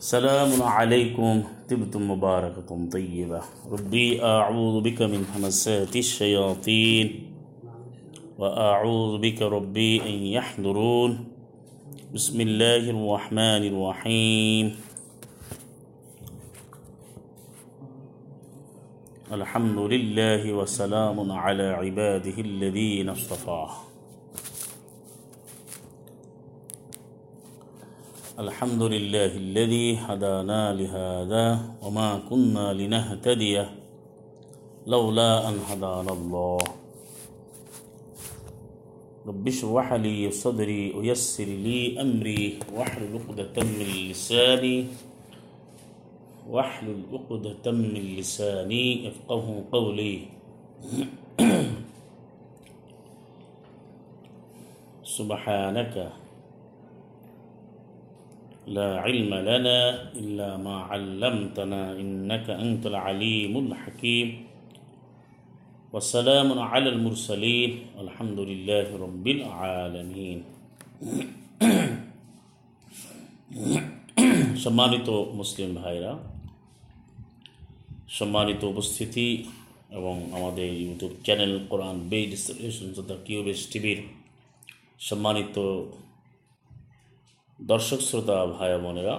سلام 0.00 0.62
عليكم. 0.62 1.42
طبتم 1.68 2.10
مباركة 2.10 2.88
طيبة. 2.92 3.40
ربي 3.70 4.24
أعوذ 4.24 4.80
بك 4.80 5.02
من 5.02 5.26
همسات 5.36 5.96
الشياطين 5.96 7.06
وأعوذ 8.38 9.18
بك 9.20 9.42
ربي 9.42 10.00
أن 10.00 10.16
يحضرون. 10.40 11.24
بسم 12.14 12.40
الله 12.40 12.90
الرحمن 12.96 13.62
الرحيم. 13.68 14.76
الحمد 19.32 19.78
لله 19.78 20.52
وسلام 20.52 21.32
على 21.32 21.66
عباده 21.76 22.36
الذين 22.40 23.08
اصطفاه. 23.08 23.89
الحمد 28.40 28.82
لله 28.82 29.36
الذي 29.36 30.00
هدانا 30.00 30.72
لهذا 30.72 31.76
وما 31.84 32.24
كنا 32.24 32.72
لنهتدي 32.72 33.56
لولا 34.88 35.48
أن 35.48 35.60
هدانا 35.68 36.12
الله. 36.12 36.58
رب 39.28 39.44
اشرح 39.44 39.92
لي 39.92 40.32
صدري 40.32 40.96
ويسر 40.96 41.44
لي 41.44 42.00
أمري 42.00 42.64
واحلل 42.72 43.12
عقدة 43.20 43.56
من 43.60 44.08
لساني 44.08 44.88
واحلل 46.48 47.12
عقدة 47.12 47.64
من 47.76 47.92
لساني 48.16 49.04
يفقه 49.04 49.44
قولي. 49.72 50.16
سبحانك 55.04 56.19
لا 58.69 58.89
علم 58.99 59.31
لنا 59.33 59.79
إلا 60.13 60.57
ما 60.57 60.75
علمتنا 60.89 61.81
إنك 61.93 62.47
أنت 62.49 62.83
العليم 62.85 63.53
الحكيم 63.57 64.27
والسلام 65.93 66.49
على 66.61 66.89
المرسلين 66.89 67.71
الحمد 67.99 68.39
لله 68.39 68.87
رب 68.97 69.25
العالمين 69.27 70.39
সম্মানিত 74.65 75.07
মুসলিম 75.39 75.69
ভাইরা 75.75 76.11
সম্মানিত 78.09 78.61
উপস্থিতি 78.63 79.27
এবং 79.89 80.15
আমাদের 80.31 80.67
ইউটিউব 80.83 81.13
চ্যানেল 81.25 81.53
কোরআন 81.69 81.97
বেড 82.11 82.31
তথা 82.95 83.15
কিউবেস 83.25 83.61
টিভির 83.71 83.99
সম্মানিত 84.99 85.55
দর্শক, 87.68 88.00
শ্রোতা, 88.08 88.46
ভাই 88.46 88.70
বোনেরা, 88.84 89.16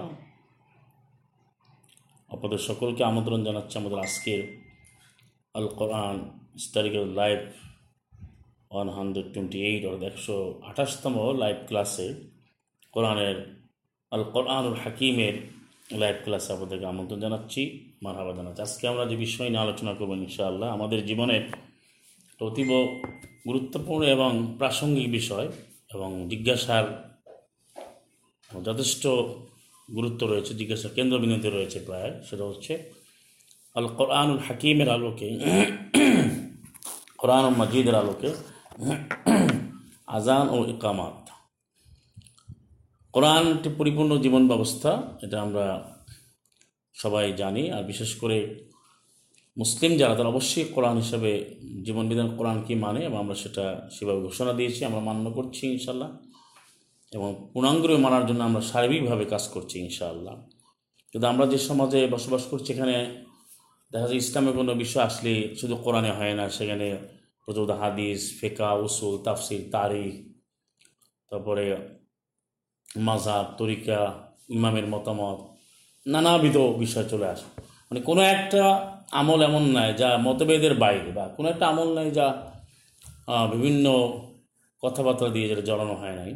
আপনাদের 2.30 2.62
সকলকে 2.70 3.02
আমন্ত্রণ 3.04 3.44
জানাচ্ছি 3.48 3.76
আমাদের 3.78 4.00
আজকের 4.00 4.42
Al 5.56 5.68
Quran 5.80 6.18
historical 6.54 7.06
live 7.22 7.40
one 8.72 8.90
hundred 8.90 9.28
twenty 9.34 9.60
eight, 9.68 9.82
অর্থাৎ 9.86 10.04
একশো 10.12 10.36
আঠাশতম 10.70 11.16
লাইভ 11.44 11.58
ক্লাসে 11.68 12.08
কোরআনের, 12.94 13.38
আল 14.12 14.24
কোরআনুল 14.34 14.78
হাকিমের 14.84 15.36
লাইভ 16.02 16.16
ক্লাসে 16.24 16.50
আপনাদেরকে 16.54 16.86
আমন্ত্রণ 16.94 17.20
জানাচ্ছি। 17.26 17.62
মারহাবা 18.04 18.34
জানাচ্ছি। 18.38 18.62
আজকে 18.68 18.84
আমরা 18.88 19.04
যে 19.12 19.16
বিষয় 19.26 19.50
নিয়ে 19.50 19.64
আলোচনা 19.66 19.94
করব 19.94 20.12
ইনশাআল্লাহ, 20.14 20.68
আমাদের 20.78 21.00
জীবনের 21.10 21.44
অতীব 22.42 22.70
গুরুত্বপূর্ণ 23.48 24.04
এবং 24.16 24.32
প্রাসঙ্গিক 24.58 25.08
বিষয় 25.12 25.48
এবং 25.96 26.10
জিজ্ঞাসার 26.32 27.11
যথেষ্ট 28.68 29.04
গুরুত্ব 29.98 30.22
রয়েছে, 30.32 30.52
জিজ্ঞাসা 30.60 30.88
কেন্দ্রবিন্দুতে 30.98 31.50
রয়েছে 31.50 31.78
প্রায়, 31.88 32.12
সেটা 32.28 32.44
হচ্ছে 32.50 32.74
আল 33.78 33.88
কোরআনুল 34.00 34.40
হাকিমের 34.48 34.90
আলোকে 34.96 35.30
কোরআন 37.22 37.46
মজিদের 37.60 37.96
আলোকে 38.02 38.30
আজান 40.18 40.46
ও 40.56 40.58
ইকামাত। 40.74 41.18
কোরআন 43.14 43.44
একটি 43.56 43.70
পরিপূর্ণ 43.80 44.12
জীবন 44.26 44.44
ব্যবস্থা, 44.52 44.92
এটা 45.26 45.38
আমরা 45.46 45.66
সবাই 46.96 47.26
জানি, 47.42 47.64
আর 47.76 47.84
বিশেষ 47.92 48.12
করে 48.22 48.38
মুসলিম 49.58 49.92
যারা, 50.02 50.14
তারা 50.18 50.30
অবশ্যই 50.34 50.66
কোরআন 50.76 50.96
হিসাবে 51.04 51.32
জীবন 51.86 52.06
বিধান 52.12 52.30
কোরআন 52.38 52.58
কি 52.66 52.74
মানে 52.86 53.02
এবং 53.08 53.18
আমরা 53.24 53.36
সেটা 53.44 53.66
সেভাবে 53.96 54.22
ঘোষণা 54.28 54.54
দিয়েছি, 54.60 54.82
আমরা 54.90 55.02
মান্য 55.10 55.26
করছি 55.38 55.64
ইনশাল্লাহ 55.76 56.10
এবং 57.12 57.30
পূর্ণাঙ্গরে 57.54 57.96
মানার 58.06 58.24
জন্য 58.30 58.42
আমরা 58.50 58.62
সার্বিকভাবে 58.72 59.26
কাজ 59.34 59.44
করছি, 59.54 59.76
ইনশাআল্লাহ। 59.86 60.36
কিন্তু 61.12 61.26
আমরা 61.28 61.46
যে 61.54 61.58
সমাজে 61.70 62.00
বসবাস 62.08 62.44
করছি, 62.52 62.70
এখানে 62.74 62.96
দেখা 63.92 64.08
যায় 64.08 64.20
ইসলামের 64.24 64.54
কোনো 64.54 64.72
বিষয় 64.84 65.04
আসলে 65.10 65.34
শুধু 65.60 65.76
কোরআনে 65.76 66.12
হয় 66.12 66.34
না, 66.40 66.46
সেখানে 66.50 66.88
প্রচুর 67.46 67.72
হাদিস, 67.82 68.22
ফেকা, 68.40 68.70
উসুল, 68.74 69.16
তাফসির, 69.24 69.64
তারিখ, 69.72 70.14
তারপরে 71.32 71.66
মাজাব 73.08 73.46
তরিকা, 73.58 74.00
ইমামের 74.50 74.88
মতামত, 74.88 75.40
নানাবিধ 76.06 76.58
বিষয় 76.84 77.06
চলে 77.10 77.28
আসে। 77.34 77.48
মানে 77.88 78.00
কোনো 78.10 78.22
একটা 78.36 78.64
আমল 79.12 79.40
এমন 79.50 79.64
নাই 79.78 79.90
যা 79.94 80.10
মতভেদের 80.18 80.74
বাইরে 80.84 81.12
বা 81.18 81.26
কোনো 81.28 81.48
একটা 81.50 81.66
আমল 81.68 81.90
নাই 81.98 82.12
যা 82.12 82.28
বিভিন্ন 83.52 83.86
কথাবার্তা 84.84 85.26
দিয়ে 85.30 85.48
যেটা 85.48 85.62
জড়ানো 85.62 85.96
হয় 85.96 86.16
নাই। 86.16 86.32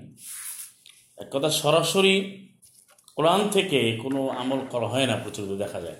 এক 1.17 1.29
কথা, 1.31 1.49
সরাসরি 1.49 2.15
কোরআন 3.15 3.41
থেকে 3.49 3.79
কোনো 4.03 4.19
আমল 4.41 4.59
করা 4.73 4.87
হয় 4.87 5.07
না 5.07 5.15
প্রচুর 5.23 5.45
দেখা 5.63 5.79
যায়। 5.81 5.99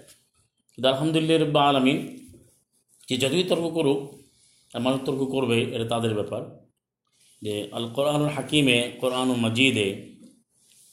কিন্তু 0.72 0.88
আলহামদুলিল্লাহ 0.88 1.38
রব্বা 1.38 1.62
আলমিন 1.70 1.98
যে 3.08 3.16
যতই 3.18 3.44
তর্ক 3.44 3.66
করুক, 3.78 4.00
আর 4.74 4.82
মানুষ 4.86 5.00
তর্ক 5.06 5.22
করবে, 5.36 5.58
এটা 5.76 5.86
তাদের 5.94 6.14
ব্যাপার। 6.14 6.42
যে 7.42 7.54
আল 7.72 7.86
কোরআনুল 7.96 8.32
হাকিমে 8.36 8.78
কোরআন 9.02 9.30
মজিদে 9.44 9.90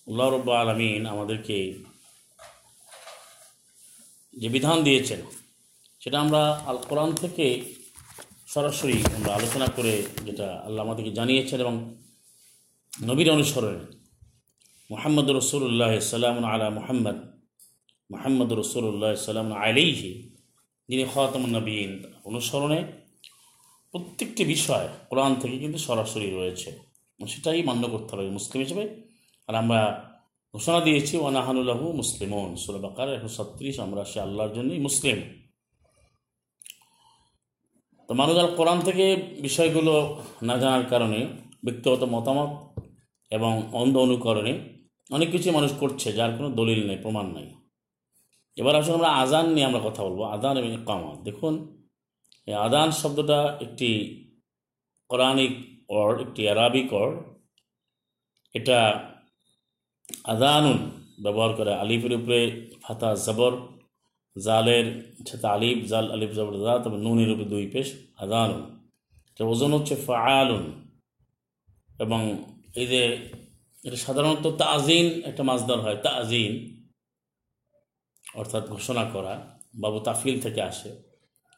উল্লাহ 0.07 0.29
রব্বা 0.29 0.55
আলমিন 0.61 1.03
আমাদেরকে 1.07 1.59
যে 4.35 4.49
বিধান 4.49 4.79
দিয়েছেন, 4.83 5.21
সেটা 6.03 6.17
আমরা 6.21 6.43
আল 6.67 6.79
কোরআন 6.89 7.11
থেকে 7.13 7.47
সরাসরি 8.47 8.97
আমরা 9.17 9.31
আলোচনা 9.35 9.67
করে 9.77 9.95
যেটা 10.27 10.49
আল্লাহ 10.67 10.81
আমাদেরকে 10.87 11.13
জানিয়েছেন 11.19 11.59
এবং 11.61 11.75
নবীর 12.93 13.29
অনুসরণে 13.31 14.02
মোহাম্মদ 14.93 15.31
রসুল্লাহ 15.31 15.99
সাল্লাম 15.99 16.45
আলা 16.45 16.71
মোহাম্মদ 16.71 17.19
মোহাম্মদ 18.11 18.53
রসুল্লাহ 18.53 19.15
সাল্লাম 19.15 19.53
আলাইহি, 19.53 20.31
যিনি 20.89 21.05
খাতম 21.15 21.47
নবীন। 21.47 22.13
অনুসরণে 22.25 22.85
প্রত্যেকটি 23.91 24.45
বিষয় 24.45 24.89
কোরআন 25.09 25.35
থেকে 25.35 25.59
কিন্তু 25.59 25.79
সরাসরি 25.79 26.31
রয়েছে। 26.31 26.79
সেটাই 27.29 27.63
মান্য 27.63 27.89
করতে 27.89 28.17
হবে 28.17 28.31
মুসলিম 28.31 28.63
হিসেবে। 28.63 28.85
আর 29.49 29.55
আমরা 29.55 30.11
ঘোষণা 30.53 30.81
দিয়েছি 30.81 31.17
ওয়ানাহানুল্লাহু 31.17 31.93
মুসলিমন। 31.93 32.57
সুলবাকার 32.57 33.15
একশো 33.15 33.29
ছত্রিশ, 33.29 33.81
আমরা 33.81 34.05
সে 34.05 34.21
আল্লাহর 34.21 34.55
জন্যই 34.55 34.79
মুসলিম। 34.79 35.19
তো 38.09 38.15
মানুষ 38.15 38.37
আর 38.37 38.49
কোরআন 38.49 38.81
থেকে 38.81 39.17
বিষয়গুলো 39.17 40.23
না 40.43 40.59
জানার 40.59 40.85
কারণে, 40.85 41.27
ব্যক্তিগত 41.65 42.03
মতামত 42.03 42.81
এবং 43.31 43.53
অন্ধ 43.73 43.97
অনুকরণে 43.97 44.82
অনেক 45.11 45.29
কিছু 45.31 45.49
মানুষ 45.53 45.73
করছে, 45.79 46.09
যার 46.13 46.31
কোনো 46.37 46.49
দলিল 46.51 46.81
নেই, 46.87 46.99
প্রমাণ 47.03 47.27
নাই। 47.35 47.49
এবার 48.57 48.75
আসলে 48.77 48.95
আমরা 48.95 49.11
আজান 49.23 49.47
নিয়ে 49.55 49.67
আমরা 49.67 49.81
কথা 49.81 50.01
বলব। 50.03 50.21
আদান 50.37 50.55
এবং 50.57 50.71
কামাত 50.87 51.19
দেখুন, 51.23 51.55
এই 52.49 52.57
আদান 52.67 52.89
শব্দটা 52.93 53.39
একটি 53.61 53.91
কোরআনিক 55.11 55.53
অর্ড 55.91 56.17
একটি 56.21 56.43
আরাবিক 56.49 56.89
অর্ড 56.93 57.17
এটা 58.55 58.79
আদানুন 60.25 60.79
ব্যবহার 61.23 61.53
করে 61.59 61.73
আলিফের 61.75 62.13
উপরে 62.15 62.41
ফাতা, 62.83 63.11
জবর, 63.17 63.53
জালের 64.37 64.87
সাথে 65.29 65.47
আলিফ, 65.47 65.79
জাল, 65.87 66.07
আলিফ, 66.11 66.31
জবর 66.35 66.55
জা 66.65 66.73
তবে 66.79 66.97
নুনের 66.97 67.31
উপরে 67.31 67.49
দুই 67.55 67.67
পেশ, 67.67 67.89
আদানুন। 68.17 68.63
এটা 69.31 69.43
ওজন 69.45 69.71
হচ্ছে 69.73 69.95
ফায়ালুন 70.07 70.65
এবং 72.01 72.21
এই 72.75 72.87
যে 72.87 73.03
এটা 73.85 73.97
সাধারণত 73.97 74.47
তাজিন 74.47 75.23
একটা 75.31 75.43
মাছদার 75.43 75.81
হয়, 75.81 75.97
তাজিন 75.97 76.53
অর্থাৎ 78.35 78.69
ঘোষণা 78.69 79.05
করা, 79.05 79.59
বাবু 79.75 80.01
তাফিল 80.01 80.41
থেকে 80.41 80.63
আসে। 80.63 80.91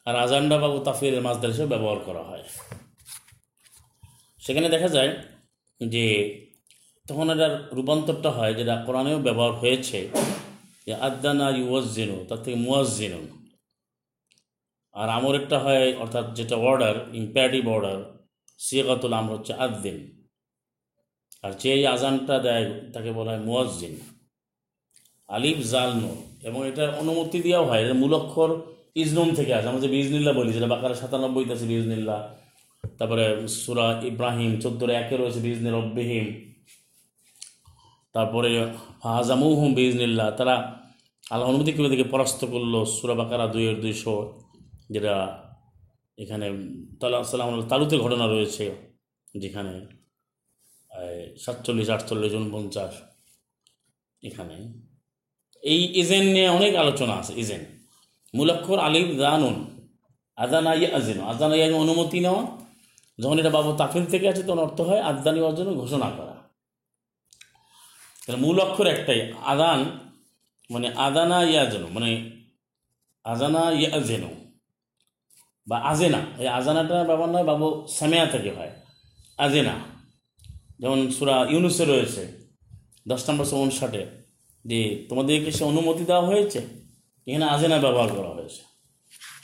আর 0.07 0.17
আজান্ডা 0.17 0.59
বাবু 0.59 0.79
তাফিলের 0.79 1.23
মাছদার 1.23 1.51
হিসেবে 1.51 1.69
ব্যবহার 1.69 1.99
করা 1.99 2.23
হয়। 2.23 2.45
সেখানে 4.39 4.69
দেখা 4.69 4.89
যায় 4.89 5.11
যে 5.81 6.05
তখন 7.09 7.31
এটার 7.31 7.69
রূপান্তরটা 7.73 8.31
হয় 8.31 8.55
যেটা 8.55 8.75
কোরআনেও 8.87 9.19
ব্যবহার 9.19 9.53
হয়েছে, 9.53 10.09
যে 10.87 10.95
আদানা 10.95 11.51
ইউজিনু 11.51 12.25
তার 12.29 12.43
থেকে 12.43 12.57
মুয়াজ্জিনুন। 12.57 13.25
আর 14.93 15.09
আমর 15.09 15.35
একটা 15.35 15.59
হয়, 15.59 15.97
অর্থাৎ 15.97 16.35
যেটা 16.35 16.57
অর্ডার 16.57 16.95
ইম্প্যারেটিভ 17.13 17.69
অর্ডার 17.69 17.99
সিয়াকাতুল 18.59 19.13
আমর 19.13 19.33
হচ্ছে 19.37 19.55
আদ্দিন। 19.55 20.24
আর 21.45 21.53
যে 21.61 21.71
এই 21.75 21.87
আজানটা 21.87 22.39
দেয়, 22.39 22.67
তাকে 22.93 23.13
বলা 23.13 23.31
হয় 23.33 23.43
মুয়াজ্জিন। 23.49 23.95
আলিফ, 25.29 25.59
জাল, 25.73 25.91
নুন। 26.03 26.17
এবং 26.49 26.61
এটার 26.69 26.91
অনুমতি 27.01 27.39
দেওয়াও 27.43 27.65
হয়। 27.69 27.81
এটা 27.85 27.95
মূলক্ষর 27.95 28.51
ইজনুম 28.95 29.29
থেকে 29.35 29.55
আসে। 29.55 29.69
আমরা 29.69 29.81
যে 29.81 29.89
বিজনিল্লা 29.89 30.33
বলি, 30.33 30.53
যেটা 30.53 30.67
বাকারা 30.67 30.95
সাতানব্বইতে 30.95 31.53
আছে 31.53 31.67
বিজনিল্লা। 31.67 32.19
তারপরে 32.99 33.25
সুরা 33.49 33.87
ইব্রাহিম, 34.05 34.61
চোদ্দোর 34.61 34.91
একে 34.91 35.17
রয়েছে 35.17 35.41
বিজনি 35.41 35.71
রব্বিহিম। 35.71 36.27
তারপরে 38.13 38.51
ফাহাজামুহুম 39.03 39.75
বিজনিল্লা। 39.75 40.27
তারা 40.31 40.55
আল্লাহ 41.31 41.47
অনুমতি 41.49 41.73
করে 41.73 41.89
থেকে 41.89 42.05
পরাস্ত 42.05 42.41
করল 42.45 42.75
সুরা 42.85 43.15
বাকারা 43.15 43.47
দুইয়ের 43.47 43.77
দুইশো, 43.81 44.15
যেটা 44.91 45.15
এখানে 46.19 46.47
তালা 47.01 47.17
সাল্লাম 47.25 47.69
তালুতে 47.73 47.97
ঘটনা 47.99 48.27
রয়েছে, 48.27 48.65
যেখানে 49.35 49.73
সাতচল্লিশ, 51.39 51.91
আটচল্লিশ 51.91 52.33
উনপঞ্চাশ 52.33 52.95
এখানে। 54.23 54.55
এই 55.63 56.01
ইজেন 56.01 56.25
নিয়ে 56.25 56.49
অনেক 56.49 56.75
আলোচনা 56.75 57.15
আছে 57.15 57.33
ইজেন 57.37 57.65
মুলক্ষর 58.35 58.79
আলিফ 58.79 59.19
দানুন 59.19 59.89
আজান 60.37 60.67
আই 60.67 60.93
আজেন। 60.93 61.21
আজান 61.21 61.53
আই 61.53 61.73
অনুমতি 61.73 62.21
নেওয়া। 62.21 62.43
যখন 63.21 63.39
এটা 63.39 63.51
বাবু 63.51 63.77
তাফিল 63.77 64.07
থেকে 64.07 64.29
আছে, 64.29 64.43
তখন 64.43 64.59
অর্থ 64.59 64.81
হয় 64.81 65.01
আদানি 65.01 65.41
অর্জন 65.41 65.75
ঘোষণা 65.75 66.11
করা। 66.11 66.35
তাহলে 68.27 68.37
মূল 68.37 68.61
অক্ষর 68.61 68.87
একটাই 68.87 69.33
আদান 69.33 69.99
মানে 70.71 70.89
আদানা 70.89 71.43
ইয়াজেন 71.43 71.87
মানে 71.87 72.31
আজানা 73.25 73.71
ইয়াজেন 73.71 74.51
বা 75.69 75.79
আজেনা। 75.79 76.21
এই 76.39 76.49
আজানাটা 76.49 77.05
ব্যবহার 77.05 77.31
নয়, 77.31 77.45
বাবু 77.45 77.87
সামেয়া 77.91 78.27
থেকে 78.27 78.51
হয়। 78.51 78.71
আজেনা। 79.39 79.94
যেমন 80.81 81.11
সুরা 81.11 81.47
ইউনুসে 81.51 81.85
রয়েছে, 81.85 82.23
দশ 83.09 83.31
নম্বর 83.31 83.45
সে 83.45 83.57
উনষাটে, 83.57 84.07
যে 84.65 85.07
তোমাদেরকে 85.09 85.53
সে 85.53 85.65
অনুমতি 85.65 86.05
দেওয়া 86.05 86.27
হয়েছে, 86.27 86.61
এখানে 87.27 87.45
আজেনা 87.45 87.79
ব্যবহার 87.79 88.09
করা 88.09 88.29
হয়েছে। 88.29 88.63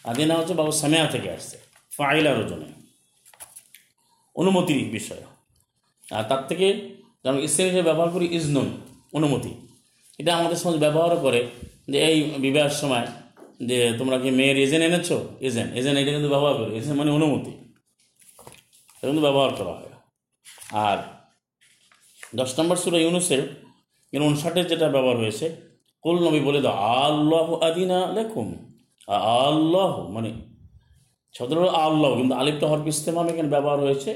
আজেনা 0.04 0.36
হচ্ছে 0.36 0.54
বাবু 0.54 0.72
সামেয়া 0.72 1.06
থেকে 1.06 1.30
আসছে, 1.30 1.58
ফাইলার 1.96 2.38
ওজনে। 2.38 2.66
অনুমতির 4.36 4.90
বিষয়। 4.90 5.22
আর 6.10 6.24
তার 6.24 6.46
থেকে 6.46 6.96
যেমন 7.24 7.38
হিসেবে 7.38 7.82
ব্যবহার 7.82 8.10
করি 8.10 8.26
ইজনুন, 8.36 8.68
অনুমতি। 9.12 9.52
এটা 10.18 10.36
আমাদের 10.36 10.56
সমাজ 10.56 10.76
ব্যবহারও 10.76 11.16
করে 11.16 11.46
যে 11.88 11.98
এই 12.06 12.22
বিবাহের 12.22 12.70
সময় 12.70 13.06
যে 13.66 13.92
তোমরা 13.98 14.18
কি 14.18 14.30
মেয়ের 14.30 14.58
এজেন্ট 14.58 14.84
এনেছো? 14.84 15.28
এজেন্ট। 15.40 15.74
এজেন্ট 15.74 15.98
এটা 15.98 16.10
কিন্তু 16.10 16.28
ব্যবহার 16.28 16.54
করি, 16.54 16.76
এজেন্ট 16.76 16.98
মানে 16.98 17.10
অনুমতি। 17.10 17.50
এটা 18.96 19.06
কিন্তু 19.06 19.22
ব্যবহার 19.22 19.54
করা 19.54 19.72
হয়। 19.72 19.92
আর 20.70 21.19
দশ 22.38 22.50
নম্বর 22.58 22.76
সুরা 22.82 22.98
ইউনুসের 23.04 23.42
উনষাটের 24.28 24.66
যেটা 24.70 24.86
ব্যবহার 24.94 25.18
হয়েছে, 25.22 25.46
কুল 26.04 26.16
নবী 26.26 26.40
বলে 26.48 26.60
দাও, 26.64 26.76
আল্লাহ 27.06 27.48
আদিনা 27.68 27.98
লেখুন 28.16 28.48
আল্লাহ 29.46 29.92
মানে 30.14 30.30
ছদ্র 31.34 31.56
আল্লাহ 31.86 32.10
কিন্তু 32.18 32.34
আলিপ্ত 32.40 32.62
হরফ 32.70 32.86
ইস্তেমাম 32.92 33.26
এখানে 33.32 33.48
ব্যবহার 33.54 33.78
হয়েছে 33.86 34.10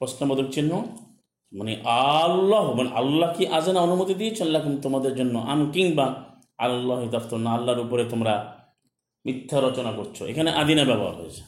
প্রশ্নবোধক 0.00 0.48
চিহ্ন 0.54 0.72
মানে 1.52 1.72
আল্লাহ 2.24 2.64
মানে 2.78 2.90
আল্লাহ 3.00 3.28
কি 3.36 3.44
আজানা 3.58 3.80
অনুমতি 3.86 4.14
দিয়েছেন 4.20 4.48
লেখুন 4.54 4.74
তোমাদের 4.84 5.12
জন্য? 5.18 5.34
আন 5.52 5.60
কিংবা 5.74 6.06
আল্লাহ 6.66 7.00
দফতর 7.14 7.38
না, 7.44 7.50
আল্লাহর 7.56 7.80
উপরে 7.86 8.02
তোমরা 8.12 8.34
মিথ্যা 9.24 9.58
রচনা 9.66 9.92
করছ। 9.98 10.16
এখানে 10.32 10.50
আদিনা 10.60 10.84
ব্যবহার 10.90 11.14
হয়েছে। 11.20 11.42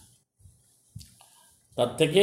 তার 1.76 1.90
থেকে 2.00 2.22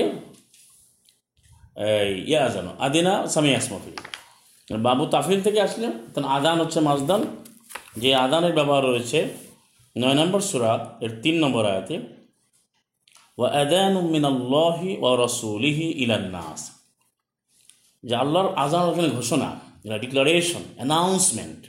ইয়া 2.31 2.39
আজানো 2.47 2.71
আদিনা 2.85 3.13
সামি 3.33 3.49
আসমফি 3.59 3.91
বাবু 4.67 5.03
তাফিল 5.13 5.39
থেকে 5.45 5.59
আসলে 5.67 5.87
তখন 6.13 6.25
আদান 6.37 6.55
হচ্ছে 6.61 6.79
মাজদান 6.87 7.21
যে 8.01 8.09
আদানের 8.25 8.53
ব্যবহার 8.57 8.83
রয়েছে, 8.91 9.19
নয় 9.95 10.15
নম্বর 10.19 10.41
সুরা, 10.49 10.71
এর 11.05 11.11
তিন 11.23 11.35
নম্বর 11.43 11.63
আয়াতে 11.71 11.95
ও 13.37 13.41
আদান 13.63 13.95
মিনাল্লাহি 14.13 14.91
ও 15.05 15.07
রসুলিহি 15.23 15.85
ইলান্নাস 16.03 16.61
যে 18.03 18.13
আল্লাহর 18.23 18.49
আজান 18.63 18.83
ওখানে 18.91 19.09
ঘোষণা, 19.17 19.49
এটা 19.85 19.97
ডিক্লারেশন 20.03 20.63
অ্যানাউন্সমেন্ট 20.77 21.61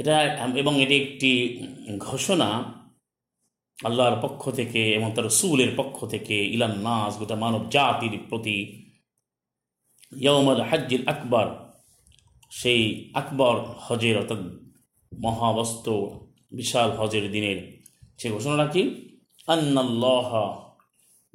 এটা 0.00 0.16
এবং 0.62 0.74
এটি 0.84 0.94
একটি 1.04 1.32
ঘোষণা 2.08 2.48
আল্লাহর 3.78 4.16
পক্ষ 4.24 4.42
থেকে 4.58 4.82
এবং 4.98 5.08
তার 5.14 5.26
সুলের 5.38 5.72
পক্ষ 5.80 5.96
থেকে, 6.12 6.36
ইলান 6.54 6.74
নাস 6.86 7.12
গোটা 7.20 7.36
মানব 7.44 7.62
জাতির 7.74 8.14
প্রতি 8.28 8.56
ইয়মল 10.20 10.60
হাজ্জিল 10.60 11.08
আকবর, 11.08 11.46
সেই 12.50 13.10
আকবর 13.14 13.56
হজের 13.56 14.18
অর্থাৎ 14.18 14.38
মহাবস্ত 15.20 15.88
বিশাল 16.52 16.90
হজের 16.90 17.32
দিনের 17.32 17.82
সে 18.18 18.30
ঘোষণাটা 18.30 18.72
কি 18.72 18.82
আন্নাল্লাহ 19.46 20.30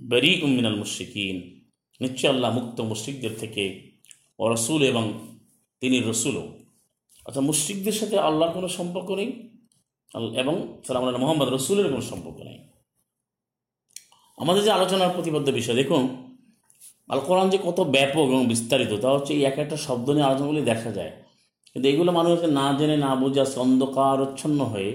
বেরি 0.01 0.41
উমিনাল 0.41 0.75
মুশিকিন 0.75 1.59
নিশ্চয় 2.01 2.29
আল্লাহ 2.29 2.59
মুক্ত 2.59 2.81
মুশ্রিকদের 2.81 3.29
থেকে 3.39 3.91
ও 4.39 4.53
রসুল 4.53 4.83
এবং 4.83 5.35
তিনি 5.79 5.99
রসুলও। 5.99 6.59
অর্থাৎ 7.25 7.43
মুশ্রিকদের 7.43 7.91
সাথে 7.91 8.19
আল্লাহর 8.19 8.53
কোনো 8.53 8.67
সম্পর্ক 8.67 9.11
নেই? 9.11 9.49
এবং 10.37 10.81
সালাম 10.87 11.17
মোহাম্মদ 11.17 11.47
রসুলের 11.47 11.89
কোনো 11.89 12.01
সম্পর্ক 12.01 12.37
নেই? 12.37 12.59
আমাদের 14.37 14.63
যে 14.63 14.71
আলোচনার 14.71 15.09
প্রতিবদ্ধ 15.09 15.49
বিষয়, 15.49 15.75
দেখুন 15.75 16.28
আল 17.09 17.19
কোরআন 17.27 17.47
যে 17.53 17.57
কত 17.67 17.79
ব্যাপক 17.95 18.25
এবং 18.33 18.43
বিস্তারিত, 18.53 18.91
তা 19.03 19.09
হচ্ছে 19.15 19.31
এই 19.37 19.43
এক 19.49 19.57
একটা 19.63 19.77
শব্দ 19.87 20.07
নিয়ে 20.15 20.25
আলোচনাগুলি 20.29 20.61
দেখা 20.71 20.89
যায়। 20.97 21.11
কিন্তু 21.71 21.85
এগুলো 21.91 22.11
মানুষকে 22.17 22.47
না 22.59 22.65
জেনে, 22.77 22.97
না 23.05 23.11
বুঝে 23.21 23.39
আসছে 23.43 23.57
অন্ধকারচ্ছন্ন 23.65 24.59
হয়ে, 24.73 24.91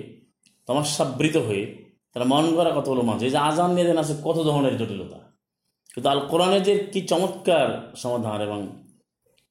তমাশাবৃত 0.68 1.36
হয়ে 1.48 1.64
তারা 2.12 2.24
মন 2.32 2.44
করা 2.56 2.70
কতগুলো 2.78 3.02
মানুষ। 3.08 3.20
এই 3.28 3.32
যে 3.34 3.40
আজান 3.48 3.70
নিয়ে 3.74 3.86
দেন 3.88 3.98
আছে 4.02 4.14
কত 4.26 4.38
ধরনের 4.48 4.74
জটিলতা। 4.80 5.18
কিন্তু 5.94 6.08
আল 6.12 6.20
কোরআনের 6.30 6.62
যে 6.68 6.74
কী 6.92 7.00
চমৎকার 7.10 7.68
সমাধান 8.02 8.38
এবং 8.48 8.60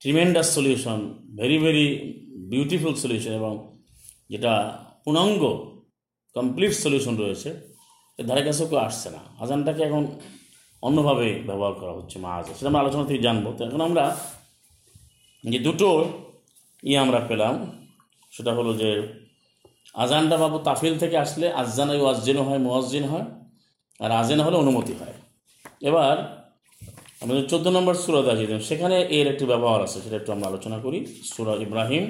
tremendous 0.02 0.48
solution 0.56 1.00
very 1.40 1.58
very 1.64 1.88
beautiful 2.52 2.94
solution 3.04 3.34
এবং 3.42 3.54
যেটা 4.32 4.54
পূর্ণাঙ্গ 5.04 5.42
কমপ্লিট 6.36 6.74
সলিউশন 6.84 7.14
রয়েছে, 7.24 7.50
এর 8.20 8.26
ধারে 8.30 8.42
কাছেও 8.48 8.68
কেউ 8.72 8.80
আসছে 8.90 9.08
না। 9.16 9.22
আজানটাকে 9.44 9.82
এখন 9.90 10.04
অন্যভাবে 10.88 11.28
ব্যবহার 11.48 11.74
করা 11.82 11.94
হচ্ছে 11.98 12.16
মা 12.24 12.30
আজ 12.38 12.46
সেটা 12.58 12.70
আমরা 12.72 12.82
আলোচনা 12.84 13.04
থেকে 13.10 13.22
জানব। 13.28 13.46
তো 13.58 13.62
এখন 13.68 13.82
আমরা 13.88 14.06
যে 15.52 15.60
দুটো 15.68 15.90
ইয়ে 16.90 16.98
আমরা 17.06 17.20
পেলাম, 17.30 17.56
সেটা 18.34 18.52
হলো 18.58 18.72
যে 18.82 18.90
আজানটা 20.04 20.36
বাবু 20.44 20.58
তাফিল 20.68 20.94
থেকে 21.04 21.16
আসলে 21.26 21.46
আজানাই 21.62 22.00
ওয়াজিন 22.04 22.38
হয় 22.48 22.60
মোয়াজ্জিন 22.66 23.04
হয়, 23.12 23.28
আর 24.04 24.12
আজেন 24.22 24.40
হলে 24.46 24.58
অনুমতি 24.64 24.94
হয়। 25.00 25.16
এবার 25.90 26.16
আমাদের 27.24 27.44
চোদ্দ 27.52 27.68
নম্বর 27.78 27.96
সুরত 28.04 28.26
আছে 28.34 28.46
সেখানে 28.70 28.98
এর 29.18 29.26
একটি 29.34 29.46
ব্যবহার 29.52 29.80
আছে, 29.88 29.98
সেটা 30.04 30.16
একটু 30.22 30.32
আমরা 30.36 30.48
আলোচনা 30.52 30.78
করি। 30.86 31.00
সুরা 31.34 31.54
ইব্রাহিম, 31.66 32.04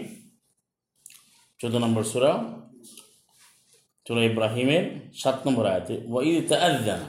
চোদ্দ 1.60 1.76
নম্বর 1.86 2.04
সুরা 2.12 2.32
সুরা 4.06 4.22
ইব্রাহিমের 4.32 4.84
সাত 5.22 5.38
নম্বর 5.46 5.64
আয়াতে 5.72 5.96
ওয়াইদ 6.12 6.38
তাআযানা। 6.52 7.08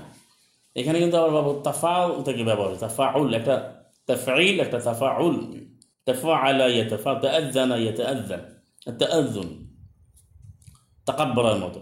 এখানে 0.74 0.98
কিন্তু 0.98 1.16
আবার 1.16 1.30
বাবু 1.30 1.60
তাফাউল 1.64 2.22
থেকে 2.22 2.44
ব্যবহার? 2.44 2.70
হয় 2.70 2.78
তাফাউল, 2.78 3.34
একটা 3.34 3.84
তাফাইল 4.06 4.60
একটা 4.60 4.80
তাফাউল। 4.80 5.64
তাফাআলা 6.04 6.66
ইয়াতাফা 6.66 7.14
তাআযানা 7.14 7.76
ইয়াতাআযান, 7.76 8.40
তাআযুন। 8.98 9.76
তাকাব্বরার 11.06 11.56
মতো। 11.56 11.80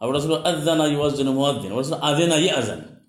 ওটা 0.00 0.20
ছিল 0.20 0.32
আযানা 0.32 0.86
ইউয়াজ্জিনু 0.86 1.32
মুয়াজ্জিন 1.32 1.82
ছিল 1.82 1.94
আযানা 1.94 2.36
ইয়াযান। 2.36 3.04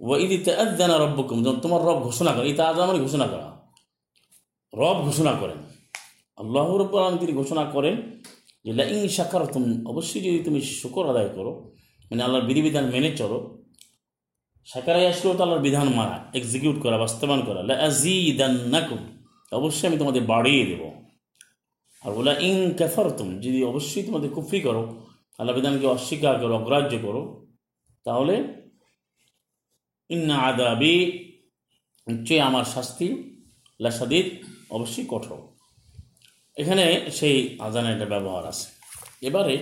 ওয়াইদ 0.00 0.44
তাআযানা 0.44 0.98
রাব্বুকুম, 0.98 1.44
যখন 1.44 1.60
তোমার 1.60 1.82
রব 1.82 2.00
ঘোষণা 2.00 2.32
করে 2.32 2.48
ইতা 2.48 2.68
আযান 2.68 3.02
ঘোষণা 3.02 3.26
করা। 3.26 3.60
রব 4.74 5.02
ঘোষণা 5.02 5.32
করেন। 5.32 5.56
আল্লাহ 6.36 6.76
রব্বুল 6.76 7.00
আলামিন 7.00 7.18
তিনি 7.18 7.32
ঘোষণা 7.32 7.64
করেন 7.64 8.22
যে 8.64 8.72
লা 8.72 8.84
ইন 8.84 9.08
শাকারতুম, 9.08 9.86
অবশ্যই 9.86 10.20
যদি 10.20 10.38
তুমি 10.38 10.60
শুকর 10.60 11.10
আদায় 11.10 11.28
করো 11.28 11.76
মানে 12.10 12.22
আল্লাহর 12.22 12.44
বিধিবিধান 12.44 12.84
মেনে 12.84 13.16
চলো 13.16 13.59
সাকারাই 14.64 15.06
আসলেও 15.06 15.34
তো 15.36 15.42
আল্লাহর 15.42 15.62
বিধান 15.62 15.88
মানা 15.88 16.16
এক্সিকিউট 16.34 16.76
করা, 16.82 16.98
বাস্তবায়ন 16.98 17.42
করা। 17.44 17.62
লাকুম 17.62 19.20
অবশ্যই 19.52 19.86
আমি 19.88 19.98
তোমাদের 19.98 20.22
বাড়িয়ে 20.22 20.64
দেবো। 20.66 20.88
আর 22.04 22.12
বলে 22.12 22.32
ইন 22.40 22.58
ক্যাফার 22.76 23.10
তুমি 23.10 23.34
যদি 23.38 23.64
অবশ্যই 23.64 24.02
তোমাদের 24.02 24.30
কুফরি 24.30 24.60
করো 24.60 24.82
আল্লাহ 25.38 25.54
বিধানকে 25.56 25.86
অস্বীকার 25.86 26.34
করো, 26.40 26.54
অগ্রাহ্য 26.56 26.98
করো, 27.02 27.22
তাহলে 28.04 28.34
ইন্না 30.10 30.36
আদাবি 30.36 30.96
নিশ্চয়ই 32.06 32.40
আমার 32.40 32.64
শাস্তি 32.64 33.08
লাসাদিদ 33.80 34.26
অবশ্যই 34.70 35.06
কঠোর। 35.08 35.40
এখানে 36.56 37.10
সেই 37.10 37.36
আজানের 37.60 37.92
একটা 37.92 38.06
ব্যবহার 38.06 38.44
আছে। 38.46 38.66
এবারে 39.26 39.54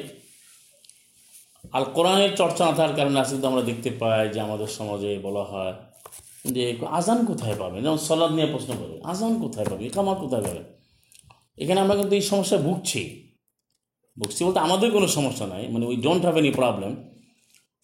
আল 1.76 1.84
কোরআনের 1.96 2.32
চর্চা 2.40 2.62
না 2.68 2.72
থাকার 2.78 2.94
কারণে 2.98 3.18
আজকে 3.22 3.46
আমরা 3.50 3.62
দেখতে 3.70 3.90
পাই 4.00 4.22
যে 4.34 4.38
আমাদের 4.46 4.68
সমাজে 4.78 5.10
বলা 5.26 5.44
হয় 5.52 5.75
যে 6.54 6.62
আজান 6.98 7.18
কোথায় 7.30 7.56
পাবে? 7.62 7.76
যেমন 7.84 8.00
সলাদ 8.08 8.30
নিয়ে 8.37 8.48
প্রশ্ন 8.54 8.70
করে, 8.80 8.94
আজান 9.12 9.32
কোথায় 9.44 9.66
পাবে? 9.70 9.82
একামা 9.90 10.14
কোথায় 10.22 10.44
পাবে? 10.46 10.62
এখানে 11.62 11.78
আমরা 11.84 11.94
কিন্তু 12.00 12.14
এই 12.18 12.25
সমস্যায় 12.32 12.62
ভুগছি। 12.66 13.02
ভুগছি 14.16 14.40
বলতে 14.46 14.60
আমাদের 14.66 14.88
কোনো 14.96 15.06
সমস্যা 15.18 15.46
নাই 15.52 15.64
মানে 15.72 15.84
we 15.90 15.96
don't 16.04 16.22
have 16.26 16.37
any 16.40 16.50
problem 16.60 16.92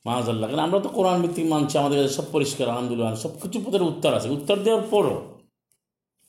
মাহাজাল্লাহ, 0.07 0.47
কারণ 0.51 0.63
আমরা 0.69 0.79
তো 0.85 0.91
কোরআন 0.99 1.19
ভিত্তিক 1.23 1.47
মানছি, 1.53 1.75
আমাদের 1.83 1.97
কাছে 2.01 2.13
সব 2.19 2.27
পরিষ্কার, 2.37 2.67
আলহামদুলিল্লাহ, 2.73 3.11
সব 3.25 3.33
কিছু 3.43 3.59
পদের 3.65 3.83
উত্তর 3.91 4.11
আছে। 4.19 4.29
উত্তর 4.37 4.57
দেওয়ার 4.67 4.85
পরও 4.93 5.17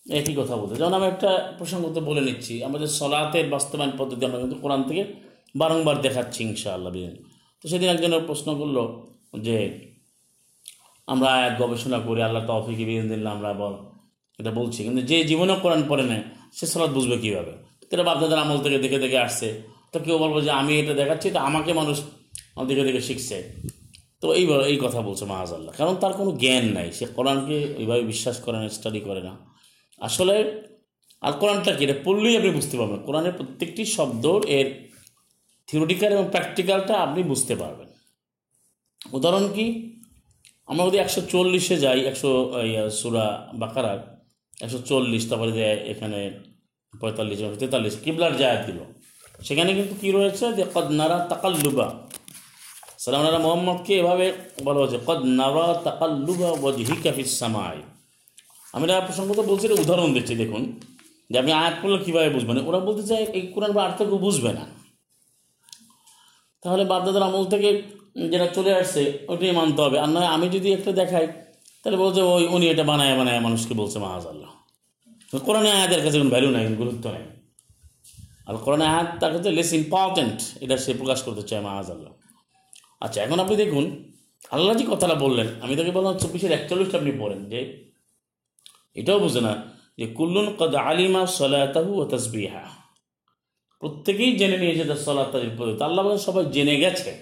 একই 0.05 0.33
কথা 0.39 0.53
বলতে 0.59 0.73
যেমন 0.79 0.93
আমি 0.99 1.07
একটা 1.13 1.29
প্রসঙ্গ 1.59 1.83
তো 1.95 1.99
বলে 2.09 2.21
নিচ্ছি, 2.27 2.53
আমাদের 2.67 2.89
সলাতের 2.99 3.45
বাস্তবায়ন 3.53 3.93
পদ্ধতি 3.99 4.23
আমরা 4.29 4.39
কিন্তু 4.43 4.57
কোরআন 4.63 4.81
থেকে 4.89 5.03
বারংবার 5.61 5.95
দেখাচ্ছি, 6.05 6.39
ইনশাআল্লাহ, 6.49 6.91
বিদিন। 6.95 7.15
তো 7.65 7.69
সেদিন 7.69 7.89
একজনের 7.89 8.23
প্রশ্ন 8.27 8.47
করল 8.59 8.77
যে, 9.45 9.57
আমরা 11.07 11.29
এক 11.47 11.53
গবেষণা 11.61 11.99
করি, 11.99 12.19
আল্লাহ 12.21 12.43
তফিকে 12.47 12.85
বিদিন 12.85 13.09
দিল্লা, 13.09 13.29
আমরা 13.31 13.53
বল 13.53 13.73
এটা 14.39 14.51
বলছি। 14.51 14.83
কিন্তু 14.83 15.01
যে 15.01 15.17
জীবনে 15.23 15.53
কোরআন 15.61 15.83
পড়ে 15.89 16.03
নেয় 16.03 16.23
সে 16.53 16.65
সলাৎ 16.65 16.89
বুঝবে 16.89 17.17
কীভাবে? 17.17 17.53
এটা 17.91 18.03
বাপদাদার 18.03 18.39
আমল 18.39 18.57
থেকে 18.57 18.77
দেখে 18.79 18.99
দেখে 18.99 19.17
আসছে। 19.17 19.47
তো 19.91 19.99
কেউ 19.99 20.17
বলব 20.17 20.35
যে, 20.41 20.51
আমি 20.51 20.79
এটা 20.79 20.93
দেখাচ্ছি 20.93 21.31
তো 21.31 21.39
আমাকে 21.39 21.73
মানুষ 21.73 22.01
দেখে 22.67 22.83
দেখে 22.83 23.01
শিখছে। 23.01 23.37
তো 24.21 24.33
এই 24.33 24.43
এই 24.71 24.77
কথা 24.81 25.01
বলছে 25.01 25.25
মাহাজ 25.25 25.53
আল্লাহ 25.53 25.73
কারণ 25.77 25.95
তার 25.95 26.13
কোনো 26.13 26.31
জ্ঞান 26.31 26.65
নাই। 26.77 26.91
সে 26.91 27.05
কোরআনকে 27.05 27.57
এইভাবে 27.81 28.01
বিশ্বাস 28.01 28.39
করে 28.41 28.57
না 28.57 28.69
স্টাডি 28.69 28.99
করে 28.99 29.21
না। 29.21 29.33
আসলে 29.99 30.35
আর 31.21 31.33
কোরআনটা 31.33 31.71
কি? 31.75 31.83
এটা 31.83 31.95
পড়লেই 32.03 32.37
আপনি 32.37 32.49
বুঝতে 32.49 32.77
পারবেন। 32.77 32.99
কোরআনের 32.99 33.31
প্রত্যেকটি 33.31 33.85
শব্দ 33.85 34.25
এর 34.57 34.67
থিওরিটিক্যাল 35.67 36.13
এবং 36.13 36.25
প্র্যাকটিক্যালটা 36.31 36.93
আপনি 36.93 37.23
বুঝতে 37.23 37.55
পারবেন। 37.55 37.87
উদাহরণ 39.11 39.53
কি? 39.53 39.95
আমরা 40.67 40.85
যদি 40.85 40.97
একশো 40.97 41.21
চল্লিশে 41.21 41.77
যাই, 41.77 42.05
একশো 42.05 42.53
সুরা 42.89 43.51
বাকারার 43.53 44.21
একশো 44.61 44.77
চল্লিশ, 44.77 45.29
তারপরে 45.29 45.51
যে 45.51 45.65
এখানে 45.71 46.39
পঁয়তাল্লিশ 46.99 47.39
তেতাল্লিশ, 47.59 47.97
কিবলার 48.03 48.37
জায়াত 48.37 48.65
দিল। 48.65 48.79
সেখানে 49.43 49.73
কিন্তু 49.73 49.95
কী 50.01 50.11
রয়েছে? 50.11 50.53
যে 50.53 50.63
কদনারা 50.73 51.19
তাকাল্লুবা। 51.29 52.07
সালামনারা 52.99 53.37
মোহাম্মদকে 53.37 53.93
এভাবে 53.97 54.31
বলা 54.63 54.79
হয়েছে, 54.79 54.97
কদ 55.07 55.19
নারা 55.23 55.81
তাকাল্লুবা 55.83 56.49
ওয়াজহি 56.51 56.95
কাফিস 57.03 57.39
সামাই। 57.39 57.81
আমি 58.73 58.83
এটা 58.83 59.01
প্রসঙ্গত 59.01 59.39
বলছি, 59.39 59.65
এটা 59.65 59.81
উদাহরণ 59.81 60.13
দিচ্ছি, 60.13 60.35
দেখুন। 60.35 60.79
যে 61.29 61.39
আপনি 61.39 61.51
আয়াত 61.51 61.73
করলে 61.81 62.03
কীভাবে 62.03 62.29
বুঝবেন? 62.29 62.57
ওরা 62.67 62.79
বলতে 62.79 63.07
চায়, 63.07 63.23
এই 63.23 63.41
কোরআন 63.41 63.71
বা 63.71 63.83
আর্থ 63.83 64.01
বুঝবে 64.01 64.53
না। 64.53 64.74
তাহলে 66.65 66.83
বাপদাদার 66.91 67.23
আমল 67.29 67.45
থেকে 67.53 67.69
যেটা 68.31 68.47
চলে 68.57 68.71
আসছে 68.81 69.01
ওটাই 69.31 69.53
মানতে 69.59 69.79
হবে। 69.85 69.97
আর 70.03 70.09
নয়, 70.15 70.29
আমি 70.35 70.47
যদি 70.55 70.69
একটা 70.77 70.91
দেখাই, 71.01 71.25
তাহলে 71.81 71.97
বলছে, 72.03 72.21
ওই 72.33 72.43
উনি 72.55 72.65
এটা 72.73 72.83
বানায় 72.91 73.15
বানায় 73.19 73.41
মানুষকে 73.47 73.73
বলছে 73.81 73.97
মাহাজ 74.05 74.23
আল্লাহ 74.31 74.51
কোরআনে 75.47 75.69
আয়াতের 75.77 76.01
কাছে 76.05 76.17
কোনো 76.21 76.31
ভ্যালু 76.35 76.49
নাই 76.55 76.63
গুরুত্ব 76.81 77.05
নেই। 77.15 77.25
আর 78.47 78.55
কোরআনে 78.65 78.85
আয়াত 78.93 79.09
তার 79.21 79.31
কাছে 79.35 79.49
লেস 79.57 79.71
ইম্পর্ট্যান্ট 79.79 80.37
এটা 80.63 80.75
সে 80.83 80.91
প্রকাশ 80.99 81.19
করতে 81.25 81.43
চায় 81.49 81.61
মাহাজ 81.67 81.87
আল্লাহ 81.95 82.13
আচ্ছা 83.05 83.19
এখন 83.25 83.37
আপনি 83.43 83.55
দেখুন, 83.63 83.85
আল্লাহ 84.55 84.73
যে 84.79 84.85
কথাটা 84.93 85.15
বললেন, 85.15 85.47
আমি 85.63 85.73
তাকে 85.75 85.91
বললাম, 85.97 86.13
চব্বিশের 86.21 86.51
একচল্লিশটা 86.51 86.97
আপনি 86.97 87.11
পড়েন। 87.21 87.41
যে 87.51 87.59
এটাও 88.95 89.19
বুঝে 89.19 89.41
না, 89.47 89.53
যে 89.99 90.05
কুল্লুন 90.17 90.47
কদ 90.59 90.73
আলিমা 90.89 91.21
সলাতাহু 91.39 91.91
ও 92.01 92.03
তসবিহা। 92.13 92.63
প্রত্যেকেই 93.79 94.35
জেনে 94.35 94.57
নিয়েছে 94.57 94.85
তার 94.85 94.95
সলাৎ 94.95 95.31
তাদের 95.31 95.49
পদ্ধতি 95.57 95.83
আল্লাহ 95.83 96.17
সবাই 96.17 96.45
জেনে 96.51 96.75
গেছে, 96.75 97.15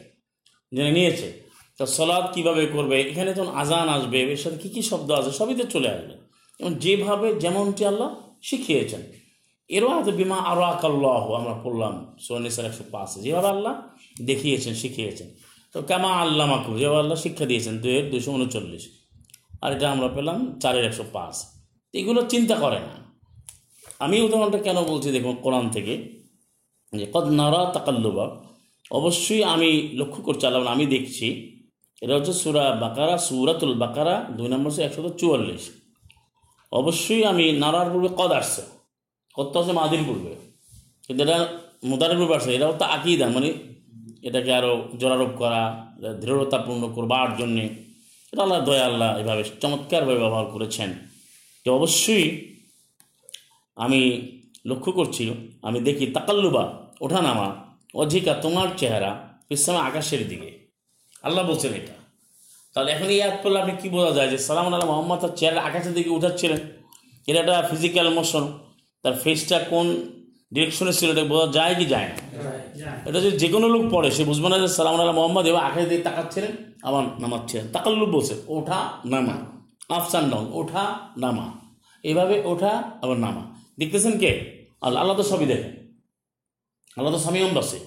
জেনে 0.75 0.91
নিয়েছে। 0.91 1.43
তা 1.77 1.85
সলাদ 1.85 2.33
কীভাবে 2.33 2.65
করবে? 2.65 3.01
এখানে 3.01 3.33
যখন 3.33 3.55
আজান 3.55 3.89
আসবে, 3.89 4.21
এর 4.21 4.37
সাথে 4.37 4.57
কী 4.57 4.69
কী 4.69 4.81
শব্দ 4.81 5.11
আছে, 5.11 5.31
সবই 5.31 5.55
তো 5.55 5.63
চলে 5.63 5.89
আসবে। 5.89 6.13
এবং 6.59 6.73
যেভাবে 6.73 7.35
যেমনটি 7.35 7.85
আল্লাহ 7.85 8.15
শিখিয়েছেন। 8.41 9.01
এরও 9.67 9.89
আছে, 9.99 10.11
বিমা 10.11 10.37
আরও 10.37 10.61
আকাল্লাহ 10.61 11.33
আমরা 11.33 11.53
পড়লাম 11.63 12.15
সোনিসার 12.19 12.65
একশো 12.65 12.83
পাঁচে। 12.91 13.21
যেভাবে 13.21 13.47
আল্লাহ 13.47 13.81
দেখিয়েছেন, 14.21 14.73
শিখিয়েছেন। 14.73 15.27
তো 15.73 15.81
কামা 15.81 16.11
আল্লাহ 16.13 16.47
মাকু 16.47 16.79
যেভাবে 16.79 16.99
আল্লাহ 16.99 17.17
শিক্ষা 17.17 17.45
দিয়েছেন 17.45 17.77
দুয়ের 17.77 18.11
দুশো 18.11 18.31
উনচল্লিশ। 18.31 18.89
আর 19.61 19.73
এটা 19.73 19.91
আমরা 19.91 20.07
পেলাম 20.07 20.59
চারের 20.59 20.85
একশো 20.85 21.03
পাঁচ। 21.13 21.35
এগুলো 21.93 22.25
চিন্তা 22.29 22.55
করে 22.55 22.79
না। 22.79 23.03
আমি 23.99 24.21
উদাহরণটা 24.21 24.57
কেন 24.57 24.83
বলছি, 24.83 25.11
দেখুন, 25.11 25.35
কোরআন 25.35 25.69
থেকে। 25.69 26.22
যে 26.95 27.07
কদ 27.13 27.23
নারা 27.23 27.65
তাকাল্লুবা। 27.65 28.43
অবশ্যই 28.91 29.43
আমি 29.43 29.89
লক্ষ্য 29.93 30.23
করছি, 30.23 30.47
আল্লাহ 30.47 30.65
আমি 30.65 30.85
দেখছি। 30.85 31.57
এটা 32.01 32.15
হচ্ছে 32.15 32.33
সুরা 32.33 32.71
বাকারা, 32.71 33.17
সুরাতুল 33.17 33.73
বাকারা, 33.73 34.25
দুই 34.31 34.47
নম্বর 34.47 34.69
হচ্ছে 34.69 34.83
একশো 34.83 35.09
চুয়াল্লিশ। 35.09 35.69
অবশ্যই 36.71 37.25
আমি 37.25 37.51
নারার 37.51 37.91
পূর্বে 37.91 38.09
কদ 38.17 38.31
আসছে। 38.31 38.61
কত 39.33 39.57
আছে 39.57 39.71
মাদির 39.71 39.99
পূর্বে। 40.05 40.35
কিন্তু 41.07 41.23
এটা 41.23 41.47
মোদারের 41.83 42.17
পূর্বে 42.17 42.35
আসছে 42.35 42.55
এটাও 42.55 42.73
তো 42.73 42.85
আকিদা 42.85 43.29
মানে 43.29 43.53
এটাকে 44.21 44.53
আরও 44.53 44.87
জোরারোপ 44.99 45.29
করা 45.37 45.91
দৃঢ়তাপূর্ণ 46.21 46.93
করবার 46.93 47.37
জন্যে। 47.37 47.65
এটা 48.33 48.41
আল্লাহ 48.41 48.65
দয়া, 48.65 48.85
আল্লাহ 48.85 49.17
এভাবে 49.17 49.43
চমৎকারভাবে 49.61 50.19
ব্যবহার 50.19 50.45
করেছেন। 50.45 50.93
যে 51.65 51.71
অবশ্যই 51.71 52.55
আমি 53.75 54.31
লক্ষ্য 54.65 54.91
করছি, 54.91 55.33
আমি 55.61 55.79
দেখি 55.79 56.07
তাকাল্লুবা। 56.07 56.82
ওঠানামা, 57.03 57.47
অধিকা 57.95 58.33
তোমার 58.33 58.67
চেহারা 58.77 59.11
ইসলামে 59.49 59.79
আকাশের 59.89 60.27
দিকে। 60.27 60.49
আল্লাহ 61.23 61.47
বলছেন 61.49 61.73
এটা। 61.73 61.95
তাহলে 62.73 62.91
এখন 62.91 63.05
এই 63.05 63.21
আয়াত 63.21 63.37
পড়লে 63.43 63.61
আপনি 63.61 63.73
কী 63.81 63.89
বোঝা 63.89 64.11
যায় 64.11 64.29
যে 64.29 64.37
সালাম 64.37 64.65
আল্লাহ 64.65 64.89
মোহাম্মদ 64.91 65.19
তার 65.19 65.29
চেহারা 65.35 65.61
আকাশের 65.61 65.93
দিকে 65.93 66.09
উঠাচ্ছিলেন? 66.09 66.59
এটা 67.27 67.39
একটা 67.39 67.67
ফিজিক্যাল 67.69 68.13
মোশন 68.13 68.59
তার 69.03 69.13
ফেসটা 69.13 69.59
কোন 69.59 70.11
ডিরেকশনে 70.53 70.93
ছিল 70.93 71.11
এটা 71.11 71.23
বোঝা 71.23 71.47
যায় 71.51 71.75
কি 71.75 71.85
যায় 71.85 72.09
না? 72.09 72.15
এটা 73.05 73.19
যদি 73.19 73.37
যে 73.37 73.47
কোনো 73.47 73.67
লোক 73.67 73.83
পড়ে, 73.91 74.11
সে 74.11 74.23
বুঝবে 74.23 74.49
না 74.49 74.59
যে 74.59 74.67
সালাম 74.67 74.95
আল্লাহ 74.95 75.15
মোহাম্মদ 75.15 75.45
এবার 75.45 75.63
আকাশের 75.63 75.89
দিকে 75.89 76.03
তাকাচ্ছিলেন, 76.03 76.51
আবার 76.83 77.03
নামাচ্ছিলেন। 77.19 77.67
তাকাল্লুব 77.73 78.09
বলছে, 78.09 78.35
ওঠা, 78.47 78.79
নামা। 79.05 79.35
আপস 79.89 80.11
অ্যান্ড 80.11 80.33
ডাউন 80.33 80.47
ওঠা, 80.53 80.99
নামা। 81.17 81.45
এভাবে 82.03 82.41
ওঠা, 82.45 82.91
আবার 83.01 83.17
নামা। 83.17 83.43
দেখতেছেন 83.79 84.19
কে? 84.19 84.31
আল্লাহ 84.81 85.01
আল্লাহ 85.01 85.17
তো 85.17 85.23
সবই 85.23 85.45
দেখেন। 85.45 85.82
আল্লাহ 86.97 87.11
তো 87.13 87.19
স্বামী 87.19 87.39
বাসে 87.59 87.79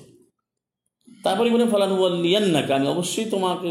তারপরে 1.24 1.48
বলে 1.50 1.66
ফলানুয়াল্লিয়ান 1.66 2.44
নাকি 2.54 2.70
আমি 2.78 2.86
অবশ্যই 2.94 3.26
তোমাকে 3.34 3.70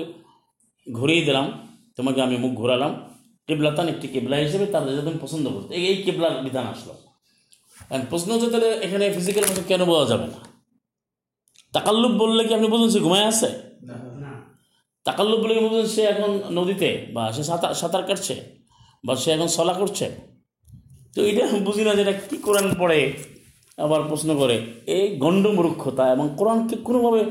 ঘুরিয়ে 0.87 1.23
দিলাম 1.25 1.45
তোমাকে 1.97 2.19
আমি 2.21 2.35
মুখ 2.37 2.51
ঘোরালাম। 2.61 2.93
কেবলাতান 3.47 3.87
একটি 3.93 4.07
কেবলা 4.07 4.35
হিসেবে 4.37 4.65
তার 4.65 4.83
তুমি 5.07 5.19
পছন্দ 5.21 5.45
করতে। 5.49 5.71
এই 5.75 5.83
এই 5.87 5.97
কেবলার 6.05 6.33
বিধান 6.43 6.65
আসলো। 6.73 6.93
প্রশ্ন 8.09 8.29
হচ্ছে 8.33 8.49
তাহলে 8.51 8.69
এখানে 8.85 9.05
ফিজিক্যাল 9.13 9.43
মতো 9.51 9.61
কেন 9.67 9.81
বোঝা 9.85 10.05
যাবে 10.11 10.27
না? 10.33 10.39
তাকাল্লুব 11.73 12.13
বললে 12.21 12.41
কি 12.47 12.51
আপনি 12.53 12.67
বলছেন 12.67 12.89
সে 12.89 12.99
ঘুমায় 12.99 13.25
আছে? 13.31 13.49
তাকাল্লুব 15.05 15.39
বলে 15.43 15.53
বুঝুন 15.65 15.85
সে 15.95 16.01
এখন 16.13 16.31
নদীতে 16.51 16.89
বা 17.13 17.23
সে 17.35 17.43
সাঁতার 17.43 17.73
সাঁতার 17.81 18.03
কাটছে 18.03 18.35
বা 19.05 19.13
সে 19.15 19.29
এখন 19.35 19.47
সলা 19.47 19.73
করছে? 19.73 20.05
তো 21.15 21.19
এটা 21.29 21.43
বুঝি 21.67 21.83
না 21.87 21.91
যে 21.95 22.01
এটা 22.01 22.15
কী 22.29 22.37
কোরআন 22.45 22.67
পড়ে। 22.79 22.99
আবার 23.77 24.01
প্রশ্ন 24.09 24.29
করে, 24.41 24.55
এই 24.95 25.05
গণ্ডমূর্খতা 25.23 26.03
এবং 26.13 26.25
কোরআনকে 26.39 26.75
কোনোভাবে 26.87 27.21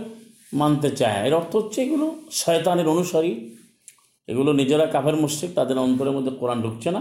মানতে 0.61 0.89
চায় 1.01 1.19
এর 1.27 1.35
অর্থ 1.41 1.53
হচ্ছে 1.57 1.79
এগুলো 1.87 2.07
শয়তানের 2.43 2.89
অনুসারী। 2.95 3.33
এগুলো 4.29 4.51
নিজেরা 4.61 4.87
কাফের 4.87 5.17
মুশ্রিক, 5.17 5.51
তাদের 5.59 5.77
অন্তরের 5.79 6.15
মধ্যে 6.17 6.33
কোরআন 6.41 6.59
ঢুকছে 6.63 6.89
না। 6.97 7.01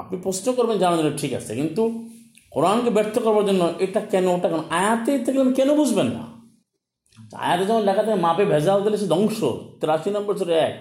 আপনি 0.00 0.16
প্রশ্ন 0.24 0.46
করবেন, 0.52 0.76
জানার 0.82 0.98
জন্য 0.98 1.12
ঠিক 1.22 1.32
আছে, 1.34 1.52
কিন্তু 1.60 1.82
কোরআনকে 2.54 2.90
ব্যর্থ 2.96 3.14
করবার 3.18 3.44
জন্য 3.48 3.62
এটা 3.84 4.00
কেন, 4.12 4.26
ওটা 4.36 4.48
কেন? 4.52 4.62
আয়াতে 4.80 5.12
থেকে 5.24 5.38
কেন 5.58 5.68
বুঝবেন 5.80 6.08
না? 6.16 6.22
আয়াতে 7.46 7.64
যখন 7.68 7.82
লেখা 7.88 8.02
থাকে, 8.06 8.18
মাপে 8.26 8.44
ভেজাল 8.52 8.78
দিলে 8.84 8.96
সে 9.02 9.06
ধ্বংস। 9.14 9.38
তিরাশি 9.80 10.08
নম্বর 10.16 10.34
ছিল 10.40 10.50
এক, 10.66 10.74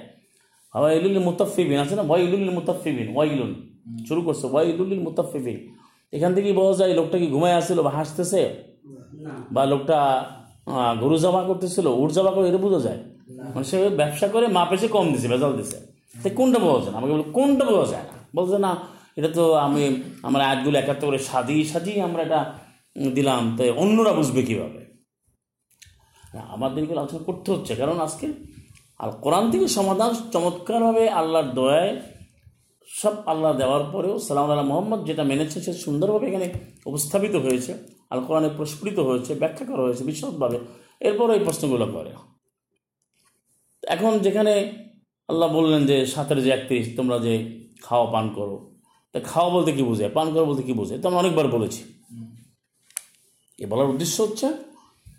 হাওয়া 0.74 0.90
ইলুল 0.98 1.18
মুতাফিবিন 1.28 1.80
আছে 1.84 1.96
না? 2.00 2.04
ওয়াই 2.10 2.22
ইলুল 2.28 2.52
মুতাফিবিন 2.58 3.08
ওয়াই 3.16 3.28
ইলুল 3.34 3.52
শুরু 4.08 4.22
করছে 4.28 4.46
ওয়াই 4.54 4.66
ইলুল 4.72 4.94
মুতাফিবিন 5.08 5.58
এখান 6.14 6.32
থেকেই 6.36 6.54
বোঝা 6.60 6.74
যায় 6.80 6.94
লোকটা 7.00 7.18
কি 7.22 7.28
ঘুমায় 7.36 7.56
আসছিল 7.60 7.80
বা 7.86 7.92
হাসতেছে? 7.98 8.42
বা 9.56 9.62
লোকটা 9.72 9.98
গরু 11.02 11.16
জমা 11.24 11.42
করতেছিল 11.50 11.88
উট 12.02 12.10
জমা 12.18 12.32
করে 12.36 12.46
এটা 12.52 12.62
বোঝা 12.66 12.82
যায়। 12.88 13.00
মানে 13.54 13.66
সে 13.72 13.78
ব্যবসা 14.00 14.28
করে 14.34 14.46
মাপে 14.58 14.76
সে 14.82 14.88
কম 14.96 15.06
দিছে 15.14 15.28
ভেজাল 15.34 15.54
দিছে। 15.60 15.78
তো 16.24 16.28
কোনটা 16.38 16.60
বোঝা 16.66 16.80
যায় 16.84 16.92
না? 16.92 16.98
আমাকে 17.00 17.14
বলো 17.16 17.26
কোনটা 17.38 17.64
বোঝা 17.70 17.88
যায় 17.94 18.06
না? 18.10 18.16
বলছে 18.36 18.58
না 18.66 18.72
এটা 19.18 19.30
তো 19.38 19.44
আমি 19.66 19.84
আমরা 20.28 20.44
আজগুলো 20.52 20.76
একাত্তর 20.80 21.06
করে 21.08 21.20
সাজিয়ে 21.30 21.64
সাজিয়ে 21.72 22.00
আমরা 22.08 22.22
এটা 22.28 22.40
দিলাম। 23.16 23.44
তো 23.58 23.62
অন্যরা 23.82 24.12
বুঝবে 24.20 24.42
কীভাবে? 24.50 24.82
আমাদের 26.56 26.80
এগুলো 26.84 27.00
আলোচনা 27.02 27.22
করতে 27.30 27.48
হচ্ছে। 27.54 27.74
কারণ 27.82 27.98
আজকে 28.08 28.28
আর 29.04 29.10
কোরআন 29.24 29.46
থেকে 29.52 29.68
সমাধান 29.78 30.12
চমৎকারভাবে 30.34 31.04
আল্লাহর 31.20 31.50
দয়ায় 31.58 31.94
সব 32.90 33.14
আল্লাহ 33.26 33.58
দেওয়ার 33.58 33.84
পরেও 33.92 34.20
সালাম 34.20 34.50
আল্লাহ 34.50 34.66
মোহাম্মদ 34.66 35.06
যেটা 35.06 35.24
মেনেছে 35.24 35.62
সে 35.62 35.74
সুন্দরভাবে 35.74 36.28
এখানে 36.28 36.50
উপস্থাপিত 36.86 37.36
হয়েছে 37.36 37.74
আল 38.10 38.26
কোরআনে 38.26 38.50
প্রস্ফুটিত 38.58 39.00
হয়েছে 39.00 39.36
ব্যাখ্যা 39.36 39.66
করা 39.66 39.82
হয়েছে 39.82 40.04
বিশদভাবে। 40.04 40.60
এরপর 41.00 41.32
এই 41.32 41.40
প্রশ্নগুলো 41.40 41.86
করে। 41.86 42.12
এখন 43.84 44.20
যেখানে 44.20 44.74
আল্লাহ 45.28 45.54
বললেন 45.54 45.86
যে 45.86 46.06
সাতের 46.06 46.44
যে 46.44 46.50
একত্রিশ 46.50 46.98
তোমরা 46.98 47.20
যে 47.20 47.64
খাওয়া 47.82 48.12
পান 48.12 48.30
করো। 48.30 48.76
তা 49.14 49.20
খাওয়া 49.20 49.50
বলতে 49.54 49.72
কি 49.72 49.84
বোঝায়? 49.84 50.10
পান 50.10 50.34
করো 50.34 50.46
বলতে 50.46 50.64
কি 50.64 50.74
বোঝায়? 50.74 51.02
তো 51.02 51.08
আমি 51.08 51.18
অনেকবার 51.18 51.48
বলেছি। 51.48 51.84
এ 53.60 53.66
বলার 53.68 53.90
উদ্দেশ্য 53.90 54.22
হচ্ছে 54.22 54.54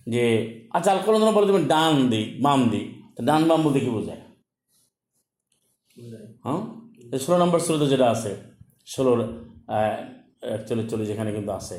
যে 0.07 0.25
আচ্ছা 0.71 0.93
আল 0.93 0.99
কোরআন 0.99 1.33
বলে 1.33 1.47
তুমি 1.47 1.65
ডান 1.65 2.09
দিক 2.09 2.43
বাম 2.43 2.69
দিক 2.69 3.17
তা 3.17 3.25
ডান 3.25 3.49
বাম 3.49 3.63
বলতে 3.63 3.81
কি 3.81 3.91
বোঝায়? 3.91 4.21
হ্যাঁ? 6.45 6.80
ষোলো 7.19 7.37
নম্বর 7.43 7.61
সুরতে 7.67 7.87
যেটা 7.93 8.07
আছে 8.15 8.31
ষোলোর 8.95 9.19
একচল্লিশ 10.57 10.87
চল্লিশ 10.91 11.07
যেখানে 11.09 11.31
কিন্তু 11.37 11.51
আছে 11.53 11.77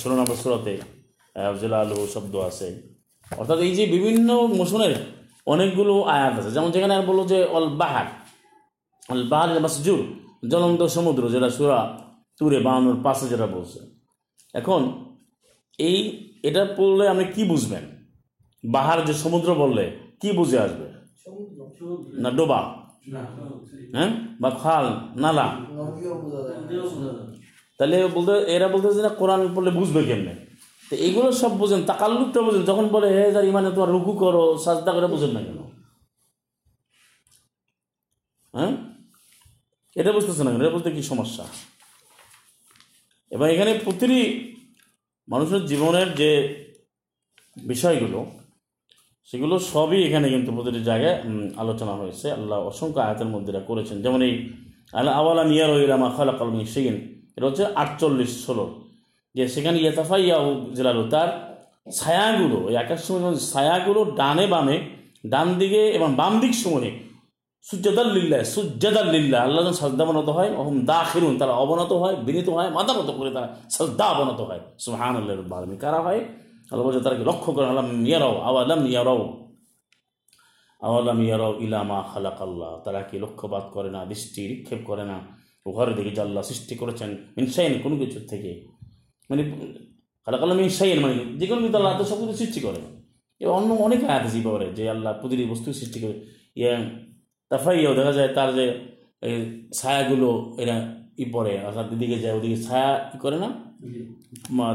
ষোলো 0.00 0.14
নম্বর 0.20 0.36
ষোলোতে 0.44 0.74
জেলা 1.60 1.78
আলু 1.80 1.96
শব্দ 2.14 2.34
আছে। 2.50 2.66
অর্থাৎ 3.40 3.58
এই 3.66 3.72
যে 3.78 3.84
বিভিন্ন 3.94 4.28
মোশনের 4.58 4.94
অনেকগুলো 5.52 5.94
আয়াত 6.14 6.34
আছে 6.40 6.50
যেমন 6.56 6.70
যেখানে 6.74 6.92
আর 6.98 7.04
বলল 7.10 7.20
যে 7.32 7.38
অল 7.56 7.66
বাহার 7.82 8.06
অল 9.12 9.22
বাহার 9.32 9.50
মাসজুর 9.64 10.00
জ্বলন্ত 10.50 10.82
সমুদ্র 10.96 11.22
যেটা 11.34 11.48
সুরা 11.56 11.80
তুরে 12.38 12.58
বানানোর 12.66 12.98
পাশে 13.06 13.24
যেটা 13.32 13.46
বলছে। 13.56 13.78
এখন 14.54 14.80
এই 15.78 15.98
এটা 16.48 16.62
পড়লে 16.76 17.04
আপনি 17.12 17.24
কি 17.34 17.42
বুঝবেন? 17.44 17.84
বাহার 18.64 18.98
যে 19.08 19.14
সমুদ্র 19.24 19.48
বললে 19.62 19.84
কি 20.20 20.28
বুঝে 20.38 20.58
আসবে? 20.66 20.86
না 22.22 22.30
ডোবা? 22.38 22.60
হ্যাঁ? 23.94 24.10
বা 24.40 24.50
খাল 24.50 24.84
নালা। 25.20 25.56
তাহলে 27.78 28.06
বলতে, 28.06 28.32
এরা 28.32 28.68
বলতেছে 28.68 29.02
না, 29.02 29.08
কোরআন 29.08 29.54
পড়লে 29.54 29.70
বুঝবে 29.70 30.04
কেমনে? 30.04 30.34
তো 30.90 30.96
এইগুলো 30.96 31.32
সব 31.32 31.58
বুঝেন, 31.58 31.82
তাকাল্লুকটা 31.82 32.42
বুঝেন, 32.42 32.62
যখন 32.62 32.88
বলে, 32.88 33.08
হে 33.08 33.32
যার 33.32 33.44
ইমানে 33.44 33.70
তোমার 33.70 33.88
রুকু 33.88 34.12
করো, 34.12 34.58
সাজদা 34.64 34.92
করে, 34.92 35.06
বুঝেন 35.06 35.30
না 35.30 35.40
কেন? 35.40 35.58
হ্যাঁ? 38.54 38.76
এটা 39.96 40.12
বুঝতেছে 40.12 40.44
না 40.44 40.50
কেন? 40.50 40.60
এটা 40.60 40.70
বলতে 40.70 40.90
কি 40.90 41.02
সমস্যা? 41.02 41.44
এবং 43.30 43.52
এখানে 43.52 43.80
প্রতিটি 43.84 44.54
মানুষের 45.28 45.66
জীবনের 45.66 46.14
যে 46.14 46.30
বিষয়গুলো 47.56 48.37
সেগুলো 49.30 49.54
সবই 49.72 50.00
এখানে 50.08 50.26
কিন্তু 50.34 50.50
প্রতিটি 50.56 50.80
জায়গায় 50.90 51.16
আলোচনা 51.62 51.94
হয়েছে। 52.00 52.26
আল্লাহ 52.38 52.58
অসংখ্য 52.70 53.00
আয়াতের 53.06 53.28
মধ্যে 53.34 53.50
এটা 53.52 53.62
করেছেন। 53.70 53.96
যেমন 54.04 54.20
এই 54.28 54.34
আল্লাহ 54.98 55.12
আওয়ালা 55.20 55.44
নিয়ার 55.52 55.70
ওইরামা 55.76 56.08
খালা 56.16 56.32
কলমি 56.38 56.64
সেগিন 56.74 56.96
এটা 57.36 57.46
হচ্ছে 57.48 57.64
আটচল্লিশ 57.82 58.32
ষোলো। 58.46 58.64
যে 59.34 59.42
সেখানে 59.54 59.76
ইয়াতাফাই 59.78 60.22
ইয়াউ 60.28 60.46
জেলালু, 60.76 61.02
তার 61.14 61.28
ছায়াগুলো, 61.98 62.58
ওই 62.68 62.74
আকাশ 62.82 62.98
সময় 63.06 63.36
ছায়াগুলো 63.52 64.00
ডানে 64.20 64.44
বামে, 64.52 64.76
ডান 65.32 65.48
দিকে 65.60 65.82
এবং 65.96 66.08
বাম 66.20 66.32
দিক 66.42 66.54
সময়ে 66.64 66.90
সুজ্জাদার 67.68 68.08
লিল্লাহ 68.16 68.40
সুজ্জাদার 68.56 69.06
লিল্লাহ, 69.14 69.40
আল্লাহ 69.46 69.60
যখন 69.64 69.76
সাজদা 69.82 70.04
হয় 70.38 70.50
অহম 70.60 70.76
দা 70.90 70.98
খিরুন 71.10 71.34
তারা 71.40 71.52
অবনত 71.62 71.92
হয়, 72.02 72.16
বিনীত 72.26 72.48
হয় 72.56 72.68
মাথা 72.76 72.92
মতো 72.98 73.12
করে 73.18 73.30
তারা 73.36 73.48
সাজদা 73.76 74.04
অবনত 74.14 74.40
হয়। 74.48 74.60
সুহান 74.84 75.14
আল্লাহ 75.20 75.34
কারা 75.84 76.00
হয়? 76.06 76.20
আল্লাহ 76.70 76.82
বলছে, 76.86 77.00
তারা 77.04 77.16
লক্ষ্য 77.30 77.52
করে 77.54 77.66
আল্লাহ 77.66 77.84
ইয়ারাও? 78.10 78.34
আওয়ালাম 78.48 78.86
ইয়ারাও? 78.92 79.20
আওয়ালাম 80.86 81.18
ইয়ারাও 81.26 81.52
ইলামা 81.64 81.98
খালাক 82.10 82.38
আল্লাহ 82.46 82.70
তারা 82.84 83.00
কি 83.08 83.18
লক্ষ্যপাত 83.24 83.64
করে 83.74 83.90
না, 83.90 84.00
দৃষ্টি 84.04 84.48
নিক্ষেপ 84.48 84.80
করে 84.86 85.04
না? 85.04 85.16
ঘরে 85.76 85.92
দেখে 85.94 86.10
যে 86.16 86.20
আল্লাহ 86.20 86.42
সৃষ্টি 86.42 86.74
করেছেন 86.74 87.10
মিনসাইন 87.36 87.72
কোনো 87.82 87.96
কিছুর 87.96 88.24
থেকে। 88.28 88.50
মানে 89.30 89.42
খালাক 90.24 90.40
আল্লাহ 90.42 90.58
মিনসাইন 90.62 90.98
মানে 91.04 91.14
যে 91.40 91.46
কোনো 91.46 91.60
কিন্তু 91.60 91.78
আল্লাহ 91.78 91.92
সব 92.10 92.18
কিছু 92.20 92.34
সৃষ্টি 92.42 92.60
করে। 92.60 92.78
এবার 93.40 93.54
অন্য 93.58 93.70
অনেক 93.86 94.00
আয়াত 94.04 94.24
ব্যাপারে, 94.44 94.66
যে 94.76 94.90
আল্লাহ 94.90 95.12
প্রতিটি 95.20 95.44
বস্তু 95.52 95.68
সৃষ্টি 95.80 95.98
করে। 96.00 96.14
ইয়ে 96.60 96.72
তাফাইয়াও 97.50 97.94
দেখা 97.98 98.12
যায় 98.12 98.30
তার 98.36 98.48
যে, 98.58 98.66
এই 99.26 99.34
ছায়াগুলো, 99.78 100.30
এরা 100.62 100.76
ই 101.18 101.24
পরে 101.24 101.52
অর্থাৎ 101.66 101.86
দিদিকে 101.90 102.18
যায় 102.18 102.34
ওদিকে 102.38 102.58
ছায়া 102.62 102.92
করে 103.22 103.38
না? 103.38 103.48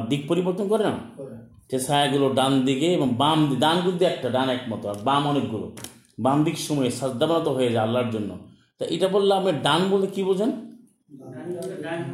দিক 0.10 0.22
পরিবর্তন 0.28 0.66
করে 0.68 0.84
না? 0.84 0.96
যে 1.70 1.78
ছায়াগুলো 1.80 2.26
ডান 2.34 2.54
দিকে 2.66 2.88
এবং 2.94 3.10
বাম 3.16 3.40
ডান 3.60 3.78
কিন্তু 3.86 4.04
একটা 4.06 4.28
ডান 4.30 4.48
একমতো 4.50 4.86
আর 4.90 4.98
বাম 5.04 5.24
অনেকগুলো। 5.28 5.68
বাম 6.20 6.38
দিক 6.44 6.58
সময়ে 6.58 6.90
সাজদাবানত 6.92 7.48
হয়ে 7.48 7.70
যায় 7.70 7.84
আল্লাহর 7.84 8.10
জন্য। 8.12 8.32
তা 8.80 8.84
এটা 8.86 9.08
বললে 9.08 9.32
আপনি 9.36 9.52
ডান 9.62 9.82
বলতে 9.90 10.08
কি 10.08 10.22
বোঝেন? 10.24 10.52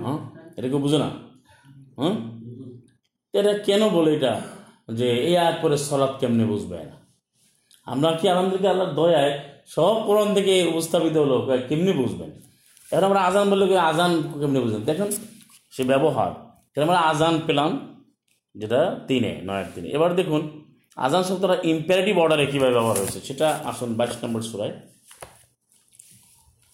হ্যাঁ? 0.06 0.20
এটা 0.58 0.68
কেউ 0.68 0.80
বুঝে 0.80 0.98
না? 0.98 1.10
হ্যাঁ? 2.00 2.16
এটা 3.34 3.54
কেন 3.58 3.82
বলে 3.90 4.10
এটা? 4.16 4.34
যে 4.94 5.08
এই 5.28 5.38
আয়াত 5.38 5.56
পরে 5.62 5.78
সলাৎ 5.78 6.14
কেমনে 6.20 6.46
বুঝবে 6.46 6.76
না 6.90 6.96
আমরা 7.88 8.10
কি 8.12 8.26
আলহামদুলিল্লাহ 8.30 8.72
আল্লাহর 8.74 8.94
দয়ায় 8.96 9.34
সব 9.66 9.96
কোরআন 10.06 10.30
থেকে 10.34 10.54
উপস্থাপিত 10.72 11.16
হলো 11.18 11.38
কেমনি 11.70 11.92
বুঝবেন? 11.92 12.32
এখন 12.92 13.04
আমরা 13.04 13.22
আজান 13.22 13.50
বললে 13.50 13.78
আজান 13.80 14.12
কেমনি 14.40 14.60
বুঝবেন 14.60 14.82
দেখুন, 14.82 15.10
সে 15.72 15.84
ব্যবহার। 15.84 16.32
তাহলে 16.72 16.82
আমরা 16.82 17.00
আজান 17.00 17.42
পেলাম, 17.48 17.72
যেটা 18.56 19.00
তিনে, 19.08 19.42
নয়ের 19.44 19.66
তিনে। 19.76 19.88
এবার 19.90 20.16
দেখুন, 20.16 20.42
আজান 20.96 21.24
শব্দটা 21.24 21.58
ইম্পারেটিভ 21.64 22.18
অর্ডারে 22.18 22.46
কীভাবে 22.46 22.74
ব্যবহার 22.74 22.98
হয়েছে, 22.98 23.20
সেটা 23.20 23.60
আসুন 23.66 23.94
বাইশ 23.94 24.24
নম্বর 24.24 24.42
সুরায়। 24.42 24.74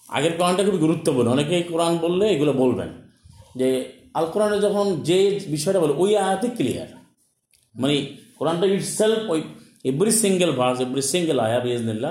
আগের 0.08 0.32
কোরআনটা 0.38 0.64
খুবই 0.64 0.78
গুরুত্বপূর্ণ। 0.78 1.28
অনেকেই 1.30 1.62
কোরআন 1.62 1.98
বললে 1.98 2.28
এগুলো 2.28 2.52
বলবেন। 2.52 2.88
যে 3.56 3.68
আল 4.14 4.26
কোরআনে 4.26 4.60
যখন 4.60 5.02
যে 5.02 5.40
বিষয়টা 5.50 5.80
বলে, 5.80 5.94
ওই 5.96 6.16
আয়াতে 6.16 6.48
ক্লিয়ার 6.48 6.88
মানে 7.74 8.06
কোরআনটা 8.38 8.66
ইট 8.66 8.82
সেলফ 8.82 9.30
ওই 9.30 9.42
every 9.84 10.10
single 10.10 10.52
verse 10.52 10.80
every 10.80 11.02
single 11.02 11.38
আয়া 11.40 11.60
বিজনিল্লা 11.60 12.10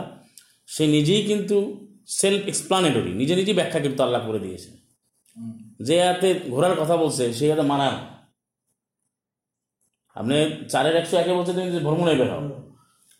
সে 0.67 0.87
নিজেই 0.87 1.23
কিন্তু 1.23 1.84
সেলফ 2.07 2.41
এক্সপ্লানেটরি 2.47 3.11
নিজে 3.13 3.35
নিজেই 3.35 3.53
ব্যাখ্যা 3.53 3.79
কিন্তু 3.79 4.03
আল্লাহ 4.03 4.21
করে 4.27 4.39
দিয়েছে 4.39 4.69
যে 5.81 5.95
আয়াতে 6.01 6.29
ঘোরার 6.49 6.75
কথা 6.81 6.97
বলছে, 6.97 7.33
সেই 7.33 7.49
হাতে 7.51 7.61
মানার 7.61 7.95
আপনি 10.15 10.35
চারের 10.69 10.95
একশো 10.95 11.17
একে 11.17 11.33
বলছে 11.33 11.53
তুমি 11.53 11.79
ভ্রমণে 11.79 12.15
বের 12.15 12.29
হও। 12.33 12.43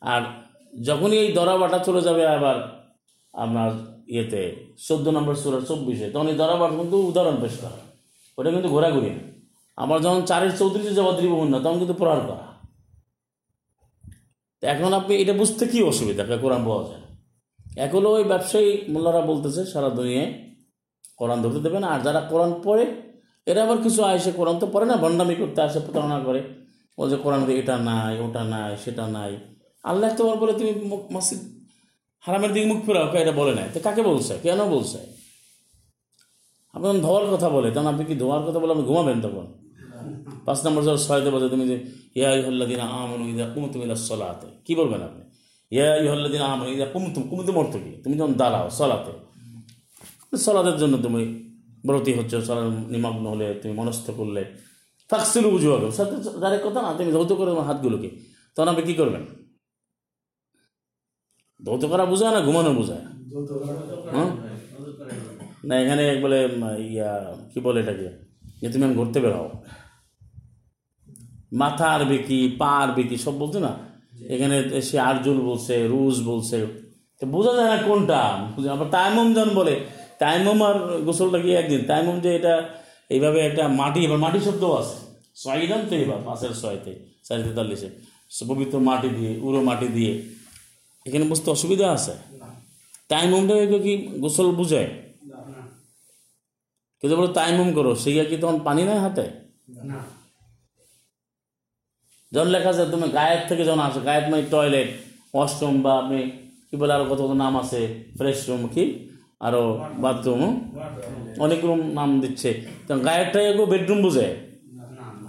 আর 0.02 0.22
যখনই 0.84 1.18
এই 1.18 1.30
দরাবাটা 1.34 1.80
চলে 1.80 2.02
যাবে 2.02 2.24
আবার 2.28 2.58
আপনার 3.34 3.72
ইয়েতে, 4.08 4.42
চোদ্দ 4.88 5.08
নম্বর 5.08 5.36
সুরার 5.36 5.64
চব্বিশে, 5.66 6.08
তখন 6.10 6.28
এই 6.28 6.36
দরাবার 6.36 6.70
কিন্তু 6.70 6.98
উদাহরণ 7.08 7.36
পেশ 7.42 7.56
করা। 7.62 7.80
ওটা 8.38 8.50
কিন্তু 8.52 8.70
ঘোরাঘুরি 8.70 9.10
না। 9.10 9.24
আমার 9.78 10.02
যখন 10.02 10.22
চারের 10.26 10.52
চৌত্রিশে 10.58 10.94
যাওয়া 10.94 11.14
ত্রিভুবন 11.18 11.48
না 11.48 11.58
তখন 11.60 11.78
কিন্তু 11.78 11.94
প্রহার 11.94 12.20
করা। 12.20 12.46
এখন 14.62 14.94
আপনি 14.94 15.14
এটা 15.16 15.34
বুঝতে 15.34 15.64
কি 15.68 15.80
অসুবিধা? 15.84 16.24
কোরআন 16.38 16.62
পাওয়া 16.66 16.84
যায় 16.90 17.05
এখন 17.78 18.06
ওই 18.06 18.24
ব্যবসায়ী 18.24 18.78
মোল্লারা 18.90 19.22
বলতেছে, 19.22 19.66
সারা 19.66 19.90
দুনিয়ায় 19.90 20.34
কোরআন 21.18 21.42
ধরতে 21.42 21.60
দেবে 21.60 21.80
না। 21.80 21.88
আর 21.88 22.00
যারা 22.02 22.22
কোরআন 22.22 22.62
পড়ে, 22.64 22.86
এরা 23.46 23.64
আবার 23.64 23.78
কিছু 23.78 24.04
আসে 24.04 24.32
কোরআন 24.32 24.60
তো 24.60 24.68
পড়ে 24.68 24.86
না, 24.86 24.98
ভণ্ডামি 24.98 25.36
করতে 25.36 25.62
আসে, 25.62 25.80
প্রতারণা 25.80 26.20
করে। 26.20 26.44
ও 26.98 27.10
যে 27.10 27.18
কোরআন 27.18 27.50
এটা 27.50 27.78
নাই, 27.78 28.20
ওটা 28.20 28.44
নাই, 28.44 28.78
সেটা 28.86 29.08
নাই। 29.08 29.38
আল্লাহ 29.84 30.16
তোমার 30.18 30.38
বলে, 30.38 30.54
তুমি 30.54 30.72
মসজিদ 31.12 31.40
হারামের 32.20 32.54
দিকে 32.54 32.66
মুখ 32.66 32.86
ফেরাও 32.86 33.18
এটা 33.18 33.32
বলে 33.32 33.56
নাই। 33.56 33.70
তো 33.74 33.80
কাকে 33.84 34.02
বলছে? 34.02 34.38
কেন 34.44 34.70
বলছে? 34.70 34.98
আপনি 36.74 36.88
যখন 36.88 37.02
ধোয়ার 37.02 37.36
কথা 37.36 37.50
বলে, 37.50 37.72
তখন 37.72 37.88
আপনি 37.88 38.06
কি 38.06 38.16
ধোয়ার 38.16 38.44
কথা 38.44 38.60
বলে 38.60 38.72
আপনি 38.72 38.84
ঘুমাবেন 38.84 39.22
তখন? 39.22 39.46
পাঁচ 40.46 40.66
নম্বর 40.66 40.84
জল 40.84 40.98
ছয়তে 40.98 41.30
বলছে 41.30 41.50
তুমি 41.50 41.68
যে, 41.68 41.86
ইয়া 42.16 42.32
ইহল্লাদিন 42.36 42.80
আমন 42.80 43.30
ইদা 43.30 43.46
কুমতুম 43.46 43.82
ইলা 43.82 43.96
সলাতে। 43.96 44.48
কি 44.66 44.76
বলবেন 44.76 45.02
আপনি? 45.02 45.26
ইয়া 45.72 45.88
ইহল্লাদিন 46.06 46.44
আমন 46.54 46.68
ইদা 46.74 46.88
কুমতুম 46.94 47.24
কুমতুম 47.30 47.56
অর্থ 47.62 47.74
কি? 47.84 47.92
তুমি 48.04 48.16
যখন 48.20 48.34
দাঁড়াও 48.42 48.68
সলাতে 48.80 49.14
সলাদের 50.46 50.78
জন্য 50.82 50.96
তুমি 51.06 51.22
ব্রতী 51.88 52.12
হচ্ছে 52.18 52.36
সলার 52.48 52.68
নিমগ্ন 52.94 53.26
হলে, 53.34 53.48
তুমি 53.62 53.74
মনস্থ 53.80 54.08
করলে 54.20 54.42
ফাকসিল 55.10 55.46
বুঝু 55.54 55.70
হবে 55.74 55.88
সাথে 55.98 56.16
ডাইরেক্ট 56.42 56.64
কথা 56.68 56.80
না, 56.86 56.90
তুমি 57.00 57.10
ধৌত 57.16 57.32
করে 57.40 57.52
হাতগুলোকে 57.70 58.10
তখন 58.56 58.68
আপনি 58.72 58.84
কী 58.90 58.94
করবেন? 59.02 59.24
ধৌত 61.66 61.84
করা 61.92 62.04
বোঝায় 62.12 62.32
না, 62.36 62.40
ঘুমানো 62.48 62.72
বোঝায়? 62.80 63.04
হ্যাঁ 64.16 64.32
না, 65.68 65.74
এখানে 65.84 66.04
বলে 66.24 66.40
ইয়া, 66.94 67.12
কি 67.52 67.60
বলে 67.66 67.80
এটাকে? 67.84 68.08
যে 68.62 68.68
তুমি 68.74 68.84
আমি 68.88 68.96
ঘুরতে 69.00 69.20
বেরো 69.24 69.44
মাথা 71.62 71.88
আর 71.96 72.02
বেকি 72.12 72.40
পা 72.60 72.72
আর 72.84 72.90
বেকি 72.98 73.16
সব 73.26 73.36
বলতো 73.42 73.58
না? 73.66 73.72
এখানে 74.22 74.82
সে 74.82 75.00
আরজুল 75.00 75.42
বলছে 75.42 75.88
রুজ 75.88 76.22
বলছে। 76.24 76.68
তো 77.20 77.28
বোঝা 77.28 77.54
যায় 77.54 77.76
না 77.76 77.78
কোনটা। 77.78 78.48
বুঝে- 78.56 78.72
আবার 78.72 78.90
তাইমম 78.90 79.34
যখন 79.34 79.50
বলে 79.50 79.86
তাইমম 80.20 80.64
আর 80.64 81.02
গোসলটা 81.02 81.40
কি 81.40 81.56
একদিন? 81.56 81.86
তাইমম 81.86 82.20
যে 82.20 82.36
এটা 82.36 82.70
এইভাবে 83.10 83.40
একটা 83.40 83.68
মাটি 83.68 84.06
এবার 84.06 84.18
মাটি 84.18 84.40
শব্দও 84.40 84.74
আছে। 84.74 84.96
ছয়দান 85.36 85.86
তো 85.90 85.96
এবার 85.96 86.18
পাশের 86.26 86.50
ছয়তে 86.62 86.96
চারি 87.24 87.44
তেতাল্লিশে। 87.44 87.90
পবিত্র 88.48 88.80
মাটি 88.80 89.10
দিয়ে 89.10 89.40
উড়ো 89.40 89.62
মাটি 89.62 89.88
দিয়ে। 89.88 90.22
এখানে 91.06 91.26
বুঝতে 91.26 91.52
অসুবিধা 91.52 91.92
আছে? 91.92 92.12
তাইমমটা 93.08 93.78
কি 93.78 93.98
গোসল 93.98 94.52
বুঝায়? 94.52 94.88
কিন্তু 97.02 97.18
বলো 97.18 97.28
তাইমুম 97.28 97.74
করো 97.74 97.96
সেই 97.96 98.26
কি 98.26 98.38
তখন 98.38 98.60
পানি 98.60 98.84
নাই 98.84 99.00
হাতে? 99.00 99.30
যখন 102.36 102.50
লেখা 102.56 102.70
আছে, 102.74 102.84
তুমি 102.94 103.08
গায়ের 103.18 103.42
থেকে 103.50 103.64
যখন 103.68 103.82
আসো, 103.88 104.00
গায়ের 104.08 104.26
মানে 104.32 104.44
টয়লেট 104.54 104.90
ওয়াশরুম 105.36 105.76
বা 105.86 105.92
আপনি 106.02 106.20
কি 106.68 106.76
বলে 106.82 106.92
আরও 106.96 107.06
কত 107.12 107.20
কত 107.26 107.34
নাম 107.44 107.54
আছে 107.62 107.82
ফ্রেশ 108.18 108.40
রুম 108.50 108.62
কি? 108.74 108.84
আরও 109.48 109.64
বাথরুম 110.04 110.42
অনেক 111.46 111.60
রুম 111.68 111.82
নাম 111.98 112.10
দিচ্ছে। 112.24 112.50
তখন 112.86 113.00
গায়েরটাই 113.08 113.46
একটু 113.52 113.64
বেডরুম 113.72 114.00
বুঝে? 114.06 114.28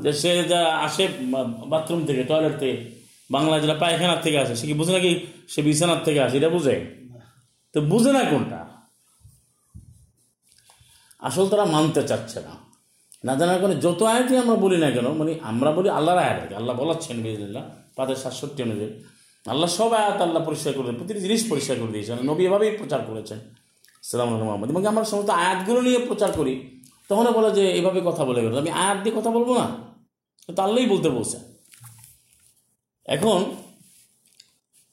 যে 0.03 0.11
সে 0.21 0.31
যা 0.53 0.61
আসে 0.87 1.05
বাথরুম 1.73 2.01
থেকে 2.09 2.23
টয়লেট 2.31 2.55
থেকে 2.63 2.77
বাংলা 3.31 3.55
যেটা 3.63 3.77
পায়খানার 3.83 4.21
থেকে 4.25 4.39
আসে, 4.45 4.55
সে 4.61 4.65
কি 4.71 4.75
বুঝে 4.81 4.93
নাকি 4.97 5.13
সে 5.53 5.61
বিছানার 5.67 6.01
থেকে 6.07 6.21
আসে? 6.27 6.35
এটা 6.41 6.51
বুঝে? 6.57 6.77
তো 7.75 7.79
বুঝে 7.93 8.11
না 8.17 8.23
কোনটা? 8.31 8.61
আসল 11.29 11.45
তারা 11.53 11.65
মানতে 11.75 12.01
চাচ্ছে 12.11 12.39
না। 12.47 12.53
না 13.27 13.37
জানার 13.39 13.59
কারণে 13.61 13.77
যত 13.77 14.03
আয়াতই 14.03 14.37
আমরা 14.37 14.57
বলি 14.65 14.77
না 14.85 14.91
কেন 14.91 15.07
মানে 15.13 15.39
আমরা 15.43 15.73
বলি 15.73 15.89
আল্লাহর 15.89 16.19
আয়াত 16.19 16.43
আর 16.43 16.49
কি। 16.49 16.55
আল্লাহ 16.55 16.77
বলাচ্ছেন 16.77 17.23
বিদিল্লাহ 17.23 17.65
তাদের 17.97 18.17
সাতষট্টি 18.17 18.63
অনুযায়ী। 18.63 18.93
আল্লাহ 19.47 19.69
সব 19.71 19.93
আয়াত 19.93 20.21
আল্লাহ 20.21 20.45
পরিষ্কার 20.45 20.73
করে 20.73 20.87
দেন 20.87 20.97
প্রতিটি 20.97 21.21
জিনিস 21.21 21.51
পরিষ্কার 21.51 21.77
করে 21.81 21.93
দিয়েছেন। 21.93 22.19
নবী 22.23 22.47
এভাবেই 22.47 22.77
প্রচার 22.77 23.01
করেছেন। 23.07 23.39
সালাম 24.03 24.37
মোহাম্মদ। 24.37 24.71
এবং 24.71 24.87
আমরা 24.87 25.05
সমস্ত 25.05 25.31
আয়াতগুলো 25.31 25.83
নিয়ে 25.83 25.99
প্রচার 25.99 26.33
করি 26.33 26.83
তখন 27.09 27.31
বলে 27.31 27.51
যে 27.51 27.71
এভাবে 27.71 28.01
কথা 28.05 28.25
বলে 28.25 28.43
গেল। 28.43 28.59
আমি 28.59 28.71
আয়াত 28.71 28.99
দিয়ে 29.03 29.17
কথা 29.19 29.31
বলব 29.31 29.59
না? 29.59 29.67
তো 30.57 30.63
আল্লাহই 30.63 30.87
বলতে 30.87 31.09
বলছেন 31.09 31.41
এখন 33.07 33.45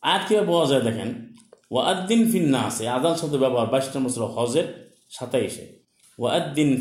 আয়াত 0.01 0.21
কীভাবে 0.27 0.47
বলা 0.47 0.65
যায় 0.65 0.81
দেখেন 0.81 1.35
ওয়াদ্দিন 1.71 2.31
ফিন্না 2.31 2.59
আছে 2.59 2.89
আদান 2.89 3.15
শব্দ 3.15 3.37
ব্যবহার 3.37 3.67
বাইশ 3.67 3.95
নম্বর 3.95 4.25
হজের 4.25 4.91
সাতাইশে। 5.09 5.82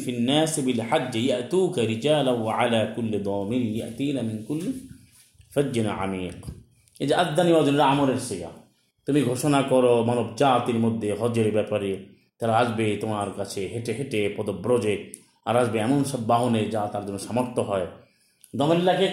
ফিন্নাস 0.05 0.53
বিল 0.67 0.83
হাজ্জ 0.91 1.15
ইয়াতুকা 1.27 1.81
রিজালা 1.93 2.33
ওয়া 2.43 2.53
আলা 2.59 2.81
কুল্লি 2.95 3.19
দামির 3.29 3.63
ইয়াতিনা 3.77 4.21
মিন 4.29 4.39
কুল্লি 4.49 4.73
ফজ্জিন 5.55 5.87
আমিক 6.05 6.41
এই 7.01 7.07
যে 7.09 7.15
আদানি 7.15 7.51
ওয়াজন 7.53 7.81
আমরের 7.93 8.21
তুমি 9.09 9.21
ঘোষণা 9.23 9.61
করো 9.63 9.93
মানব 10.09 10.27
জাতির 10.41 10.79
মধ্যে 10.85 11.09
হজের 11.21 11.49
ব্যাপারে। 11.53 11.91
তারা 12.39 12.53
আসবে 12.59 12.87
তোমার 12.97 13.29
কাছে 13.39 13.61
হেঁটে 13.73 13.93
হেঁটে 13.93 14.21
পদব্রজে। 14.37 14.95
আর 15.47 15.55
আসবে 15.57 15.79
এমন 15.79 16.01
সব 16.05 16.21
বাহনে 16.27 16.63
যা 16.75 16.83
তার 16.93 17.03
জন্য 17.07 17.19
সামর্থ্য 17.19 17.61
হয়। 17.63 17.87
দমের 18.57 18.81
লাগে 18.89 19.09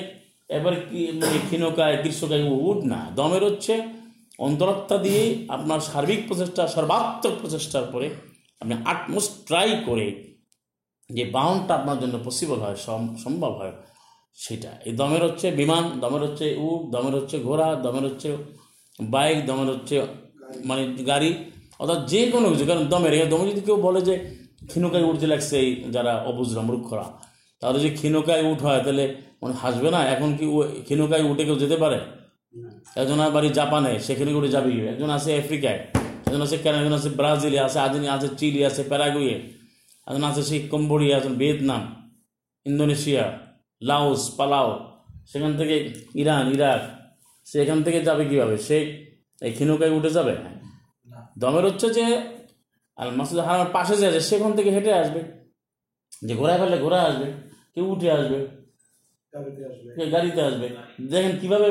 এবার 0.50 0.74
কি 0.88 1.00
মানে 1.20 1.38
ক্ষীণকায় 1.48 1.96
গ্রীষ্মকায় 2.04 2.44
উঠ 2.68 2.80
না। 2.92 3.00
দমের 3.16 3.44
হচ্ছে 3.44 3.74
অন্তরাত্মা 4.40 4.98
দিয়ে 4.98 5.24
আপনার 5.48 5.80
সার্বিক 5.80 6.22
প্রচেষ্টা, 6.28 6.64
সর্বাত্মক 6.68 7.34
প্রচেষ্টার 7.42 7.86
পরে 7.94 8.10
আপনি 8.60 8.76
আটমোস্ট 8.86 9.48
ট্রাই 9.48 9.84
করে 9.86 10.36
যে 11.10 11.26
বাহনটা 11.26 11.76
আপনার 11.76 12.00
জন্য 12.00 12.20
পসিবল 12.24 12.60
হয় 12.60 12.76
সম- 12.76 13.18
সম্ভব 13.18 13.52
হয় 13.52 13.72
সেটা। 14.36 14.72
এই 14.86 14.94
দমের 14.94 15.24
হচ্ছে 15.24 15.52
বিমান 15.52 16.00
দমের 16.00 16.22
হচ্ছে 16.22 16.56
উট 16.60 16.92
দমের 16.92 17.16
হচ্ছে 17.16 17.40
ঘোড়া 17.40 17.76
দমের 17.76 18.04
হচ্ছে 18.04 18.38
বাইক 19.02 19.46
দমের 19.46 19.68
হচ্ছে 19.68 20.02
মানে 20.66 21.04
গাড়ি 21.04 21.34
অর্থাৎ 21.80 22.08
যে 22.08 22.32
কোনো 22.32 22.50
কিছু। 22.50 22.66
কারণ 22.66 22.86
দমের 22.86 23.14
এই 23.14 23.28
দমে 23.28 23.52
যদি 23.52 23.62
কেউ 23.62 23.76
বলে 23.76 24.02
যে 24.02 24.36
ক্ষীণকায় 24.68 25.04
উঠতে 25.04 25.28
লাগছে 25.28 25.60
এই 25.60 25.86
যারা 25.92 26.16
অবুজরা 26.16 26.62
মূর্খরা 26.62 27.14
তাহলে 27.60 27.80
যে 27.80 27.90
ক্ষীণকায় 27.90 28.52
উঠ 28.52 28.62
হয় 28.62 28.84
তাহলে 28.84 29.16
মানে 29.42 29.54
হাসবে 29.54 29.92
না 29.92 30.06
এখন 30.06 30.38
কি 30.38 30.46
ক্ষীণকায় 30.84 31.24
উঠে 31.24 31.46
কেউ 31.46 31.56
যেতে 31.56 31.78
পারে? 31.78 32.00
একজন 32.96 33.30
বাড়ি 33.30 33.50
জাপানে 33.50 34.00
সেখানে 34.00 34.34
করে 34.34 34.48
যাবে। 34.48 34.88
একজন 34.88 35.10
আছে 35.10 35.38
আফ্রিকায়। 35.38 35.88
একজন 36.30 36.42
আছে 36.46 36.58
কেন? 36.64 36.76
একজন 36.82 36.96
আছে 37.00 37.10
ব্রাজিলে 37.20 37.60
আছে 37.68 37.78
আজ 37.86 37.94
আছে 38.16 38.28
চিলি 38.40 38.62
আছে 38.70 38.82
প্যারাগুয়ে 38.92 39.36
একজন 40.08 40.24
আছে 40.30 40.42
সেই 40.50 40.60
কম্বোডিয়া 40.72 41.14
একজন 41.20 41.34
ভিয়েতনাম 41.42 41.82
ইন্দোনেশিয়া 42.66 43.24
লাওস 43.82 44.22
পালাও 44.38 44.70
সেখান 45.32 45.52
থেকে 45.60 45.76
ইরান 46.22 46.46
ইরাক 46.56 46.82
সে 47.48 47.56
এখান 47.64 47.80
থেকে 47.86 48.00
যাবে 48.08 48.24
কীভাবে? 48.30 48.56
সে 48.68 48.78
এই 49.42 49.52
ক্ষীণকায় 49.56 49.94
উঠে 49.98 50.12
যাবে? 50.18 50.34
দমের 51.42 51.64
হচ্ছে 51.70 51.88
যে 51.98 52.06
আর 52.98 53.08
মাসুদ 53.18 53.40
হারামের 53.48 53.70
পাশে 53.76 53.94
যে 54.00 54.06
আছে 54.10 54.22
সেখান 54.30 54.52
থেকে 54.58 54.70
হেঁটে 54.76 54.92
আসবে। 55.02 55.22
যে 56.28 56.34
ঘোরায় 56.40 56.60
ফেললে 56.62 56.78
ঘোরা 56.86 57.00
আসবে 57.10 57.28
কেউ 57.74 57.86
উঠে 57.94 58.08
আসবে 58.18 58.38
গাড়িতে 59.34 59.62
আসবে। 59.70 59.90
কেউ 59.96 60.08
গাড়িতে 60.16 60.42
আসবে। 60.50 60.68
দেখেন 61.12 61.34
কীভাবে 61.42 61.68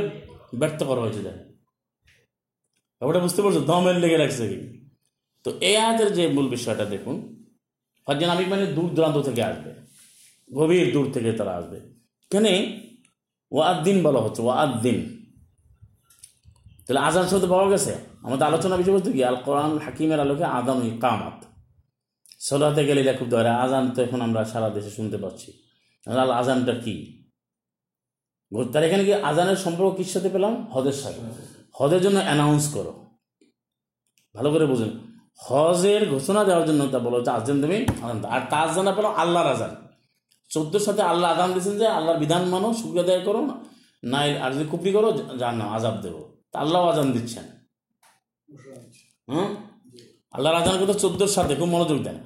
ব্যর্থ 0.60 0.80
করা 0.88 1.00
হয়েছে 1.04 1.20
দেখেন। 1.26 1.47
ওটা 3.02 3.20
বুঝতে 3.24 3.40
পারছ? 3.42 3.56
দমের 3.70 3.96
লেগে 4.02 4.18
রাখছে 4.22 4.44
কি 4.50 4.58
তো 5.44 5.50
এই 5.68 5.76
আয়াতের 5.84 6.10
যে 6.16 6.24
মূল 6.36 6.46
বিষয়টা 6.54 6.84
দেখুন, 6.94 7.16
ফারজান 8.06 8.30
আমিক 8.34 8.48
মানে 8.52 8.64
দূর 8.76 8.88
দূরান্ত 8.96 9.18
থেকে 9.28 9.42
আসবে। 9.50 9.70
গভীর 10.50 10.86
দূর 10.94 11.06
থেকে 11.14 11.30
তারা 11.38 11.52
আসবে। 11.60 11.78
এখানে 12.30 12.52
ওয়াদ্দিন 13.52 13.98
বলা 14.06 14.20
হচ্ছে, 14.24 14.40
ওয়াদ্দিন। 14.46 14.98
তাহলে 16.84 17.00
আজান 17.08 17.24
শব্দ 17.30 17.44
পাওয়া 17.52 17.66
গেছে? 17.72 17.92
আমাদের 18.26 18.44
আলোচনা 18.50 18.74
বিষয় 18.80 18.94
বলতে 18.96 19.10
কি? 19.14 19.20
আল 19.30 19.36
কোরআন 19.46 19.72
হাকিমের 19.84 20.20
আলোকে 20.24 20.46
আদান 20.58 20.78
কামাত। 21.04 21.38
সলাতে 22.46 22.82
গেলে 22.88 23.00
এটা 23.04 23.14
খুব 23.18 23.28
দরকার 23.34 23.54
আজান 23.64 23.84
তো 23.94 23.98
এখন 24.06 24.20
আমরা 24.26 24.40
সারা 24.52 24.68
দেশে 24.76 24.90
শুনতে 24.98 25.16
পাচ্ছি। 25.22 25.48
আল 26.06 26.30
আজানটা 26.40 26.74
কি? 26.84 26.96
তার 28.72 28.82
এখানে 28.88 29.02
কি 29.06 29.12
আজানের 29.30 29.58
সম্পর্ক 29.64 29.90
কির 29.96 30.10
সাথে 30.14 30.28
পেলাম? 30.34 30.54
হজের 30.74 30.98
সাথে। 31.02 31.20
হজের 31.80 32.02
জন্য 32.02 32.18
অ্যানাউন্স 32.18 32.74
করো। 32.74 33.06
ভালো 34.36 34.52
করে 34.52 34.66
বুঝুন। 34.66 35.18
হজের 35.36 36.10
ঘোষণা 36.10 36.44
দেওয়ার 36.44 36.68
জন্য 36.68 36.86
তা 36.86 36.98
বলো 36.98 37.16
হচ্ছে 37.16 37.30
আজান 37.30 37.60
তুমি 37.60 37.86
আজান। 38.02 38.24
আর 38.24 38.40
তার 38.50 38.74
জানা 38.74 38.92
পেল 38.92 39.04
আল্লাহর 39.04 39.50
আজান। 39.50 39.88
চোদ্দোর 40.48 40.80
সাথে 40.80 41.02
আল্লাহ 41.02 41.32
আজান 41.32 41.48
দিয়েছেন 41.52 41.78
যে 41.78 41.86
আল্লাহর 41.86 42.18
বিধান 42.18 42.44
মানো, 42.44 42.74
শুক্রিয়া 42.74 43.04
আদায় 43.04 43.20
করো। 43.20 43.48
না 44.04 44.18
আর 44.18 44.52
যদি 44.54 44.64
কুপরি 44.70 44.92
করো 44.92 45.12
যার 45.12 45.54
নাম 45.54 45.74
আজাব 45.74 45.96
দেবো। 45.96 46.32
তা 46.52 46.58
আল্লাহ 46.58 46.88
আজান 46.88 47.12
দিচ্ছেন। 47.12 47.44
হুম? 49.28 49.56
আল্লাহর 50.32 50.56
আজান 50.56 50.78
কিন্তু 50.78 50.98
চোদ্দোর 50.98 51.28
সাথে, 51.28 51.56
খুব 51.56 51.68
মনোযোগ 51.68 52.02
দেন। 52.02 52.18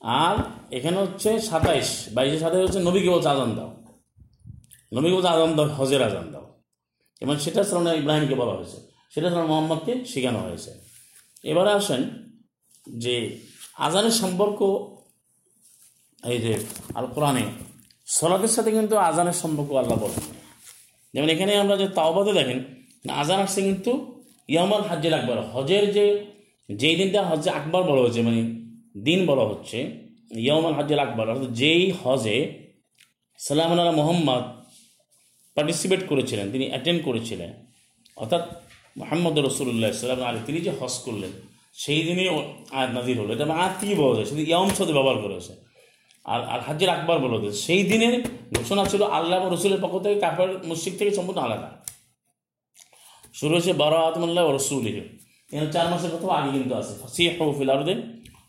আর 0.00 0.36
এখানে 0.72 0.96
হচ্ছে 0.96 1.38
সাতাইশ 1.38 2.06
বাইশের 2.14 2.40
সাথে 2.40 2.56
হচ্ছে 2.56 2.78
নবীকে 2.78 3.10
বলছে 3.10 3.28
আজান 3.28 3.54
দাও। 3.54 3.76
নবীকে 4.94 5.16
বলছে 5.16 5.28
আজান 5.28 5.56
দাও, 5.56 5.66
হজের 5.66 6.02
আজান 6.02 6.32
দাও। 6.32 6.62
এবং 7.20 7.38
সেটা 7.38 7.64
সালাম 7.64 7.98
ইব্রাহিমকে 7.98 8.34
বলা 8.34 8.52
হয়েছে। 8.52 8.85
সেটা 9.12 9.28
সালাম 9.32 9.48
মোহাম্মদকে 9.52 9.92
শেখানো 10.12 10.38
হয়েছে। 10.46 10.70
এবারে 11.50 11.72
আসেন 11.80 12.02
যে 13.04 13.14
আজানের 13.86 14.14
সম্পর্ক, 14.22 14.58
এই 16.22 16.38
যে 16.44 16.52
আল 16.98 17.06
কোরআনে 17.14 17.44
সলাতের 18.06 18.52
সাথে 18.56 18.70
কিন্তু 18.76 18.94
আজানের 19.08 19.36
সম্পর্ক 19.42 19.70
আল্লাহ 19.80 19.96
বলেন। 20.04 20.22
যেমন 21.14 21.28
এখানে 21.34 21.52
আমরা 21.62 21.74
যে 21.82 21.86
তাওবাদে 21.98 22.32
দেখেন 22.38 22.58
আজান 23.22 23.38
আসছে 23.44 23.60
কিন্তু 23.68 23.92
ইয়ামাল 24.52 24.82
হাজ্জের 24.88 25.14
আকবর, 25.18 25.36
হজের 25.54 25.84
যে, 25.96 26.06
যেই 26.68 26.96
দিনটা 27.00 27.20
হজে 27.30 27.50
আকবর 27.58 27.82
বলা 27.90 28.02
হচ্ছে 28.04 28.20
মানে 28.28 28.40
দিন 29.06 29.20
বলা 29.30 29.44
হচ্ছে 29.50 29.78
ইয়ামাল 30.44 30.74
হাজ্জের 30.78 31.00
আকবর, 31.04 31.26
অর্থাৎ 31.32 31.50
যেই 31.60 31.82
হজে 32.02 32.36
সালাম 33.38 33.70
আল্লাহ 33.72 33.96
মোহাম্মদ 34.00 34.44
পার্টিসিপেট 35.56 36.00
করেছিলেন, 36.10 36.46
তিনি 36.52 36.64
অ্যাটেন্ড 36.70 37.00
করেছিলেন। 37.04 37.50
অর্থাৎ 38.22 38.42
মোহাম্মদ 39.00 39.36
রসুল্লাহ 39.48 39.90
সাল্লাম 40.00 40.20
আলী 40.28 40.40
তিনি 40.46 40.58
যে 40.66 40.72
হজ 40.78 40.94
করলেন, 41.06 41.32
সেই 41.82 42.00
দিনই 42.06 42.28
আয়াত 42.76 42.90
নাজির 42.96 43.16
হলো। 43.20 43.30
এটা 43.36 43.44
আয়াত 43.60 43.74
কি 43.80 43.86
বলা 44.00 44.14
যায়, 44.16 44.26
শুধু 44.30 44.42
ইয়ম 44.50 44.70
সাথে 44.78 44.92
ব্যবহার 44.98 45.18
করেছে 45.24 45.52
আর 46.32 46.40
আর 46.52 46.60
হাজির 46.68 46.88
আকবর 46.94 47.18
বলা 47.24 47.38
যায় 47.42 47.54
সেই 47.64 47.82
দিনের 47.90 48.14
ঘোষণা 48.56 48.84
ছিল 48.92 49.02
আল্লাহ 49.18 49.38
রসুলের 49.54 49.80
পক্ষ 49.84 49.94
থেকে 50.04 50.16
কাপড় 50.24 50.52
মুশিক 50.68 50.92
থেকে 50.98 51.10
সম্পূর্ণ 51.18 51.38
আলাদা। 51.46 51.68
শুরু 53.38 53.52
হয়েছে 53.56 53.72
বারো 53.82 53.96
আতমাল্লাহ 54.08 54.44
রসুল 54.58 54.84
এখানে 55.48 55.68
চার 55.74 55.86
মাসের 55.92 56.10
কথা 56.14 56.26
আগে 56.38 56.50
কিন্তু 56.56 56.74
আছে। 56.80 56.92
সি 57.14 57.22
হৌ 57.36 57.48
ফিলারুদে 57.58 57.94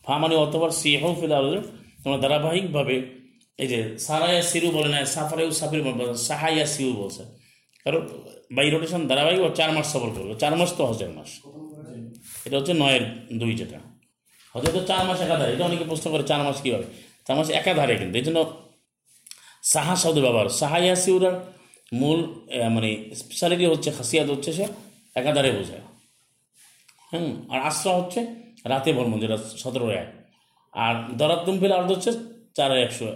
ফামানি 0.06 0.34
অতবার 0.44 0.70
সি 0.80 0.90
হৌ 1.02 1.12
ফিলারুদে 1.20 1.60
তোমরা 2.02 2.18
ধারাবাহিকভাবে 2.24 2.96
এই 3.62 3.68
যে 3.72 3.78
সারাইয়া 4.06 4.42
সিরু 4.50 4.68
বলে 4.76 4.88
না 4.94 4.98
সাফারেও 5.14 5.50
সাফির 5.60 5.80
বলে 5.86 6.04
সাহাইয়া 6.28 6.66
সিউ 6.74 6.90
বলছে। 7.00 7.22
কারণ 7.84 8.02
বাই 8.52 8.70
রোটেশন 8.70 9.08
ধারাবাহিক 9.08 9.40
ও 9.40 9.48
চার 9.50 9.72
মাস 9.72 9.86
সফর 9.92 10.10
করবে। 10.10 10.34
চার 10.34 10.56
মাস 10.56 10.76
তো 10.76 10.86
হজের 10.86 11.10
মাস। 11.10 11.30
এটা 12.44 12.56
হচ্ছে 12.58 12.74
নয়ের 12.74 13.04
দুই 13.38 13.54
যেটা। 13.54 13.78
হজে 14.54 14.72
তো 14.72 14.84
চার 14.84 15.04
মাস 15.04 15.20
একাধারে। 15.20 15.52
এটা 15.52 15.64
অনেকে 15.64 15.84
প্রশ্ন 15.84 16.10
করে, 16.10 16.22
চার 16.22 16.42
মাস 16.42 16.62
কীভাবে? 16.62 16.84
চার 17.26 17.36
মাস 17.36 17.50
একাধারে 17.50 17.96
কিন্তু। 17.96 18.18
এই 18.18 18.24
জন্য 18.24 18.56
সাহা 19.62 19.96
শব্দ 19.96 20.20
ব্যবহার 20.20 20.48
সাহাইয়া 20.48 20.94
সিউরার 20.94 21.52
মূল 21.92 22.18
মানে 22.70 23.14
স্পেশালিটি 23.14 23.66
হচ্ছে, 23.66 23.90
খাসিয়াত 23.90 24.30
হচ্ছে 24.30 24.52
সে 24.52 24.66
একাধারে 25.14 25.50
বোঝায়। 25.52 25.80
হুম, 27.12 27.50
আর 27.50 27.60
আশ্রা 27.60 27.92
হচ্ছে 27.96 28.26
রাতে 28.64 28.92
বর্ম 28.92 29.20
যেটা 29.20 29.36
সতেরো 29.36 29.90
এক। 29.90 30.08
আর 30.72 30.94
দরাতুম 31.16 31.58
ফিল 31.58 31.72
অর্ধ 31.72 31.90
হচ্ছে 31.90 32.12
চার 32.54 32.78
একশো 32.78 33.06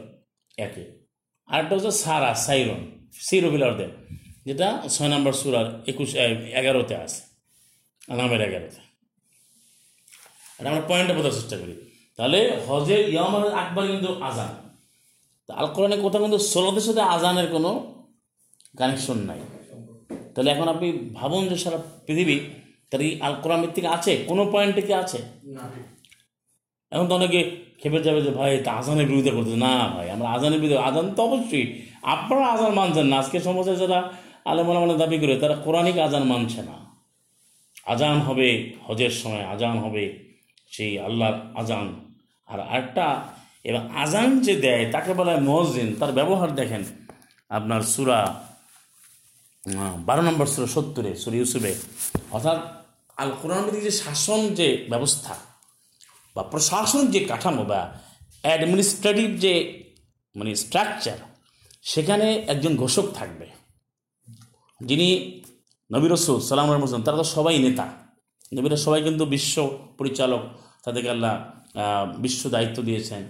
একে। 0.59 1.09
আরেকটা 1.47 1.75
হচ্ছে 1.75 1.91
সারা, 1.91 2.35
সাইরন। 2.35 3.09
সিরো 3.13 3.51
ফিল 3.51 3.63
অর্ধে 3.63 4.02
যেটা 4.47 4.69
ছয় 4.95 5.11
নম্বর 5.15 5.33
সুরার 5.41 5.69
একুশ 5.91 6.11
এগারোতে 6.61 6.95
আছে 7.05 7.21
নামের 8.21 8.41
এগারোতে। 8.49 8.81
এটা 10.59 10.69
আমরা 10.71 10.85
পয়েন্টে 10.91 11.13
বোঝার 11.19 11.35
চেষ্টা 11.39 11.57
করি। 11.63 11.75
তাহলে 12.19 12.41
হজের 12.69 13.03
ইয়াম 13.15 13.35
আকবর 13.63 13.85
কিন্তু 13.93 14.11
আজান 14.29 14.51
তা 15.49 15.53
আল 15.61 15.69
কোরআনে 15.75 15.97
কোথাও 16.05 16.21
কিন্তু 16.25 16.39
সোলাদের 16.53 16.85
সাথে 16.89 17.03
আজানের 17.15 17.49
কোনো 17.55 17.71
কানেকশন 18.79 19.19
নাই। 19.31 19.41
তাহলে 20.35 20.49
এখন 20.55 20.67
আপনি 20.75 20.89
ভাবুন 21.19 21.43
যে 21.51 21.57
সারা 21.63 21.79
পৃথিবী 22.07 22.37
তার 22.91 23.01
এই 23.07 23.13
আল 23.27 23.35
কোরআন 23.43 23.59
ভিত্তিক 23.65 23.87
আছে? 23.97 24.13
কোনো 24.31 24.43
পয়েন্টে 24.53 24.83
কি 24.89 24.93
আছে? 25.03 25.19
না 25.57 25.65
এখন 26.93 27.07
তো 27.11 27.15
অনেকে 27.19 27.41
খেপে 27.81 28.01
যাবে 28.07 28.21
যে 28.27 28.31
ভাই 28.39 28.51
এটা 28.59 28.71
আজানের 28.81 29.07
বিরুদ্ধে 29.11 29.33
করতে 29.37 29.55
না 29.67 29.73
ভাই 29.95 30.07
আমরা 30.15 30.29
আজানের 30.35 30.61
বিরুদ্ধে 30.63 30.85
আজান 30.89 31.07
তো 31.17 31.21
অবশ্যই 31.29 31.67
আপনারা 32.15 32.47
আজান 32.55 32.73
মানছেন 32.81 33.07
না। 33.11 33.15
আজকে 33.23 33.39
সমাজে 33.49 33.73
যারা 33.83 33.99
আলেমনা 34.51 34.79
মানে 34.83 34.95
দাবি 35.03 35.17
করে, 35.23 35.35
তারা 35.43 35.57
কোরআনিক 35.65 35.97
আজান 36.07 36.25
মানছে 36.33 36.61
না। 36.69 36.77
আজান 37.93 38.17
হবে 38.27 38.49
হজের 38.87 39.13
সময় 39.21 39.45
আজান 39.55 39.77
হবে 39.85 40.05
সেই 40.75 40.93
আল্লাহর 41.07 41.37
আজান 41.61 41.87
আর 42.49 42.61
আরেকটা, 42.73 43.07
এবার 43.69 43.85
আজান 44.03 44.29
যে 44.47 44.55
দেয়, 44.65 44.85
তাকে 44.95 45.11
বলা 45.19 45.31
হয় 45.33 45.43
মসজিদ 45.51 45.89
তার 46.01 46.13
ব্যবহার 46.19 46.51
দেখেন, 46.61 46.83
আপনার 47.51 47.83
সুরা 47.93 48.21
বারো 50.09 50.23
নম্বর 50.29 50.47
সুরা 50.55 50.69
সত্তরে, 50.77 51.11
সুর 51.23 51.35
ইউসুফে। 51.41 51.73
অর্থাৎ 52.35 52.59
আল 53.23 53.31
কোরআন 53.41 53.65
যে 53.87 53.93
শাসন 54.03 54.41
যে 54.59 54.69
ব্যবস্থা, 54.93 55.35
বা 56.37 56.43
প্রশাসনিক 56.53 57.09
যে 57.15 57.21
কাঠামো, 57.31 57.63
বা 57.73 57.81
অ্যাডমিনিস্ট্রেটিভ 58.45 59.29
যে 59.45 59.55
মানে 60.37 60.51
স্ট্রাকচার 60.63 61.19
সেখানে 61.93 62.27
একজন 62.53 62.73
ঘোষক 62.83 63.07
থাকবে। 63.19 63.47
যিনি 64.89 65.09
নবী 65.91 66.07
রসুল 66.15 66.37
সালাম 66.51 66.67
রহমান 66.69 67.03
তারা 67.07 67.17
তো 67.23 67.27
সবাই 67.37 67.55
নেতা। 67.67 67.87
নবীরা 68.57 68.79
সবাই 68.87 69.01
কিন্তু 69.07 69.25
বিশ্ব 69.35 69.57
পরিচালক, 69.99 70.43
তাদেরকে 70.85 71.11
আল্লাহ 71.15 71.33
বিশ্ব 72.25 72.43
দায়িত্ব 72.55 72.79
দিয়েছেন 72.89 73.23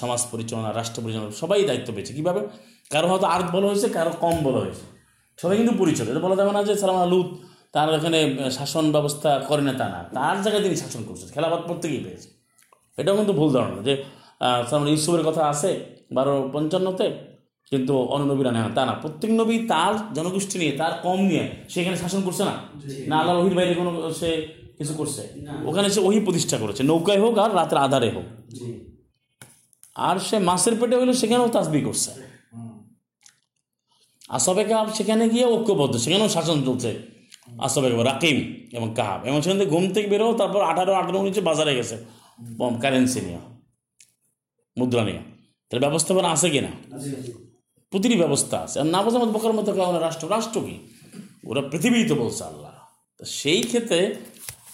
সমাজ 0.00 0.20
পরিচালনা, 0.32 0.70
রাষ্ট্র 0.80 0.98
পরিচালনা, 1.04 1.28
সবাই 1.42 1.58
দায়িত্ব 1.70 1.88
পেয়েছে। 1.96 2.12
কীভাবে? 2.18 2.40
কারও 2.92 3.06
হয়তো 3.10 3.26
আর 3.34 3.42
বলা 3.54 3.66
হয়েছে, 3.70 3.88
কারও 3.96 4.12
কম 4.24 4.36
বলা 4.46 4.60
হয়েছে। 4.64 4.84
সবাই 5.38 5.56
কিন্তু 5.60 5.74
পরিচালক। 5.82 6.08
এটা 6.12 6.22
বলা 6.26 6.36
যাবে 6.40 6.52
না 6.56 6.60
যে 6.68 6.74
সালাম 6.82 6.98
লুত, 7.12 7.28
তার 7.74 7.88
এখানে 7.98 8.18
শাসন 8.56 8.84
ব্যবস্থা 8.96 9.30
করে 9.48 9.62
না 9.68 9.72
তা 9.80 9.86
না। 9.94 10.00
তার 10.16 10.36
জায়গায় 10.44 10.62
তিনি 10.66 10.76
শাসন 10.82 11.02
করছেন 11.08 11.28
খেলাবাদ 11.34 11.60
প্রত্যেকেই 11.68 12.02
পেয়েছে। 12.06 12.28
এটাও 13.00 13.14
কিন্তু 13.20 13.32
ভুল 13.38 13.48
ধারণা 13.56 13.80
যে 13.88 13.94
সালাম 14.68 14.84
ইউসুফের 14.92 15.22
কথা 15.28 15.42
আছে, 15.52 15.70
বারো 16.16 16.34
পঞ্চান্নতে 16.54 17.06
কিন্তু 17.70 17.92
অন্য 18.14 18.24
নবীরা 18.32 18.50
নেয় 18.52 18.70
তা 18.74 18.82
না 18.86 18.92
প্রত্যেক 18.92 19.30
নবী 19.30 19.56
তার 19.68 19.94
জনগোষ্ঠী 20.14 20.56
নিয়ে 20.58 20.72
তার 20.72 20.92
কম 21.02 21.18
নিয়ে 21.20 21.44
সেখানে 21.68 21.96
শাসন 21.96 22.20
করছে 22.22 22.42
না? 22.44 22.54
না 23.06 23.14
আল্লাহ 23.18 23.34
ওহির 23.38 23.54
বাইরে 23.54 23.74
কোনো 23.74 23.90
সে 24.20 24.30
কিছু 24.78 24.92
করছে? 24.94 25.22
ওখানে 25.64 25.88
সে 25.90 26.00
ওহি 26.00 26.20
প্রতিষ্ঠা 26.20 26.56
করেছে 26.58 26.82
নৌকায় 26.82 27.20
হোক 27.20 27.38
আর 27.38 27.50
রাতের 27.54 27.78
আধারে 27.78 28.10
হোক। 28.10 28.26
আর 29.94 30.16
সে 30.18 30.36
মাছের 30.38 30.74
পেটে 30.80 30.96
হইলে 30.96 31.14
সেখানেও 31.14 31.48
তাসবি 31.48 31.80
করছে। 31.80 32.10
আসবে 34.28 34.62
কাহাব 34.64 34.88
সেখানে 34.94 35.24
গিয়ে 35.28 35.44
ঐক্যবদ্ধ 35.44 35.94
সেখানেও 35.96 36.28
শাসন 36.28 36.58
চলছে। 36.64 36.90
আসবে 37.58 37.88
রাকিম 38.02 38.36
এবং 38.76 38.88
কাহাব 38.96 39.20
এবং 39.24 39.38
সেখান 39.42 39.58
থেকে 39.58 39.70
ঘুম 39.70 39.84
থেকে 39.94 40.08
বেরো 40.08 40.26
তারপর 40.32 40.60
আঠারো 40.70 40.92
আঠারো 40.92 41.18
উনিশে 41.18 41.40
বাজারে 41.40 41.72
গেছে। 41.76 41.96
কারেন্সি 42.82 43.20
নিয়ে 43.20 43.40
মুদ্রা 44.76 45.02
নিয়ে। 45.04 45.22
তাহলে 45.68 45.82
ব্যবস্থাপনা 45.86 46.28
আছে 46.34 46.48
কিনা? 46.50 46.72
প্রতিটি 47.90 48.16
ব্যবস্থা 48.16 48.58
আছে। 48.58 48.80
আর 48.80 48.86
না 48.86 49.02
বোঝার 49.02 49.20
মতো 49.22 49.32
বকার 49.32 49.52
মতো 49.52 49.72
কেউ 49.72 49.98
রাষ্ট্র 49.98 50.30
রাষ্ট্র 50.30 50.60
কি? 50.60 50.94
ওরা 51.46 51.60
পৃথিবী 51.60 52.08
তো 52.08 52.14
বলছে 52.14 52.44
আল্লাহ। 52.44 52.72
তো 53.18 53.24
সেই 53.24 53.62
ক্ষেত্রে 53.62 54.14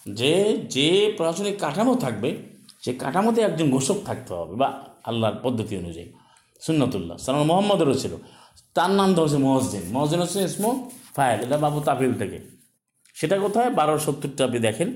যে 0.06 0.32
যে 0.74 1.14
প্রশাসনিক 1.16 1.58
কাঠামো 1.58 1.94
থাকবে, 1.94 2.36
সে 2.84 2.92
কাঠামোতে 2.92 3.40
একজন 3.40 3.70
ঘোষক 3.70 3.98
থাকতে 4.04 4.34
হবে, 4.34 4.54
বা 4.56 4.88
আল্লাহর 5.04 5.36
পদ্ধতি 5.42 5.76
অনুযায়ী। 5.76 6.12
সুন্নতুল্লাহ, 6.60 7.16
সালাম 7.16 7.42
মোহাম্মদেরও 7.42 7.94
ছিল। 7.94 8.16
তার 8.74 8.90
নাম 8.90 9.14
ধরছে 9.14 9.36
মহসদিন 9.36 9.82
মহসদিন 9.92 10.20
হচ্ছে 10.20 10.42
ইসমো 10.42 10.90
ফায়েল, 11.16 11.40
এটা 11.40 11.58
বাবু 11.58 11.80
তাফিল 11.80 12.14
থেকে। 12.14 12.38
সেটা 13.14 13.38
কোথায়? 13.38 13.70
বারো 13.70 13.98
সত্তরটা 13.98 14.44
আপনি 14.44 14.58
দেখেন। 14.58 14.88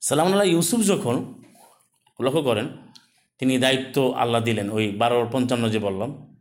সালাম 0.00 0.26
আল্লাহ 0.26 0.46
ইউসুফ 0.46 0.80
যখন 0.80 1.34
লক্ষ্য 2.20 2.42
করেন, 2.42 2.66
তিনি 3.38 3.58
দায়িত্ব 3.58 3.96
আল্লাহ 4.12 4.40
দিলেন, 4.42 4.70
ওই 4.70 4.90
বারো 4.90 5.28
পঞ্চান্ন 5.32 5.68
যে 5.68 5.78
বললাম 5.78 6.31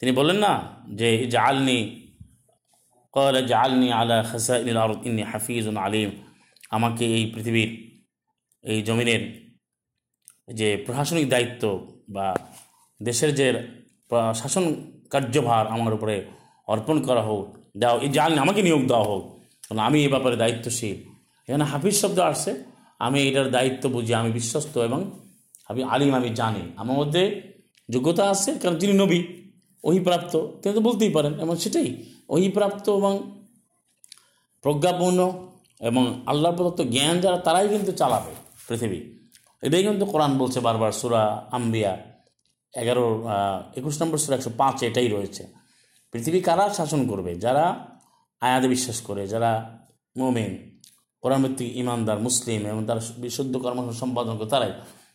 তিনি 0.00 0.12
বললেন, 0.18 0.38
না, 0.46 0.54
যে 0.98 1.08
জালনি 1.34 1.78
কল 3.14 3.34
জালনি 3.52 3.88
আলা 3.98 4.18
খাসাইল 4.30 4.78
আরদ, 4.84 4.98
ইন্নি 5.06 5.22
হাফিজুন 5.30 5.76
আলিম, 5.84 6.10
আমাকে 6.76 7.04
এই 7.16 7.24
পৃথিবীর, 7.34 7.70
এই 8.64 8.78
জমিনের 8.88 9.22
যে 10.58 10.68
প্রশাসনিক 10.84 11.26
দায়িত্ব 11.34 11.62
বা 12.14 12.26
দেশের 13.00 13.30
যে 13.38 13.46
শাসন 14.40 14.64
কার্যভার 15.12 15.64
আমার 15.74 15.92
উপরে 15.98 16.16
অর্পণ 16.72 16.96
করা 17.06 17.22
হোক 17.28 17.46
দাও 17.82 17.96
এই 18.04 18.10
জালনি 18.16 18.38
আমাকে 18.44 18.60
নিয়োগ 18.66 18.82
দেওয়া 18.90 19.06
হোক 19.10 19.22
কারণ 19.64 19.80
আমি 19.88 19.98
এই 20.04 20.10
ব্যাপারে 20.14 20.36
দায়িত্বশীল। 20.42 20.96
এখানে 21.48 21.64
হাফিজ 21.72 21.96
শব্দ 22.02 22.18
আসছে। 22.30 22.52
আমি 23.06 23.18
এটার 23.28 23.48
দায়িত্ব 23.56 23.82
বুঝি, 23.94 24.12
আমি 24.20 24.30
বিশ্বস্ত 24.38 24.74
এবং 24.88 25.00
আমি 25.70 25.80
আলিম, 25.92 26.10
আমি 26.20 26.30
জানি। 26.40 26.64
আমার 26.80 26.96
মধ্যে 27.00 27.22
যোগ্যতা 27.88 28.24
আছে, 28.34 28.50
কারণ 28.62 28.76
তিনি 28.82 28.94
নবী। 29.02 29.20
অহিপ্রাপ্ত, 29.84 30.34
তিনি 30.60 30.72
তো 30.78 30.82
বলতেই 30.88 31.12
পারেন, 31.16 31.32
এবং 31.42 31.54
সেটাই। 31.62 31.88
অহিপ্রাপ্ত 32.34 32.86
এবং 33.00 33.12
প্রজ্ঞাপূর্ণ 34.64 35.20
এবং 35.88 36.02
আল্লাহ 36.30 36.50
প্রদত্ত 36.56 36.80
জ্ঞান 36.94 37.16
যারা, 37.24 37.38
তারাই 37.46 37.66
কিন্তু 37.74 37.92
চালাবে 38.00 38.32
পৃথিবী। 38.68 39.00
এটাই 39.66 39.82
কিন্তু 39.86 40.04
কোরআন 40.12 40.32
বলছে 40.40 40.58
বারবার, 40.66 40.90
সুরা 41.00 41.22
আম্বিয়া, 41.56 41.92
এগারো 42.74 43.04
একুশ 43.78 43.94
নম্বর 44.00 44.18
সুরা 44.24 44.34
একশো 44.38 44.52
পাঁচ, 44.60 44.76
এটাই 44.88 45.08
রয়েছে। 45.14 45.42
পৃথিবী 46.12 46.38
কারা 46.48 46.64
শাসন 46.78 47.00
করবে? 47.10 47.32
যারা 47.44 47.64
আয়াতে 48.42 48.68
বিশ্বাস 48.74 48.98
করে, 49.08 49.22
যারা 49.32 49.50
মোমেন 50.18 50.52
কোরআন 51.22 51.40
ভিত্তিক 51.44 51.68
ইমানদার, 51.82 52.18
মুসলিম 52.26 52.60
এবং 52.72 52.82
তারা 52.88 53.00
বিশুদ্ধ 53.22 53.54
কর্ম 53.64 53.78
সম্পাদন 54.02 54.34
করে, 54.38 54.48
তারাই। 54.54 54.72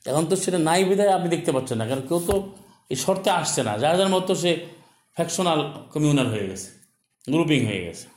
এখন 0.10 0.24
তো 0.30 0.34
সেটা 0.44 0.60
নাই 0.70 0.82
বিধায় 0.90 1.12
আপনি 1.18 1.28
দেখতে 1.36 1.52
পাচ্ছেন 1.56 1.78
না, 1.80 1.86
কারণ 1.90 2.04
কেউ 2.10 2.20
তো 2.30 2.36
এই 2.90 2.96
শর্তে 2.96 3.30
আসছে 3.30 3.64
না। 3.64 3.78
যার 3.78 3.98
যার 3.98 4.10
মতো 4.10 4.36
সে 4.36 4.66
ফ্যাকশনাল 5.16 5.72
কমিউনাল 5.94 6.28
হয়ে 6.28 6.48
গেছে 6.50 6.70
গ্রুপিং 7.32 7.66
হয়ে 7.66 7.86
গেছে। 7.86 8.08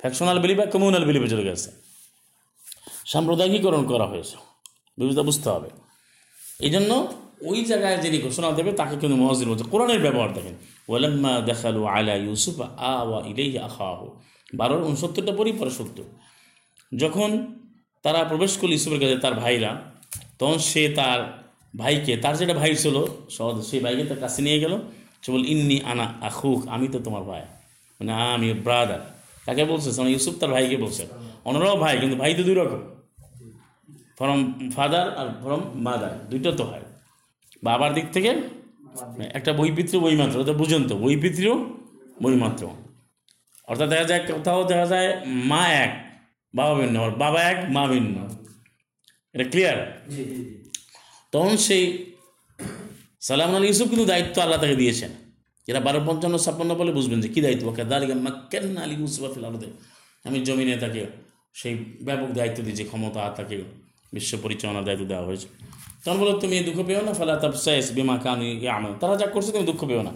ফ্যাকশনাল 0.00 0.38
বিলিভ 0.38 0.58
বা 0.58 0.66
কমিউনাল 0.66 1.04
বিলিভে 1.04 1.28
চলে 1.28 1.44
গেছে। 1.44 1.70
সাম্প্রদায়িকীকরণ 3.06 3.84
করা 3.86 4.06
হয়েছে। 4.06 4.36
বিবেচনা 4.98 5.22
বুঝতে 5.22 5.50
হবে। 5.50 5.70
এই 6.60 6.70
জন্য 6.70 7.12
ওই 7.40 7.64
জায়গায় 7.64 7.98
যিনি 7.98 8.18
ঘোষণা 8.18 8.52
দেবে, 8.52 8.72
তাকে 8.72 8.96
কিন্তু 8.96 9.16
মহাজির 9.16 9.48
বলছে, 9.48 9.64
কোরআনের 9.64 10.00
ব্যবহার 10.00 10.32
দেখেন। 10.32 10.54
ওয়ালাম্মা 10.88 11.40
দেখালু 11.40 11.84
আলা 11.84 12.14
ইউসুফ 12.14 12.60
আওয়া 12.60 13.26
ইলেই 13.26 13.58
আখাহ। 13.58 14.08
বারোর 14.54 14.82
উনসত্তরটা 14.82 15.32
পরই 15.32 15.52
পরে 15.52 15.70
সত্তর 15.70 16.04
যখন 16.96 17.54
তারা 18.02 18.24
প্রবেশ 18.24 18.58
করল 18.58 18.72
ইউসুফের 18.72 19.00
কাছে 19.00 19.16
তার 19.16 19.34
ভাইরা, 19.34 19.82
তখন 20.38 20.58
সে 20.58 20.88
তার 20.88 21.41
ভাইকে, 21.74 22.12
তার 22.22 22.34
যেটা 22.40 22.54
ভাই 22.60 22.70
ছিল, 22.82 22.96
সহজ, 23.36 23.56
সেই 23.70 23.80
ভাইকে 23.84 24.04
তার 24.10 24.20
কাছে 24.24 24.40
নিয়ে 24.46 24.58
গেল। 24.64 24.74
সে 25.22 25.28
বল 25.34 25.44
ইন্নি 25.52 25.76
আনা 25.90 26.06
আখুক, 26.28 26.60
আমি 26.74 26.86
তো 26.94 26.98
তোমার 27.06 27.24
ভাই। 27.30 27.42
মানে 27.98 28.12
আমি 28.36 28.46
ব্রাদার 28.66 29.02
তাকে 29.46 29.62
বলছে? 29.70 29.88
মানে 29.98 30.10
ইউসুফ 30.14 30.34
তার 30.40 30.50
ভাইকে 30.54 30.76
বলছে। 30.84 31.02
অন্যরাও 31.48 31.76
ভাই, 31.84 31.94
কিন্তু 32.02 32.16
ভাই 32.22 32.32
তো 32.38 32.42
দুই 32.48 32.56
রকম 32.60 32.82
ফ্রম 34.18 34.40
ফাদার 34.74 35.06
আর 35.20 35.28
ফ্রম 35.42 35.62
মাদার 35.86 36.14
দুইটা 36.30 36.50
তো 36.58 36.64
হয়। 36.70 36.84
বাবার 37.66 37.90
দিক 37.96 38.06
থেকে 38.14 38.30
একটা 39.38 39.50
বইপিত্র 39.58 39.94
বইমাত্র 40.04 40.36
ওটা 40.42 40.54
বুঝুন 40.60 40.82
তো 40.90 40.94
বইপিত্র 41.04 41.44
বইমাত্র 42.22 42.62
অর্থাৎ 43.70 43.88
দেখা 43.92 44.06
যায়, 44.10 44.22
কোথাও 44.28 44.60
দেখা 44.70 44.86
যায়, 44.92 45.08
মা 45.50 45.62
এক, 45.84 45.92
বাবা 46.54 46.74
ভিন্ন, 46.80 46.96
বাবা 47.22 47.40
এক, 47.50 47.58
মা 47.74 47.82
ভিন্ন। 47.92 48.16
এটা 49.34 49.44
ক্লিয়ার 49.52 49.78
তখন 51.32 51.54
সেই 51.66 51.84
সালাম 53.28 53.50
আলী 53.56 53.66
ইউসুফ 53.70 53.86
কিন্তু 53.90 54.06
দায়িত্ব 54.12 54.36
আল্লাহ 54.44 54.58
তাকে 54.62 54.76
দিয়েছেন। 54.82 55.12
এরা 55.70 55.80
বারো 55.86 56.00
পঞ্চান্ন 56.06 56.36
ছাপ্পান্ন 56.44 56.72
বলে 56.80 56.92
বুঝবেন 56.98 57.18
যে 57.24 57.28
কী 57.34 57.40
দায়িত্ব? 57.46 57.66
কেদালিকা 57.78 58.14
মাক্কেন 58.26 58.64
আলী 58.84 58.94
ইউসুফ 59.00 59.22
আফিল 59.28 59.44
আলাদে 59.44 59.68
আমি 60.28 60.38
জমিনে 60.46 60.74
তাকে 60.84 61.02
সেই 61.60 61.74
ব্যাপক 62.06 62.30
দায়িত্ব 62.38 62.58
দিয়েছি, 62.66 62.84
ক্ষমতা 62.90 63.22
তাকে 63.38 63.54
বিশ্ব 64.14 64.32
পরিচালনার 64.42 64.84
দায়িত্ব 64.88 65.04
দেওয়া 65.10 65.24
হয়েছে। 65.28 65.48
তখন 66.04 66.16
বলো, 66.20 66.32
তুমি 66.42 66.56
দুঃখ 66.68 66.78
পেও 66.88 67.00
না? 67.06 67.12
ফালা 67.18 67.34
তাবসাইস 67.36 67.86
বিমা 67.96 68.16
কানি 68.24 68.48
আমল 68.76 68.92
তারা 69.00 69.14
যা 69.20 69.26
করছে 69.34 69.50
তুমি 69.54 69.66
দুঃখ 69.70 69.80
পেও 69.90 70.02
না। 70.08 70.12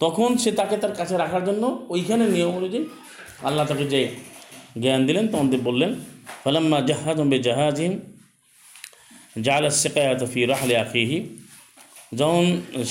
তখন 0.00 0.30
সে 0.42 0.50
তাকে 0.52 0.76
তার 0.82 0.94
কাছে 1.00 1.14
রাখার 1.22 1.42
জন্য 1.48 1.64
ওইখানে 1.94 2.24
নিয়ম 2.34 2.52
অনুযায়ী 2.60 2.84
আল্লাহ 3.48 3.64
তাকে 3.70 3.84
যে 3.92 4.00
জ্ঞান 4.82 5.00
দিলেন, 5.08 5.24
তখন 5.32 5.46
বললেন, 5.68 5.90
ফালাম্মা 6.44 6.78
জাহাজ 6.88 7.18
জাহাজিম 7.48 7.92
জাল 9.36 9.64
সেকায়াত 9.82 10.20
ফি 10.32 10.40
রাহলে 10.52 10.74
আখিহি। 10.84 11.18
যখন 12.20 12.44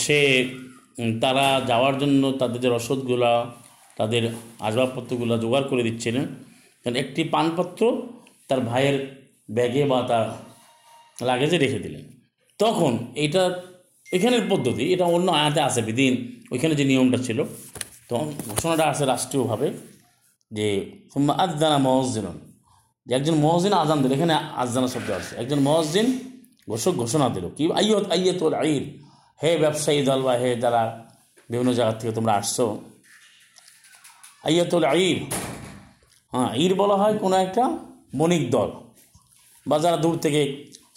সে 0.03 0.19
তারা 1.21 1.45
যাওয়ার 1.69 1.95
জন্য 1.99 2.23
তাদের 2.31 2.59
যে 2.63 2.69
রসদগুলা, 2.69 3.31
তাদের 3.97 4.23
আসবাবপত্রগুলো 4.67 5.33
জোগাড় 5.43 5.65
করে 5.71 5.83
দিচ্ছিলেন 5.83 6.25
তখন 6.81 6.95
একটি 7.03 7.21
পানপত্র 7.35 7.81
তার 8.47 8.59
ভাইয়ের 8.69 8.97
ব্যাগে 9.51 9.83
বা 9.91 9.99
তার 10.09 10.25
লাগেজে 11.27 11.57
রেখে 11.57 11.79
দিলেন। 11.79 12.03
তখন 12.59 12.91
এটা 13.25 13.43
এখানের 14.11 14.43
পদ্ধতি, 14.49 14.83
এটা 14.93 15.05
অন্য 15.15 15.27
আয়াতে 15.31 15.61
আছে 15.67 15.81
বিদিন, 15.81 16.13
ওইখানে 16.51 16.73
যে 16.79 16.83
নিয়মটা 16.89 17.17
ছিল, 17.17 17.39
তখন 18.09 18.27
ঘোষণাটা 18.49 18.85
আছে 18.91 19.03
রাষ্ট্রীয়ভাবে 19.05 19.67
যে 20.51 20.67
আদানা 21.43 21.77
মহজিন 21.87 22.25
যে 23.07 23.11
একজন 23.19 23.35
মহজিন 23.45 23.73
আজান 23.83 23.97
দিল, 24.03 24.11
এখানে 24.17 24.33
আজানা 24.61 24.89
শব্দ 24.95 25.09
আছে 25.19 25.33
একজন 25.41 25.59
মহজিন 25.69 26.07
ঘোষক 26.71 26.93
ঘোষণা 27.03 27.27
দিল 27.35 27.45
কি, 27.57 27.63
আইয়ত 27.79 28.05
আইয়ত 28.15 28.41
আইর 28.63 28.83
হে 29.39 29.51
ব্যবসায়ী 29.63 29.99
দল 30.09 30.19
বা 30.27 30.33
হে 30.41 30.49
যারা 30.63 30.81
বিভিন্ন 31.49 31.71
জায়গা 31.77 31.93
থেকে 31.99 32.11
তোমরা 32.17 32.33
আসছো, 32.39 32.65
আইয়াতুল 34.47 34.85
ঈদ। 35.05 35.19
হ্যাঁ 36.33 36.49
ঈদ 36.63 36.71
বলা 36.81 36.95
হয় 37.01 37.15
কোনো 37.23 37.35
একটা 37.45 37.63
বণিক 38.19 38.43
দল 38.55 38.69
বা 39.65 39.75
যারা 39.83 39.97
দূর 40.03 40.15
থেকে 40.23 40.41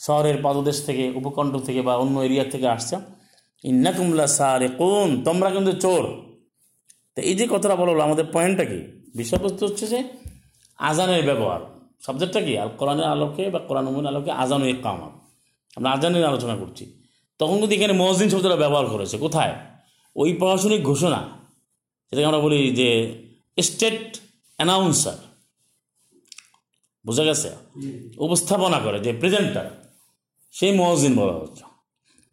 শহরের 0.07 0.37
পাদদেশ 0.45 0.79
থেকে, 0.87 1.05
উপকণ্ঠ 1.21 1.53
থেকে 1.67 1.81
বা 1.89 1.95
অন্য 2.03 2.17
এরিয়া 2.27 2.45
থেকে 2.53 2.67
আসছে। 2.77 2.97
ইন্নাকুমলা 3.65 4.27
সারে 4.39 4.69
কোন 4.81 5.09
তোমরা 5.27 5.49
কিন্তু 5.55 5.73
চোর। 5.85 6.05
তো 7.15 7.21
এই 7.31 7.35
যে 7.39 7.45
কথাটা 7.53 7.77
বলো 7.81 7.91
আমাদের 8.09 8.27
পয়েন্টটা 8.35 8.65
কি? 8.71 8.81
বিষয়বস্তু 9.19 9.63
হচ্ছে 9.67 9.85
যে 9.93 9.99
আজানের 10.79 11.25
ব্যবহার। 11.29 11.61
সাবজেক্টটা 12.07 12.41
কি? 12.41 12.59
আল 12.59 12.69
কোরআনের 12.79 13.05
আলোকে 13.05 13.51
বা 13.51 13.59
কোরআন 13.59 14.07
আলোকে 14.07 14.31
আজান 14.31 14.63
এক 14.63 14.77
কামাত 14.83 15.11
আমরা 15.77 15.91
আজানের 15.91 16.25
আলোচনা 16.25 16.57
করছি। 16.57 17.03
তখন 17.39 17.59
কিন্তু 17.59 17.75
এখানে 17.75 17.93
মহজিন 17.93 18.29
শব্দটা 18.29 18.57
ব্যবহার 18.57 18.87
করেছে। 18.87 19.19
কোথায়? 19.19 19.57
ওই 20.17 20.33
প্রশাসনিক 20.33 20.83
ঘোষণা। 20.83 21.17
যেটাকে 22.11 22.25
আমরা 22.25 22.39
বলি 22.39 22.71
যে 22.71 23.19
স্টেট 23.63 24.21
অ্যানাউন্সার। 24.57 25.13
বোঝা 27.07 27.25
গেছে? 27.25 27.51
উপস্থাপনা 28.17 28.79
করে 28.79 28.99
যে 28.99 29.13
প্রেজেন্টার। 29.13 29.85
সেই 30.53 30.77
মহজিন 30.77 31.17
বলা 31.17 31.33
হচ্ছে। 31.33 31.65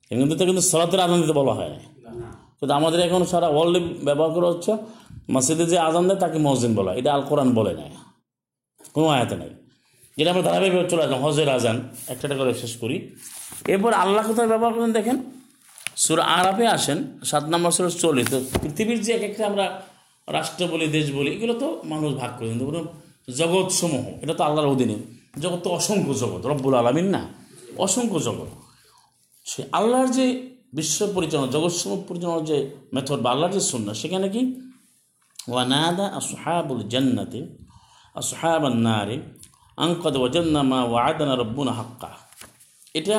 কিন্তু 0.09 0.37
তো 0.37 0.45
কিন্তু 0.45 0.61
সলাতের 0.61 0.99
আজান 0.99 1.21
দিতে 1.21 1.33
বলা 1.33 1.53
হয় 1.53 1.79
কিন্তু 2.59 2.73
আমাদের 2.73 2.99
এখন 2.99 3.25
সারা 3.25 3.47
ওয়ার্ল্ডে 3.47 3.79
ব্যবহার 3.79 4.31
করা 4.31 4.47
হচ্ছে। 4.47 4.77
মসজিদে 5.31 5.65
যে 5.65 5.79
আজান 5.79 6.07
দেয় 6.07 6.19
তাকে 6.19 6.37
মসজিদ 6.37 6.75
বলা। 6.75 6.93
এটা 6.93 7.13
আল 7.13 7.21
কোরআন 7.21 7.53
বলে 7.53 7.73
না 7.73 8.06
কোনো 8.97 9.09
আয়াতে 9.09 9.35
নেই। 9.35 9.51
যেটা 10.17 10.29
আমরা 10.31 10.43
ধারাবাহিকভাবে 10.47 10.89
চলে 10.89 11.01
আসলাম 11.03 11.21
হজের 11.25 11.49
আজান 11.49 11.77
একটা 12.07 12.35
করে 12.39 12.53
শেষ 12.53 12.77
করি। 12.77 12.95
এরপর 13.67 13.93
আল্লাহ 13.93 14.27
কোথায় 14.27 14.47
ব্যবহার 14.47 14.73
করেন 14.73 14.91
দেখেন? 14.91 15.17
সুর 15.95 16.19
আরবে 16.19 16.65
আসেন, 16.67 16.97
সাত 17.23 17.43
নম্বর 17.43 17.71
সুর 17.71 18.23
তো 18.31 18.37
পৃথিবীর 18.61 18.99
যে 19.03 19.11
এক 19.13 19.23
একটা 19.23 19.43
আমরা 19.47 19.65
রাষ্ট্র 20.27 20.67
বলি, 20.67 20.87
দেশ 20.87 21.11
বলি, 21.11 21.29
এগুলো 21.31 21.53
তো 21.53 21.67
মানুষ 21.83 22.13
ভাগ 22.13 22.31
করে 22.37 22.47
কিন্তু 22.49 22.65
জগৎ 23.37 23.67
সমূহ 23.71 24.05
এটা 24.23 24.33
তো 24.33 24.43
আল্লাহর 24.43 24.69
অধীনে। 24.69 24.97
জগৎ 25.41 25.61
তো 25.63 25.69
অসংখ্য 25.69 26.13
জগৎ, 26.13 26.41
রব্বুল 26.45 26.75
আলমিন 26.75 27.05
না? 27.05 27.21
অসংখ্য 27.77 28.19
জগৎ। 28.19 28.49
সে 29.45 29.63
আল্লাহর 29.71 30.07
যে 30.07 30.25
বিশ্ব 30.73 30.99
পরিচালনা 31.15 31.47
জগৎ 31.47 31.53
জগৎসমূহ 31.53 31.99
পরিচালনার 32.07 32.45
যে 32.45 32.57
মেথড 32.93 33.19
বা 33.25 33.29
আল্লাহর 33.31 33.53
যে 33.53 33.59
শূন্য 33.59 33.95
সেখানে 33.95 34.29
কি? 34.29 34.41
ওয়ানাদা 35.47 36.05
আসহাবুল 36.19 36.83
জান্নাতে 36.87 37.66
আসহাব 38.17 38.63
নারে 38.67 39.17
আঙ্কদ 39.77 40.15
ওয়াজান্না 40.17 40.61
মা 40.71 40.79
ওয়াদানা 40.83 41.33
রব্বুনা 41.35 41.71
হাক্কা। 41.71 42.09
এটা 42.93 43.17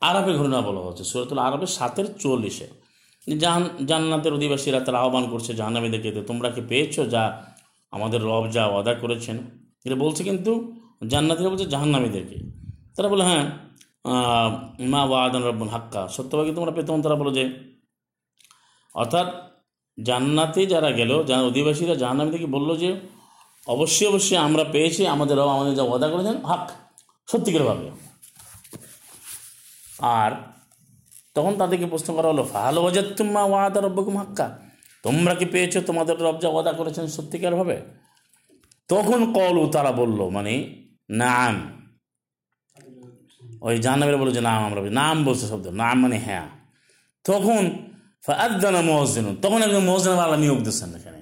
আরবে 0.00 0.32
ঘটনা 0.38 0.60
বলা 0.60 0.80
হচ্ছে 0.80 1.04
সুরতুল 1.04 1.38
আরবের 1.38 1.70
সাতের 1.76 2.06
চল্লিশে। 2.18 2.66
জাহান 3.42 3.64
জান্নাতের 3.86 4.32
অধিবাসীরা 4.32 4.80
তারা 4.80 4.98
আহ্বান 5.00 5.24
করছে 5.30 5.50
জাহান্নামীদেরকে 5.54 6.10
তোমরা 6.22 6.48
কি 6.50 6.60
পেয়েছ 6.68 6.94
যা 7.14 7.22
আমাদের 7.92 8.20
রব 8.22 8.44
যা 8.50 8.62
অদা 8.78 8.94
করেছেন? 8.94 9.36
এটা 9.84 9.96
বলছে 9.96 10.22
কিন্তু 10.24 10.52
জান্নাতিরা 11.06 11.48
বলছে 11.50 11.66
জাহান্নামীদেরকে। 11.66 12.36
তারা 12.96 13.08
বলে 13.08 13.24
হ্যাঁ 13.24 13.44
মা 14.92 15.00
ওয়াদান 15.04 15.42
রব্বুন 15.42 15.68
হাক্কা। 15.68 16.08
সত্যভাবে 16.08 16.52
তোমরা 16.54 16.70
পেতে 16.70 16.90
তারা 17.02 17.16
বলো 17.16 17.30
যে, 17.30 17.44
অর্থাৎ 18.94 19.28
জান্নাতে 19.98 20.60
যারা 20.66 20.90
গেল, 20.90 21.10
যারা 21.24 21.42
অধিবাসীরা 21.42 21.94
জাহান্নামীদেরকে 21.94 22.46
বলল 22.46 22.70
যে 22.76 22.90
অবশ্যই 23.66 24.06
অবশ্যই 24.12 24.38
আমরা 24.46 24.64
পেয়েছি, 24.74 25.02
আমাদের 25.06 25.34
রব 25.38 25.48
আমাদের 25.56 25.74
যা 25.78 25.82
ওয়াদা 25.82 26.08
করেছেন, 26.12 26.36
হাক 26.50 26.64
সত্যিকারভাবে 27.28 27.86
আর 30.18 30.30
তখন 31.34 31.52
তাদেরকে 31.60 31.86
প্রশ্ন 31.86 32.08
করা 32.16 32.28
হলো, 32.28 32.42
ফাহাল 32.52 32.76
ওয়াজাত্তুম্মা 32.78 33.42
ওয়াদা 33.42 33.80
রব্বকুম 33.80 34.16
হাক্কা? 34.16 34.46
তোমরা 35.02 35.34
কি 35.34 35.44
পেয়েছ 35.44 35.74
তোমাদের 35.88 36.16
রব 36.26 36.36
যা 36.42 36.48
ওয়াদা 36.48 36.72
করেছেন 36.72 37.04
সত্যিকারভাবে 37.06 37.76
তখন 38.88 39.20
কলু 39.36 39.62
তারা 39.74 39.92
বলল 40.00 40.20
মানে 40.36 40.54
নাম। 41.22 41.54
ওই 43.66 43.74
জাহান্নামীরা 43.78 44.18
বলল 44.22 44.32
যে, 44.38 44.42
নাম 44.50 44.60
আমরা 44.68 44.80
নাম 45.02 45.16
বলছে 45.24 45.44
শব্দ, 45.52 45.66
নাম 45.82 45.96
মানে 46.02 46.18
হ্যাঁ। 46.26 46.46
তখন 47.24 47.62
ফাদ্দানা 48.26 48.80
মহসিন 48.90 49.26
তখন 49.44 49.60
একজন 49.66 49.82
মহসিন 49.90 50.10
আল্লাহ 50.12 50.38
নিয়োগ 50.44 50.60
দিচ্ছেন 50.66 50.90
এখানে। 50.98 51.21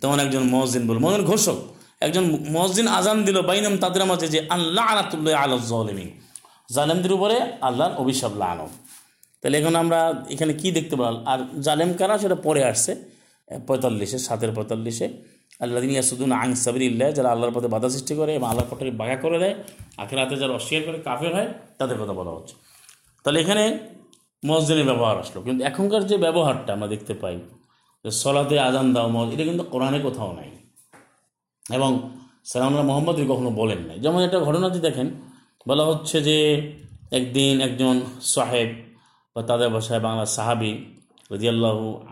তখন 0.00 0.18
একজন 0.24 0.42
মহসিন 0.54 0.82
বল 0.88 0.98
মহসিন 1.04 1.22
ঘোষক, 1.30 1.58
একজন 2.06 2.24
মহসিন 2.50 2.86
আজান 2.98 3.18
দিল, 3.24 3.38
বাইনাম 3.48 3.74
তাদের 3.84 4.02
মাঝে 4.10 4.26
যে 4.34 4.40
আল্লাহ 4.56 4.84
আনাতুল্লাহ 4.92 5.34
আল্লাহ 5.44 5.58
জলিমিন 5.72 6.08
জালেমদের 6.74 7.12
উপরে 7.12 7.36
আল্লাহর 7.60 7.94
অভিশাপ 8.02 8.32
লানো 8.42 8.66
তাহলে 9.42 9.56
এখন 9.58 9.74
আমরা 9.82 10.00
এখানে 10.30 10.52
কি 10.60 10.68
দেখতে 10.70 10.94
পারলাম? 10.96 11.22
আর 11.26 11.38
জালেম 11.60 11.90
কারা? 11.98 12.14
সেটা 12.18 12.36
পরে 12.46 12.62
আসছে। 12.64 12.92
পঁয়তাল্লিশে, 13.66 14.18
সাতের 14.18 14.50
পঁয়তাল্লিশে। 14.52 15.06
আল্লাহ 15.60 15.80
দিন 15.80 15.90
ইয়াসুদ্দিন 15.90 16.32
আং 16.32 16.54
সাবিরিল্লাহ 16.54 17.08
যারা 17.12 17.28
আল্লাহর 17.32 17.52
পথে 17.54 17.68
বাধা 17.68 17.88
সৃষ্টি 17.88 18.14
করে 18.14 18.34
এবং 18.34 18.46
আল্লাহর 18.48 18.68
পথে 18.70 18.84
বাঘা 18.90 19.16
করে 19.16 19.38
দেয়, 19.38 19.54
আখেরাতে 19.96 20.34
যারা 20.36 20.52
অস্বীকার 20.52 20.82
করে 20.86 20.98
কাফের 21.02 21.32
হয়, 21.34 21.48
তাদের 21.78 21.96
কথা 22.02 22.12
বলা 22.12 22.30
হচ্ছে। 22.30 22.54
তাহলে 23.24 23.38
এখানে 23.40 23.64
মসজিদের 24.46 24.84
ব্যবহার 24.84 25.16
আসলো। 25.18 25.38
কিন্তু 25.42 25.64
এখনকার 25.64 26.02
যে 26.06 26.16
ব্যবহারটা 26.16 26.70
আমরা 26.72 26.88
দেখতে 26.94 27.14
পাই 27.14 27.36
সলাতে 28.10 28.58
আজান 28.58 28.94
দাও 28.94 29.08
মজ 29.08 29.34
এটা 29.34 29.44
কিন্তু 29.44 29.64
কোরআনে 29.64 29.98
কোথাও 30.00 30.32
নাই। 30.32 30.50
এবং 31.70 32.10
সালামুল্লাহ 32.44 32.86
মোহাম্মদ 32.86 33.16
কখনো 33.28 33.50
বলেন 33.50 33.78
নাই। 33.78 33.98
যেমন 33.98 34.22
একটা 34.22 34.40
ঘটনা 34.40 34.68
যদি 34.68 34.80
দেখেন, 34.80 35.10
বলা 35.68 35.84
হচ্ছে 35.84 36.22
যে 36.22 36.36
একদিন 37.10 37.60
একজন 37.60 38.00
সাহেব 38.20 38.68
বা 39.34 39.42
তাদের 39.42 39.68
ভাষায় 39.68 40.00
বাংলা 40.00 40.26
সাহাবি 40.26 40.84
রদিয়াল্লাহু 41.32 42.06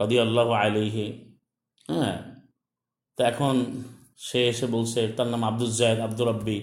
রদিয়াল্লাহু 0.00 0.52
আলিহি 0.52 1.34
হ্যাঁ 1.88 2.22
তো 3.16 3.24
এখন 3.24 3.82
সে 4.18 4.48
এসে 4.48 4.66
বলছে, 4.66 5.08
তার 5.08 5.26
নাম 5.26 5.44
আব্দুল 5.44 5.70
জায়দ 5.70 6.00
আব্দুল 6.00 6.28
রব্বি। 6.28 6.60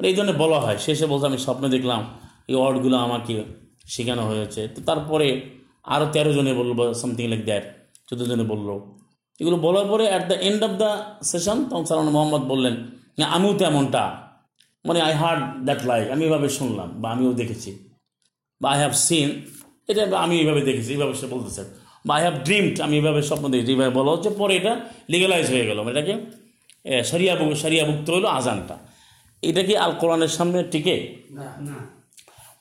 মানে 0.00 0.08
এই 0.08 0.14
জন্য 0.14 0.32
বলা 0.32 0.60
হয়। 0.60 0.78
সে 0.78 0.92
এসে 0.92 1.06
বলছে, 1.06 1.26
আমি 1.26 1.38
স্বপ্নে 1.38 1.68
দেখলাম, 1.68 2.04
এই 2.48 2.54
ওয়ার্ডগুলো 2.54 2.96
আমাকে 2.96 3.44
শেখানো 3.86 4.26
হয়েছে। 4.26 4.68
তো 4.68 4.82
তারপরে 4.82 5.40
আরও 5.84 6.06
তেরো 6.14 6.30
জনে 6.36 6.52
বলল 6.60 6.70
বা 6.78 6.84
সামথিং 7.02 7.24
লাইক 7.32 7.42
দ্যাট 7.48 7.64
চোদ্দ 8.08 8.22
জনে 8.30 8.44
বলল। 8.52 8.68
এগুলো 9.40 9.56
বলার 9.66 9.86
পরে 9.92 10.04
at 10.12 10.24
the 10.30 10.36
end 10.48 10.60
of 10.68 10.72
the 10.82 10.90
session 11.30 11.58
তখন 11.68 11.84
সালাম 11.88 12.06
মোহাম্মদ 12.16 12.42
বললেন 12.52 12.74
না 13.18 13.24
আমিও 13.36 13.52
তো 13.58 13.62
এমনটা। 13.70 14.04
মানে 14.84 14.98
আই 15.06 15.12
হার্ড 15.20 15.42
দ্যাট 15.66 15.80
লাইক 15.90 16.06
আমি 16.14 16.22
এভাবে 16.28 16.48
শুনলাম, 16.58 16.88
বা 17.02 17.06
আমিও 17.14 17.32
দেখেছি। 17.40 17.70
বা 18.60 18.66
আই 18.74 18.78
হ্যাভ 18.82 18.94
সিন 19.06 19.28
এটা 19.90 20.02
আমি 20.24 20.34
এইভাবে 20.40 20.60
দেখেছি 20.68 20.90
এইভাবে 20.96 21.14
সে 21.20 21.26
বলতেছে। 21.34 21.62
বা 22.06 22.12
আই 22.18 22.22
হ্যাভ 22.26 22.36
ড্রিমড 22.46 22.74
আমি 22.86 22.94
এভাবে 23.00 23.20
স্বপ্ন 23.28 23.44
দেখেছি 23.54 23.70
এইভাবে 23.74 23.92
বলা 23.98 24.10
হচ্ছে 24.14 24.30
পরে 24.40 24.54
এটা 24.60 24.72
লিগালাইজ 25.12 25.46
হয়ে 25.54 25.64
গেল। 25.68 25.78
মানে 25.84 25.92
এটাকে 25.94 26.14
সরিয়া 27.10 27.32
সরিয়াভুক্ত 27.62 28.06
হলো 28.16 28.28
আজানটা। 28.38 28.76
এটা 29.42 29.62
কি 29.68 29.74
আল 29.84 29.92
কোরআনের 30.00 30.32
সামনে 30.36 30.58
টিকে 30.72 30.96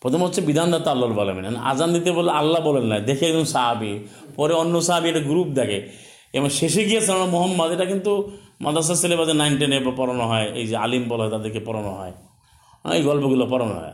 প্রথম 0.03 0.23
হচ্ছে 0.23 0.41
বিধানদাতা 0.41 0.91
আল্লাহর 0.91 1.13
বলেন 1.13 1.55
আজান 1.55 1.93
দিতে 1.93 2.11
বলে 2.11 2.31
আল্লাহ 2.31 2.61
বলেন 2.61 2.83
না 2.83 2.99
দেখে 2.99 3.27
একজন 3.27 3.43
সাহাবি 3.43 4.07
পরে 4.35 4.53
অন্য 4.53 4.81
সাহাবি 4.81 5.09
একটা 5.09 5.19
গ্রুপ 5.19 5.47
দেখে। 5.47 5.79
এবং 6.33 6.49
শেষে 6.49 6.85
গিয়ে 6.85 7.01
সালাম 7.01 7.29
মোহাম্মদ 7.29 7.71
এটা 7.71 7.85
কিন্তু 7.85 8.31
মাদ্রাসা 8.61 8.95
সিলেবাসে 8.95 9.33
নাইন 9.33 9.57
টেনে 9.57 9.79
পড়ানো 9.97 10.27
হয় 10.27 10.47
এই 10.51 10.67
যে 10.67 10.75
আলিম 10.77 11.03
বলা 11.07 11.23
হয় 11.23 11.31
তাদেরকে 11.31 11.59
পড়ানো 11.59 11.91
হয়। 11.91 12.13
হ্যাঁ, 12.83 12.95
এই 12.95 13.03
গল্পগুলো 13.03 13.45
পড়ানো 13.45 13.73
হয়। 13.73 13.93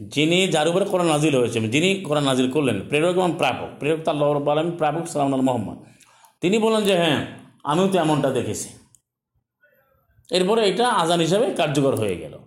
যিনি 0.00 0.46
যার 0.46 0.68
উপরে 0.68 0.84
কোরআন 0.84 1.06
নাজিল 1.06 1.34
হয়েছে 1.36 1.60
যিনি 1.60 1.90
কোরআন 1.94 2.24
নাজিল 2.24 2.50
করলেন 2.50 2.80
প্রেরক 2.88 3.14
এবং 3.16 3.34
প্রাপক 3.38 3.78
প্রেরক 3.78 4.00
তো 4.04 4.34
রব্বুল 4.34 4.58
আলম 4.58 4.70
প্রাপক 4.70 5.04
সালাম 5.06 5.40
মোহাম্মদ। 5.40 5.78
তিনি 6.40 6.58
বললেন 6.58 6.82
যে 6.84 6.94
হ্যাঁ 6.96 7.26
আমিও 7.64 7.86
তো 7.88 7.98
এমনটা 7.98 8.30
দেখেছি। 8.30 8.68
এরপরে 10.30 10.68
এটা 10.68 10.86
আজান 10.88 11.20
হিসাবে 11.20 11.46
কার্যকর 11.50 11.94
হয়ে 11.94 12.16
গেল। 12.16 12.43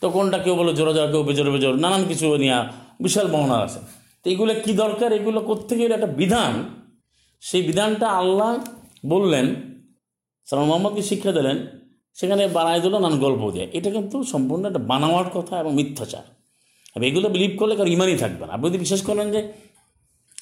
তো 0.00 0.10
কোনটা 0.10 0.38
কেউ 0.38 0.54
বলো 0.56 0.72
জোরে 0.72 0.94
জোরে 0.94 1.12
কেউ 1.12 1.22
বেজোরে 1.22 1.50
বেজোর 1.50 1.74
নানান 1.74 2.04
কিছু 2.08 2.36
নিয়ে 2.36 2.58
বিশাল 3.00 3.26
বহনা 3.28 3.56
আছে। 3.56 3.80
তো 4.24 4.30
এগুলো 4.30 4.54
কী 4.64 4.72
দরকার? 4.72 5.12
এগুলো 5.12 5.40
কোথেকে 5.40 5.82
এর 5.82 5.92
একটা 5.92 6.06
বিধান। 6.06 6.52
সেই 7.40 7.62
বিধানটা 7.62 8.08
আল্লাহ 8.08 8.58
বললেন 9.06 9.54
সালাম 10.46 10.64
মোহাম্মদকে 10.64 11.02
শিক্ষা 11.02 11.32
দিলেন, 11.32 11.66
সেখানে 12.14 12.48
বানায় 12.48 12.80
দিল, 12.80 12.92
নানান 12.92 13.18
গল্প 13.18 13.50
দিয়ে। 13.50 13.68
এটা 13.72 13.90
কিন্তু 13.90 14.24
সম্পূর্ণ 14.24 14.66
একটা 14.66 14.78
বানাওয়ার 14.78 15.24
কথা 15.34 15.60
এবং 15.60 15.74
মিথ্যাচার। 15.74 16.22
আর 16.96 17.02
এগুলো 17.02 17.28
বিলিভ 17.28 17.58
করলে 17.58 17.76
কারও 17.76 17.90
ইমানই 17.90 18.16
থাকবে 18.16 18.46
না। 18.46 18.52
আপনি 18.52 18.68
যদি 18.68 18.78
বিশ্বাস 18.78 19.02
করেন 19.02 19.30
যে 19.30 19.52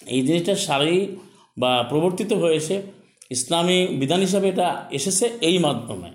এই 0.06 0.22
জিনিসটা 0.22 0.56
সারি 0.56 1.16
বা 1.58 1.86
প্রবর্তিত 1.88 2.32
হয়েছে, 2.32 2.82
ইসলামী 3.30 3.86
বিধান 3.86 4.20
হিসাবে 4.20 4.48
এটা 4.48 4.84
এসেছে 4.90 5.38
এই 5.40 5.58
মাধ্যমে, 5.58 6.10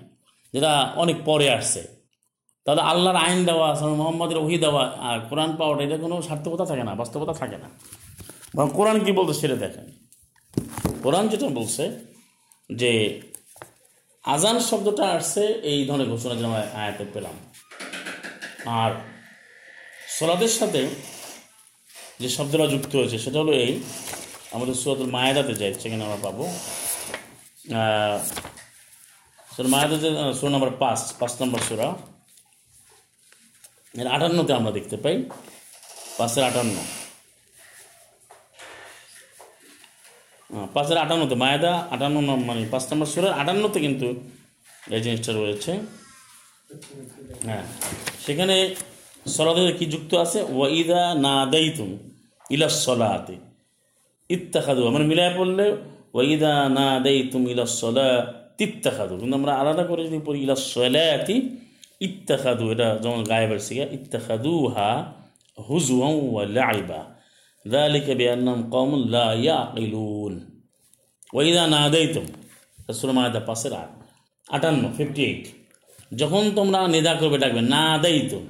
যেটা 0.52 0.92
অনেক 0.96 1.16
পরে 1.24 1.50
আসছে। 1.50 2.03
তাহলে 2.64 2.82
আল্লাহর 2.90 3.18
আইন 3.24 3.40
দেওয়া 3.48 3.68
মোহাম্মদের 4.00 4.38
ওহি 4.44 4.56
দেওয়া, 4.64 4.84
আর 5.08 5.16
কোরআন 5.28 5.50
পাওয়াটা, 5.58 5.82
এটা 5.86 5.96
কোনো 6.04 6.14
সার্থকতা 6.28 6.64
থাকে 6.70 6.84
না, 6.88 6.92
বাস্তবতা 7.00 7.34
থাকে 7.40 7.56
না। 7.62 7.68
বা 8.56 8.62
কোরআন 8.76 8.98
কী 9.04 9.12
বলতে 9.18 9.34
সেটা 9.40 9.56
দেখেন। 9.64 9.86
কোরআন 11.04 11.24
যেটা 11.32 11.46
বলছে 11.58 11.84
যে 12.70 12.92
আজান 14.24 14.56
শব্দটা 14.70 15.04
আসছে, 15.16 15.42
এই 15.72 15.80
ধরনের 15.88 16.08
ঘোষণা 16.12 16.34
যেন 16.38 16.46
আমরা 16.50 16.62
আয়াতে 16.80 17.04
পেলাম। 17.14 17.36
আর 18.80 18.90
সলাদের 20.16 20.52
সাথে 20.58 20.80
যে 22.22 22.28
শব্দটা 22.36 22.66
যুক্ত 22.72 22.92
হয়েছে, 22.98 23.16
সেটা 23.24 23.38
হলো 23.42 23.52
এই, 23.64 23.72
আমাদের 24.54 24.74
সুরাতুল 24.80 25.08
মায়েদাতে 25.16 25.54
যাই, 25.60 25.72
সেখানে 25.82 26.02
আমরা 26.06 26.20
পাবো। 26.26 26.44
সুর 29.54 29.66
মায়েদাতে 29.74 30.08
সুরা 30.38 30.50
নম্বর 30.54 30.70
পাঁচ 30.82 31.00
পাঁচ 31.20 31.32
নম্বর 31.42 31.60
সুরা। 31.68 31.88
এর 34.00 34.06
আটান্নতে 34.06 34.52
আমরা 34.52 34.72
দেখতে 34.72 34.96
পাই। 34.96 35.16
পাঁচের 36.18 36.44
আটান্ন। 36.44 36.76
আহ, 40.50 40.66
পাঁচের 40.74 40.98
আটান্নতে 40.98 41.34
মায়েদা 41.34 41.72
আটান্ন 41.94 42.16
মানে 42.48 42.66
পাঁচ 42.70 42.84
নম্বর 42.90 43.06
সুরের 43.06 43.32
আটান্নতে 43.32 43.78
কিন্তু 43.80 44.08
এই 44.94 45.00
জিনিসটা 45.00 45.32
রয়েছে। 45.32 45.72
হ্যাঁ 47.44 47.64
সেখানে 48.26 48.56
সলাদের 49.26 49.76
কি 49.78 49.84
যুক্ত 49.86 50.14
আছে? 50.14 50.38
ওয়াইদা 50.56 51.02
না 51.26 51.34
দেইতুম 51.46 51.90
ইলা 52.50 52.68
সলাতে। 52.68 53.36
ইত্তাখাদু 54.30 54.86
আমরা 54.86 55.04
মিলায় 55.04 55.32
পড়লে 55.38 55.66
ওয়াইদা 56.14 56.52
না 56.68 56.86
দেইতুম 57.00 57.42
ইলা 57.48 57.64
সলা 57.66 58.08
তিত্তাখাদু 58.58 59.14
কিন্তু 59.20 59.34
আমরা 59.36 59.52
আলাদা 59.60 59.84
করে 59.84 60.02
যদি 60.08 60.20
পড়ি 60.26 60.38
ইলা 60.42 60.56
সলাতি 60.56 61.36
ইত্তাখাদু 62.03 62.63
এটা 62.73 62.87
যেমন 63.03 63.21
গায়েবের 63.23 63.59
শিখা 63.59 63.85
ইত্তাখাদু 63.97 64.53
হা 64.75 64.89
হুজুয়া 65.57 66.09
ওয়া 66.25 66.43
লাইবা 66.57 67.01
ذلك 67.65 68.07
بأنهم 68.11 68.59
قوم 68.69 68.91
لا 69.07 69.27
يعقلون 69.39 70.33
ওইদা 71.33 71.63
না 71.67 71.81
দেইতুম 71.93 72.25
সুরমায়দা 72.97 73.41
পাশের 73.49 73.73
আট 73.81 73.91
আটান্ন 74.47 74.83
ফিফটি 74.97 75.21
এইট 75.29 75.43
যখন 76.11 76.43
তোমরা 76.57 76.79
নিদা 76.87 77.13
করবে 77.21 77.37
ডাকবে 77.43 77.61
না 77.75 77.83
দেইতুম 78.03 78.43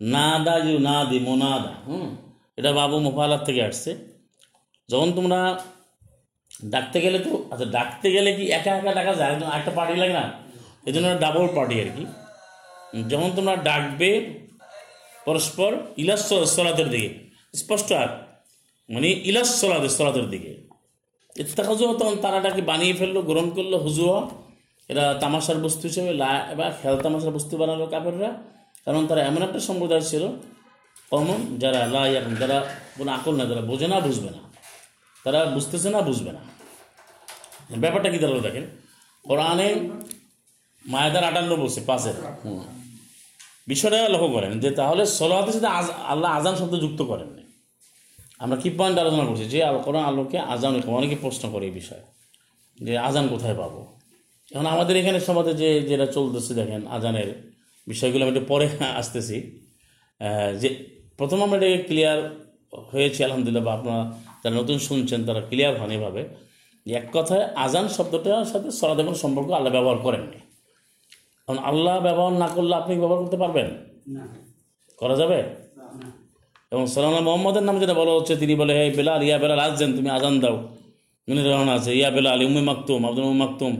না 0.00 0.26
দা 0.46 0.54
ইউ 0.58 0.76
না 0.88 0.96
দি 1.10 1.18
মোনাদা 1.26 1.72
হুম 1.86 2.08
এটা 2.58 2.70
বাবু 2.78 2.96
মোফালার 3.06 3.42
থেকে 3.46 3.60
আসছে 3.68 3.90
যখন 4.88 5.08
তোমরা 5.16 5.38
ডাকতে 6.68 6.98
গেলে 7.04 7.18
তো 7.26 7.32
আচ্ছা 7.52 7.66
ডাকতে 7.76 8.08
গেলে 8.14 8.30
কি 8.36 8.44
একা 8.58 8.70
একা 8.78 8.92
ডাকা 8.98 9.12
যায় 9.20 9.30
একদম 9.32 9.48
একটা 9.58 9.70
পার্টি 9.78 9.94
লাগে 10.02 10.14
না 10.20 10.24
এই 10.86 10.92
জন্য 10.94 11.06
ডাবল 11.24 11.46
পার্টি 11.56 11.74
আর 11.82 11.90
কি 11.96 12.04
যখন 13.09 13.31
তোমরা 13.35 13.55
ডাকবে 13.55 14.39
পরস্পর 15.25 15.77
ইলাস 15.97 16.33
সলাতের 16.33 16.89
দিকে। 16.89 17.29
স্পষ্ট 17.55 17.91
আর? 17.91 18.07
মানে 18.93 19.07
ইলাস 19.07 19.61
সলাদের 19.61 19.89
সলাতের 19.89 20.29
দিকে। 20.29 20.61
ইত্তাখাজুয়া 21.35 21.93
তখন 21.93 22.15
তারাটাকে 22.15 22.61
বানিয়ে 22.61 22.93
ফেলল 22.93 23.21
গ্রহণ 23.21 23.49
করল 23.49 23.75
হুজুয়া 23.75 24.29
এরা 24.89 25.13
তামাশার 25.13 25.57
বস্তু 25.57 25.87
হিসেবে 25.87 26.13
লা 26.13 26.53
বা 26.57 26.71
খেল 26.81 26.97
তামাশার 26.97 27.31
বস্তু 27.31 27.57
বানালো 27.57 27.85
কাপড়রা 27.85 28.33
কারণ 28.85 29.07
তারা 29.07 29.21
এমন 29.21 29.41
একটা 29.41 29.59
সম্প্রদায় 29.59 30.01
ছিল, 30.01 30.27
কমন, 31.09 31.57
যারা 31.59 31.87
লা 31.87 32.07
ইয়াকুন 32.07 32.35
যারা 32.35 32.65
কোনো 32.97 33.11
আকল 33.11 33.35
না 33.35 33.45
যারা 33.45 33.61
বোঝে 33.61 33.87
না, 33.87 33.99
বুঝবে 33.99 34.29
না। 34.29 34.37
তারা 35.23 35.45
বুঝতেছে 35.45 35.89
না, 35.89 36.01
বুঝবে 36.01 36.31
না। 36.31 36.39
ব্যাপারটা 37.77 38.09
কি 38.09 38.17
দাঁড়াল 38.17 38.41
দেখেন? 38.41 38.65
কোরআনে 39.23 39.89
মায়াদার 40.85 41.23
আটান্ন 41.23 41.55
বলছে, 41.55 41.81
পাঁচের। 41.81 42.13
হুম। 42.45 42.80
বিষয়টা 43.71 43.97
লক্ষ্য 44.09 44.29
করেন 44.35 44.51
যে 44.63 44.69
তাহলে 44.71 45.03
সলাতের 45.19 45.53
সাথে 45.53 45.69
আল্লাহ 46.11 46.29
আজান 46.37 46.55
শব্দ 46.55 46.73
যুক্ত 46.83 47.01
করেননি। 47.01 47.43
আমরা 48.43 48.57
কি 48.57 48.69
পয়েন্ট 48.77 48.97
আলোচনা 48.99 49.25
করছি? 49.25 49.45
যে 49.53 49.59
আল 49.63 49.77
আলোকে 50.11 50.37
আজান 50.53 50.73
অনেকে 50.97 51.15
প্রশ্ন 51.21 51.43
করে 51.51 51.65
এই 51.65 51.73
বিষয়ে, 51.79 52.03
যে 52.77 52.93
আজান 53.07 53.25
কোথায় 53.27 53.55
পাবো? 53.55 53.81
এখন 54.51 54.67
আমাদের 54.75 54.95
এখানে 55.01 55.19
সমাজে 55.19 55.53
যে 55.53 55.69
যেটা 55.81 56.07
চলতেছে, 56.15 56.51
দেখেন 56.53 56.81
আজানের 56.87 57.29
বিষয়গুলো 57.87 58.21
আমি 58.25 58.31
একটু 58.33 58.43
পরে 58.47 58.67
আসতেছি। 59.01 59.37
যে 60.61 60.69
প্রথম 61.17 61.39
আমরা 61.43 61.57
এটাকে 61.57 61.79
ক্লিয়ার 61.83 62.19
হয়েছে, 62.91 63.19
আলহামদুলিল্লাহ, 63.25 63.63
বা 63.67 63.73
আপনারা 63.73 64.01
যারা 64.43 64.55
নতুন 64.55 64.77
শুনছেন, 64.87 65.19
তারা 65.25 65.41
ক্লিয়ার 65.49 65.73
হন 65.81 65.91
এভাবে। 65.97 66.21
এক 66.85 67.05
কথায় 67.13 67.43
আজান 67.65 67.85
শব্দটার 67.87 68.45
সাথে 68.45 68.69
সলাদের 68.79 69.05
কোনো 69.07 69.17
সম্পর্ক 69.23 69.49
আল্লাহ 69.57 69.71
ব্যবহার 69.73 69.97
করেননি। 69.97 70.40
কারণ 71.51 71.63
আল্লাহ 71.63 71.95
ব্যবহার 71.99 72.33
না 72.33 72.47
করলে 72.47 72.75
আপনি 72.75 72.93
ব্যবহার 72.95 73.23
করতে 73.23 73.37
পারবেন? 73.37 73.67
করা 74.97 75.15
যাবে? 75.15 75.39
এবং 76.71 76.87
সালানা 76.87 77.19
মোহাম্মদের 77.19 77.63
নাম 77.63 77.79
যেটা 77.79 77.93
বলা 77.93 78.11
হচ্ছে 78.11 78.35
তিনি 78.35 78.53
বলে 78.55 78.73
হে 78.77 78.83
বেলাল 78.89 79.23
ইয়া 79.23 79.37
বেলাল 79.37 79.59
আসছেন 79.59 79.89
তুমি 79.95 80.09
আজান 80.09 80.39
দাও। 80.39 80.55
মিনি 81.27 81.41
রহমান 81.43 81.69
আছে 81.69 81.91
ইয়া 81.97 82.09
বেলাল 82.09 82.39
উম্মে 82.45 82.61
মাকতুম 82.61 83.05
আব্দুল 83.07 83.23
উম্মে 83.23 83.39
মাকতুম 83.45 83.73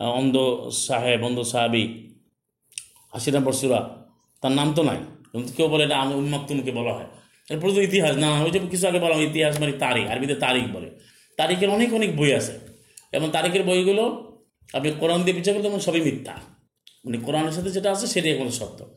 অন্ধ 0.00 0.36
সাহেব 0.72 1.20
অন্ধ 1.24 1.38
সাহাবি 1.52 1.84
আশি 3.12 3.30
নম্বর 3.30 3.52
সুরা 3.52 3.80
তার 4.42 4.52
নাম 4.52 4.68
তো 4.74 4.82
নাই। 4.82 4.96
কিন্তু 5.32 5.52
কেউ 5.56 5.66
বলে 5.68 5.84
এটা 5.84 5.96
উম 6.02 6.28
মাকতুমকে 6.28 6.72
বলা 6.72 6.92
হয়। 6.94 7.08
এরপর 7.50 7.68
তো 7.70 7.80
ইতিহাস 7.80 8.14
না 8.16 8.28
ওই 8.44 8.50
যে 8.50 8.58
কিছু 8.70 8.88
আগে 8.88 8.98
বলা 8.98 9.14
হয় 9.14 9.24
ইতিহাস 9.24 9.60
মানে 9.60 9.72
তারিখ 9.72 10.04
আরবিতে 10.06 10.34
তারিখ 10.34 10.64
বলে। 10.74 10.88
তারিখের 11.36 11.70
অনেক 11.70 11.94
অনেক 11.94 12.16
বই 12.16 12.32
আছে। 12.32 12.52
এবং 13.12 13.26
তারিখের 13.32 13.62
বইগুলো 13.62 14.04
আপনি 14.72 14.88
কোরআন 15.00 15.20
দিয়ে 15.22 15.36
বিচার 15.36 15.54
করতে 15.54 15.80
সবই 15.80 16.00
মিথ্যা। 16.00 16.55
মানে 17.06 17.18
কোরআনের 17.18 17.52
সাথে 17.52 17.70
যেটা 17.70 17.92
আছে 17.92 18.06
সেটাই 18.06 18.34
কোনো 18.34 18.50
সত্য 18.50 18.96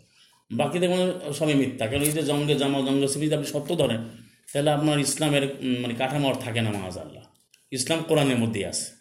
বাকি 0.52 0.80
দেখুন 0.80 1.34
সবই 1.34 1.54
মিথ্যা। 1.54 1.88
কারণ 1.88 2.02
এই 2.02 2.12
যে 2.12 2.24
জঙ্গে 2.24 2.56
জামা 2.56 2.82
জঙ্গে 2.82 3.08
সিবি 3.08 3.34
আপনি 3.34 3.46
সত্য 3.46 3.78
ধরেন, 3.78 4.10
তাহলে 4.54 4.72
আপনার 4.72 5.00
ইসলামের 5.00 5.58
মানে 5.80 5.94
কাঠামো 5.94 6.34
থাকে 6.34 6.62
না 6.62 6.72
মাহাজ 6.72 6.98
আল্লাহ 6.98 7.24
ইসলাম 7.72 8.04
কোরআনের 8.04 8.38
মধ্যেই 8.38 8.66
আছে। 8.66 8.92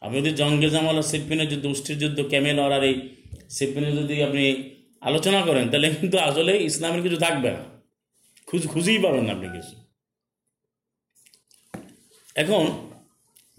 আপনি 0.00 0.18
যদি 0.20 0.30
জঙ্গে 0.30 0.70
জামাল 0.70 0.96
আর 0.96 1.02
সিপিনের 1.02 1.48
যুদ্ধ 1.48 1.66
উষ্টির 1.66 1.98
যুদ্ধ, 1.98 2.28
ক্যামেল 2.28 2.58
আর 2.60 2.84
এই 2.84 3.16
সিপিনের 3.50 3.96
যদি 3.96 4.22
আপনি 4.22 4.70
আলোচনা 5.00 5.42
করেন, 5.42 5.70
তাহলে 5.70 5.90
কিন্তু 5.90 6.18
আসলে 6.18 6.64
ইসলামের 6.64 7.02
কিছু 7.02 7.16
থাকবে 7.16 7.50
না। 7.50 7.58
খুঁজ, 8.46 8.66
খুঁজেই 8.66 8.98
পাবেন 8.98 9.24
না 9.24 9.32
আপনি 9.32 9.48
কিছু। 9.48 9.76
এখন, 12.34 12.70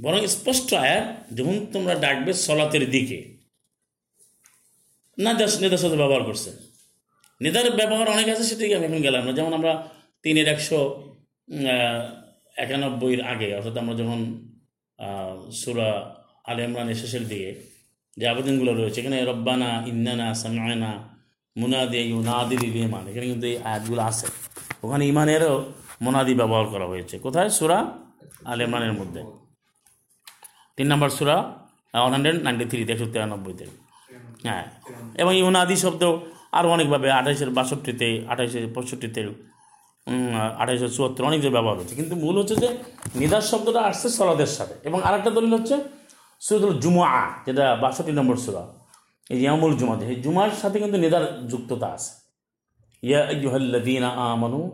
বরং 0.02 0.28
স্পষ্ট 0.28 0.74
আয়াত, 0.74 1.34
যখন 1.36 1.66
তোমরা 1.74 1.96
ডাকবে 1.96 2.34
সলাতের 2.34 2.90
দিকে 2.90 3.31
না, 5.18 5.32
নেতার 5.64 5.82
সাথে 5.84 5.98
ব্যবহার 6.02 6.24
করছে। 6.30 6.50
নেতার 7.42 7.68
ব্যবহার 7.80 8.08
অনেক 8.16 8.28
আছে 8.34 8.44
সেটাই 8.50 8.72
আমি 8.78 8.86
এখন 8.90 9.02
গেলাম 9.08 9.22
না। 9.28 9.32
যেমন 9.38 9.54
আমরা 9.60 9.74
তিনের 10.24 10.48
একশো 10.54 10.80
একানব্বইয়ের 12.64 13.22
আগে, 13.34 13.50
অর্থাৎ 13.58 13.76
আমরা 13.84 13.96
যখন 14.02 14.20
সুরা 15.62 15.90
আল 16.50 16.58
ইমরানের 16.66 16.98
শেষের 17.02 17.24
দিকে 17.32 17.52
যে 18.20 18.26
আবেদনগুলো 18.32 18.72
রয়েছে, 18.74 18.98
এখানে 19.02 19.18
রব্বানা 19.32 19.70
ইন্নানা 19.92 20.28
সামায়না 20.42 20.92
মুনাদি 21.56 21.98
ইউনাদির 22.12 22.62
ইমান 22.88 23.04
এখানে 23.12 23.26
কিন্তু 23.32 23.46
এই 23.52 23.58
আয়াতগুলো 23.70 24.02
আছে। 24.10 24.26
ওখানে 24.86 25.04
ইমানেরও 25.14 25.54
মোনাদি 26.06 26.34
ব্যবহার 26.42 26.66
করা 26.74 26.86
হয়েছে। 26.92 27.16
কোথায়? 27.26 27.50
সুরা 27.58 27.80
আল 28.52 28.60
ইমরানের 28.66 28.94
মধ্যে। 29.00 29.22
তিন 30.78 30.88
নম্বর 30.92 31.10
সুরা 31.18 31.38
ওয়ান 32.02 32.12
হান্ড্রেড 32.16 32.38
নাইনটি 32.46 32.66
থ্রিতে 32.72 32.92
একশো 32.96 33.08
তিরানব্বইতে 33.14 33.66
হ্যাঁ। 34.44 34.64
এবং 35.16 35.36
ইউনাদি 35.36 35.76
শব্দ 35.76 36.18
আরও 36.52 36.70
অনেকভাবে, 36.70 37.12
আঠাইশের 37.12 37.50
বাষট্টিতে 37.50 38.26
আঠাইশের 38.30 38.68
পঁয়ষট্টিতে 38.74 39.28
আঠাইশো 40.58 40.88
চুয়াত্তর 40.88 41.24
অনেক 41.26 41.42
যে 41.42 41.50
ব্যবহার 41.50 41.78
হচ্ছে। 41.78 41.96
কিন্তু 41.96 42.16
মূল 42.16 42.40
হচ্ছে 42.40 42.56
যে 42.56 42.68
নিদাস 43.16 43.52
শব্দটা 43.52 43.82
আসছে 43.82 44.10
সলাদের 44.10 44.46
সাথে। 44.46 44.74
এবং 44.84 45.04
আরেকটা 45.04 45.30
দলিল 45.30 45.54
হচ্ছে 45.54 45.76
সুরতুল 46.40 46.80
জুমা 46.80 47.32
যেটা 47.46 47.76
বাষট্টি 47.76 48.12
নম্বর 48.12 48.36
সুরা। 48.36 48.68
এই 49.30 49.42
ইয়ামুল 49.42 49.78
জুমাতে 49.78 50.06
এই 50.06 50.16
জুমার 50.16 50.50
সাথে 50.62 50.80
কিন্তু 50.80 50.98
নিদার 50.98 51.48
যুক্ততা 51.48 51.88
আছে। 51.88 52.12
ইয়া 53.08 54.08
আমানু 54.10 54.72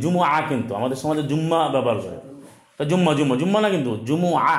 জুমআ 0.00 0.40
কিন্তু। 0.48 0.74
আমাদের 0.74 0.96
সমাজে 0.96 1.22
জুম্মা 1.22 1.68
ব্যবহার 1.68 1.98
করে। 1.98 2.33
তা 2.76 2.82
জুম্মা 2.90 3.10
জুম্মা 3.18 3.34
জুম্মা 3.40 3.58
না 3.64 3.68
কিন্তু 3.74 3.92
জুমু 4.08 4.30
আ 4.52 4.56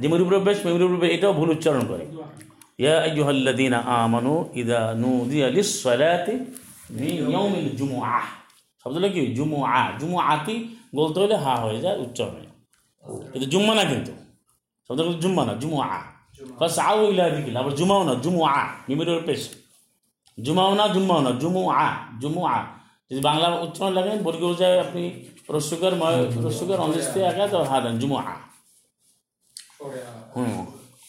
যে 0.00 0.06
মুরিবুর 0.10 0.34
বেশ 0.46 0.58
মুরিবুর 0.64 1.04
এটাও 1.16 1.32
ভুল 1.38 1.48
উচ্চারণ 1.56 1.82
করে। 1.90 2.04
ইয়া 2.82 2.94
আইয়ুহাল্লাযীনা 3.06 3.78
আমানু 4.02 4.34
ইযা 4.60 4.80
নুদিয়া 5.02 5.46
লিস-সালাতি 5.56 6.34
মিন 6.98 7.14
ইয়াউমিল 7.30 7.70
জুমআ। 7.78 8.20
শব্দটা 8.82 9.08
কি? 9.14 9.22
জুমুআ। 9.36 9.80
জুমুআতি 10.00 10.56
বলতে 10.98 11.16
হলে 11.22 11.36
হা 11.44 11.54
হয়ে 11.64 11.78
যায়, 11.84 11.96
উচ্চারণে 12.04 12.48
কিন্তু 13.32 13.46
জুম্মা 13.52 13.72
না 13.78 13.84
কিন্তু। 13.92 14.12
শব্দটা 14.86 15.12
জুম্মা 15.24 15.42
না, 15.48 15.54
জুমুআ। 15.62 15.88
ফাস 16.58 16.76
আউ 16.88 16.98
ইলা 17.12 17.24
দিকিল 17.34 17.56
আবার 17.60 17.72
জুমাও 17.78 18.02
না, 18.08 18.14
জুমুআ। 18.24 18.54
মিমিরের 18.88 19.20
পেশ 19.28 19.42
জুমাও 20.38 20.72
না, 20.78 20.84
জুম্মাও 20.94 21.20
না, 21.26 21.30
জুমুআ 21.42 21.84
জুমুআ। 22.22 22.56
যদি 23.08 23.20
বাংলা 23.28 23.46
উচ্চারণ 23.66 23.92
লাগেন 23.98 24.18
বর্গীয় 24.26 24.52
যায় 24.60 24.76
আপনি 24.84 25.02
রস্যকার 25.48 25.92
রস্যকার 26.46 26.78
অনিস্তে 26.86 27.18
আগে 27.30 27.44
তো 27.52 27.58
হা 27.70 27.76
দেন 27.84 27.94
জুমুআ 28.00 28.24
হুম 30.34 30.58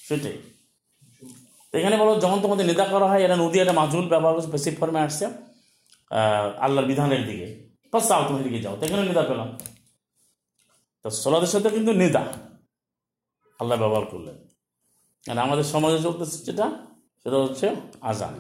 সেটাই। 0.08 0.38
এখানে 1.74 1.96
বলো 2.02 2.12
যখন 2.24 2.40
তোমাদের 2.46 2.66
নেতা 2.72 2.86
করা 2.94 3.08
হয় 3.12 3.22
এরা 3.26 3.36
নদী 3.44 3.58
একটা 3.60 3.76
মাজুল 3.82 4.06
ব্যবহার 4.14 4.34
করছে 4.36 4.52
বেসিক 4.56 4.76
ফর্মে 4.80 5.02
আসছে 5.08 5.26
আল্লাহর 6.66 6.88
বিধানের 6.92 7.24
দিকে। 7.30 7.48
বাস 7.94 8.04
যাও 8.10 8.22
তুমি 8.30 8.42
দিকে 8.48 8.60
যাও 8.66 8.76
এখানে 8.86 9.04
নেতা 9.10 9.24
পেলাম। 9.30 9.50
তো 11.06 11.08
সলাদের 11.24 11.52
সাথে 11.54 11.70
কিন্তু 11.76 11.92
নেতা 12.02 12.24
আল্লাহ 13.60 13.78
ব্যবহার 13.84 14.06
করলেন। 14.14 14.38
আর 15.26 15.38
আমাদের 15.46 15.66
সমাজে 15.74 16.00
চলতেছে 16.06 16.38
যেটা 16.48 16.68
সেটা 17.22 17.38
হচ্ছে 17.46 17.68
আজান। 18.10 18.34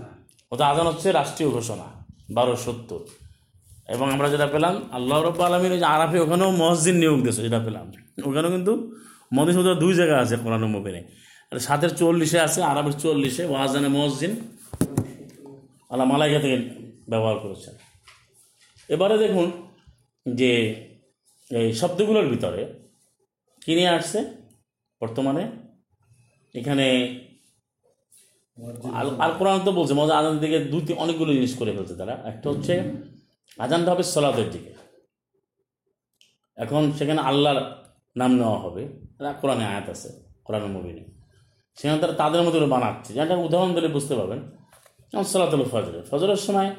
ওটা 0.51 0.63
আজান 0.71 0.85
হচ্ছে 0.91 1.07
রাষ্ট্রীয় 1.19 1.49
ঘোষণা 1.57 1.87
বারো 2.37 2.53
সত্তর। 2.65 3.01
এবং 3.89 4.11
আমরা 4.11 4.29
যেটা 4.29 4.47
পেলাম, 4.47 4.83
আল্লাহ 4.91 5.21
রব্বা 5.21 5.45
আলমীর 5.45 5.71
ওই 5.71 5.77
যে 5.77 5.85
আরাফে 5.85 6.19
ওখানেও 6.19 6.51
মসজিদ 6.51 6.95
নিয়োগ 6.95 7.21
দিয়েছে, 7.21 7.41
যেটা 7.41 7.59
পেলাম। 7.59 7.91
ওখানেও 8.25 8.51
কিন্তু 8.51 8.95
মসজিদ 9.33 9.55
শুধু 9.55 9.73
দুই 9.73 9.93
জায়গা 9.93 10.17
আছে 10.17 10.37
কোরআন 10.37 10.65
মুবিনে 10.65 11.03
সাতের 11.59 11.89
চল্লিশে 11.89 12.39
আছে, 12.39 12.63
আরবের 12.63 12.91
চল্লিশে, 12.91 13.45
ওয়াজানে 13.45 13.87
মসজিদ। 13.87 14.29
আল্লাহ 15.89 16.07
মালাইকা 16.07 16.39
থেকে 16.39 16.69
ব্যবহার 17.09 17.39
করেছেন 17.39 17.73
এবারে 18.89 19.17
দেখুন 19.17 19.51
যে 20.35 20.75
এই 21.51 21.73
শব্দগুলোর 21.73 22.27
ভিতরে 22.27 22.73
কী 23.65 23.75
নিয়ে 23.75 23.87
আসছে? 23.87 24.25
বর্তমানে 25.01 25.51
এখানে 26.55 27.19
আল 28.93 29.31
কোরআন 29.39 29.59
তো 29.65 29.71
বলছে 29.71 29.93
মজা 29.93 30.31
দিকে 30.31 30.59
দুই 30.59 30.81
তিন- 30.81 30.97
অনেকগুলো 30.97 31.33
জিনিস 31.33 31.57
করে 31.57 31.71
ফেলছে 31.71 31.95
তারা। 31.95 32.21
একটা 32.25 32.49
হচ্ছে 32.49 32.83
আজানটা 33.59 33.91
হবে 33.91 34.03
সলাতের 34.03 34.49
দিকে। 34.49 34.73
এখন 36.55 36.91
সেখানে 36.91 37.21
আল্লাহর 37.21 37.61
নাম 38.15 38.35
নেওয়া 38.35 38.59
হবে। 38.59 38.87
কোরআনে 39.41 39.65
আয়াত 39.65 39.89
আছে 39.89 40.09
কোরআনের 40.43 40.67
মুবিনে। 40.67 41.05
সেখানে 41.75 42.01
তারা 42.01 42.13
তাদের 42.13 42.41
মতো 42.41 42.67
বানাচ্ছে। 42.67 43.13
যেটা 43.13 43.35
উদাহরণ 43.35 43.73
দিলে 43.73 43.87
বুঝতে 43.87 44.15
পারবেন। 44.15 44.39
যেমন 45.11 45.23
সলাতুল 45.23 45.63
ফজরে 45.71 46.01
ফজরের 46.11 46.35
সময় 46.35 46.75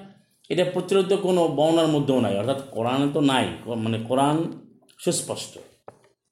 এটা 0.48 0.64
প্রচলিত 0.72 1.12
কোনো 1.12 1.48
বর্ণার 1.48 1.86
মধ্যেও 1.86 2.20
নাই। 2.20 2.38
অর্থাৎ 2.38 2.60
কোরআনে 2.70 3.06
তো 3.14 3.20
নাই। 3.20 3.48
মানে 3.66 3.98
কোরআন 4.08 4.52
সুস্পষ্ট। 4.98 5.58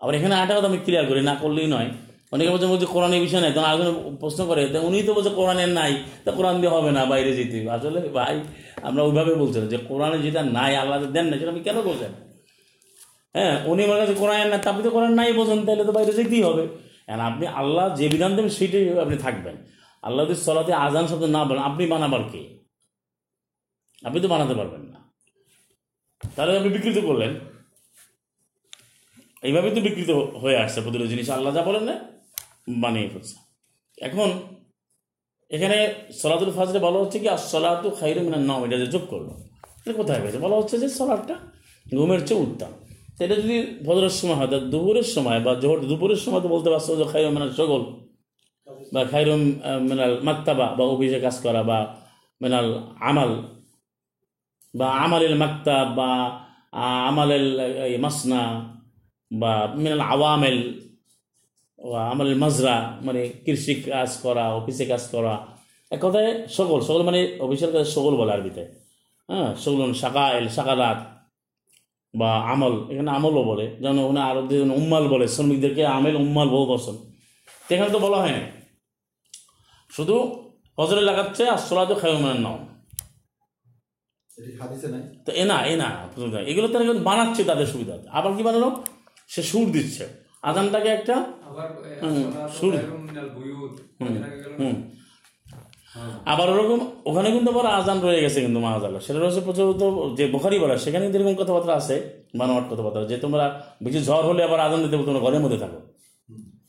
আবার 0.00 0.14
এখানে 0.14 0.34
আরেকটা 0.34 0.58
কথা 0.58 0.66
আমি 0.66 0.78
ক্লিয়ার 0.78 1.06
করি, 1.06 1.22
না 1.22 1.34
করলেই 1.34 1.66
নয়। 1.66 1.90
অনেকে 2.32 2.50
বলছে 2.50 2.66
বলছে 2.66 2.86
কোরআনের 2.86 3.20
বিষয় 3.20 3.40
নাই। 3.40 3.52
তখন 3.52 3.64
আরেকজন 3.64 4.16
প্রশ্ন 4.20 4.46
করে 4.46 4.78
উনি 4.78 5.02
তো 5.02 5.14
বলছে 5.14 5.30
কোরআনের 5.30 5.68
নাই। 5.68 6.02
তা 6.24 6.30
কোরআন 6.32 6.56
দিয়ে 6.56 6.72
হবে 6.72 6.90
না 6.90 7.04
বাইরে 7.04 7.36
যেতে। 7.36 7.70
আসলে 7.70 8.08
ভাই 8.08 8.40
আমরা 8.82 9.02
ওইভাবে 9.02 9.34
বলছিলাম 9.34 9.68
যে 9.68 9.76
কোরআনে 9.76 10.18
যেটা 10.18 10.42
নাই, 10.42 10.76
আল্লাহ 10.76 11.04
দেন 11.04 11.26
না, 11.26 11.38
সেটা 11.38 11.50
আপনি 11.50 11.62
কেন 11.62 11.82
বলছেন? 11.82 12.12
হ্যাঁ 13.34 13.64
উনি 13.64 13.84
আমার 13.84 13.98
কাছে 13.98 14.14
কোরআন 14.14 14.48
না 14.48 14.70
আপনি 14.70 14.90
কোরআন 14.90 15.14
নাই 15.14 15.32
বলছেন, 15.32 15.66
তাহলে 15.66 15.84
তো 15.84 15.92
বাইরে 15.92 16.12
যেতেই 16.12 16.42
হবে। 16.42 16.68
আর 17.08 17.20
আপনি 17.20 17.46
আল্লাহ 17.46 17.96
যে 17.96 18.08
বিধান 18.08 18.36
দেবেন 18.36 18.50
সেইটাই 18.50 18.98
আপনি 18.98 19.16
থাকবেন। 19.16 19.56
আল্লাহ 20.02 20.26
যদি 20.26 20.40
সলাতে 20.40 20.72
আজান 20.72 21.06
শব্দ 21.06 21.24
না 21.24 21.44
বলেন, 21.44 21.62
আপনি 21.62 21.86
বানাবার 21.86 22.22
কে? 22.32 22.58
আপনি 24.04 24.20
তো 24.20 24.28
বানাতে 24.28 24.54
পারবেন 24.54 24.80
না। 24.80 25.10
তাহলে 26.36 26.56
আপনি 26.56 26.68
বিকৃত 26.68 26.98
করলেন। 26.98 27.40
এইভাবে 29.42 29.70
তো 29.70 29.80
বিকৃত 29.80 30.10
হয়ে 30.10 30.56
আসছে 30.56 30.80
প্রতিটা 30.80 31.06
জিনিস। 31.06 31.30
আল্লাহ 31.30 31.54
যা 31.54 31.62
বলেন 31.62 31.82
না, 31.82 32.00
বানিয়ে 32.68 33.08
ফেলছে। 33.08 33.36
এখন 33.98 34.53
এখানে 35.50 35.76
সলাতুল 36.12 36.50
ফাজরে 36.50 36.78
বলা 36.78 36.98
হচ্ছে 36.98 37.18
কি 37.18 37.28
আর 37.28 37.40
সলাতু 37.50 37.88
খাইরু 37.90 38.20
মিনার 38.20 38.42
নাম 38.42 38.60
এটা 38.66 38.76
যে 38.78 38.86
যোগ 38.86 39.04
করল। 39.08 39.28
এটা 39.80 39.92
কোথায় 39.92 40.20
গেছে 40.24 40.38
বলা 40.38 40.56
হচ্ছে 40.56 40.76
যে 40.78 40.88
সলাটটা 40.90 41.34
ঘুমের 41.86 42.20
চেয়ে 42.26 42.40
উত্তম। 42.40 42.72
সেটা 43.18 43.34
যদি 43.36 43.56
ভদ্রের 43.86 44.14
সময় 44.20 44.36
হয় 44.36 44.48
তাহলে 44.50 44.66
দুপুরের 44.66 45.08
সময় 45.14 45.40
বা 45.40 45.52
জোহর 45.54 45.78
দুপুরের 45.90 46.20
সময় 46.24 46.40
তো 46.40 46.48
বলতে 46.48 46.68
পারছ 46.70 46.88
যে 46.90 47.04
খাইরু 47.12 47.30
মিনার 47.30 47.52
সগল 47.52 47.82
বা 48.92 49.00
খাইরুম 49.04 49.42
মিনাল 49.88 50.12
মাক্তাবা 50.22 50.66
বা 50.76 50.84
অফিসে 50.84 51.18
কাজ 51.20 51.36
করা 51.42 51.62
বা 51.62 51.78
মিনাল 52.40 52.66
আমাল 53.00 53.30
বা 54.74 54.88
আমালেল 54.96 55.34
মাক্তাব 55.34 55.86
বা 55.98 56.10
আহ, 56.74 57.00
আমালেল 57.08 57.46
মাসনা 58.00 58.42
বা 59.30 59.52
মিনাল 59.74 60.02
আওয়ামেল 60.06 60.58
আমালেল 61.92 62.38
মাজরা 62.38 62.98
মানে 63.02 63.28
কৃষি 63.44 63.74
কাজ 63.74 64.16
করা 64.22 64.44
অফিসে 64.58 64.84
কাজ 64.84 65.04
করা। 65.12 65.34
এক 65.90 66.00
কথায় 66.02 66.48
সকল 66.48 66.80
সকল 66.80 67.02
মানে 67.02 67.38
অফিসের 67.40 67.72
কাছে 67.72 67.90
সকল 67.90 68.16
বলে 68.16 68.32
আরবিতে। 68.32 68.62
হ্যাঁ 69.28 69.54
সকল 69.54 69.92
সাকাইল 69.92 70.48
সাকারাত 70.48 70.98
বা 72.18 72.30
আমল 72.52 72.74
এখানে 72.92 73.10
আমলও 73.10 73.42
বলে। 73.42 73.76
যেমন 73.80 73.98
ওখানে 73.98 74.20
আরবদের 74.20 74.60
উম্মাল 74.80 75.08
বলে 75.08 75.28
শ্রমিকদেরকে 75.28 75.86
আমেল 75.86 76.16
উম্মাল 76.16 76.48
বহু 76.48 76.66
বসন 76.66 76.96
তো 77.66 77.74
এখানে 77.74 77.90
তো 77.90 77.98
বলা 77.98 78.16
হয় 78.16 78.32
না 78.32 78.42
শুধু 79.90 80.16
হজরে 80.78 81.00
লাগাচ্ছে 81.00 81.48
আর 81.48 81.58
সোলা 81.58 81.84
তো 81.86 81.94
খায়ুমানের 81.94 82.40
নাম 82.40 82.58
এটি 84.38 84.52
তো 85.26 85.32
এ 85.32 85.44
না 85.44 85.66
এ 85.66 85.76
না 85.76 85.88
এগুলো 86.46 86.68
তারা 86.68 86.84
বানাচ্ছে 87.02 87.44
তাদের 87.44 87.66
সুবিধা। 87.66 87.94
আবার 88.10 88.32
কি 88.36 88.42
বানালো? 88.42 88.84
সে 89.28 89.42
সুর 89.42 89.66
দিচ্ছে। 89.72 90.04
আজানটাকে 90.42 90.88
একটা 90.88 91.16
আবার 91.44 91.66
হুম 94.58 94.76
আবার 96.32 96.46
ওরকম 96.50 96.80
ওখানে 97.04 97.30
কিন্তু 97.30 97.50
আবার 97.50 97.66
আজান 97.66 97.98
রয়ে 98.00 98.20
গেছে 98.22 98.38
কিন্তু 98.40 98.58
মাহাজাল্লাহ 98.60 99.00
সেটা 99.06 99.18
রয়েছে 99.18 99.40
প্রচলিত 99.40 99.82
যে 100.18 100.24
বোখারি 100.26 100.56
বলা 100.58 100.74
সেখানে 100.76 101.02
কিন্তু 101.04 101.18
এরকম 101.18 101.36
কথাবার্তা 101.42 101.72
আছে 101.74 101.96
বানোয়াট 102.38 102.64
কথাবার্তা 102.70 102.98
যে 103.10 103.16
তোমরা 103.18 103.44
বেশি 103.82 104.00
ঝড় 104.04 104.24
হলে 104.28 104.42
আবার 104.44 104.60
আজান 104.60 104.80
দিতে 104.82 104.96
তোমরা 105.08 105.20
ঘরের 105.20 105.40
মধ্যে 105.40 105.58
থাকো। 105.58 105.78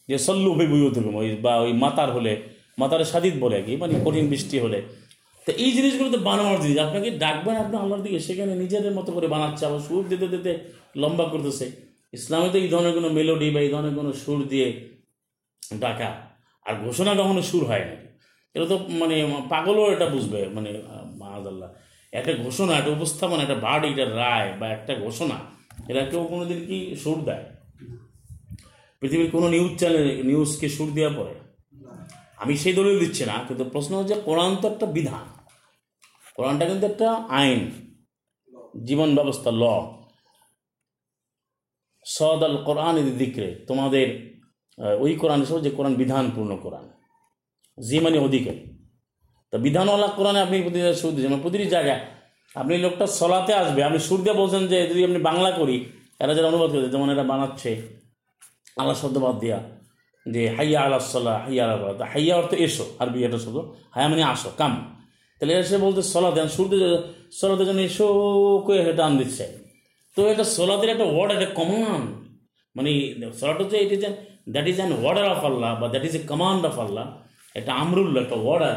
যে 0.10 0.18
সল্লু 0.18 0.54
হয়ে 0.54 0.68
বুঝে 0.68 0.90
থাকুম 0.96 1.16
ওই 1.16 1.28
বা 1.36 1.54
ওই 1.58 1.74
মাতার 1.74 2.10
হলে 2.12 2.34
মাতার 2.80 3.02
সাদিত 3.06 3.36
বলে 3.40 3.58
কি 3.62 3.76
মানে 3.76 3.94
কঠিন 4.06 4.26
বৃষ্টি 4.30 4.60
হলে। 4.60 4.80
তো 5.48 5.52
এই 5.64 5.72
জিনিসগুলো 5.72 6.10
তো 6.12 6.18
বানানোর 6.18 6.60
জিনিস 6.62 6.78
আপনাকে 6.78 7.10
ডাকবেন 7.24 7.56
আপনি 7.56 7.76
আল্লাহর 7.78 8.02
দিকে 8.02 8.20
সেখানে 8.20 8.56
নিজেদের 8.56 8.94
মতো 8.94 9.10
করে 9.12 9.28
বানাচ্ছে 9.28 9.64
আবার 9.66 9.80
সুর 9.80 10.04
দিতে 10.10 10.28
দিতে 10.28 10.52
লম্বা 10.96 11.24
করতেছে। 11.24 11.85
ইসলামে 12.18 12.48
তো 12.54 12.58
এই 12.64 12.70
ধরনের 12.74 12.94
কোনো 12.98 13.10
মেলোডি 13.18 13.48
বা 13.56 13.60
এই 13.66 13.72
ধরনের 13.74 13.94
কোনো 14.00 14.12
সুর 14.24 14.40
দিয়ে 14.52 14.68
ডাকা। 15.84 16.10
আর 16.66 16.74
ঘোষণা 16.86 17.12
কখনো 17.20 17.42
সুর 17.50 17.64
হয় 17.70 17.86
না। 17.90 17.96
এটা 18.56 18.66
তো 18.72 18.76
মানে 19.02 19.16
পাগলও 19.54 19.86
এটা 19.96 20.08
বুঝবে 20.16 20.42
মানে 20.56 20.72
মাহাদাল্লাহ। 21.22 21.70
একটা 22.20 22.34
ঘোষণা, 22.44 22.74
একটা 22.80 22.92
উপস্থাপনা, 22.98 23.42
একটা 23.46 23.58
বাড়ি 23.68 23.88
একটা 23.92 24.06
রায় 24.22 24.50
বা 24.60 24.68
একটা 24.78 24.94
ঘোষণা, 25.06 25.38
এরা 25.90 26.02
কেউ 26.12 26.22
কোনোদিন 26.34 26.60
কি 26.70 26.78
সুর 27.04 27.18
দেয়? 27.28 27.46
পৃথিবীর 29.00 29.30
কোনো 29.36 29.48
নিউজ 29.56 29.74
চ্যানেল 29.80 30.06
নিউজকে 30.30 30.68
সুর 30.76 30.90
দেওয়া 30.98 31.12
পরে 31.20 31.36
আমি 32.42 32.54
সেই 32.62 32.74
দলিল 32.80 32.96
দিচ্ছি 33.04 33.24
না, 33.30 33.36
কিন্তু 33.48 33.64
প্রশ্ন 33.74 33.92
হচ্ছে 34.00 34.16
কোরআন 34.28 34.52
তো 34.62 34.66
একটা 34.74 34.86
বিধান। 34.96 35.26
কোরআনটা 36.36 36.66
কিন্তু 36.70 36.86
একটা 36.92 37.08
আইন, 37.40 37.62
জীবন 38.88 39.10
ব্যবস্থা, 39.18 39.50
ল। 39.62 39.64
সদ 42.06 42.42
আল 42.48 42.58
কোরআন 42.68 42.96
দিক্রে। 43.22 43.50
তোমাদের 43.70 44.08
ওই 45.04 45.14
কোরআন 45.22 45.40
হিসেবে 45.44 45.62
যে 45.68 45.72
কোরআন 45.78 45.94
বিধানপূর্ণ 46.02 46.52
কোরআন। 46.64 46.86
জি 47.78 47.98
মানে 48.06 48.18
অধিকারী। 48.28 48.62
তা 49.54 49.56
বিধানওয়ালা 49.66 50.10
কোরআনে 50.18 50.40
আপনি 50.46 50.56
প্রতিটা 50.66 50.92
সুর 51.02 51.12
দিচ্ছেন 51.16 51.32
মানে 51.34 51.44
প্রতিটি 51.46 51.66
জায়গায় 51.76 52.02
আপনি 52.62 52.74
লোকটা 52.86 53.06
সলাতে 53.20 53.52
আসবে, 53.62 53.80
আপনি 53.88 54.00
সুর 54.08 54.20
দিয়ে 54.24 54.36
বলছেন 54.42 54.64
যে 54.72 54.78
যদি 54.90 55.02
আপনি 55.08 55.20
বাংলা 55.30 55.50
করি, 55.60 55.78
এরা 56.22 56.32
যারা 56.36 56.48
অনুবাদ 56.52 56.70
করছে 56.74 56.90
যেমন 56.94 57.08
এরা 57.14 57.26
বানাচ্ছে, 57.32 57.72
আল্লাহ 58.80 58.96
শব্দ 59.02 59.18
বাদ 59.26 59.36
দিয়া, 59.44 59.60
যে 60.26 60.42
হাইয়া 60.56 60.80
আল্লাহ 60.86 61.00
সাল্লাহ 61.16 61.38
হাইয়া 61.46 61.64
আল্লাহ 61.66 61.94
তা 62.00 62.06
হাইয়া 62.14 62.34
অর্থ 62.42 62.52
এসো, 62.66 62.86
আরবি 63.02 63.20
এটা 63.28 63.40
শব্দ। 63.46 63.58
হাইয়া 63.94 64.08
মানে 64.12 64.24
আসো, 64.34 64.50
কাম। 64.62 64.74
তাহলে 65.38 65.54
এসে 65.62 65.78
বলতে 65.86 66.02
সলা 66.14 66.30
দেন 66.38 66.48
শুরুতে 66.56 66.78
সলাতে 67.40 67.64
যেন 67.70 67.80
এসো 67.90 68.08
করে 68.66 68.94
টান 69.00 69.12
দিচ্ছে। 69.20 69.46
তো 70.16 70.22
এটা 70.32 70.44
সলাতের 70.56 70.90
একটা 70.90 71.04
ওয়ার্ড 71.04 71.32
একটা 71.36 71.50
কমান 71.60 72.02
মানে 72.76 72.90
সোলাট 73.40 73.58
হচ্ছে 73.62 73.78
এটি 73.78 73.96
যে 74.04 74.10
that 74.54 74.68
is 74.72 74.78
an 74.82 74.92
order 75.02 75.26
of 75.36 75.42
আল্লাহ 75.50 75.72
বা 75.82 75.88
that 75.88 76.04
is 76.08 76.16
a 76.16 76.22
command 76.32 76.66
of 76.66 76.76
আল্লাহ 76.80 77.06
একটা 77.56 77.72
আমরুল্লাহ 77.74 78.24
একটা 78.24 78.36
ওয়ার্ডার 78.36 78.76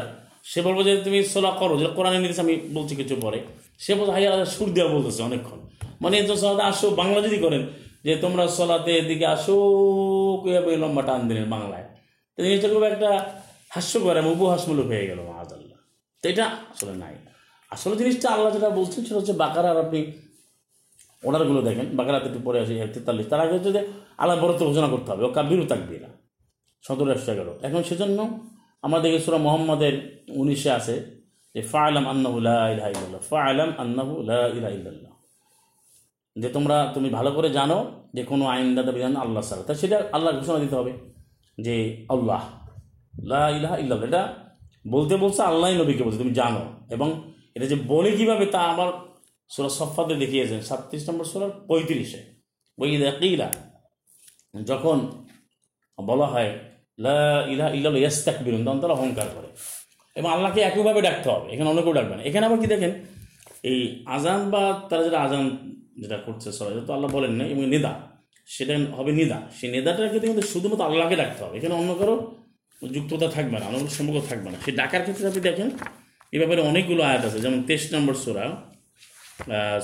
সে 0.51 0.59
বলব 0.61 0.79
যে, 0.83 0.93
তুমি 1.05 1.23
সোলা 1.23 1.51
করো। 1.51 1.73
যে 1.77 1.85
কোরআনে 1.97 2.17
নির্দেশ 2.19 2.39
আমি 2.39 2.53
বলছি 2.73 2.93
কিছু 2.95 3.15
পরে। 3.21 3.39
সে 3.79 3.91
বলছে 3.95 4.11
হাইয়া 4.11 4.29
আল্লাহ, 4.31 4.49
সুর 4.55 4.69
দেওয়া 4.73 4.89
বলতেছে 4.93 5.21
অনেকক্ষণ। 5.23 5.59
মানে 6.01 6.15
তো 6.23 6.35
সলাতে 6.35 6.63
আসো, 6.71 6.87
বাংলা 6.89 7.19
যদি 7.21 7.37
করেন, 7.37 7.63
যে 8.05 8.13
তোমরা 8.15 8.43
সোলাতে 8.47 8.91
এদিকে 8.97 9.25
আসো 9.25 9.55
কীভাবে 10.43 10.71
লম্বা 10.77 11.01
টান 11.01 11.27
দিলেন 11.27 11.49
বাংলায়। 11.49 11.85
তো 12.35 12.39
জিনিসটা 12.43 12.67
খুব 12.67 12.83
একটা 12.83 13.09
হাস্যকর 13.69 14.15
এবং 14.17 14.31
উপহাসমূলক 14.31 14.85
হয়ে 14.85 15.05
গেল, 15.07 15.19
মাহাদাল্লাহ। 15.29 15.77
তো 16.23 16.25
এটা 16.31 16.45
আসলে 16.71 16.93
নাই। 16.93 17.15
আসলে 17.71 17.95
জিনিসটা 18.01 18.27
আল্লাহ 18.29 18.49
যেটা 18.55 18.69
বলছেন, 18.69 19.01
সেটা 19.05 19.19
হচ্ছে 19.19 19.33
বাকারার 19.33 19.77
আপনি 19.85 19.99
অর্ডারগুলো 21.23 21.61
দেখেন 21.61 21.87
বাকারাতে 21.97 22.27
একটু 22.29 22.39
পরে 22.43 22.57
আসি 22.59 22.73
তেতাল্লিশ। 22.93 23.27
তার 23.27 23.39
আগে 23.39 23.53
হচ্ছে 23.53 23.71
যে 23.71 23.81
আল্লাহ 24.17 24.35
বরত্ব 24.43 24.65
ঘোষণা 24.65 24.87
করতে 24.87 25.11
হবে, 25.11 25.23
ও 25.23 25.29
কাব্বিরও 25.29 25.65
তাকবিরা। 25.65 26.09
সতেরো 26.83 27.11
একশো 27.11 27.31
এগারো। 27.31 27.59
এখন 27.61 27.83
সেজন্য 27.83 28.39
আমরা 28.81 28.99
দেখি 28.99 29.19
সুরা 29.19 29.37
মোহাম্মদের 29.37 30.25
উনিশে 30.31 30.71
আছে 30.71 30.95
যে 31.55 31.61
ফা 31.61 31.79
আলাম 31.87 32.05
আন্নাহু 32.07 32.37
ইলাহা 32.37 33.19
ফা 33.29 33.37
আলাম 33.49 33.69
আন্নাহু 33.77 34.21
ইলাহা 34.21 34.69
যে 36.35 36.49
তোমরা, 36.49 36.91
তুমি 36.93 37.09
ভালো 37.09 37.31
করে 37.31 37.49
জানো 37.49 37.77
যে 38.13 38.23
কোনো 38.23 38.47
আইনদাতা 38.47 38.91
বিধান 38.91 39.15
আল্লাহ 39.15 39.41
ছাড়া। 39.43 39.63
তা 39.63 39.73
সেটা 39.73 39.97
আল্লাহ 40.11 40.31
ঘোষণা 40.39 40.59
দিতে 40.59 40.75
হবে 40.75 40.91
যে, 41.57 42.05
আল্লাহ, 42.09 42.41
লা 43.23 43.49
ইলাহা 43.49 43.77
ইল্লাল্লাহ। 43.77 44.07
এটা 44.07 44.33
বলতে 44.87 45.17
বলছে 45.17 45.41
আল্লাহ 45.41 45.67
নবীকে 45.71 46.03
বলছে, 46.03 46.17
তুমি 46.17 46.33
জানো। 46.33 46.61
এবং 46.89 47.33
এটা 47.55 47.65
যে 47.65 47.75
বলে 47.87 48.11
কীভাবে 48.11 48.45
তা 48.45 48.59
আমার 48.59 48.89
সুরা 49.53 49.69
সফাতে 49.79 50.13
দেখিয়েছেন, 50.23 50.59
সাতত্রিশ 50.69 51.03
নম্বর 51.09 51.25
সুরার 51.31 51.51
পঁয়ত্রিশে। 51.69 52.21
ওই 52.77 52.91
দেখিলা 53.05 53.49
যখন 54.69 54.97
বলা 56.09 56.27
হয়, 56.33 56.51
লা 57.05 57.19
ইলাহা 57.53 57.69
ইল্লাল্লাহ, 57.77 58.01
ইয়াস্তাকবিরুন 58.03 58.61
তখন 58.65 58.79
তারা 58.83 58.93
অহংকার 58.99 59.27
করে। 59.35 59.49
এবং 60.15 60.29
আল্লাহকে 60.35 60.59
একইভাবে 60.69 61.01
ডাকতে 61.07 61.27
হবে, 61.33 61.47
এখানে 61.53 61.67
অন্য 61.71 61.81
কেউ 61.85 61.93
ডাকবে 61.99 62.13
না। 62.17 62.21
এখানে 62.29 62.43
আবার 62.47 62.59
কি 62.63 62.67
দেখেন, 62.73 62.91
এই 63.69 63.79
আজান 64.15 64.41
বা 64.53 64.63
তারা 64.89 65.01
যেটা 65.07 65.19
আজান 65.25 65.43
যেটা 66.01 66.17
করছে 66.25 66.47
সবাই 66.57 66.73
তো 66.87 66.91
আল্লাহ 66.97 67.09
বলেন 67.17 67.33
না 67.39 67.43
এবং 67.53 67.63
নেদা, 67.73 67.93
সেটা 68.47 68.73
হবে 68.97 69.11
নিদা। 69.19 69.37
সেই 69.57 69.69
নেদাটার 69.75 70.09
ক্ষেত্রে 70.11 70.27
কিন্তু 70.31 70.45
শুধুমাত্র 70.51 70.83
আল্লাহকে 70.89 71.15
ডাকতে 71.21 71.41
হবে, 71.45 71.55
এখানে 71.59 71.75
অন্য 71.81 71.91
কারও 71.99 72.15
যুক্ততা 72.95 73.27
থাকবে 73.35 73.55
না 73.61 73.65
অন্য 73.69 73.77
সম্পর্ক 73.97 74.19
থাকবে 74.29 74.49
না। 74.53 74.57
সেই 74.65 74.73
ডাকার 74.81 75.01
ক্ষেত্রে 75.05 75.25
আপনি 75.31 75.41
দেখেন, 75.49 75.67
এ 76.35 76.37
ব্যাপারে 76.41 76.61
অনেকগুলো 76.71 77.01
আয়াত 77.09 77.23
আছে, 77.27 77.39
যেমন 77.45 77.59
তেইশ 77.67 77.83
নম্বর 77.95 78.15
সুরা 78.23 78.45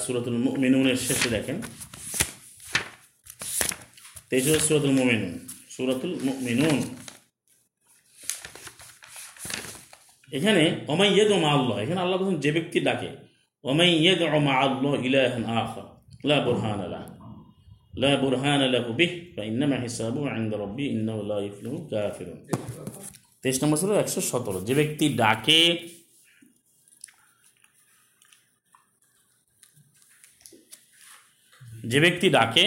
সুরাতুল 0.04 0.38
মিনুনের 0.64 0.98
শেষে 1.06 1.30
দেখেন। 1.36 1.58
তেইশ 4.30 4.46
সুরাতুল 4.68 4.94
মিনুন 5.00 5.24
সুরাতুল 5.76 6.14
মিনুন 6.48 6.78
এখানে, 10.38 10.64
ওমাই 10.94 11.10
ইয়েদ 11.16 11.32
মা 11.44 11.50
আল্লাহ, 11.58 11.76
এখানে 11.84 12.00
আল্লাহ 12.04 12.18
বলছেন 12.20 12.38
যে 12.46 12.50
ব্যক্তি 12.58 12.78
ডাকে, 12.88 13.10
ওমাই 13.70 13.90
ইয়েদ 14.04 14.22
মা 14.46 14.54
আল্লাহ 14.66 14.94
ইলাহান 15.08 15.46
আখা 15.62 15.84
লা 16.30 16.38
বুরহান 16.46 16.80
আলা 16.88 17.02
লা 18.02 18.12
বুরহান 18.22 18.62
লাহু 18.74 18.92
বিহ 19.00 19.12
ফাইন্নামা 19.36 19.78
হিসাবু 19.84 20.20
ইনদা 20.40 20.56
রাব্বি, 20.64 20.86
ইন্নাহু 20.96 21.22
লা 21.32 21.38
ইফলিহু 21.50 21.78
কাফিরুন 21.92 22.38
তেইশ 23.42 23.58
নম্বর 23.62 23.78
ছিল 23.82 23.92
একশো 24.04 24.22
সতেরো, 24.30 24.60
যে 24.68 24.74
ব্যক্তি 24.80 25.06
ডাকে 25.22 25.60
যে 31.88 32.00
ব্যক্তি 32.00 32.30
ডাকে, 32.30 32.66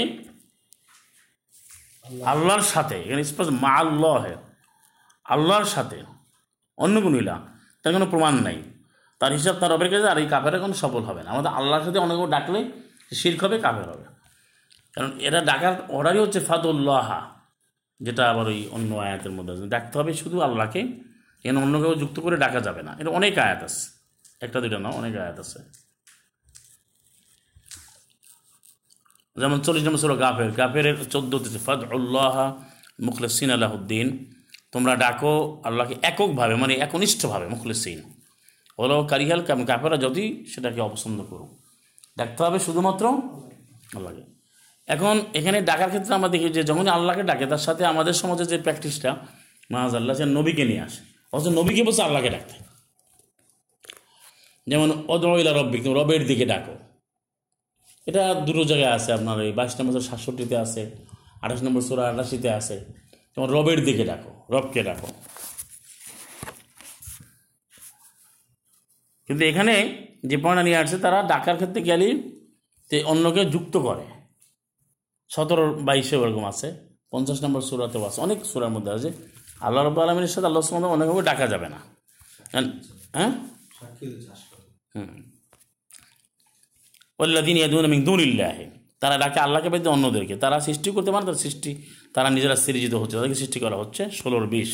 আল্লাহর 2.24 2.60
সাথে, 2.60 3.02
এখানে 3.02 3.24
স্পষ্ট 3.24 3.52
মা 3.52 3.72
আল্লাহ, 3.74 4.24
আল্লাহর 5.24 5.64
সাথে, 5.64 6.02
অন্য 6.76 7.00
কোনো 7.00 7.16
ইলা, 7.18 7.36
তার 7.82 7.92
কোনো 7.92 8.06
প্রমাণ 8.06 8.34
নাই। 8.34 8.62
তার 9.18 9.32
হিসাব 9.32 9.54
তার 9.56 9.70
রবের 9.70 9.90
কাছে, 9.90 10.08
আর 10.08 10.18
এই 10.18 10.26
কাফের 10.26 10.60
কোনো 10.60 10.74
সফল 10.74 11.02
হবে 11.02 11.22
না। 11.22 11.30
আমাদের 11.30 11.52
আল্লাহর 11.52 11.84
সাথে 11.84 11.98
অনেক 11.98 12.30
ডাকলে 12.30 12.72
শির্ক 13.14 13.44
হবে, 13.44 13.58
কাফের 13.58 13.88
হবে। 13.88 14.04
কারণ 14.94 15.10
এটা 15.20 15.40
ডাকার 15.40 15.74
অর্ডারই 15.88 16.18
হচ্ছে 16.18 16.40
ফাদুল্লাহা, 16.40 17.38
যেটা 18.00 18.30
আবার 18.30 18.46
ওই 18.46 18.68
অন্য 18.70 18.94
আয়াতের 18.94 19.30
মধ্যে 19.30 19.52
আছে। 19.52 19.66
ডাকতে 19.66 19.98
হবে 19.98 20.12
শুধু 20.14 20.40
আল্লাহকে, 20.40 20.80
এখানে 21.44 21.62
অন্য 21.62 21.78
কেউ 21.78 21.94
যুক্ত 21.94 22.20
করে 22.20 22.36
ডাকা 22.36 22.60
যাবে 22.60 22.82
না। 22.82 22.96
এটা 22.98 23.10
অনেক 23.10 23.38
আয়াত 23.38 23.62
আছে। 23.62 23.84
একটা 24.40 24.60
দুইটা 24.60 24.78
না, 24.78 24.88
অনেক 24.88 25.16
আয়াত 25.16 25.38
আছে। 25.38 25.87
যেমন 29.38 29.60
চল্লিশ 29.60 29.84
নম্বর 29.84 29.98
ছিল 29.98 30.16
গাফের 30.16 30.50
গাফের 30.50 31.04
চোদ্দোতে 31.04 31.58
ফাদ 31.58 31.92
উল্লাহ 31.92 32.56
মুখলেসিন 33.00 33.50
আলাহদ্দিন 33.50 34.34
তোমরা 34.72 34.96
ডাকো 34.96 35.62
আল্লাহকে 35.64 35.94
এককভাবে 36.02 36.54
মানে 36.54 36.74
একনিষ্ঠভাবে 36.74 37.48
মুখলেসিন। 37.48 38.02
হলো 38.78 39.04
কারিহাল 39.04 39.42
কাফেরা 39.42 39.96
যদি 39.96 40.44
সেটাকে 40.46 40.80
অপছন্দ 40.80 41.22
করুক। 41.22 41.58
ডাকতে 42.18 42.44
হবে 42.44 42.58
শুধুমাত্র 42.58 43.06
আল্লাহকে। 43.96 44.22
এখন 44.86 45.20
এখানে 45.34 45.60
ডাকার 45.60 45.88
ক্ষেত্রে 45.88 46.14
আমরা 46.14 46.28
দেখি 46.28 46.48
যে 46.48 46.62
যখনই 46.62 46.90
আল্লাহকে 46.90 47.22
ডাকে, 47.22 47.46
তার 47.46 47.58
সাথে 47.58 47.86
আমাদের 47.86 48.12
সমাজে 48.12 48.44
যে 48.44 48.58
প্র্যাকটিসটা 48.58 49.16
মাহাজ 49.70 49.94
আল্লাহ 49.94 50.16
সে 50.16 50.24
নবীকে 50.24 50.64
নিয়ে 50.64 50.80
আসে। 50.80 51.02
অথচ 51.32 51.46
নবীকে 51.46 51.82
বলছে 51.82 52.02
আল্লাহকে 52.02 52.30
ডাকতে। 52.30 52.64
যেমন 54.66 55.04
অদমিলা 55.08 55.52
রব্বিক 55.52 55.86
রবের 55.86 56.26
দিকে 56.26 56.46
ডাকো। 56.46 56.87
এটা 58.08 58.22
দুটো 58.46 58.62
জায়গায় 58.70 58.94
আছে 58.98 59.10
আপনার 59.18 59.36
এই 59.46 59.52
বাইশ 59.58 59.72
নম্বর 59.78 60.06
সাতষট্টিতে 60.08 60.56
আছে 60.64 60.82
আঠাশ 61.44 61.60
নম্বর 61.66 61.82
সোলা 61.88 62.04
আটাশিতে 62.12 62.48
আছে। 62.58 62.76
তোমার 63.34 63.48
রবের 63.56 63.80
দিকে 63.86 64.04
ডাকো 64.10 64.30
রবকে 64.54 64.80
ডাকো। 64.88 65.08
কিন্তু 69.28 69.42
এখানে 69.50 69.74
যে 70.30 70.36
পয়েন্ট 70.42 70.60
নিয়ে 70.66 70.78
আসছে 70.82 70.96
তারা 71.04 71.18
ডাকার 71.32 71.56
ক্ষেত্রে 71.60 71.80
গেলেই 71.90 72.14
তে 72.90 72.96
অন্যকে 73.12 73.42
যুক্ত 73.54 73.74
করে। 73.86 74.04
সতেরো 75.30 75.64
বাইশে 75.86 76.16
ওরকম 76.22 76.44
আছে 76.52 76.68
পঞ্চাশ 77.12 77.38
নম্বর 77.44 77.62
সুরাতেও 77.68 78.02
আছে 78.08 78.18
অনেক 78.26 78.38
সুরার 78.50 78.72
মধ্যে 78.76 78.90
আছে। 78.96 79.10
আল্লাহ 79.66 79.80
রব 79.82 79.98
আলমীর 80.02 80.32
সাথে 80.34 80.46
আল্লাহ 80.50 80.62
সুমদ 80.68 80.84
অনেকভাবে 80.96 81.22
ডাকা 81.30 81.46
যাবে 81.52 81.68
না। 81.74 81.78
হ্যাঁ? 83.16 83.30
হাসপাতাল 83.78 84.62
হুম। 84.94 85.10
ওল্লাদিন 87.22 87.56
ইয়াদুন 87.60 87.86
মিন 87.92 88.00
দুনিল্লাহি। 88.08 88.64
তারা 89.02 89.16
ডাকে 89.22 89.38
আল্লাহকে 89.46 89.68
বেঁধে 89.74 89.88
অন্যদেরকে। 89.96 90.34
তারা 90.44 90.56
সৃষ্টি 90.66 90.88
করতে 90.96 91.10
পারে 91.14 91.24
তার 91.28 91.38
সৃষ্টি, 91.44 91.70
তারা 92.14 92.28
নিজেরা 92.36 92.56
সৃজিত 92.64 92.94
হচ্ছে, 93.00 93.14
তাদেরকে 93.16 93.38
সৃষ্টি 93.42 93.58
করা 93.64 93.76
হচ্ছে 93.82 94.02
ষোলোর 94.18 94.44
বিশ। 94.54 94.72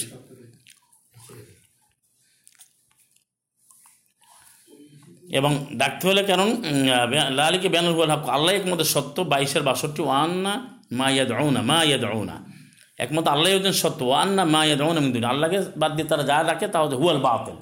এবং 5.39 5.53
ডাকতে 5.81 6.05
হলে 6.09 6.23
কারণ 6.31 6.49
লালিকে 7.39 7.69
বেনুল 7.75 8.11
হক, 8.15 8.25
আল্লাহ 8.37 8.53
একমতে 8.59 8.85
সত্য, 8.95 9.17
বাইশের 9.33 9.63
বাষট্টি, 9.69 10.01
ওয়ান্না 10.09 10.53
মা 10.99 11.07
ইয়াদ 11.15 11.31
না 11.57 11.61
মা 11.71 11.79
ইয়াদ 11.89 12.05
না 12.31 12.37
একমত 13.05 13.27
আল্লাহ 13.35 13.49
হচ্ছেন 13.57 13.77
সত্য, 13.83 14.01
ওয়ান্না 14.11 14.43
মা 14.55 14.61
ইয়াদ 14.69 14.83
না 14.97 15.01
মিন 15.07 15.25
আল্লাহকে 15.33 15.59
বাদ 15.81 15.91
দিয়ে 15.97 16.09
তারা 16.11 16.25
যা 16.31 16.39
ডাকে 16.49 16.67
তা 16.73 16.79
হচ্ছে 16.83 16.97
হুয়াল 17.03 17.19
বাতিল। 17.27 17.57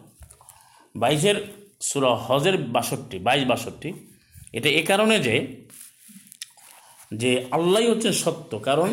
বাইশের 1.01 1.37
সুরা 1.89 2.11
হজের 2.27 2.57
বাষট্টি, 2.77 3.17
বাইশ 3.27 3.45
বাষট্টি। 3.53 3.91
এটা 4.57 4.69
এ 4.81 4.83
কারণে 4.91 5.17
যে 5.27 5.37
যে 7.23 7.31
আল্লাহ 7.57 7.81
হচ্ছেন 7.93 8.15
সত্য, 8.25 8.51
কারণ 8.69 8.91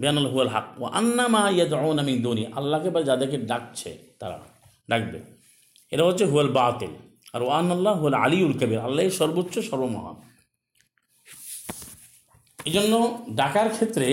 বেয়ানুল 0.00 0.28
হুয়াল 0.32 0.50
হাক। 0.54 0.66
ও 0.80 0.84
আন্না 0.98 1.24
মা 1.34 1.42
ইয়াদ 1.56 1.72
আমি 2.02 2.14
দনি, 2.26 2.44
আল্লাহকে 2.58 2.88
বা 2.94 3.00
যাদেরকে 3.08 3.38
ডাকছে 3.50 3.90
তারা, 4.20 4.38
ডাকবে। 4.90 5.18
এটা 5.92 6.02
হচ্ছে 6.08 6.24
হুয়াল 6.32 6.50
বাতিল। 6.58 6.92
আর 7.34 7.42
ওয়ান 7.48 7.66
আল্লাহ 7.76 7.94
হুয়াল 8.00 8.16
আলিউল 8.24 8.54
কবির 8.60 8.80
আল্লাহ 8.88 9.02
সর্বোচ্চ 9.20 9.54
সর্বমহান। 9.70 10.16
এই 12.68 12.72
জন্য 12.76 12.92
ডাকার 13.40 13.68
ক্ষেত্রে 13.76 14.06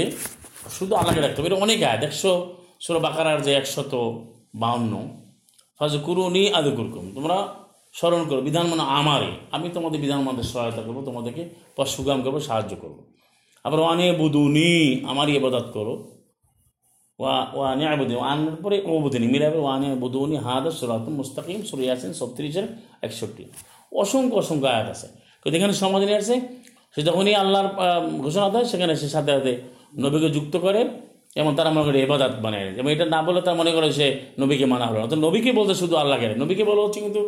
শুধু 0.76 0.94
আল্লাহকে 1.00 1.22
ডাকতে 1.26 1.38
হবে, 1.39 1.50
এটা 1.50 1.60
অনেক 1.66 1.80
আয়াত। 1.88 2.02
একশো 2.10 2.32
ষোলো 2.86 3.00
বাকারার 3.08 3.39
যে 3.46 3.52
একশত 3.62 3.94
বাউন্ন 4.62 4.94
ফাজ 5.80 5.94
কুরুনি 6.06 6.44
আদু 6.58 6.72
কুরকুম 6.78 7.06
তোমরা 7.16 7.38
স্মরণ 7.94 8.22
করো, 8.28 8.42
বিধান 8.42 8.66
মানে 8.68 8.82
আমারই 8.82 9.32
আমি 9.52 9.68
তোমাদের 9.74 10.00
বিধান 10.02 10.22
মধ্যে 10.22 10.44
সহায়তা 10.44 10.82
করব, 10.82 10.98
তোমাদেরকে 11.06 11.44
সুগাম 11.86 12.20
করব, 12.22 12.39
সাহায্য 12.39 12.76
করব। 12.82 12.98
আবার 13.64 13.80
ওয়ানে 13.80 14.08
বুদুনি, 14.12 14.72
আমারই 15.08 15.34
এবাদত 15.36 15.68
করো। 15.74 15.94
ওয়া, 17.20 17.48
ওয়ানে 17.54 17.88
আবুদিন 17.88 18.18
ওয়ানের 18.18 18.56
পরে 18.56 18.78
ও 18.86 18.92
ওবুদিনী, 18.98 19.28
মিলাবে 19.28 19.60
ওয়ানে 19.60 19.89
বুদুনি, 19.96 20.36
হাদ 20.36 20.66
সুরাত 20.70 21.06
মুস্তাকিম 21.10 21.62
সুরিয়াসিন 21.62 22.12
ছত্রিশের 22.14 22.68
একষট্টি। 23.02 23.44
অসংখ্য 23.96 24.36
অসংখ্য 24.38 24.68
আয়াত 24.68 24.88
আছে। 24.89 25.08
কিন্তু 25.42 25.56
এখানে 25.58 25.74
সমাজ 25.74 26.02
নিয়ে 26.04 26.18
আসছে 26.18 26.36
সে 26.96 27.02
যখনই 27.02 27.36
আল্লাহর 27.36 27.68
ঘোষণা 28.22 28.50
দেয়, 28.50 28.66
সেখানে 28.66 28.94
সে 28.96 29.08
সাথে 29.10 29.32
সাথে 29.32 29.54
নবীকে 30.00 30.30
যুক্ত 30.30 30.58
করে 30.58 30.82
এবং 31.36 31.52
তারা 31.56 31.70
মনে 31.70 31.84
করে 31.84 31.98
এবাদাত 32.02 32.34
বানায় 32.42 32.68
এবং 32.80 32.89
এটা 32.92 33.06
না 33.06 33.20
বলে 33.22 33.42
তার 33.42 33.56
মনে 33.56 33.72
করে 33.72 33.88
সে 33.92 34.08
নবীকে 34.39 34.66
মানা 34.66 34.86
হলো 34.86 35.00
না। 35.00 35.08
তো 35.08 35.16
নবীকে 35.16 35.52
বলতে 35.52 35.74
শুধু 35.76 35.96
আল্লাহকে। 35.96 36.28
নবীকে 36.42 36.64
বলা 36.64 36.82
হচ্ছে 36.82 37.00
কিন্তু 37.00 37.22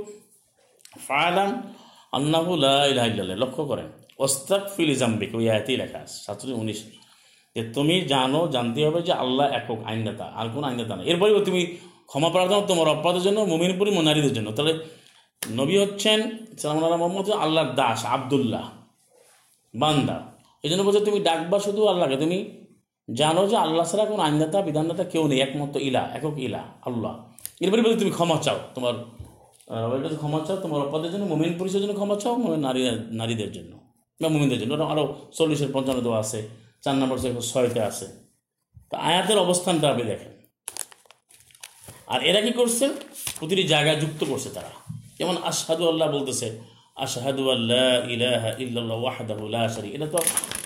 ইলাহা 2.92 3.08
ইল্লাল্লাহ। 3.12 3.38
লক্ষ্য 3.44 3.64
করেন 3.72 3.88
ওস্তাক 4.26 4.64
ফিল 4.74 4.92
জাম্বিক 5.02 5.32
ওই 5.38 5.46
আয়াতেই 5.54 5.78
লেখা 5.82 6.00
আছে 6.04 6.18
সাতশো 6.26 6.56
উনিশ। 6.64 6.80
যে 7.56 7.62
তুমি 7.76 7.96
জানো, 8.14 8.40
জানতে 8.56 8.80
হবে 8.88 9.00
যে 9.08 9.14
আল্লাহ 9.24 9.46
একক 9.60 9.80
আইনদাতা, 9.90 10.26
আর 10.40 10.48
কোনো 10.54 10.66
আইনদাতা 10.70 10.94
না 10.98 11.04
এরপরেও 11.12 11.40
তুমি 11.48 11.62
ক্ষমা 12.10 12.30
প্রার্থনা 12.34 12.62
তোমার 12.72 12.88
অপরাধের 12.96 13.24
জন্য, 13.28 13.40
মুমিনপুরি 13.54 13.90
নারীদের 14.10 14.34
জন্য। 14.38 14.50
তাহলে 14.58 14.74
নবী 15.42 15.76
হচ্ছেন 15.84 16.20
সালামুল্লাহ 16.60 17.00
মোহাম্মদ 17.04 17.28
আল্লাহর 17.46 17.72
দাস, 17.80 18.00
আবদুল্লাহ, 18.16 18.66
বান্দা। 19.74 20.18
এই 20.64 20.70
জন্য 20.72 20.82
বলছে, 20.88 21.02
তুমি 21.08 21.20
ডাকবা 21.28 21.58
শুধু 21.66 21.82
আল্লাহকে। 21.92 22.18
তুমি 22.24 22.38
জানো 23.08 23.42
যে 23.52 23.58
আল্লাহ 23.66 23.84
ছাড়া 23.92 24.06
কোনো 24.12 24.22
আইনদাতা, 24.28 24.58
বিধানদাতা 24.68 25.04
কেউ 25.04 25.24
নেই, 25.28 25.40
একমাত্র 25.46 25.78
ইলা 25.88 26.04
একক 26.18 26.36
ইলা 26.48 26.62
আল্লাহ। 26.90 27.14
এরপরে 27.64 27.82
বলে 27.86 27.96
তুমি 28.02 28.12
ক্ষমা 28.18 28.38
চাও 28.46 28.58
তোমার 28.76 28.94
রবের 29.68 30.02
কাছে 30.04 30.18
ক্ষমা 30.22 30.40
চাও, 30.46 30.58
তোমার 30.64 30.80
অপরাধের 30.86 31.12
জন্য, 31.14 31.26
মুমিন 31.34 31.54
পুরুষের 31.58 31.82
জন্য 31.84 31.94
ক্ষমা 32.00 32.16
চাও, 32.22 32.34
মুমিন 32.44 32.62
নারী, 32.68 32.82
নারীদের 33.20 33.52
জন্য 33.52 33.74
বা 34.20 34.28
মুমিনদের 34.36 34.60
জন্য। 34.62 34.72
ওটা 34.78 34.86
আরও 34.94 35.04
চল্লিশের 35.38 35.70
পঞ্চান্ন 35.76 36.00
দেওয়া 36.06 36.20
আছে, 36.26 36.40
চার 36.84 36.96
নম্বর 37.02 37.18
ছয়তে 37.52 37.80
আছে। 37.90 38.06
তো 38.90 38.96
আয়াতের 39.10 39.38
অবস্থানটা 39.46 39.86
আপনি 39.92 40.04
দেখেন। 40.12 40.32
আর 42.14 42.20
এরা 42.30 42.40
কি 42.46 42.52
করছে? 42.60 42.86
প্রতিটি 43.40 43.64
জায়গায় 43.74 43.98
যুক্ত 44.04 44.22
করছে 44.32 44.50
তারা। 44.58 44.72
যেমন 45.20 45.36
আশহাদু 45.52 45.84
আল্লাহ 45.92 46.08
বলতেছে, 46.18 46.48
আশহাদু 47.06 47.44
আল্লাহ 47.56 47.92
ইলাহা 48.16 48.50
ইল্লাল্লাহ 48.64 48.98
ওয়াহদাহু 49.04 49.44
লা 49.54 49.64
এটা 49.98 50.08
তো 50.14 50.20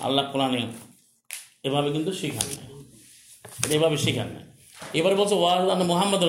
আল্লাহ 0.06 0.24
কোরআনে 0.32 0.62
এভাবে 1.66 1.88
কিন্তু 1.94 2.10
শেখান 2.20 2.46
এটা 3.64 3.74
এভাবে 3.78 3.96
শেখান 4.04 4.28
নাই। 4.34 4.44
এবারে 4.98 5.14
বলছে 5.20 5.34
ওয়াহ 5.42 5.56
মোহাম্মদ 5.92 6.22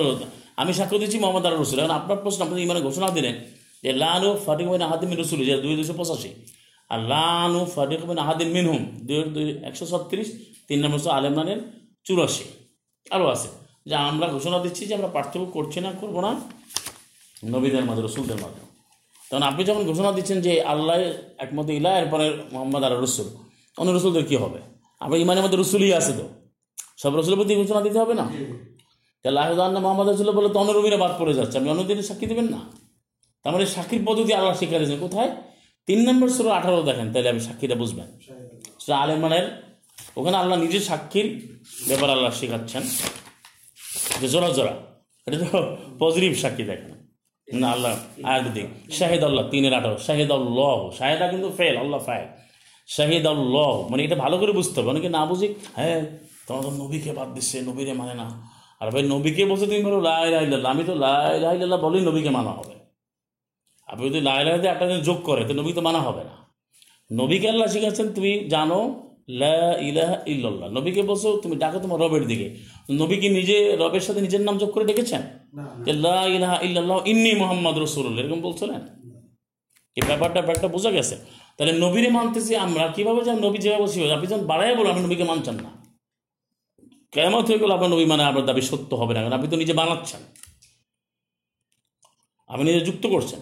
আমি 0.60 0.72
সাক্ষ্য 0.78 0.96
দিচ্ছি 1.02 1.18
মোহাম্মদ 1.22 1.42
আল্লাহ 1.46 1.60
রসুল। 1.62 1.78
এখন 1.82 1.94
আপনার 2.00 2.18
প্রশ্ন 2.24 2.40
আপনি 2.46 2.54
ইমানে 2.66 2.80
ঘোষণা 2.88 3.08
দিলেন 3.16 3.34
যে, 3.84 3.90
লানু 4.02 4.28
ফাটিক 4.44 4.66
বিন 4.72 4.82
আহাদিম 4.88 5.10
রসুল 5.22 5.38
যে 5.48 5.54
দুই 5.64 5.74
দুশো 5.80 5.94
পঁচাশি। 6.00 6.30
আর 6.92 7.00
লানু 7.12 7.60
ফাটিক 7.74 8.00
বিন 8.08 8.18
আহাদিন 8.24 8.48
মিনহুম, 8.56 8.82
দুই 9.06 9.18
দুই 9.34 9.46
একশো 9.68 9.84
ছত্রিশ, 9.92 10.28
তিন 10.68 10.78
নম্বর 10.82 11.00
আলেমানের 11.18 11.58
চুরাশি। 12.06 12.46
আরও 13.14 13.26
আছে, 13.34 13.48
যে 13.88 13.94
আমরা 14.10 14.26
ঘোষণা 14.34 14.58
দিচ্ছি 14.64 14.82
যে 14.88 14.92
আমরা 14.98 15.10
পার্থক্য 15.16 15.46
করছি 15.56 15.78
না, 15.84 15.90
করব 16.00 16.16
না 16.26 16.30
নবীদের 17.52 17.84
মাঝে, 17.88 18.02
রসুলদের 18.06 18.38
মাঝে। 18.44 18.60
তখন 19.28 19.44
আপনি 19.50 19.62
যখন 19.68 19.82
ঘোষণা 19.90 20.10
দিচ্ছেন 20.16 20.38
যে 20.46 20.52
আল্লাহ 20.72 20.96
একমত 21.44 21.68
ইলা 21.78 21.90
এরপরে 22.00 22.26
মোহাম্মদ 22.54 22.82
আর 22.86 22.94
রসুল, 23.04 23.28
অন্য 23.80 23.90
রসুলদের 23.96 24.24
কী 24.30 24.36
হবে? 24.42 24.60
আপনার 25.02 25.18
ইমানের 25.24 25.42
মধ্যে 25.44 25.58
রসুলই 25.62 25.92
আছে 26.00 26.12
তো? 26.18 26.24
সব 27.02 27.12
রসুলের 27.18 27.38
প্রতি 27.40 27.52
ঘোষণা 27.60 27.80
দিতে 27.86 27.98
হবে 28.02 28.14
না? 28.20 28.26
তাহলে 29.22 29.38
আহদান্না 29.44 29.80
মোহাম্মদ 29.84 30.06
রসুল 30.08 30.28
বলে 30.38 30.48
তো 30.54 30.58
অন্য 30.62 30.70
বাদ 31.04 31.12
পড়ে 31.20 31.32
যাচ্ছে, 31.38 31.56
আপনি 31.58 31.68
অন্য 31.74 31.82
দিনে 31.88 32.02
সাক্ষী 32.10 32.26
দেবেন 32.32 32.48
না? 32.54 32.60
তার 33.42 33.50
মানে 33.54 33.66
সাক্ষীর 33.76 34.02
পদ্ধতি 34.08 34.32
আল্লাহ 34.38 34.54
শিক্ষা 34.60 34.78
দিয়েছেন 34.80 35.00
কোথায়? 35.06 35.30
তিন 35.88 35.98
নম্বর 36.08 36.28
সুরো 36.36 36.50
আঠারো 36.58 36.78
দেখেন, 36.88 37.06
তাহলে 37.12 37.28
আপনি 37.32 37.42
সাক্ষীটা 37.48 37.76
বুঝবেন। 37.82 38.08
সেটা 38.82 38.94
আলেমানের 39.02 39.46
ওখানে 40.18 40.36
আল্লাহ 40.42 40.56
নিজের 40.64 40.84
সাক্ষীর 40.90 41.26
ব্যাপার 41.88 42.08
আল্লাহ 42.14 42.30
শেখাচ্ছেন। 42.40 42.82
যে 44.20 44.26
জোড়া 44.34 44.50
জোড়া, 44.56 44.74
এটা 45.26 45.36
তো 45.42 45.48
পজিটিভ 46.02 46.30
সাক্ষী 46.42 46.64
দেখেন। 46.70 46.92
না, 47.48 47.68
আল্লাহ 47.74 47.92
আয়াত 48.30 48.46
দিক। 48.56 48.68
শাহিদ 48.98 49.22
আল্লাহ 49.28 49.44
তিনের 49.52 49.74
আঠারো। 49.78 49.96
শাহিদ 50.06 50.30
আল্লাহ 50.38 50.78
শাহেদা 50.98 51.26
কিন্তু 51.32 51.48
ফেল, 51.58 51.74
আল্লাহ 51.82 52.00
ফাইল 52.08 52.26
শাহিদ 52.88 53.24
আল্লাহ 53.34 53.72
মানে 53.90 54.00
এটা 54.06 54.16
ভালো 54.24 54.36
করে 54.40 54.52
বুঝতে 54.58 54.76
হবে। 54.78 54.88
অনেকে 54.94 55.08
না 55.16 55.22
বুঝি 55.30 55.48
হ্যাঁ 55.78 56.00
তোমার 56.46 56.62
তো 56.66 56.70
নবীকে 56.82 57.10
বাদ 57.18 57.28
দিচ্ছে 57.36 57.56
নবীরে 57.68 57.92
মানে 58.00 58.14
না। 58.22 58.26
আর 58.80 58.90
ভাই 58.92 59.02
নবীকে 59.02 59.44
বলছে 59.44 59.66
তুমি 59.66 59.82
বলো 59.82 60.00
লাই 60.00 60.30
লাইল্লাহ 60.30 60.70
আমি 60.74 60.84
তো 60.84 60.94
লাই 60.94 61.40
লাইল্লাহ 61.40 61.80
বলেই 61.80 62.02
নবীকে 62.08 62.30
মানা 62.30 62.50
হবে। 62.50 62.74
আপনি 63.88 64.10
যদি 64.10 64.20
লাই 64.20 64.44
লাইতে 64.44 64.66
একটা 64.68 64.86
জিনিস 64.88 65.04
যোগ 65.06 65.18
করে 65.22 65.44
তো 65.44 65.54
নবী 65.54 65.72
তো 65.72 65.80
মানা 65.80 66.00
হবে 66.00 66.24
না। 66.24 66.34
নবীকে 67.20 67.48
আল্লাহ 67.48 67.68
শিখাচ্ছেন 67.68 68.12
তুমি 68.12 68.48
জানো 68.48 68.78
লা 69.28 69.78
ইলাহা 69.80 70.16
ইল্লাল্লাহ। 70.26 70.68
নবীকে 70.70 71.02
বলছো 71.02 71.36
তুমি 71.42 71.56
ডাকো 71.56 71.78
তোমার 71.78 72.00
রবের 72.00 72.26
দিকে। 72.26 72.56
নবীকে 72.90 73.28
নিজে 73.28 73.76
রবের 73.76 74.00
সাথে 74.00 74.20
নিজের 74.20 74.40
নাম 74.40 74.58
যোগ 74.58 74.70
করে 74.70 74.84
ডেকেছেন? 74.84 75.22
যে 75.84 75.92
লা 75.92 76.26
ইলাহা 76.26 76.56
ইল্লাল্লাহ 76.62 76.98
ইন্নি 77.06 77.32
মোহাম্মদ 77.34 77.78
রসুল্লাহ 77.78 78.24
এরকম 78.24 78.40
বলছিলেন? 78.40 78.80
এই 79.96 80.02
ব্যাপারটা 80.06 80.40
ব্যাপারটা 80.40 80.68
বোঝা 80.68 80.90
গেছে। 80.90 81.16
তাহলে 81.56 81.72
নবীরে 81.72 82.08
মানতেছি 82.08 82.56
আমরা 82.56 82.88
কীভাবে 82.96 83.24
যান 83.24 83.38
নবী 83.38 83.58
যেভাবে 83.58 84.12
আপনি 84.12 84.26
যখন 84.26 84.46
বাড়াই 84.46 84.76
বলো 84.76 84.90
আপনি 84.90 85.02
নবীকে 85.04 85.24
মানছেন 85.24 85.54
না। 85.54 85.79
কেমন 87.12 87.44
হয়ে 87.44 87.58
গেল 87.58 87.70
আপনার 87.70 87.90
নবী 87.90 88.04
মানে 88.04 88.24
আপনার 88.24 88.44
দাবি 88.46 88.62
সত্য 88.62 88.94
হবে 88.94 89.14
না 89.14 89.20
কারণ 89.20 89.32
আপনি 89.32 89.48
তো 89.48 89.56
নিজে 89.56 89.72
বানাচ্ছেন। 89.72 90.20
আপনি 92.48 92.64
নিজে 92.64 92.80
যুক্ত 92.80 93.06
করছেন। 93.06 93.40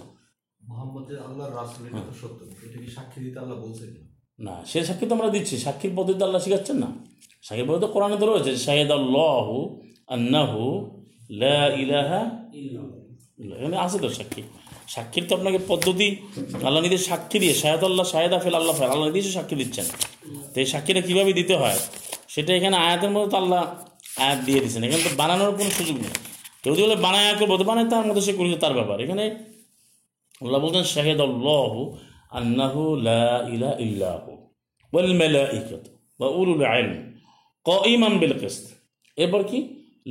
না। 4.38 4.54
সে 4.66 4.84
সাক্ষী 4.84 5.06
তো 5.06 5.14
আমরা 5.14 5.28
দিচ্ছি। 5.28 5.58
সাক্ষীর 5.58 5.92
পদ্ধতি 5.96 6.22
আল্লাহ 6.24 6.42
শিখাচ্ছেন 6.42 6.76
না। 6.76 6.88
সাক্ষীর 7.42 7.66
পদ্ধতি 7.68 7.92
কোরআনে 7.92 8.16
তো 8.16 8.26
রয়েছে 8.26 8.56
শাহেদ 8.56 8.90
আল্লাহু 8.90 9.80
আন্নাহু 10.08 10.90
লা 11.30 11.66
ইলাহা। 11.74 12.20
এখানে 13.56 13.76
আছে 13.78 13.98
তো 13.98 14.08
সাক্ষী। 14.08 14.42
সাক্ষীর 14.88 15.24
তো 15.28 15.32
আপনাকে 15.36 15.58
পদ্ধতি 15.68 16.16
আল্লাহ 16.64 16.82
নিজের 16.82 16.98
সাক্ষী 16.98 17.38
দিয়ে 17.38 17.54
শাহেদ 17.54 17.84
আল্লাহ 17.84 18.06
শাহেদ 18.06 18.32
আফেল 18.32 18.54
আল্লাহ 18.54 18.82
আল্লাহ 18.82 19.08
নিজে 19.10 19.30
সাক্ষী 19.30 19.56
দিচ্ছেন। 19.56 19.86
তো 20.54 20.60
এই 20.60 20.66
সাক্ষীটা 20.66 21.00
কীভাবে 21.00 21.32
দিতে 21.32 21.56
হয়? 21.56 21.78
সেটা 22.38 22.52
এখানে 22.58 22.76
আয়াতের 22.86 23.10
মধ্যে 23.14 23.28
তো 23.32 23.36
আল্লাহ 23.42 23.62
আয়াত 24.24 24.38
দিয়ে 24.46 24.60
দিচ্ছেন 24.62 24.82
এখানে 24.86 25.02
তো 25.06 25.10
বানানোর 25.20 25.50
কোনো 25.58 25.70
সুযোগ 25.78 25.96
নেই। 26.02 26.12
কেউ 26.62 26.72
যদি 26.76 26.82
বলে 26.86 26.96
বানায় 27.06 27.34
করব, 27.40 27.52
তো 27.60 27.64
বানায় 27.70 27.88
তার 27.92 28.04
মধ্যে 28.08 28.22
সে 28.26 28.32
করেছে 28.38 28.58
তার 28.64 28.74
ব্যাপার। 28.78 28.96
এখানে 29.04 29.24
আল্লাহ 30.44 30.58
বলছেন 30.64 30.84
শাহেদ 30.94 31.20
আল্লাহ 31.28 31.72
আন্নাহু 32.38 32.82
লা 33.08 33.26
ইলা 33.54 33.70
ইল্লাহু 33.84 34.30
ওয়াল 34.92 35.10
মালাইকাত 35.22 35.84
ওয়া 36.18 36.28
উলুল 36.40 36.62
ইলম 36.80 36.92
কাইমান 37.68 38.12
বিল 38.20 38.34
কিসত। 38.42 38.66
এরপর 39.22 39.40
কি? 39.50 39.58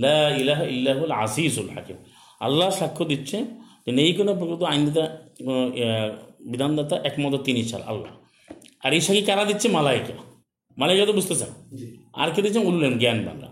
লা 0.03 0.19
ইলাহা 0.41 0.63
ইল্লাহুল 0.73 1.13
আজিজুল 1.23 1.69
হাকিম। 1.75 1.97
আল্লাহ 2.45 2.67
সাক্ষ্য 2.79 3.03
দিচ্ছে 3.11 3.37
যে 3.85 3.91
নেই 3.99 4.11
কোনো 4.17 4.31
প্রকৃত 4.39 4.61
আইনদাতা 4.71 5.03
বিধানদাতা 6.51 6.95
একমত 7.09 7.33
তিনি 7.47 7.61
ছাড় 7.69 7.83
আল্লাহ। 7.91 8.11
আর 8.83 8.91
সাক্ষী 9.05 9.23
কারা 9.29 9.43
দিচ্ছে? 9.49 9.67
মালাইকা। 9.77 10.15
মালাইকা 10.77 11.03
তো 11.09 11.13
বুঝতে 11.19 11.33
জি। 11.79 11.87
আর 12.21 12.29
কে 12.33 12.39
দিচ্ছেন 12.45 12.63
উল্লেন, 12.69 12.93
জ্ঞান 13.01 13.19
বাংলা। 13.27 13.49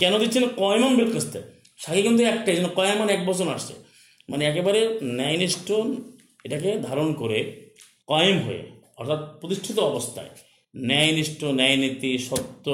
কেন 0.00 0.12
দিচ্ছেন? 0.22 0.44
কয়মন 0.60 0.92
করতে 0.98 1.38
সাক্ষী 1.82 2.02
কিন্তু 2.06 2.22
একটাই, 2.32 2.54
যেন 2.58 2.68
কয়মন 2.78 3.08
এক 3.16 3.22
বছর 3.28 3.46
আসছে। 3.56 3.74
মানে 4.30 4.42
একেবারে 4.50 4.80
ন্যায়নিষ্ঠ 5.18 5.68
এটাকে 6.46 6.70
ধারণ 6.88 7.08
করে 7.20 7.38
কয়েম 8.10 8.36
হয়ে, 8.46 8.62
অর্থাৎ 9.00 9.20
প্রতিষ্ঠিত 9.40 9.78
অবস্থায় 9.90 10.30
ন্যায়নিষ্ঠ 10.74 11.40
ন্যায়নীতি 11.60 12.12
সত্য 12.28 12.66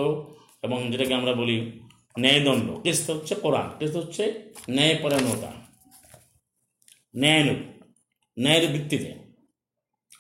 এবং 0.66 0.78
যেটাকে 0.92 1.14
আমরা 1.20 1.32
বলি 1.40 1.56
ন্যায়দণ্ড। 2.18 2.68
কেসটা 2.84 3.10
হচ্ছে 3.16 3.34
কোরআন, 3.44 3.66
কেসটা 3.78 3.98
হচ্ছে 4.02 4.22
ন্যায়পরায়ণতা। 4.76 5.50
ন্যায়ানুক 7.14 7.60
ন্যায়ের 8.36 8.66
ভিত্তিতে, 8.74 9.10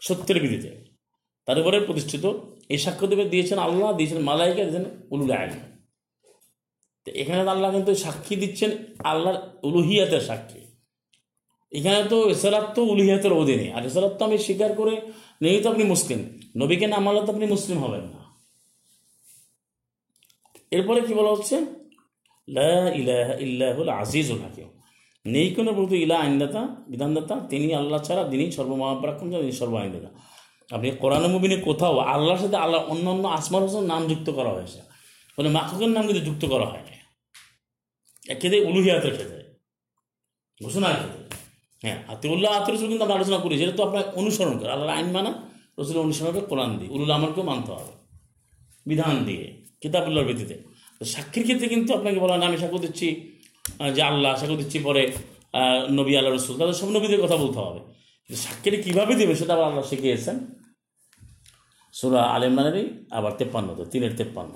সত্যের 0.06 0.38
ভিত্তিতে, 0.42 0.70
তার 1.48 1.56
উপরে 1.62 1.76
প্রতিষ্ঠিত 1.88 2.24
এই 2.70 2.78
সাক্ষ্য 2.84 3.06
দেবে 3.06 3.24
দিয়েছেন 3.32 3.58
আল্লাহ, 3.58 3.88
দিয়েছেন 3.96 4.20
মালাইকা, 4.28 4.62
দিয়েছেন 4.64 4.84
উলুল 5.10 5.32
আইন। 5.40 5.52
তো 7.06 7.08
এখানে 7.22 7.40
তো 7.44 7.50
আল্লাহ 7.50 7.68
কিন্তু 7.72 7.92
সাক্ষী 7.94 8.34
দিচ্ছেন 8.36 8.70
আল্লাহর 9.10 9.38
উলুহিয়াতের 9.68 10.20
সাক্ষী। 10.20 10.60
এখানে 11.72 12.00
তো 12.12 12.16
এসালাত 12.30 12.66
তো 12.74 12.80
উলুহিয়াতের 12.92 13.32
অধীনে। 13.32 13.66
আর 13.76 13.82
এসালাত 13.86 14.12
তো 14.18 14.22
আমি 14.24 14.36
স্বীকার 14.38 14.70
করে 14.80 14.94
নেই 15.42 15.56
তো 15.62 15.66
আপনি 15.72 15.84
মুসলিম। 15.84 16.20
নবীকে 16.56 16.86
না 16.92 16.98
মানলে 16.98 17.22
তো 17.26 17.30
আপনি 17.32 17.46
মুসলিম 17.46 17.78
হবেন 17.84 18.04
না। 18.14 18.20
এরপরে 20.70 21.00
কি 21.00 21.12
বলা 21.14 21.30
হচ্ছে? 21.34 21.56
আজিজুল 24.00 24.38
হাকিম। 24.44 24.68
নেই 25.24 25.48
কোনো 25.56 25.70
প্রভু 25.74 25.94
ইলা 26.04 26.16
আইনদাতা, 26.24 26.62
বিধানদাতা, 26.88 27.36
তিনি 27.50 27.66
আল্লাহ 27.74 27.98
ছাড়া, 28.02 28.22
তিনি 28.32 28.44
সর্বমহাপরাক্রম 28.56 29.26
তিনি 29.30 29.52
সর্ব 29.52 29.74
আইনদাতা। 29.74 30.10
আপনি 30.70 30.88
কোরআন 30.90 31.24
মুবিনে 31.26 31.56
কোথাও 31.56 31.98
আল্লাহর 31.98 32.38
সাথে 32.38 32.56
আল্লাহ 32.56 32.80
অন্য 32.92 33.06
অন্য 33.10 33.24
আসমার 33.28 33.62
হোসেন 33.62 33.84
নাম 33.92 34.02
যুক্ত 34.08 34.30
করা 34.30 34.50
হয়েছে। 34.50 34.78
মানে 35.38 35.48
মাখুকের 35.48 35.88
নাম 35.88 36.04
কিন্তু 36.06 36.22
যুক্ত 36.24 36.42
করা 36.46 36.66
হয় 36.66 36.84
না 36.88 36.94
এক্ষেত্রে 38.32 38.58
উলুহিয়াতের 38.60 39.14
ক্ষেত্রে। 39.14 39.40
ঘোষণার 40.64 40.94
ক্ষেত্রে। 40.94 41.36
হ্যাঁ 41.82 41.98
আতিউল্লাহ 42.08 42.50
আতির 42.52 42.74
রসুল 42.74 42.88
কিন্তু 42.88 43.04
আমরা 43.04 43.16
আলোচনা 43.18 43.38
করি 43.38 43.54
যেটা 43.58 43.72
তো 43.72 43.82
আপনার 43.82 44.04
অনুসরণ 44.14 44.58
করে। 44.58 44.70
আল্লাহর 44.70 44.92
আইন 44.96 45.08
মানা, 45.12 45.32
রসুলের 45.78 46.02
অনুসরণ 46.02 46.30
করে 46.32 46.46
কোরআন 46.46 46.78
দিয়ে। 46.78 46.90
উলুল 46.90 47.10
আমারকেও 47.10 47.44
মানতে 47.44 47.70
হবে। 47.72 47.92
বিধান 48.86 49.24
দিয়ে, 49.24 49.44
কিতাবুল্লাহর 49.80 50.26
ভিত্তিতে। 50.26 50.56
সাক্ষীর 51.04 51.42
ক্ষেত্রে 51.42 51.68
কিন্তু 51.68 51.94
আপনাকে 51.94 52.18
বলা 52.18 52.46
আমি 52.46 52.58
সাক্ষ্য 52.58 52.78
দিচ্ছি 52.78 53.08
যে 53.94 54.02
আল্লাহ 54.02 54.30
সাক্ষ্য 54.36 54.56
দিচ্ছি 54.56 54.78
পরে 54.78 55.12
নবী 55.90 56.16
আল্লাহ 56.16 56.32
রসুল। 56.34 56.58
তাদের 56.58 56.74
সব 56.74 56.88
নবীদের 56.88 57.22
কথা 57.22 57.36
বলতে 57.36 57.58
হবে। 57.58 57.80
সাক্ষীর 58.30 58.74
কীভাবে 58.84 59.12
দেবে 59.20 59.34
সেটা 59.40 59.52
আবার 59.56 59.66
আল্লাহ 59.70 59.84
শিখিয়েছেন। 59.90 60.36
সুরা 61.94 62.20
আলেমানেরই 62.34 62.84
আবার 63.18 63.32
তেপ্পান্ন, 63.38 63.68
তো 63.78 63.82
তিনের 63.92 64.12
তেপ্পান্ন। 64.18 64.52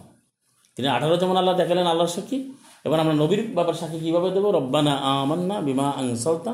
তিনি 0.77 0.87
আঠারো 0.97 1.17
যেমন 1.23 1.37
আল্লাহ 1.41 1.55
দেখালেন 1.61 1.87
আল্লাহর 1.93 2.13
সাক্ষী, 2.17 2.39
এবার 2.87 2.99
আমরা 3.03 3.15
নবীর 3.23 3.43
ব্যাপার 3.57 3.75
সাক্ষী 3.81 3.99
কীভাবে 4.05 4.29
দেবো? 4.37 4.49
রব্বানা 4.59 4.93
আমান্না 5.11 5.57
বিমা 5.69 5.87
আনসালতা 6.01 6.53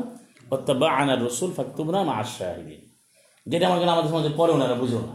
অত্যাবা 0.55 0.89
আনার 1.01 1.21
রসুল 1.27 1.51
ফাকতুবনা 1.57 2.01
মা 2.09 2.15
আশাহিদিন 2.23 2.81
যেটা 3.47 3.65
আমাকে 3.71 3.85
আমাদের 3.95 4.11
সমাজে 4.13 4.31
পরে 4.39 4.51
ওনারা 4.57 4.77
বুঝো 4.83 5.01
না 5.07 5.15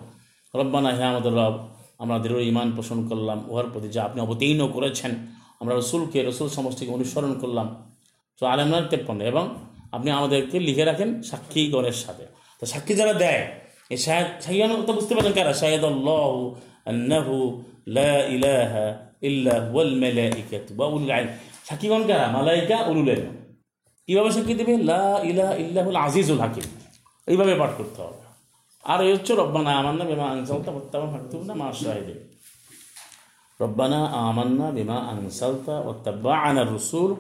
রব্বানা 0.53 0.89
হ্যাঁ 0.97 1.09
আমাদের 1.13 1.33
রব, 1.39 1.55
আমরা 2.01 2.17
দৃঢ় 2.23 2.41
ইমান 2.51 2.67
পোষণ 2.77 2.99
করলাম, 3.09 3.39
উহার 3.51 3.67
প্রতি 3.73 3.87
যা 3.95 4.01
আপনি 4.07 4.19
অবতীর্ণ 4.25 4.61
করেছেন, 4.75 5.11
আমরা 5.61 5.73
রসুলকে, 5.79 6.19
রসুল 6.29 6.47
সমষ্টিকে 6.55 6.91
অনুসরণ 6.97 7.33
করলাম। 7.41 7.67
তো 8.39 8.43
আলেমনার 8.53 8.85
তেপ্পন্ন, 8.91 9.21
এবং 9.31 9.43
আপনি 9.95 10.09
আমাদেরকে 10.17 10.57
লিখে 10.67 10.83
রাখেন 10.89 11.09
সাক্ষীগণের 11.29 11.97
সাথে। 12.03 12.25
তো 12.59 12.63
সাক্ষী 12.73 12.93
যারা 12.99 13.13
দেয়, 13.23 13.41
এই 13.93 13.99
শাহেদ 14.05 14.27
সাক্ষীগণ 14.43 14.81
তো 14.87 14.91
বুঝতে 14.97 15.13
পারেন 15.17 15.33
কারা? 15.37 15.53
শাহেদ 15.61 15.83
আল্লাহ 15.93 16.33
আন্নাহু 16.91 17.35
লা 17.97 18.13
ইলাহা 18.35 18.85
ইল্লা 19.27 19.55
ওয়াল 19.73 19.91
মালাইকাতু। 20.03 20.71
ওয়া 20.77 20.87
উলুল 20.95 21.11
ইলম 21.19 21.31
সাক্ষীগণ 21.67 22.03
কারা? 22.09 22.25
মালাইকা 22.37 22.77
উলুল 22.91 23.09
ইলম 23.15 23.33
কীভাবে 24.07 24.29
সাক্ষী 24.35 24.53
দেবে? 24.59 24.73
লা 24.91 25.05
ইলাহা 25.29 25.53
ইল্লাহুল 25.63 25.97
আজিজুল 26.05 26.39
হাকিম। 26.43 26.67
এইভাবে 27.31 27.53
পাঠ 27.61 27.71
করতে 27.79 27.99
হবে। 28.05 28.21
আর 28.91 28.99
এই 29.05 29.11
হচ্ছে 29.15 29.31
রব্বানা 29.41 29.71
আমান্না 29.81 30.03
বিমা 30.11 30.25
আনসালতা 30.33 30.71
ওয়াত্তাবা 30.75 31.07
ফাকতুবনা 31.13 31.53
মা 31.61 31.67
শাহিদিন। 31.81 32.19
রব্বানা 33.59 33.99
আমান্না 34.29 34.67
বিমা 34.77 34.97
আনসালতা 35.11 35.75
ওয়াত্তাবা'আনা 35.85 36.61
রাসূল। 36.73 37.11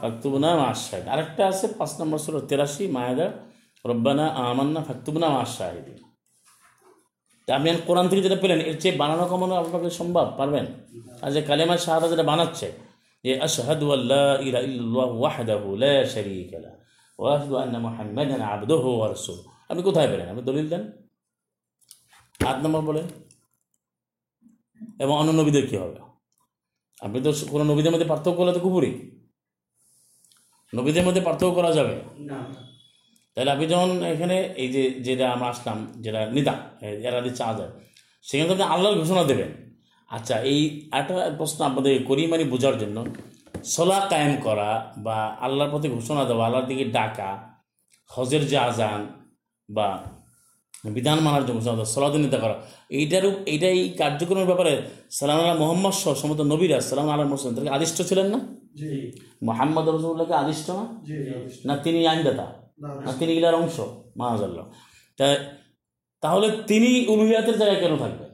ফাকতুবনা 0.00 0.50
মা 0.60 0.68
শাহিদিন 0.82 1.08
আরেকটা 1.14 1.42
আছে, 1.50 1.66
পাঁচ 1.78 1.92
নম্বর 2.00 2.18
সূরা 2.24 2.40
83 2.50 2.84
মায়াদা 2.96 3.26
রব্বানা 3.84 4.26
আমান্না 4.48 4.80
ফাকতুবনা 4.88 5.28
তা 7.48 7.50
আপনি 7.58 7.68
কোরআন 7.88 8.06
থেকে 8.10 8.22
যেটা 8.26 8.38
পেলেন, 8.42 8.60
এর 8.70 8.76
চেয়ে 8.82 8.94
বানানো 9.00 9.24
কমানো 9.32 9.54
আপনাকে 9.62 9.90
সম্ভব, 10.00 10.26
পারবেন? 10.38 10.66
আর 11.22 11.30
যে 11.34 11.40
কালেমা 11.48 11.74
শাহাদা 11.84 12.06
যেটা 12.12 12.24
বানাচ্ছে, 12.30 12.68
যে 13.24 13.32
আশহাদু 13.46 13.86
আল্লাহ 13.96 14.28
ইলা 14.48 14.58
ইল্লাল্লাহ 14.66 15.10
ওয়াহদাহু 15.20 15.68
লা 15.82 15.94
শারীকা 16.14 16.58
লা 16.64 16.72
ওয়া 17.18 17.34
আন্না 17.64 17.78
মুহাম্মাদান 17.86 18.40
আবদুহু 18.52 18.88
ওয়া 18.98 19.06
রাসূলুহু। 19.14 19.48
আপনি 19.70 19.82
কোথায় 19.88 20.08
পেলেন? 20.10 20.26
আপনি 20.32 20.42
দলিল 20.50 20.66
দেন। 20.72 20.82
আট 22.50 22.58
নম্বর 22.64 22.82
বলেন 22.88 23.06
এবং 25.04 25.14
অন্য 25.20 25.30
নবীদের 25.40 25.64
কী 25.70 25.76
হবে? 25.82 25.98
আপনি 27.04 27.18
তো 27.24 27.30
কোনো 27.52 27.64
নবীদের 27.70 27.90
মধ্যে 27.94 28.08
পার্থক্য 28.12 28.36
করলে 28.38 28.52
তো 28.56 28.60
কুপুরি 28.64 28.90
নবীদের 30.74 31.04
মধ্যে 31.04 31.20
পার্থক্য 31.20 31.54
করা 31.54 31.72
যাবে? 31.72 31.94
না। 32.20 32.38
তাহলে 33.36 33.50
আপনি 33.50 33.66
যখন 33.66 34.02
এখানে 34.04 34.54
এই 34.56 34.68
যে 34.68 34.90
যেটা 35.00 35.30
আমরা 35.30 35.48
আসলাম 35.48 35.92
যেটা 36.00 36.30
নিদা 36.30 36.54
এরা 37.02 37.20
দিচ্ছে 37.20 37.42
আজাদ 37.42 37.70
সেখানে 38.24 38.52
আপনি 38.52 38.64
আল্লাহর 38.64 38.98
ঘোষণা 38.98 39.24
দেবেন। 39.24 39.50
আচ্ছা 40.10 40.40
এই 40.42 40.60
একটা 40.92 41.30
প্রশ্ন 41.38 41.64
আপনাদের 41.64 42.04
করি 42.04 42.26
মানে 42.26 42.44
বোঝার 42.44 42.78
জন্য 42.78 42.96
সলা 43.64 44.00
কায়েম 44.10 44.40
করা 44.42 44.70
বা 44.96 45.36
আল্লাহর 45.40 45.70
প্রতি 45.70 45.88
ঘোষণা 45.88 46.24
দেওয়া 46.24 46.44
আল্লাহর 46.46 46.66
দিকে 46.66 46.84
ডাকা 46.90 47.30
হজের 48.10 48.46
যে 48.46 48.58
আজান 48.58 49.00
বা 49.68 49.88
বিধান 50.86 51.18
মানার 51.20 51.46
জন্য 51.46 51.60
সলাদ 51.84 52.16
নিতে 52.16 52.36
করা 52.38 52.56
এইটার 52.90 53.26
উপ- 53.26 53.42
এইটা 53.46 53.68
এই 53.68 53.88
কার্যক্রমের 53.98 54.44
ব্যাপারে 54.44 54.72
সালাম 55.10 55.38
আল্লাহ 55.38 55.56
মোহাম্মদ 55.58 55.92
সহ 55.92 56.14
সমস্ত 56.14 56.40
নবীরা 56.44 56.80
সালাম 56.80 57.10
আল্লাহ 57.10 57.28
মোসলাম 57.28 57.54
তাদেরকে 57.54 57.74
আদিষ্ট 57.74 58.02
ছিলেন 58.02 58.26
না? 58.26 58.38
মোহাম্মদ 59.48 59.86
রসুল্লাহকে 59.88 60.34
আদিষ্ট 60.42 60.66
না? 60.70 60.84
না 61.68 61.74
তিনি 61.84 61.98
আইনদাতা? 62.06 62.46
না 63.06 63.12
তিনি 63.20 63.32
ইলার 63.38 63.54
অংশ? 63.54 63.76
মাহাজাল্লাহ 64.20 64.64
তা 65.18 65.26
তাহলে 66.22 66.46
তিনি 66.70 66.90
উলুহিয়াতের 67.12 67.56
জায়গায় 67.60 67.80
কেন 67.80 67.92
থাকবেন? 67.96 68.30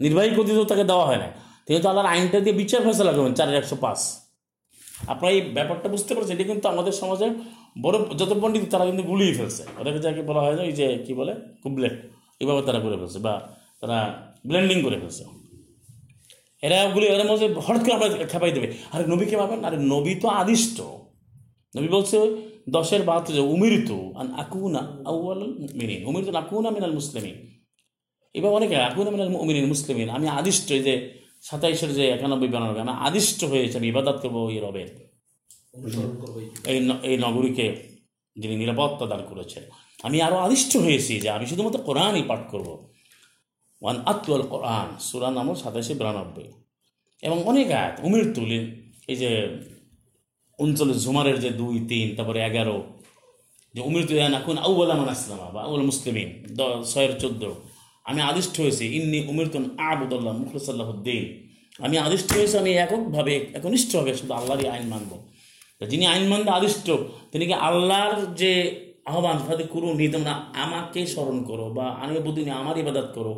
নির্বাহী 0.00 0.30
কর্তৃত্ব 0.36 0.64
তাকে 0.64 0.84
দেওয়া 0.84 1.06
হয় 1.06 1.20
না 1.24 1.28
তিনি 1.66 1.78
তো 1.82 1.86
আল্লাহর 1.88 2.10
আইনটা 2.12 2.38
দিয়ে 2.40 2.56
বিচার 2.56 2.80
ফেসলা 2.82 3.12
করবেন 3.12 3.34
চারের 3.34 3.56
একশো 3.60 3.76
পাঁচ। 3.76 4.00
আপনারা 5.12 5.30
এই 5.34 5.40
ব্যাপারটা 5.56 5.88
বুঝতে 5.88 6.12
পারছেন? 6.14 6.34
এটা 6.36 6.44
কিন্তু 6.44 6.66
আমাদের 6.68 6.92
সমাজে 6.92 7.26
বড় 7.82 7.96
যত 8.16 8.32
পণ্ডিত 8.42 8.64
তারা 8.70 8.84
কিন্তু 8.86 9.02
গুলিয়ে 9.02 9.34
ফেলছে। 9.34 9.62
ওটাকে 9.78 9.98
যাকে 9.98 10.22
বলা 10.22 10.40
হয় 10.40 10.56
না 10.58 10.62
ওই 10.62 10.72
যে 10.72 10.86
কী 11.06 11.12
বলে? 11.14 11.32
কুবলেট। 11.62 11.94
এইভাবে 12.40 12.62
তারা 12.62 12.80
করে 12.80 12.96
ফেলছে 12.96 13.18
বা 13.18 13.34
তারা 13.80 13.98
ব্লেন্ডিং 14.46 14.78
করে 14.82 14.96
ফেলছে। 15.00 15.24
এরা 16.66 16.76
ওগুলি 16.88 17.06
এর 17.06 17.22
মধ্যে 17.30 17.46
হঠাৎ 17.66 17.82
করে 17.84 17.94
আমরা 17.98 18.08
খেপাই 18.32 18.52
দেবে। 18.56 18.68
আরে 18.92 19.04
নবীকে 19.12 19.36
পাবেন 19.40 19.60
আরে 19.68 19.78
নবী 19.94 20.12
তো 20.22 20.26
আদিষ্ট। 20.42 20.78
নবী 21.76 21.88
বলছে 21.96 22.18
দশের 22.76 23.02
বাহাত্তর 23.08 23.32
যে 23.38 23.42
উমিরিত 23.54 23.90
আন 24.20 24.26
আকুনা 24.42 24.82
মিনিন 25.80 26.00
উমিরিত 26.10 26.28
আকুনা 26.42 26.68
মিনাল 26.76 26.94
মুসলিমিন। 27.00 27.36
এবার 28.34 28.50
অনেকে 28.58 28.76
আকুনা 28.88 29.10
মিনাল 29.14 29.30
মুমিনিন 29.36 29.66
মুসলিমিন 29.72 30.08
আমি 30.16 30.26
আদিষ্ট 30.28 30.66
এই 30.72 30.82
যে 30.86 30.94
সাতাইশের 31.42 31.90
যে 31.94 32.04
একানব্বই 32.16 32.48
বিরানব্বই 32.48 32.80
আমি 32.80 32.94
আদিষ্ট 33.08 33.40
হয়েছে 33.44 33.76
আমি 33.78 33.88
ইবাদত 33.88 34.16
করব 34.22 34.36
এই 34.54 34.60
রবের। 34.64 34.90
এই 36.70 36.78
এই 37.08 37.16
নগরীকে 37.26 37.66
যিনি 38.36 38.54
নিরাপত্তা 38.56 39.04
দান 39.12 39.22
করেছেন। 39.30 39.64
আমি 40.02 40.16
আরও 40.26 40.36
আদিষ্ট 40.46 40.72
হয়েছি 40.76 41.14
যে 41.20 41.28
আমি 41.36 41.44
শুধুমাত্র 41.50 41.78
কোরআনই 41.88 42.24
পাঠ 42.30 42.40
করব। 42.52 42.68
ওয়ান 43.84 43.96
আতুয়াল 44.12 44.42
কোরআন, 44.52 44.88
সুরা 45.06 45.28
নামও 45.36 45.54
সাতাশে 45.62 45.92
বিরানব্বই। 45.98 46.48
এবং 47.26 47.38
অনেক 47.50 47.68
আয়াত, 47.78 47.94
উমির 48.06 48.24
তুলি, 48.36 48.60
এই 49.10 49.16
যে 49.22 49.30
উনচল্লিশ 50.58 50.98
ঝুমারের 51.04 51.36
যে 51.44 51.50
দুই, 51.60 51.76
তিন, 51.90 52.06
তারপরে 52.16 52.38
এগারো, 52.48 52.76
যে 53.74 53.80
উমির 53.88 54.04
তুলিয়ান 54.08 54.32
এখন 54.40 54.56
আউ্বাল 54.66 54.90
আমান 54.94 55.08
আসলামা 55.14 55.46
বা 55.54 55.60
আউল 55.66 55.82
মুসলিমিন 55.90 56.28
ছয়ের 56.92 57.12
চোদ্দ। 57.22 57.42
আমি 58.10 58.20
আদিষ্ট 58.30 58.54
হয়েছি, 58.62 58.84
ইন্নি 58.98 59.18
উমির 59.30 59.48
তুন 59.54 59.64
আবুদুল্লাহ 59.90 60.32
মুখলসাল্লাহদ্দিন 60.42 61.24
আমি 61.86 61.96
আদিষ্ট 62.06 62.28
হয়েছি, 62.36 62.56
আমি 62.62 62.70
এককভাবে 62.84 63.34
একনিষ্ঠভাবে 63.58 64.12
শুধু 64.20 64.32
আল্লাহরই 64.38 64.66
আইন 64.74 64.86
মানব। 64.94 65.12
যিনি 65.92 66.04
আইন 66.12 66.24
মানতে 66.32 66.50
আদিষ্ট, 66.58 66.86
তিনি 67.32 67.44
কি 67.50 67.54
আল্লাহর 67.68 68.14
যে 68.40 68.52
আহ্বান 69.10 69.36
তাদের 69.48 69.66
করুন 69.74 69.92
নি? 70.00 70.06
তোমরা 70.14 70.32
আমাকে 70.64 71.00
স্মরণ 71.12 71.38
করো 71.48 71.66
বা 71.76 71.86
আমি 72.02 72.12
বুদিনী 72.26 72.52
আমার 72.60 72.76
ইবাদত 72.82 73.08
করো। 73.16 73.34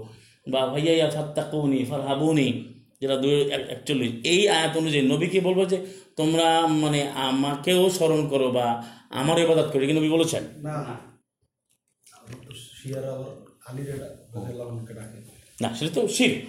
বা 0.48 0.66
ভাইয়া 0.66 1.10
ফাত্তাকুনি 1.10 1.84
ফারহাবুনি 1.84 2.64
যেটা 3.00 3.16
দুই 3.16 3.40
এক- 3.40 3.70
একচল্লিশ। 3.70 4.26
এই 4.26 4.48
আয়াত 4.48 4.76
অনুযায়ী 4.76 5.06
নবীকে 5.06 5.40
বলব 5.40 5.68
যে 5.68 5.86
তোমরা 6.16 6.66
মানে 6.66 7.10
আমাকেও 7.10 7.90
স্মরণ 7.90 8.28
করো 8.28 8.50
বা 8.50 8.84
আমার 9.10 9.38
ইবাদত 9.38 9.70
করো। 9.72 9.86
কিন্তু 9.86 10.00
নবী 10.00 10.08
বলেছেন? 10.08 10.44
না। 15.60 15.74
সেটা 15.74 15.90
তো 15.94 16.08
শির। 16.08 16.46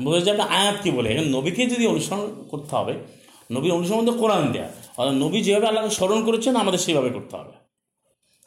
বলছি 0.00 0.24
যে 0.24 0.30
আপনার 0.30 0.48
আয়াত 0.48 0.74
কি 0.82 0.90
বলে? 0.90 1.08
এখন 1.08 1.24
নবীকে 1.24 1.66
যদি 1.66 1.86
অনুসরণ 1.86 2.44
করতে 2.50 2.76
হবে 2.76 2.94
নবীর 3.52 3.72
অনুসরণ 3.72 4.06
তো 4.06 4.12
কোরআন 4.12 4.52
দেয়া। 4.52 4.72
অর্থাৎ 4.96 5.22
নবী 5.22 5.42
যেভাবে 5.42 5.66
আল্লাহকে 5.66 5.90
স্মরণ 5.90 6.24
করেছেন 6.24 6.56
আমাদের 6.56 6.78
সেভাবে 6.78 7.10
করতে 7.10 7.36
হবে। 7.36 7.52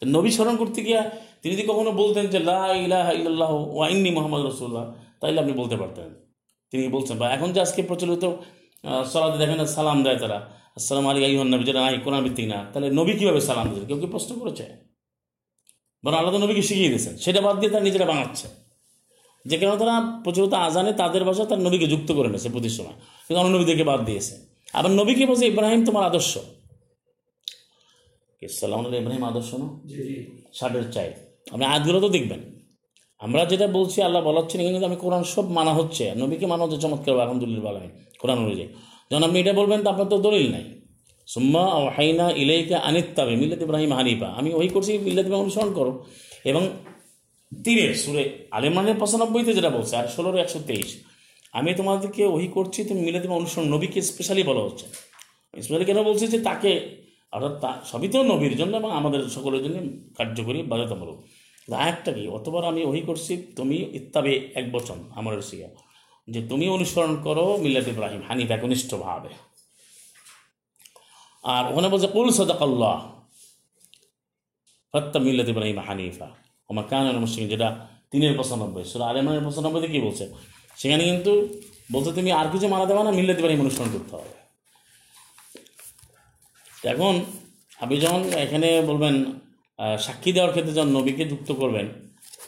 নবী 0.05 0.29
স্মরণ 0.29 0.57
করতে 0.57 0.81
গিয়া 0.81 1.11
তিনি 1.43 1.53
যদি 1.55 1.65
কখনো 1.71 1.91
বলতেন 2.01 2.25
যে 2.33 2.39
লা 2.49 2.61
ইলাহা 2.85 3.53
ওয়াইন্নি 3.77 4.09
মোহাম্মদ 4.17 4.41
রসুল্লাহ 4.49 4.85
তাইলে 5.21 5.37
আপনি 5.43 5.53
বলতে 5.61 5.75
পারতেন। 5.81 6.09
তিনি 6.71 6.83
বলছেন 6.95 7.15
বা 7.21 7.25
এখন 7.35 7.49
যে 7.53 7.59
আজকে 7.65 7.81
প্রচলিত 7.89 8.23
সলাদে 9.11 9.37
দেখেন 9.41 9.57
না 9.61 9.65
সালাম 9.77 9.99
দেয় 10.05 10.17
তারা। 10.23 10.39
আসসালাম 10.77 11.05
আলী 11.09 11.19
আইহান 11.27 11.49
নবী 11.53 11.63
যেটা 11.69 11.81
নাই 11.85 11.95
কোরআন 12.05 12.21
ভিত্তিক 12.25 12.47
না 12.53 12.59
তাহলে 12.71 12.87
নবী 12.99 13.13
কীভাবে 13.19 13.41
সালাম 13.49 13.65
দিয়েছে 13.69 13.87
কেউ 13.89 13.99
কি 14.03 14.07
প্রশ্ন 14.13 14.31
করেছে? 14.41 14.65
বরং 16.03 16.17
আল্লাহ 16.19 16.31
নবীকে 16.45 16.63
শিখিয়ে 16.69 16.91
দিয়েছেন। 16.93 17.13
সেটা 17.23 17.39
বাদ 17.45 17.55
দিয়ে 17.59 17.71
তারা 17.73 17.83
নিজেরা 17.87 18.05
বানাচ্ছে। 18.11 18.47
যে 19.45 19.55
কেন 19.61 19.71
তারা 19.81 19.95
প্রচলিত 20.23 20.53
আজানে 20.67 20.91
তাদের 21.01 21.23
ভাষা 21.29 21.43
তার 21.49 21.59
নবীকে 21.65 21.87
যুক্ত 21.93 22.09
করে 22.17 22.29
নিয়েছে 22.33 22.49
প্রতি 22.55 22.69
সময়। 22.77 22.97
কিন্তু 23.25 23.39
অন্য 23.41 23.51
নবীদেরকে 23.55 23.85
বাদ 23.91 24.01
দিয়েছে। 24.09 24.33
আবার 24.77 24.91
নবীকে 24.99 25.23
বলছে 25.31 25.45
ইব্রাহিম 25.51 25.81
তোমার 25.87 26.03
আদর্শ 26.09 26.31
সালাম 28.61 28.79
ইব্রাহিম 29.01 29.23
আদর্শ 29.31 29.49
না? 29.61 29.67
ষাটের 30.59 30.85
চাই 30.95 31.09
আপনি 31.51 31.65
আয়াতগুলো 31.65 31.99
তো 31.99 32.09
দেখবেন। 32.09 32.41
আমরা 33.19 33.45
যেটা 33.45 33.67
বলছি, 33.67 34.01
আল্লাহ 34.01 34.23
বলাচ্ছেন 34.23 34.61
এখানে 34.61 34.73
কিন্তু 34.73 34.87
আমি 34.87 34.95
কোরআন 34.95 35.23
সব 35.23 35.51
মানা 35.51 35.73
হচ্ছে। 35.73 36.13
নবীকে 36.15 36.45
মানা 36.45 36.63
হচ্ছে 36.63 36.77
চমৎকার 36.77 37.19
আলহামদুলিল্লাহ 37.19 37.71
আলমী 37.75 37.89
কোরআন 38.19 38.37
অনুযায়ী। 38.37 38.67
যখন 39.11 39.23
আপনি 39.23 39.39
এটা 39.39 39.53
বলবেন, 39.53 39.83
তা 39.83 39.89
আপনার 39.89 40.07
তো 40.07 40.17
দলিল 40.17 40.51
নাই। 40.51 40.63
সুম্মা 41.27 41.75
ও 41.75 41.89
হাইনা 41.89 42.31
ইলাইকা 42.31 42.77
আনিত্তাবে 42.77 43.35
মিল্লাত 43.35 43.61
ইব্রাহিম 43.61 43.93
হানিফা। 43.93 44.27
আমি 44.27 44.53
ওই 44.53 44.67
করছি, 44.67 44.97
মিল্লাত 44.97 45.25
ইব্রাহিম 45.25 45.45
অনুসরণ 45.45 45.73
করো। 45.73 46.05
এবং 46.45 46.69
তীরের 47.63 47.95
সুরে 47.95 48.47
আলেমানের 48.51 48.95
পঁচানব্বইতে 48.99 49.53
যেটা 49.53 49.69
বলছে, 49.69 49.95
আর 49.95 50.07
ষোলোর 50.07 50.37
একশো 50.37 50.59
তেইশ। 50.67 50.97
আমি 51.53 51.73
তোমাদেরকে 51.73 52.25
ওই 52.25 52.47
করছি, 52.47 52.83
তুমি 52.83 53.01
মিলাতে 53.01 53.27
অনুসরণ 53.27 53.67
নবীকে 53.67 54.01
স্পেশালি 54.01 54.43
বলা 54.43 54.61
হচ্ছে। 54.61 54.85
স্পেশালি 55.61 55.85
কেন 55.85 56.03
বলছি 56.03 56.27
যে 56.27 56.39
তাকে, 56.39 56.71
অর্থাৎ 57.31 57.61
তা 57.61 57.81
সবই 57.91 58.07
তো 58.07 58.23
নবীর 58.23 58.57
জন্য 58.57 58.77
এবং 58.77 58.91
আমাদের 58.91 59.29
সকলের 59.29 59.63
জন্য 59.63 59.77
কার্যকরী, 60.17 60.61
বাধ্যতামূলক। 60.61 61.23
আরেকটা 61.71 62.11
কি? 62.11 62.27
অতবার 62.27 62.65
আমি 62.65 62.85
ওই 62.85 63.01
করছি, 63.01 63.33
তুমি 63.55 63.77
ইত্তাবে 63.93 64.51
এক 64.55 64.71
বচন 64.71 64.99
আমার 65.15 65.41
শিখা 65.41 65.69
যে 66.27 66.47
তুমি 66.47 66.69
অনুসরণ 66.69 67.21
করো 67.23 67.57
মিল্লাত 67.57 67.87
ইব্রাহিম, 67.87 68.21
হানিফ 68.27 68.51
একনিষ্ঠভাবে। 68.51 69.29
আর 71.43 71.71
ওখানে 71.71 71.87
বলছে, 71.87 72.07
কুল 72.07 72.31
সদাকাল্লাহ, 72.31 72.97
ফত্তা 74.93 75.19
মিল্লাত 75.19 75.47
ইব্রাহিম 75.49 75.79
হানিফা। 75.79 76.27
আমার 76.69 76.83
কানের 76.89 77.19
মুসলিম 77.19 77.47
যেটা 77.47 77.87
তিনের 78.11 78.37
পঁচানব্বই, 78.37 78.83
সুরা 78.83 79.05
আলেমানের 79.07 79.43
পঁচানব্বইতে 79.45 79.87
কী 79.87 79.99
বলছে? 79.99 80.25
সেখানে 80.77 81.03
কিন্তু 81.03 81.47
বলছে, 81.91 82.11
তুমি 82.11 82.31
আর 82.31 82.47
কিছু 82.51 82.67
মানা 82.67 82.85
দেওয়া 82.85 83.03
না, 83.03 83.11
মিল্লাত 83.11 83.37
ইব্রাহিম 83.37 83.59
অনুসরণ 83.59 83.89
করতে 83.93 84.15
হবে। 84.15 84.31
এখন, 86.89 87.25
আপনি 87.81 87.97
যখন 87.99 88.23
এখানে 88.23 88.81
বলবেন 88.81 89.42
সাক্ষী 89.99 90.31
দেওয়ার 90.31 90.51
ক্ষেত্রে 90.51 90.73
যখন 90.73 90.89
নবীকে 90.89 91.25
যুক্ত 91.25 91.51
করবেন 91.51 91.87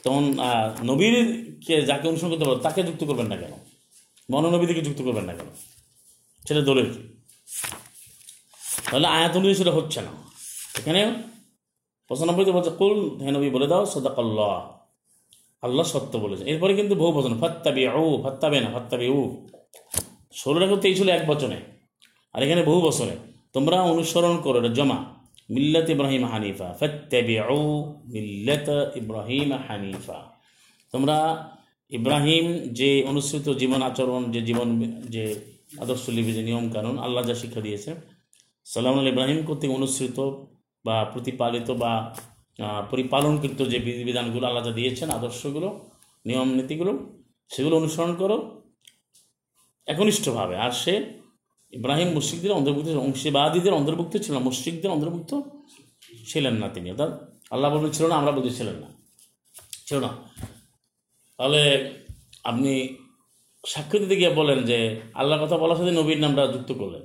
তখন 0.04 0.38
আহ, 0.38 0.84
নবীরকে 0.84 1.82
যাকে 1.82 2.08
অনুসরণ 2.08 2.30
করতে 2.30 2.44
পারবে 2.44 2.62
তাকে 2.62 2.82
যুক্ত 2.82 3.04
করবেন 3.04 3.26
না 3.26 3.36
কেন? 3.36 3.52
মনোনবীদেরকে 4.30 4.82
যুক্ত 4.82 5.02
করবেন 5.02 5.24
না 5.24 5.32
কেন? 5.32 5.46
সেটা 6.48 6.60
দলের 6.60 6.84
তাহলে 8.90 9.06
আয়াত 9.06 9.36
অনুযায়ী 9.36 9.54
সেটা 9.54 9.70
হচ্ছে 9.70 10.00
না। 10.00 10.08
এখানে 10.78 11.12
পঁচানব্বইতে 12.08 12.52
বলছে 12.52 12.70
কুল 12.70 13.24
হে 13.24 13.30
নবী 13.30 13.50
বলে 13.50 13.66
দাও 13.66 13.86
সদাকাল্লাহ 13.86 14.76
আল্লাহ 15.62 15.86
সত্য 15.86 16.18
বলেছে। 16.18 16.44
এরপরে 16.44 16.74
কিন্তু 16.74 16.94
বহু 16.94 17.12
বচন 17.12 17.38
ফাত্তাবি 17.38 17.88
ও 17.88 18.22
ফাত্তাবে 18.22 18.60
না 18.60 18.70
ফাত্তাবি 18.70 19.08
উ 19.08 19.46
ষোলো 20.34 20.58
রেখে 20.58 20.76
তেইশ 20.76 21.00
হলো 21.00 21.12
এক 21.12 21.26
বচনে। 21.26 21.56
আর 22.32 22.42
এখানে 22.42 22.62
বহু 22.62 22.80
বছরে 22.80 23.16
তোমরা 23.52 23.82
অনুসরণ 23.82 24.36
করো 24.40 24.68
জমা 24.68 25.15
মিল্লাত 25.48 25.88
ইব্রাহিম 25.94 26.22
হানিফা 26.32 26.68
ফাত্তাবি 26.80 27.36
মিল্লাত 28.14 28.68
ইব্রাহিম 29.00 29.50
হানিফা। 29.66 30.18
তোমরা 30.94 31.16
ইব্রাহিম 31.92 32.46
যে 32.78 32.90
অনুসৃত 33.10 33.46
জীবন 33.60 33.80
আচরণ, 33.88 34.22
যে 34.34 34.40
জীবন, 34.48 34.68
যে 35.14 35.24
আদর্শ 35.82 36.04
লিপি, 36.16 36.32
যে 36.38 36.42
নিয়ম 36.48 36.66
কানুন, 36.74 36.94
আল্লাহ 36.98 37.22
যা 37.28 37.34
শিক্ষা 37.42 37.60
দিয়েছে 37.66 37.90
সালাম 38.66 38.94
আল 39.00 39.08
ইব্রাহিম 39.14 39.38
কর্তৃক 39.48 39.70
অনুসৃত 39.78 40.18
বা 40.84 40.96
প্রতিপালিত 41.12 41.68
বা 41.82 41.92
পরিপালনকৃত 42.90 43.60
যে 43.72 43.78
বিধিবিধানগুলো 43.86 44.44
আল্লাহ 44.48 44.62
যা 44.66 44.72
দিয়েছেন, 44.78 45.08
আদর্শগুলো, 45.18 45.68
নিয়ম 46.24 46.48
নীতিগুলো, 46.58 46.92
সেগুলো 47.50 47.74
অনুসরণ 47.80 48.12
করো, 48.22 48.36
একনিষ্ঠভাবে। 49.88 50.54
আর 50.64 50.72
সে 50.82 50.94
ইব্রাহিম 51.72 52.08
মুশ্রিকদের 52.08 52.52
অন্তর্ভুক্ত 52.52 52.88
অংশীবাদীদের 52.88 53.72
অন্তর্ভুক্ত 53.72 54.14
ছিল 54.16 54.32
না 54.34 54.42
মুশ্রিকদের 54.48 54.90
অন্তর্ভুক্ত 54.90 55.32
ছিলেন 56.30 56.54
না 56.62 56.68
তিনি। 56.68 56.88
অর্থাৎ 56.90 57.12
আল্লাহ 57.50 57.68
বলবেন 57.74 57.90
ছিল 57.90 58.04
না, 58.10 58.14
আমরা 58.20 58.32
বলতে 58.36 58.52
ছিলেন 58.58 58.76
না। 58.82 58.88
ছিল 59.86 59.96
না। 60.00 60.10
তাহলে 61.38 61.62
আপনি 62.50 62.72
সাক্ষ্য 63.66 63.96
দিতে 63.98 64.16
গিয়ে 64.16 64.32
বলেন 64.40 64.58
যে, 64.70 64.78
আল্লাহর 65.14 65.42
কথা 65.44 65.56
বলার 65.62 65.78
সাথে 65.80 65.92
নবীর 66.00 66.20
নামটা 66.24 66.42
যুক্ত 66.54 66.70
করলেন। 66.80 67.04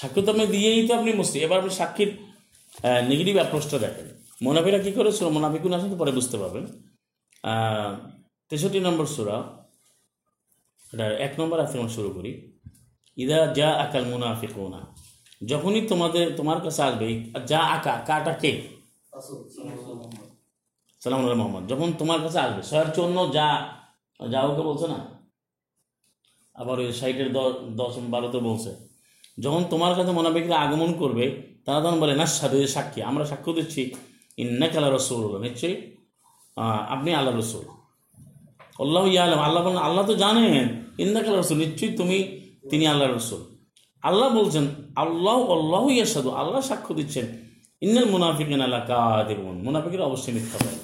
সাক্ষ্য 0.00 0.20
তো 0.22 0.28
আপনি 0.32 0.44
দিয়েই 0.54 0.82
তো 0.88 0.92
আপনি 0.98 1.10
মুসলিম। 1.20 1.40
এবার 1.46 1.58
আপনি 1.60 1.72
সাক্ষীর 1.80 2.10
নেগেটিভ 3.10 3.34
অ্যাপ্রোচটা 3.38 3.78
দেখেন। 3.84 4.06
মোনাফিরা 4.44 4.78
কী 4.84 4.90
করে? 4.96 5.10
সুরা 5.16 5.30
মোনাফিকুন 5.36 5.72
আসেন 5.76 5.90
তো 5.92 5.96
পরে 6.02 6.12
বুঝতে 6.18 6.36
পারবেন। 6.42 6.64
তেষট্টি 8.48 8.80
নম্বর 8.86 9.06
সুরা, 9.14 9.36
এটা 10.92 11.06
এক 11.26 11.32
নম্বর 11.40 11.56
আমরা 11.60 11.94
শুরু 11.96 12.10
করি। 12.16 12.32
ইদা 13.16 13.38
যা 13.58 13.68
আকাল 13.84 14.04
মুনাফিকুনা 14.12 14.80
যখনই 15.50 15.82
তোমাদের, 15.90 16.26
তোমার 16.38 16.58
কাছে 16.64 16.80
আসবে 16.88 17.08
যা 17.50 17.60
আকা 17.76 17.94
কাটা 18.08 18.32
কে? 18.42 18.52
সালাম 21.02 21.20
মোহাম্মদ। 21.40 21.62
যখন 21.72 21.88
তোমার 22.00 22.18
কাছে 22.24 22.38
আসবে 22.46 22.62
ছয়ের 22.68 22.88
চন্ন 22.96 23.16
যা 23.36 23.46
যা 24.32 24.40
ওকে 24.48 24.62
বলছে 24.68 24.86
না? 24.92 24.98
আবার 26.60 26.76
ওই 26.82 26.88
সাইটের 27.00 27.28
দশ 27.80 27.94
বারোতে 28.14 28.38
বলছে। 28.48 28.70
যখন 29.44 29.62
তোমার 29.72 29.92
কাছে 29.98 30.12
মোনাফিকরা 30.18 30.56
আগমন 30.64 30.90
করবে, 31.02 31.24
তারা 31.64 31.78
তখন 31.84 31.98
বলে 32.02 32.14
না 32.20 32.26
সাধু 32.38 32.56
সাক্ষী 32.74 33.00
আমরা 33.10 33.24
সাক্ষ্য 33.30 33.50
দিচ্ছি 33.58 33.82
ইন্না 34.42 34.66
কালা 34.72 34.88
রসুল 34.90 35.22
নিশ্চয়ই 35.44 35.76
আপনি 36.94 37.10
আল্লাহ 37.18 37.34
রসুল। 37.42 37.64
আল্লাহ 38.82 39.04
ইয়ালাম, 39.14 39.40
আল্লাহ 39.46 39.60
বলেন, 39.64 39.82
আল্লাহ 39.88 40.02
তো 40.10 40.14
জানেন 40.24 40.66
ইন্না 41.04 41.20
কালা 41.24 41.36
রসুল। 41.38 41.56
নিশ্চয়ই 41.64 41.92
তুমি 42.00 42.18
তিনি 42.70 42.84
আল্লাহ 42.86 43.08
রসুল। 43.16 43.42
আল্লাহ 44.02 44.28
বলছেন 44.38 44.64
আল্লাহ 44.96 45.38
আল্লাহ 45.56 45.84
ইয়াসাদু 45.90 46.30
আল্লাহ 46.30 46.60
সাক্ষ্য 46.60 46.94
দিচ্ছেন 46.94 47.26
ইন্নাল 47.80 48.08
মুনাফিকিন 48.14 48.60
আল্লাহ 48.60 48.82
কাদেবন 48.86 49.56
মুনাফিকের 49.66 50.02
অবশ্যই 50.08 50.32
মিথ্যা 50.32 50.58
বলে। 50.64 50.78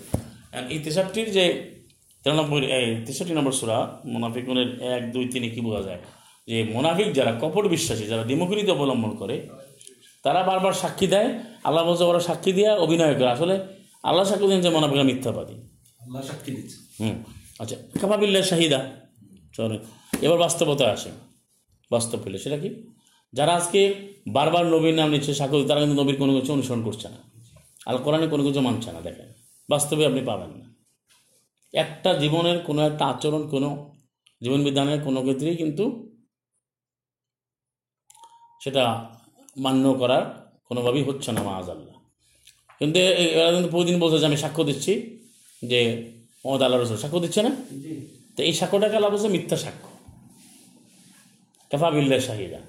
এই 0.74 0.78
তেষট্টির 0.85 1.28
যে 1.33 1.45
তেরো 2.22 2.35
নম্বর 2.37 2.62
এই 2.62 2.87
তেষট্টি 3.07 3.35
নম্বর 3.35 3.53
সুরা 3.53 3.78
মুনাফিকুনের 4.05 4.68
এক 4.97 5.03
দুই 5.12 5.24
তিনে 5.33 5.49
কি 5.55 5.61
বোঝা 5.61 5.83
যায়? 5.83 6.01
যে 6.49 6.57
মুনাফিক 6.74 7.09
যারা 7.12 7.33
কপট 7.41 7.64
বিশ্বাসী 7.66 8.05
যারা 8.12 8.24
দিমকৃত 8.24 8.68
অবলম্বন 8.70 9.12
করে 9.16 9.37
তারা 10.22 10.43
বারবার 10.43 10.72
সাক্ষী 10.72 11.07
দেয় 11.07 11.28
আল্লাহ 11.64 11.83
বলছে 11.89 12.05
ওরা 12.05 12.20
সাক্ষী 12.20 12.53
দিয়ে 12.53 12.70
অভিনয় 12.85 13.14
করে। 13.14 13.30
আসলে 13.37 13.55
আল্লাহ 14.03 14.24
সাক্ষী 14.24 14.47
দিন 14.47 14.61
যে 14.61 14.70
মোনাফিকা 14.70 15.03
মিথ্যাবাদী। 15.03 15.57
আল্লাহ 16.05 16.22
সাক্ষী 16.22 16.51
দিচ্ছে 16.57 16.76
হুম। 17.01 17.16
আচ্ছা 17.59 17.76
কাপাবিল্লা 18.01 18.43
শাহিদা। 18.43 18.80
চলে 19.57 19.78
এবার 20.22 20.39
বাস্তবতা 20.39 20.87
আসে। 20.91 21.11
বাস্তব 21.95 22.18
পেলে 22.24 22.38
সেটা 22.45 22.59
কি? 22.62 22.70
যারা 23.32 23.53
আজকে 23.59 23.80
বারবার 24.36 24.64
নবীর 24.74 24.95
নাম 24.95 25.09
নিচ্ছে 25.11 25.32
সাক্ষ্য 25.40 25.64
তারা 25.68 25.80
কিন্তু 25.82 25.97
নবীর 26.01 26.16
কোনো 26.22 26.32
কিছু 26.36 26.51
অনুসরণ 26.57 26.82
করছে 26.88 27.07
না। 27.14 27.20
আল 27.88 27.97
কোরআনে 28.05 28.26
কোনো 28.32 28.43
কিছু 28.47 28.61
মানছে 28.66 28.90
না 28.93 29.01
দেখেন। 29.01 29.28
বাস্তবে 29.68 30.03
আপনি 30.07 30.20
পাবেন 30.30 30.51
না। 30.61 30.66
একটা 31.74 32.11
জীবনের 32.22 32.59
কোনো 32.68 32.80
একটা 32.90 33.05
আচরণ 33.12 33.43
কোনো 33.55 33.68
জীবন 34.43 34.61
বিধানের 34.66 35.01
কোনো 35.07 35.18
ক্ষেত্রেই 35.20 35.57
কিন্তু 35.57 35.84
সেটা 38.62 38.84
মান্য 39.57 39.84
করার 40.01 40.24
কোনোভাবেই 40.68 41.05
হচ্ছে 41.09 41.28
না 41.32 41.43
মাজ 41.43 41.66
আল্লাহ 41.74 41.97
কিন্তু 42.78 42.97
এরা 43.38 43.51
কিন্তু 43.53 43.70
প্রতিদিন 43.70 43.97
বলছে 44.03 44.18
যে 44.18 44.26
আমি 44.26 44.38
সাক্ষ্য 44.45 44.62
দিচ্ছি 44.64 44.93
যে 45.62 45.80
মমদ 46.45 46.62
আল্লাহ 46.62 46.78
রসুল 46.78 46.99
সাক্ষ্য 47.05 47.20
দিচ্ছে 47.24 47.40
না? 47.47 47.53
তো 48.36 48.40
এই 48.49 48.55
সাক্ষ্যটাকে 48.61 48.97
আল্লাহ 48.97 49.11
বলছে 49.14 49.28
মিথ্যা 49.36 49.57
সাক্ষ্য। 49.64 49.88
কাফাবিল্লা 51.73 52.20
শাহিদা। 52.20 52.61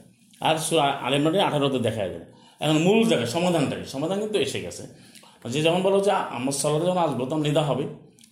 আর 0.42 0.80
আলেমারে 0.80 1.42
আঠারোতে 1.42 1.80
দেখা 1.80 2.08
যায় 2.08 2.26
এখন 2.60 2.78
মূল 2.78 3.08
জায়গায় 3.08 3.30
সমাধানটাকে, 3.30 3.86
সমাধান 3.86 4.20
কিন্তু 4.20 4.40
এসে 4.40 4.62
গেছে। 4.62 4.84
যে 5.50 5.62
যেমন 5.62 5.82
বলো 5.82 6.00
যে 6.00 6.12
আমার 6.12 6.52
সলাতে 6.52 6.86
যখন 6.86 6.98
আসব 6.98 7.26
তখন 7.26 7.42
নিদা 7.42 7.62
হবে। 7.62 7.84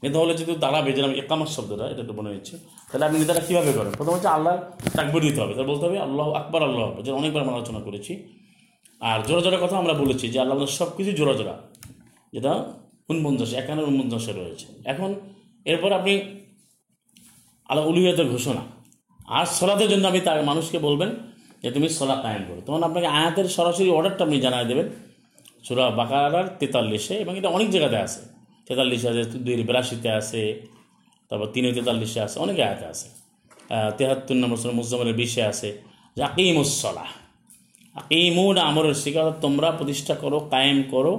নিদা 0.04 0.20
হলে 0.20 0.34
যদি 0.34 0.56
দাঁড়াবে 0.56 0.94
যেরকম 0.94 1.12
একামার 1.12 1.48
শব্দটা, 1.48 1.86
এটা 1.88 2.02
একটু 2.02 2.14
মনে 2.14 2.30
হচ্ছে। 2.30 2.58
তাহলে 2.92 3.06
আপনি 3.06 3.20
নিদাটা 3.20 3.40
কীভাবে 3.40 3.74
করেন? 3.74 3.92
প্রথম 3.98 4.12
হচ্ছে 4.12 4.28
আল্লাহ 4.28 4.58
তাকবির 4.96 5.24
দিতে 5.24 5.42
হবে। 5.42 5.54
তাহলে 5.54 5.70
বলতে 5.72 5.86
হবে, 5.86 6.00
আল্লাহ 6.00 6.32
আকবর 6.32 6.64
আল্লাহ 6.64 6.90
আকবর 6.90 7.04
যেটা 7.04 7.18
অনেকবার 7.18 7.44
আমরা 7.44 7.56
আলোচনা 7.56 7.80
করেছি। 7.80 8.24
আর 9.00 9.20
জোড়া 9.28 9.42
জোড়া 9.42 9.58
কথা 9.62 9.78
আমরা 9.78 9.94
বলেছি 9.94 10.30
যে 10.30 10.40
আল্লাহ 10.40 10.58
আমাদের 10.58 10.74
সব 10.74 10.96
কিছু 10.98 11.12
জোড়া 11.12 11.34
জোড়া। 11.34 11.56
যেটা 12.34 12.74
উনপঞ্চাশে, 13.10 13.56
একান্ন 13.56 13.84
উনপঞ্চাশে 13.84 14.32
রয়েছে। 14.32 14.66
এখন 14.86 15.16
এরপর 15.66 15.92
আপনি 15.92 16.14
আল্লাহ 17.70 17.88
উলুহিয়াতের 17.88 18.28
ঘোষণা। 18.30 18.81
আর 19.38 19.46
সলাতের 19.58 19.90
জন্য 19.94 20.04
আপনি 20.12 20.22
তার 20.28 20.40
মানুষকে 20.52 20.78
বলবেন 20.88 21.10
যে 21.62 21.70
তুমি 21.76 21.88
সলা 22.00 22.16
কায়েম 22.24 22.44
করো। 22.50 22.60
তখন 22.68 22.82
আপনাকে 22.88 23.08
আয়াতের 23.20 23.48
সরাসরি 23.58 23.90
অর্ডারটা 23.98 24.22
আপনি 24.26 24.38
জানাই 24.46 24.66
দেবেন। 24.72 24.88
সুরা 25.66 25.86
বাকারার 26.00 26.48
তেতাল্লিশে, 26.60 27.16
এবং 27.24 27.34
এটা 27.40 27.50
অনেক 27.58 27.68
জায়গাতে 27.74 27.98
আছে। 28.06 28.22
তেতাল্লিশে 28.68 29.08
আছে 29.12 29.24
দুই 29.46 29.56
বিরাশিতে 29.70 30.10
আছে, 30.20 30.42
তারপর 31.30 31.48
তিনে 31.56 31.70
তেতাল্লিশে 31.78 32.20
আছে, 32.26 32.38
অনেক 32.46 32.58
আয়াতে 32.66 32.86
আছে। 32.94 33.08
তেহাত্তর 33.98 34.38
নম্বর 34.42 34.58
সুরা 34.62 34.74
মুজামের 34.80 35.10
বিশে 35.22 35.42
আছে, 35.52 35.70
যে 36.18 36.22
আকিমুসলা 36.30 37.06
আকিমুন 37.96 38.58
আমরের 38.70 38.96
শিকার, 39.04 39.28
তোমরা 39.44 39.68
প্রতিষ্ঠা 39.80 40.16
করো, 40.24 40.38
কায়েম 40.54 40.80
করো 40.94 41.14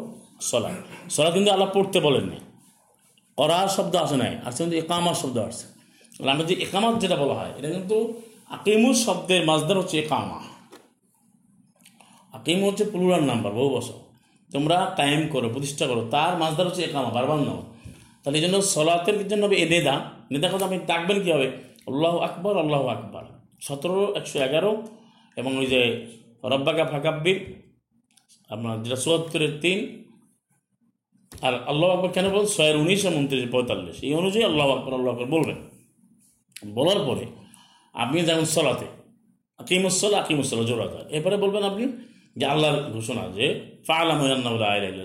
সলা 0.51 0.71
সলা 1.15 1.31
কিন্তু 1.37 1.51
আল্লাহ 1.55 1.69
পড়তে 1.77 1.99
বলেননি। 2.07 2.39
করার 3.39 3.69
শব্দ 3.77 3.95
আসে 4.05 4.17
নাই 4.23 4.33
আসছে 4.47 4.61
কিন্তু 4.65 4.77
একামার 4.83 5.17
শব্দ 5.23 5.37
আসছে 5.49 5.67
আমরা 6.23 6.45
যে 6.51 6.55
একামাত 6.65 6.95
যেটা 7.03 7.17
বলা 7.23 7.35
হয়, 7.41 7.53
এটা 7.59 7.69
কিন্তু 7.77 7.97
আকিমুর 8.57 8.97
শব্দের 9.05 9.41
মাজদার 9.49 9.77
হচ্ছে 9.81 9.97
একামা 10.05 10.39
আকিম 12.35 12.59
হচ্ছে 12.69 12.85
প্লুরাল 12.93 13.23
নাম্বার 13.31 13.53
বহু 13.59 13.71
বছর। 13.77 13.99
তোমরা 14.51 14.77
কায়েম 14.99 15.23
করো, 15.33 15.47
প্রতিষ্ঠা 15.55 15.85
করো, 15.91 16.03
তার 16.15 16.33
মাজদার 16.43 16.67
হচ্ছে 16.69 16.83
একামা 16.89 17.11
বারবার 17.17 17.39
নাও। 17.49 17.61
তাহলে 18.23 18.37
এই 18.39 18.45
জন্য 18.45 18.57
সলাতের 18.75 19.17
জন্য 19.31 19.43
হবে 19.47 19.57
এ 19.65 19.67
নেদা 19.73 19.95
নেদা 20.33 20.49
কথা 20.53 20.65
আপনি 20.69 20.79
ডাকবেন 20.91 21.19
কী 21.25 21.31
হবে 21.37 21.49
আল্লাহ 21.91 22.15
আকবর 22.29 22.55
আল্লাহ 22.65 22.83
আকবর। 22.95 23.25
সতেরো, 23.67 24.03
একশো 24.19 24.37
এগারো, 24.47 24.73
এবং 25.41 25.53
ওই 25.61 25.67
যে 25.73 25.81
রব্বাকা 26.53 26.85
ফাকাব্বির, 26.93 27.39
আপনার 28.51 28.75
যেটা 28.83 28.99
চুয়াত্তরের 29.05 29.53
তিন, 29.63 29.79
আর 31.33 31.55
আল্লাহ 31.71 31.89
আকবর 31.95 32.11
কেন 32.17 32.27
বল? 32.35 32.45
ছয়ের 32.55 32.77
উনিশ 32.83 33.01
এবং 33.05 33.15
উনত্রিশ, 33.21 33.45
পঁয়তাল্লিশ। 33.55 33.97
এই 34.07 34.15
অনুযায়ী 34.21 34.45
আল্লাহ 34.51 34.67
আকবর 34.77 34.93
আল্লাহ 34.99 35.11
আকবর 35.15 35.29
বলবেন। 35.37 35.59
বলার 36.77 37.01
পরে 37.09 37.25
আপনি 37.95 38.19
যেমন 38.29 38.45
সলাতে। 38.55 38.87
আকিমুসল 39.61 40.13
আকিমুসল 40.23 40.61
জোড়া 40.71 40.87
যায় 40.93 41.07
এরপরে 41.15 41.37
বলবেন 41.45 41.63
আপনি 41.71 41.85
যে 42.39 42.45
আল্লাহর 42.53 42.79
ঘোষণা 42.97 43.25
যে 43.37 43.47
ফালাম 43.89 44.21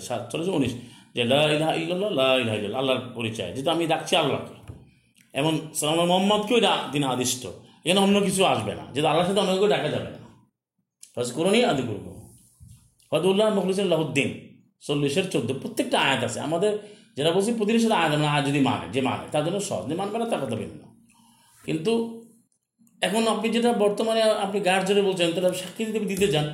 সাতচল্লিশ 0.08 0.50
উনিশ, 0.58 0.74
যে 1.16 1.22
আল্লাহর 2.80 3.02
পরিচয় 3.18 3.52
যেটা 3.56 3.70
আমি 3.76 3.84
ডাকছি 3.94 4.14
আল্লাহকে। 4.22 4.56
এমন 5.40 5.54
সালাম 5.78 6.00
মোহাম্মদকেও 6.12 6.60
তিনি 6.94 7.06
আদিষ্ট। 7.16 7.44
এখানে 7.86 8.00
অন্য 8.06 8.18
কিছু 8.28 8.42
আসবে 8.54 8.74
না 8.80 8.86
যেটা 8.96 9.08
আল্লাহর 9.10 9.28
সাথে 9.30 9.42
অন্য 9.44 9.54
কেউ 9.62 9.70
ডাকা 9.76 9.90
যাবে 9.96 10.10
না। 10.16 10.20
ফাজ 11.16 11.28
করুনি 11.38 11.60
আদি 11.72 11.84
করব 11.90 12.06
ফদুল্লাহ 13.12 13.48
মখলিসুল্লাহদ্দিন 13.58 14.30
চল্লিশের 14.88 15.26
চোদ্দ, 15.34 15.50
প্রত্যেকটা 15.62 15.98
আয়াত 16.06 16.22
আছে। 16.28 16.40
আমাদের 16.48 16.74
যেটা 17.18 17.32
বলছি 17.36 17.50
প্রতিদিনের 17.58 17.84
সাথে 17.86 17.98
আয়াত 18.02 18.12
মানে 18.14 18.30
আয়াত 18.34 18.44
যদি 18.50 18.60
মানে 18.70 18.86
যে 18.94 19.00
মানে 19.08 19.26
তার 19.34 19.44
জন্য 19.46 19.58
সহজ 19.70 19.86
মানবে 20.02 20.18
না 20.22 20.26
তার 20.32 20.42
কথা 20.44 20.58
ভিন্ন। 20.62 20.80
কিন্তু 21.68 21.94
এখন 23.02 23.28
আপনি 23.28 23.50
যেটা 23.50 23.74
বর্তমানে 23.74 24.22
আপনি 24.22 24.60
গায়ের 24.60 24.86
জোরে 24.86 25.02
বলছেন, 25.02 25.34
তাহলে 25.34 25.54
সাক্ষী 25.54 25.86
যদি 25.86 26.00
দিতে 26.00 26.28
যান, 26.28 26.48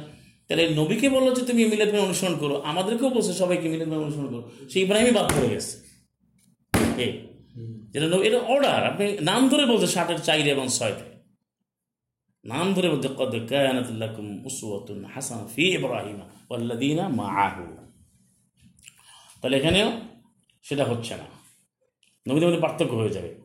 তাহলে 0.47 0.69
নবীকে 0.69 1.09
বলল 1.09 1.33
যে 1.33 1.45
তুমি 1.45 1.65
মিলাদ 1.65 1.95
অনুসরণ 1.95 2.37
করো, 2.37 2.55
আমাদেরকেও 2.61 3.09
বলছে 3.09 3.33
সবাইকে 3.33 3.69
মিলাদ 3.69 3.89
অনুসরণ 3.89 4.27
করো। 4.27 4.51
সেই 4.69 4.83
ইব্রাহিমই 4.83 5.11
বাদ 5.11 5.27
পড়ে 5.31 5.49
গেছে। 5.49 5.77
যেটা 7.93 8.05
এটা 8.23 8.39
অর্ডার 8.39 8.87
আপনি 8.87 9.17
নাম 9.21 9.49
ধরে 9.49 9.65
বলছে 9.65 9.87
ষাটের 9.87 10.17
চাইরে 10.17 10.49
এবং 10.49 10.67
ছয়তে। 10.67 11.05
নাম 12.45 12.73
ধরে 12.73 12.89
বলতে, 12.89 13.07
কদ 13.17 13.33
কায়ানাত 13.49 13.91
লাকুম 13.91 14.45
উসওয়াতুন 14.45 15.05
হাসানা 15.05 15.47
ফি 15.55 15.73
ইব্রাহিমা 15.73 16.25
ওয়াল্লাযীনা 16.49 17.09
মাআহু। 17.09 17.65
তাহলে 19.41 19.57
এখানেও 19.57 19.91
সেটা 20.63 20.83
হচ্ছে 20.85 21.15
না। 21.15 21.25
নবীদের 22.27 22.49
মধ্যে 22.49 22.61
পার্থক্য 22.61 22.95
হয়ে 22.95 23.09
যাবে। 23.09 23.42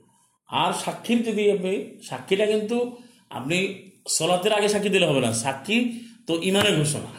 আর 0.49 0.73
সাক্ষীর 0.73 1.23
যদি 1.23 1.53
আপনি 1.53 1.99
সাক্ষীটা 2.03 2.47
কিন্তু 2.47 2.97
আপনি 3.31 3.79
সলাতের 4.09 4.53
আগে 4.53 4.69
সাক্ষী 4.69 4.89
দিলে 4.89 5.07
হবে 5.07 5.21
না। 5.21 5.33
সাক্ষী 5.33 6.01
তো 6.27 6.43
ইমানের 6.43 6.77
ঘোষণা। 6.77 7.11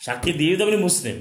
সাক্ষী 0.00 0.32
দিয়ে 0.32 0.56
তো 0.56 0.64
আপনি 0.64 0.76
মুসলিম 0.76 1.16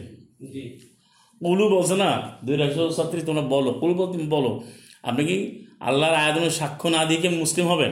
কুলু 1.40 1.70
বলছে 1.70 1.96
না 1.96 2.38
দুই 2.46 2.62
একশো 2.62 2.90
ছাত্রী 2.92 3.22
তোমরা 3.22 3.42
বলো 3.42 3.74
কুলু 3.74 3.94
বলতে 3.94 4.18
বলো 4.30 4.64
আপনি 5.04 5.26
কি 5.26 5.66
আল্লাহর 5.80 6.16
আয়াতনের 6.16 6.50
সাক্ষ্য 6.50 6.90
না 6.90 7.06
দিয়ে 7.06 7.22
কি 7.22 7.30
মুসলিম 7.30 7.68
হবেন? 7.68 7.92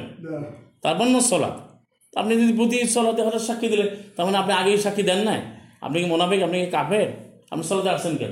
তারপর 0.82 1.06
না 1.06 1.20
সলাৎ। 1.20 1.56
আপনি 2.16 2.36
যদি 2.36 2.54
প্রতি 2.54 2.88
সলাতে 2.88 3.22
হঠাৎ 3.22 3.42
সাক্ষী 3.42 3.68
দিলে 3.68 3.96
তার 4.16 4.26
মানে 4.26 4.38
আপনি 4.38 4.54
আগেই 4.54 4.78
সাক্ষী 4.78 5.04
দেন 5.04 5.18
নাই? 5.18 5.42
আপনি 5.82 6.00
কি 6.00 6.06
মোনাফিক 6.06 6.42
আপনি 6.42 6.66
কি 6.66 6.66
কাফের? 6.66 7.08
আপনি 7.52 7.64
সলাতে 7.64 7.90
আসছেন 7.90 8.16
কেন? 8.16 8.32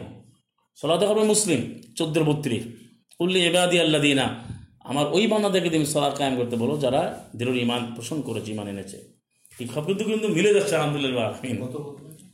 সলাতে 0.76 1.06
হবে 1.06 1.24
মুসলিম 1.24 1.82
চোদ্দোর 1.96 2.24
বত্রিশ। 2.24 2.64
উল্লি 3.20 3.40
এবাদি 3.46 3.80
আল্লাহ 3.80 4.02
দিনা 4.02 4.57
আমার 4.92 5.06
ওই 5.18 5.24
বান্দাদেরকে 5.32 5.70
তুমি 5.76 5.86
সলাৎ 5.94 6.14
কায়েম 6.20 6.36
করতে 6.40 6.56
বলো 6.64 6.74
যারা 6.86 7.02
দৃঢ় 7.40 7.58
ইমান 7.66 7.82
পোষণ 7.96 8.18
করেছে 8.28 8.50
ইমান 8.56 8.68
এনেছে। 8.74 8.98
এই 9.62 9.68
খবর 9.74 9.92
কিন্তু 10.12 10.28
মিলে 10.38 10.52
যাচ্ছে 10.58 10.74
আলহামদুলিল্লাহ 10.78 11.28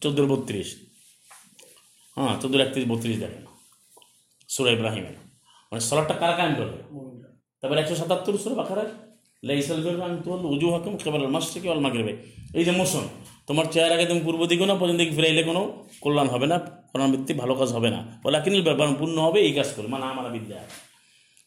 চোদ্দোর 0.02 0.28
বত্রিশ। 0.32 0.70
হ্যাঁ 2.18 2.34
চোদ্দোর 2.42 2.62
একত্রিশ 2.66 2.86
বত্রিশ 2.92 3.18
দেখেন। 3.24 3.44
সুরা 4.54 4.72
ইব্রাহিমের 4.78 5.16
মানে 5.70 5.82
সলাটটা 5.90 6.16
কারা 6.22 6.36
কায়েম 6.40 6.54
করবে? 6.60 6.80
তারপরে 7.60 7.80
একশো 7.84 7.96
সাতাত্তর 8.02 8.36
সুরা 8.44 8.86
লাইসাল 9.48 9.80
বিররা 9.86 10.06
আন 10.10 10.14
তুওয়াল্লু 10.26 10.48
উজুহাকুম 10.56 10.94
কিবালাল 11.02 11.32
মাশরিকি 11.36 11.68
ওয়াল 11.70 11.82
মাগরিবি। 11.86 12.14
এই 12.58 12.64
যে 12.68 12.74
মোশন 12.80 13.06
তোমার 13.48 13.66
চেহারাকে 13.74 14.06
তুমি 14.10 14.22
পূর্ব 14.28 14.42
দিকে 14.52 14.66
না 14.70 14.76
পর্যন্ত 14.80 15.00
দিকে 15.02 15.14
ফিরাইলে 15.18 15.44
কোনো 15.50 15.62
কল্যাণ 16.04 16.28
হবে 16.34 16.48
না 16.52 16.58
কোরআন 16.92 17.10
ভিত্তিক 17.14 17.36
ভালো 17.44 17.54
কাজ 17.60 17.70
হবে 17.78 17.90
না। 17.96 18.00
বলে 18.24 18.38
কিনিল 18.46 18.64
ব্যাপার 18.68 18.88
পূর্ণ 19.02 19.18
হবে 19.28 19.40
এই 19.48 19.54
কাজ 19.58 19.70
করে 19.76 19.88
মানে 19.94 20.06
আমার 20.14 20.26
বিদ্যা 20.36 20.58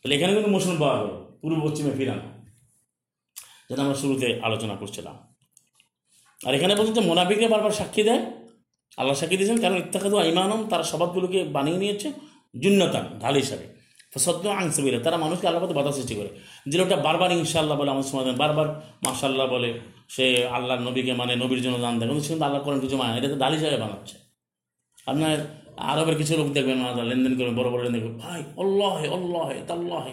তাহলে 0.07 0.19
এখানে 0.19 0.33
কিন্তু 0.37 0.51
মোশন 0.57 0.75
পাওয়া 0.83 0.97
গেল 1.01 1.09
পূর্ব 1.41 1.57
পশ্চিমে 1.65 1.93
ফিরানো 1.99 2.27
যেটা 3.69 3.81
আমরা 3.85 3.97
শুরুতে 4.03 4.29
আলোচনা 4.47 4.75
করছিলাম। 4.81 5.17
আর 6.41 6.53
এখানে 6.59 6.73
বলছেন 6.79 6.95
যে 6.99 7.03
মোনাফিকে 7.11 7.47
বারবার 7.55 7.73
সাক্ষী 7.81 8.03
দেয়, 8.09 8.23
আল্লাহ 9.01 9.15
সাক্ষী 9.21 9.37
দিয়েছেন, 9.39 9.59
কারণ 9.65 9.77
ইত্তাকাদু 9.83 10.17
ইমানম 10.33 10.61
তারা 10.71 10.85
স্বভাবগুলোকে 10.91 11.41
বানিয়ে 11.57 11.79
নিয়েছে 11.83 12.09
জুন্নতান, 12.63 13.05
ঢাল 13.23 13.35
হিসাবে। 13.43 13.67
সদ্য 14.27 14.45
আংসবিরা 14.61 14.99
তারা 15.07 15.17
মানুষকে 15.25 15.47
আল্লাহ 15.49 15.61
বাধা 15.79 15.93
সৃষ্টি 15.97 16.15
করে। 16.19 16.31
যে 16.71 16.77
লোকটা 16.81 16.97
বারবার 17.07 17.31
ইনশাআল্লাহ 17.41 17.77
বলে 17.81 17.91
আমার 17.95 18.07
সমাধান 18.11 18.35
বারবার 18.43 18.69
মাশাল্লাহ 19.07 19.47
বলে, 19.55 19.71
সে 20.15 20.27
আল্লাহর 20.57 20.83
নবীকে 20.89 21.13
মানে 21.21 21.33
নবীর 21.43 21.61
জন্য 21.65 21.77
দান 21.85 21.95
দেয়, 21.99 22.09
কিন্তু 22.11 22.25
সে 22.27 22.31
কিন্তু 22.33 22.47
আল্লাহ 22.49 22.61
করেন 22.67 22.79
কিছু 22.85 22.97
মানে 23.01 23.11
এটা 23.19 23.29
তো 23.33 23.37
ঢাল 23.43 23.53
হিসাবে 23.59 23.79
বানাচ্ছে। 23.85 24.17
আপনার 25.11 25.37
আরবের 25.77 26.17
কিছু 26.17 26.37
লোক 26.37 26.47
দেখবেন 26.47 26.79
মাঝে 26.79 27.03
লেনদেন 27.03 27.39
করবেন 27.39 27.57
বড় 27.57 27.71
বড় 27.71 27.83
লেনদেন 27.83 28.01
করবেন 28.03 28.19
ভাই 28.19 28.43
অল্লাহ 28.57 29.13
অল্লাহ 29.13 29.67
তাল্লাহ। 29.67 30.09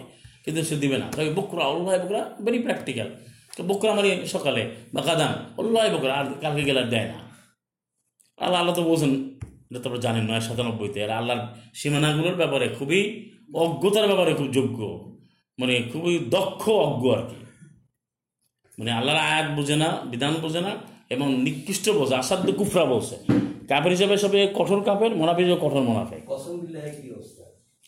কিন্তু 0.45 0.63
সে 0.63 0.75
দিবে 0.75 0.97
না। 0.97 1.11
তবে 1.11 1.33
বকরা 1.33 1.63
অল্লাহ 1.63 2.05
বকরা 2.05 2.31
ভেরি 2.45 2.59
প্র্যাকটিক্যাল 2.59 3.09
বকরা 3.67 3.93
মারি 3.93 4.27
সকালে 4.27 4.71
বা 4.93 5.01
কাদান 5.01 5.33
অল্লাহ 5.57 5.97
বকরা, 5.97 6.13
আর 6.13 6.25
কালকে 6.41 6.63
গেলে 6.63 6.83
দেয় 6.83 7.07
না। 7.07 7.19
আল্লাহ 8.37 8.59
আল্লাহ 8.59 8.75
তো 8.75 8.83
বলছেন, 8.83 9.29
এটা 9.39 9.79
তো 9.79 9.89
আপনারা 9.89 9.99
জানেন 9.99 10.31
নয়, 10.31 10.39
সাতানব্বইতে। 10.39 11.03
আর 11.03 11.09
আল্লাহর 11.09 11.47
সীমানাগুলোর 11.73 12.35
ব্যাপারে 12.35 12.69
খুবই 12.79 13.31
অজ্ঞতার 13.53 14.07
ব্যাপারে 14.07 14.33
খুব 14.33 14.47
যোগ্য। 14.47 15.11
মানে 15.59 15.83
খুবই 15.93 16.19
দক্ষ, 16.19 16.69
অজ্ঞ 16.69 17.15
আর 17.15 17.23
কি। 17.29 17.35
মানে 18.79 18.91
আল্লাহর 18.91 19.19
আয়াত 19.19 19.51
বোঝে 19.55 19.75
না, 19.75 19.97
বিধান 20.05 20.33
বোঝে 20.41 20.61
না, 20.61 20.69
এবং 21.09 21.37
নিকৃষ্ট 21.37 21.89
বোঝে 21.89 22.15
আসাধ্য 22.15 22.53
কুফরা 22.53 22.85
বলছে। 22.85 23.42
কাপের 23.69 23.91
হিসাবে 23.95 24.15
সবে 24.23 24.39
কঠোর 24.59 24.79
কাপের 24.83 25.11
মোনাফি 25.15 25.41
হিসেবে 25.43 25.59
কঠোর 25.65 25.83
মোনাফে 25.89 26.17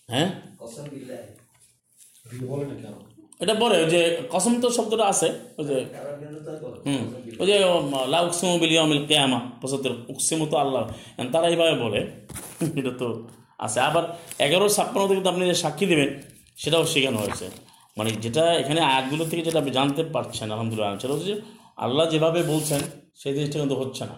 হ্যাঁ? 0.09 0.29
এটা 3.41 3.53
বলে 3.53 3.75
ওই 3.83 3.89
যে 3.93 3.99
কসম 4.31 4.53
তো 4.61 4.67
শব্দটা 4.77 5.05
আছে 5.13 5.27
ওই 5.57 5.65
যে 5.69 5.77
হুম 6.87 7.03
ওই 7.41 7.45
যে 7.49 7.55
লা 8.13 8.19
উকসিমু 8.21 8.53
বিল 8.61 8.73
ইয়াউমিল 8.75 9.01
কিয়ামা 9.07 9.39
পঁচাত্তর 9.61 9.93
উকসিমু 10.09 10.45
তো 10.51 10.55
আল্লাহ। 10.57 10.83
তারা 11.33 11.47
এইভাবে 11.47 11.73
বলে 11.83 11.99
এটা 12.79 12.91
তো 13.01 13.07
আছে। 13.59 13.79
আবার 13.79 14.03
এগারো 14.39 14.65
ছাপ্পান্ন 14.69 15.05
থেকে 15.07 15.21
তো 15.21 15.29
আপনি 15.29 15.43
যে 15.45 15.55
সাক্ষী 15.63 15.85
দেবেন 15.85 16.09
সেটাও 16.57 16.83
শেখানো 16.85 17.17
হয়েছে। 17.17 17.45
মানে 17.97 18.09
যেটা 18.23 18.43
এখানে 18.53 18.81
আয়াতগুলো 18.81 19.23
থেকে 19.25 19.41
যেটা 19.43 19.59
আপনি 19.59 19.71
জানতে 19.71 20.01
পারছেন 20.15 20.47
আলহামদুলিল্লাহ 20.51 20.89
সেটা 20.99 21.13
হচ্ছে 21.13 21.33
আল্লাহ 21.77 22.05
যেভাবে 22.11 22.39
বলছেন 22.43 22.81
সেই 23.15 23.33
জিনিসটা 23.35 23.57
কিন্তু 23.59 23.75
হচ্ছে 23.75 24.03
না। 24.05 24.15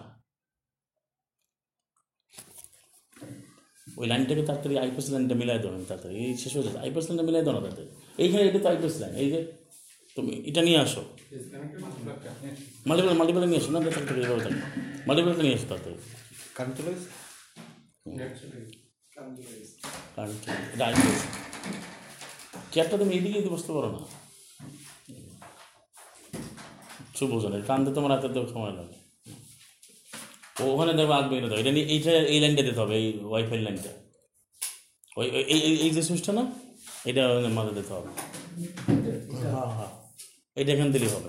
ওই 3.98 4.06
লাইনটাকে 4.10 4.42
তাড়াতাড়ি 4.48 4.74
আইপিএস 4.84 5.06
লাইনটা 5.14 5.34
মিলাই 5.40 5.58
দেবেন 5.64 5.82
তাড়াতাড়ি 5.90 6.14
এই 6.26 6.32
শেষ 6.42 6.52
হয়ে 6.56 6.64
যাচ্ছে। 6.66 6.80
আইপিএস 6.84 7.04
লাইনটা 7.08 7.24
মিলাই 7.28 7.42
দেওয়া 7.46 7.56
না 7.56 7.60
তাড়াতাড়ি 7.64 7.88
এইখানে 8.22 8.42
এটা 8.48 8.58
তো 8.64 8.68
আইপিএস 8.72 8.94
লাইন। 9.02 9.12
এই 9.22 9.28
যে 9.32 9.40
তুমি 10.16 10.32
এটা 10.50 10.60
নিয়ে 10.68 10.78
আসো। 10.84 11.02
মাল্টিপ্লার 12.88 13.16
মাল্টিপ্লার 13.20 13.48
নিয়ে 13.52 13.60
আসো 13.62 13.70
না? 13.74 13.78
দেখা 13.86 14.00
থেকে 14.08 14.20
এইভাবে 14.24 14.40
থাকে 14.46 14.60
মাল্টিপ্লারটা 15.08 15.42
নিয়ে 15.46 15.56
আসো 15.58 15.66
তাড়াতাড়ি 15.70 15.96
কারেন্ট 16.56 16.74
চলে 16.78 16.90
গেছে 16.92 17.06
এটা 20.74 20.84
আইপিএস 20.90 21.20
চেয়ারটা 22.72 22.96
তুমি 23.00 23.12
এইদিকে 23.16 23.38
দিয়ে 23.44 23.52
বসতে 23.56 23.70
পারো 23.76 23.88
না। 23.96 24.00
কিছু 27.10 27.24
বোঝো 27.32 27.48
না 27.52 27.56
তোমার 27.96 28.10
হাতে 28.14 28.28
তো 28.36 28.40
সময় 28.54 28.74
লাগে। 28.78 28.97
ওখানে 30.66 30.92
দেখো 30.92 31.12
আসবে 31.12 31.34
এটা 31.38 31.48
এটা 31.56 31.70
নিয়ে 31.70 31.86
এইটা 31.86 32.12
এই 32.26 32.38
লাইনটা 32.40 32.62
দিতে 32.62 32.80
হবে 32.80 32.94
এই 32.96 33.06
ওয়াইফাই 33.22 33.58
লাইনটা 33.58 33.92
ওই 35.12 35.26
এই 35.46 35.60
এই- 35.78 35.92
যে 35.92 36.02
সুইচটা 36.02 36.32
না 36.32 36.44
এটা 37.06 37.22
মাঝে 37.48 37.72
দিতে 37.74 37.92
হবে। 37.94 38.08
হ্যাঁ 39.44 39.68
হ্যাঁ। 39.72 39.90
এটা 40.56 40.70
এখান 40.72 40.88
দিলেই 40.92 41.10
হবে। 41.10 41.28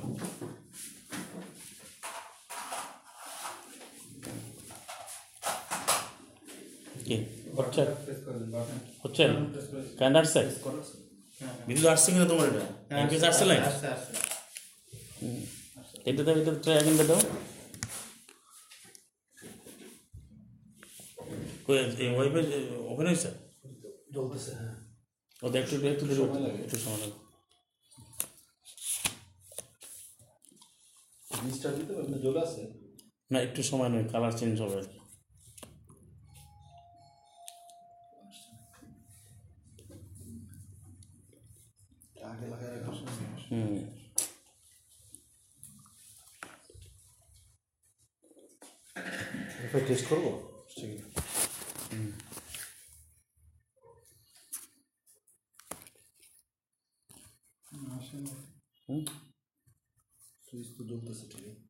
কি? 7.05 7.15
হচ্ছে? 7.57 7.81
হচ্ছে? 9.03 9.23
আসছে 10.17 10.41
বিদ্যুৎ 11.67 11.87
আসছে 11.87 12.09
কিনা 12.11 12.25
তোমার 12.25 12.45
এটা? 12.47 12.63
এমপিএস 12.93 13.23
আসছে 13.23 13.43
লাইন 13.45 13.61
এটা 16.05 16.21
তো 16.25 16.31
এটা 16.33 16.51
ট্রাই 16.63 16.75
আগে 16.81 17.05
দাও 17.05 17.19
কই 17.19 17.27
এই 21.27 21.58
ওয়াইফাই 21.69 22.43
ওপেন 22.91 23.05
হয়েছে 23.07 23.29
জ্বলতেছে 24.13 24.51
হ্যাঁ। 24.55 24.75
ও 25.43 25.47
দেখ 25.49 25.63
একটু 25.65 25.75
একটু 25.87 26.03
একটু 26.05 26.05
একটু 26.59 26.77
সময় 26.77 26.99
লাগে। 27.01 27.17
জিনিসটা 31.31 31.69
দিতে 31.71 31.91
পারবেন 31.93 32.17
জ্বলে 32.19 32.39
আছে। 32.39 32.61
না 33.31 33.37
একটু 33.41 33.61
সময় 33.63 33.89
নয় 33.89 34.05
কালার 34.11 34.33
চেঞ্জ 34.37 34.55
হবে 34.61 34.75
আর 34.75 34.85
কি। 34.85 34.97
হুম। 43.47 43.75
টেস্ট 49.87 50.05
করব? 50.09 50.25
ঠিক 50.69 50.91
আছে। 50.95 51.08
হুম 58.89 59.01
সুইচ 60.45 60.67
তো 60.75 60.81
জ্বলতেছে 60.89 61.25
ঠিক 61.31 61.43
আছে 61.47 61.63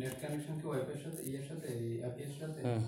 নেট 0.00 0.14
কানেকশন 0.22 0.54
কি 0.60 0.66
ওয়াইফাই 0.68 0.98
সাথে 1.04 1.20
ইয়ের 1.28 1.44
সাথে 1.50 1.68
অ্যাপের 2.02 2.30
সাথে? 2.38 2.60
হ্যাঁ 2.62 2.82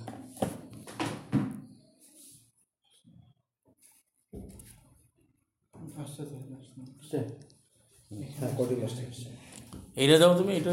এইটা 9.96 10.16
দাও 10.20 10.32
তুমি 10.40 10.52
এটা 10.60 10.72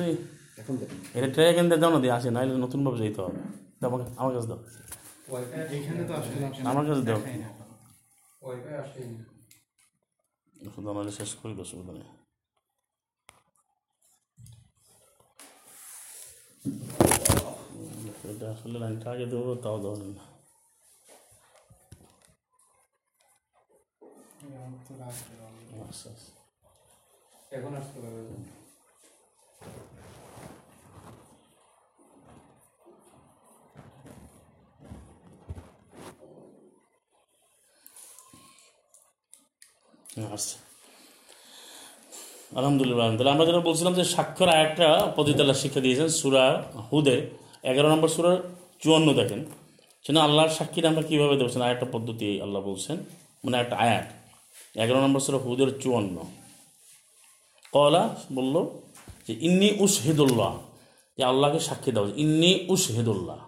এখন 0.61 0.75
এটা 1.17 1.27
ট্রাই 1.33 1.47
এখান 1.51 1.65
দাও 1.73 1.91
না 1.95 1.99
দিয়ে 2.03 2.13
আসে 2.17 2.29
নাহলে 2.35 2.53
নতুনভাবে 2.65 2.97
যেতে 3.01 3.21
হবে। 3.25 3.39
দাও 3.79 3.87
আমাকে 3.89 4.05
আমার 4.19 4.31
কাছে 4.35 4.47
দাও। 4.51 4.59
ওয়াইফাই 5.31 5.59
তো 6.01 6.13
আমার 6.71 6.83
কাছে 6.89 7.03
দাও। 7.09 7.19
ওয়াইফাই 8.41 8.73
আসেনি 8.83 9.15
শুধু 10.61 10.87
আমাদের 10.89 11.13
শেষ 11.19 11.31
করি 11.39 11.53
অসুবিধা 11.61 11.93
নেই 11.97 12.09
আসলে 18.53 18.77
লাইনটা 18.79 19.07
আগে 19.11 19.25
দেবো, 19.25 19.51
তাও 19.63 19.77
দেবো 19.83 19.95
না। 20.09 20.23
আচ্ছা 25.81 26.07
আচ্ছা। 26.09 26.31
এখন 27.57 27.71
আসতে 27.75 27.97
পারবে। 28.03 28.35
আলহামদুলিল্লাহ 42.59 43.07
তাহলে 43.17 43.31
আমরা 43.35 43.45
যেটা 43.49 43.61
বলছিলাম 43.69 43.93
যে 43.99 44.03
স্বাক্ষর 44.13 44.49
আয়াতটা 44.57 44.89
পতিতাল্লাহ 45.15 45.57
শিক্ষা 45.63 45.81
দিয়েছেন 45.85 46.09
সুরা 46.19 46.45
হুদে, 46.89 47.17
এগারো 47.71 47.87
নম্বর 47.93 48.09
সুরার 48.15 48.37
চুয়ান্ন 48.81 49.07
দেখেন। 49.19 49.41
সেটা 50.05 50.19
আল্লাহর 50.27 50.51
সাক্ষীটা 50.57 50.87
আমরা 50.91 51.03
কীভাবে 51.09 51.35
দেবছেন 51.39 51.61
আয়াতটা 51.67 51.87
পদ্ধতি 51.95 52.29
আল্লাহ 52.45 52.61
বলছেন 52.69 52.97
মানে 53.43 53.55
একটা 53.63 53.75
আয়াত। 53.85 54.07
এগারো 54.83 54.99
নম্বর 55.05 55.21
সুরা 55.25 55.39
হুদের 55.45 55.69
চুয়ান্ন। 55.81 56.15
কলা 57.75 58.03
বলল 58.37 58.55
যে, 59.27 59.33
ইন্নি 59.47 59.69
উস 59.85 59.95
হেদুল্লাহ 60.05 60.53
যে 61.17 61.23
আল্লাহকে 61.31 61.59
সাক্ষী 61.59 61.91
দাও 61.95 62.05
ইন্নি 62.23 62.51
উস 62.73 62.83
হেদুল্লাহ 62.97 63.39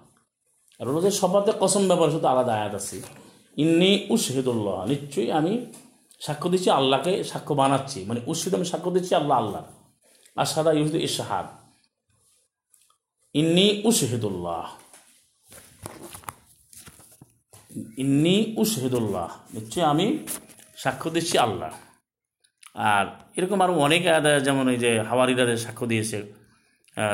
আর 0.79 0.85
ওরা 0.89 1.01
যে 1.05 1.11
সবাতে 1.21 1.51
কসম 1.61 1.83
ব্যাপারে 1.89 2.11
শুধু 2.15 2.27
আলাদা 2.33 2.53
আয়াত 2.59 2.73
আছে। 2.79 2.97
ইন্নি 3.63 3.91
উস 4.13 4.23
হেদুল্লাহ 4.35 4.77
নিশ্চয়ই 4.91 5.31
আমি 5.39 5.53
সাক্ষ্য 6.25 6.47
দিচ্ছি 6.53 6.69
আল্লাহকে 6.79 7.13
সাক্ষ্য 7.31 7.53
বানাচ্ছি। 7.61 7.99
মানে 8.09 8.19
উৎসিত 8.31 8.51
আমি 8.57 8.65
সাক্ষ্য 8.73 8.89
দিচ্ছি 8.95 9.13
আল্লাহ 9.19 9.37
আল্লাহ 9.43 9.63
আর 10.39 10.47
সাদা 10.53 10.71
ইহুদ 10.79 10.95
ইশাহাদ 11.09 11.47
ইন্নি 13.39 13.67
উশহিদুল্লাহ। 13.89 14.65
ইন্নি 18.03 18.37
উশহিদুল্লাহ। 18.63 19.29
নিশ্চয়ই 19.53 19.85
আমি 19.93 20.07
সাক্ষ্য 20.83 21.07
দিচ্ছি 21.15 21.35
আল্লাহ। 21.45 21.71
আর 22.93 23.05
এরকম 23.37 23.57
আরও 23.63 23.73
অনেক 23.87 24.01
আয়াত 24.11 24.27
যেমন 24.47 24.65
ওই 24.71 24.77
যে 24.83 24.91
হাওয়ারিদাদের 25.09 25.59
সাক্ষ্য 25.65 25.85
দিয়েছে। 25.91 26.17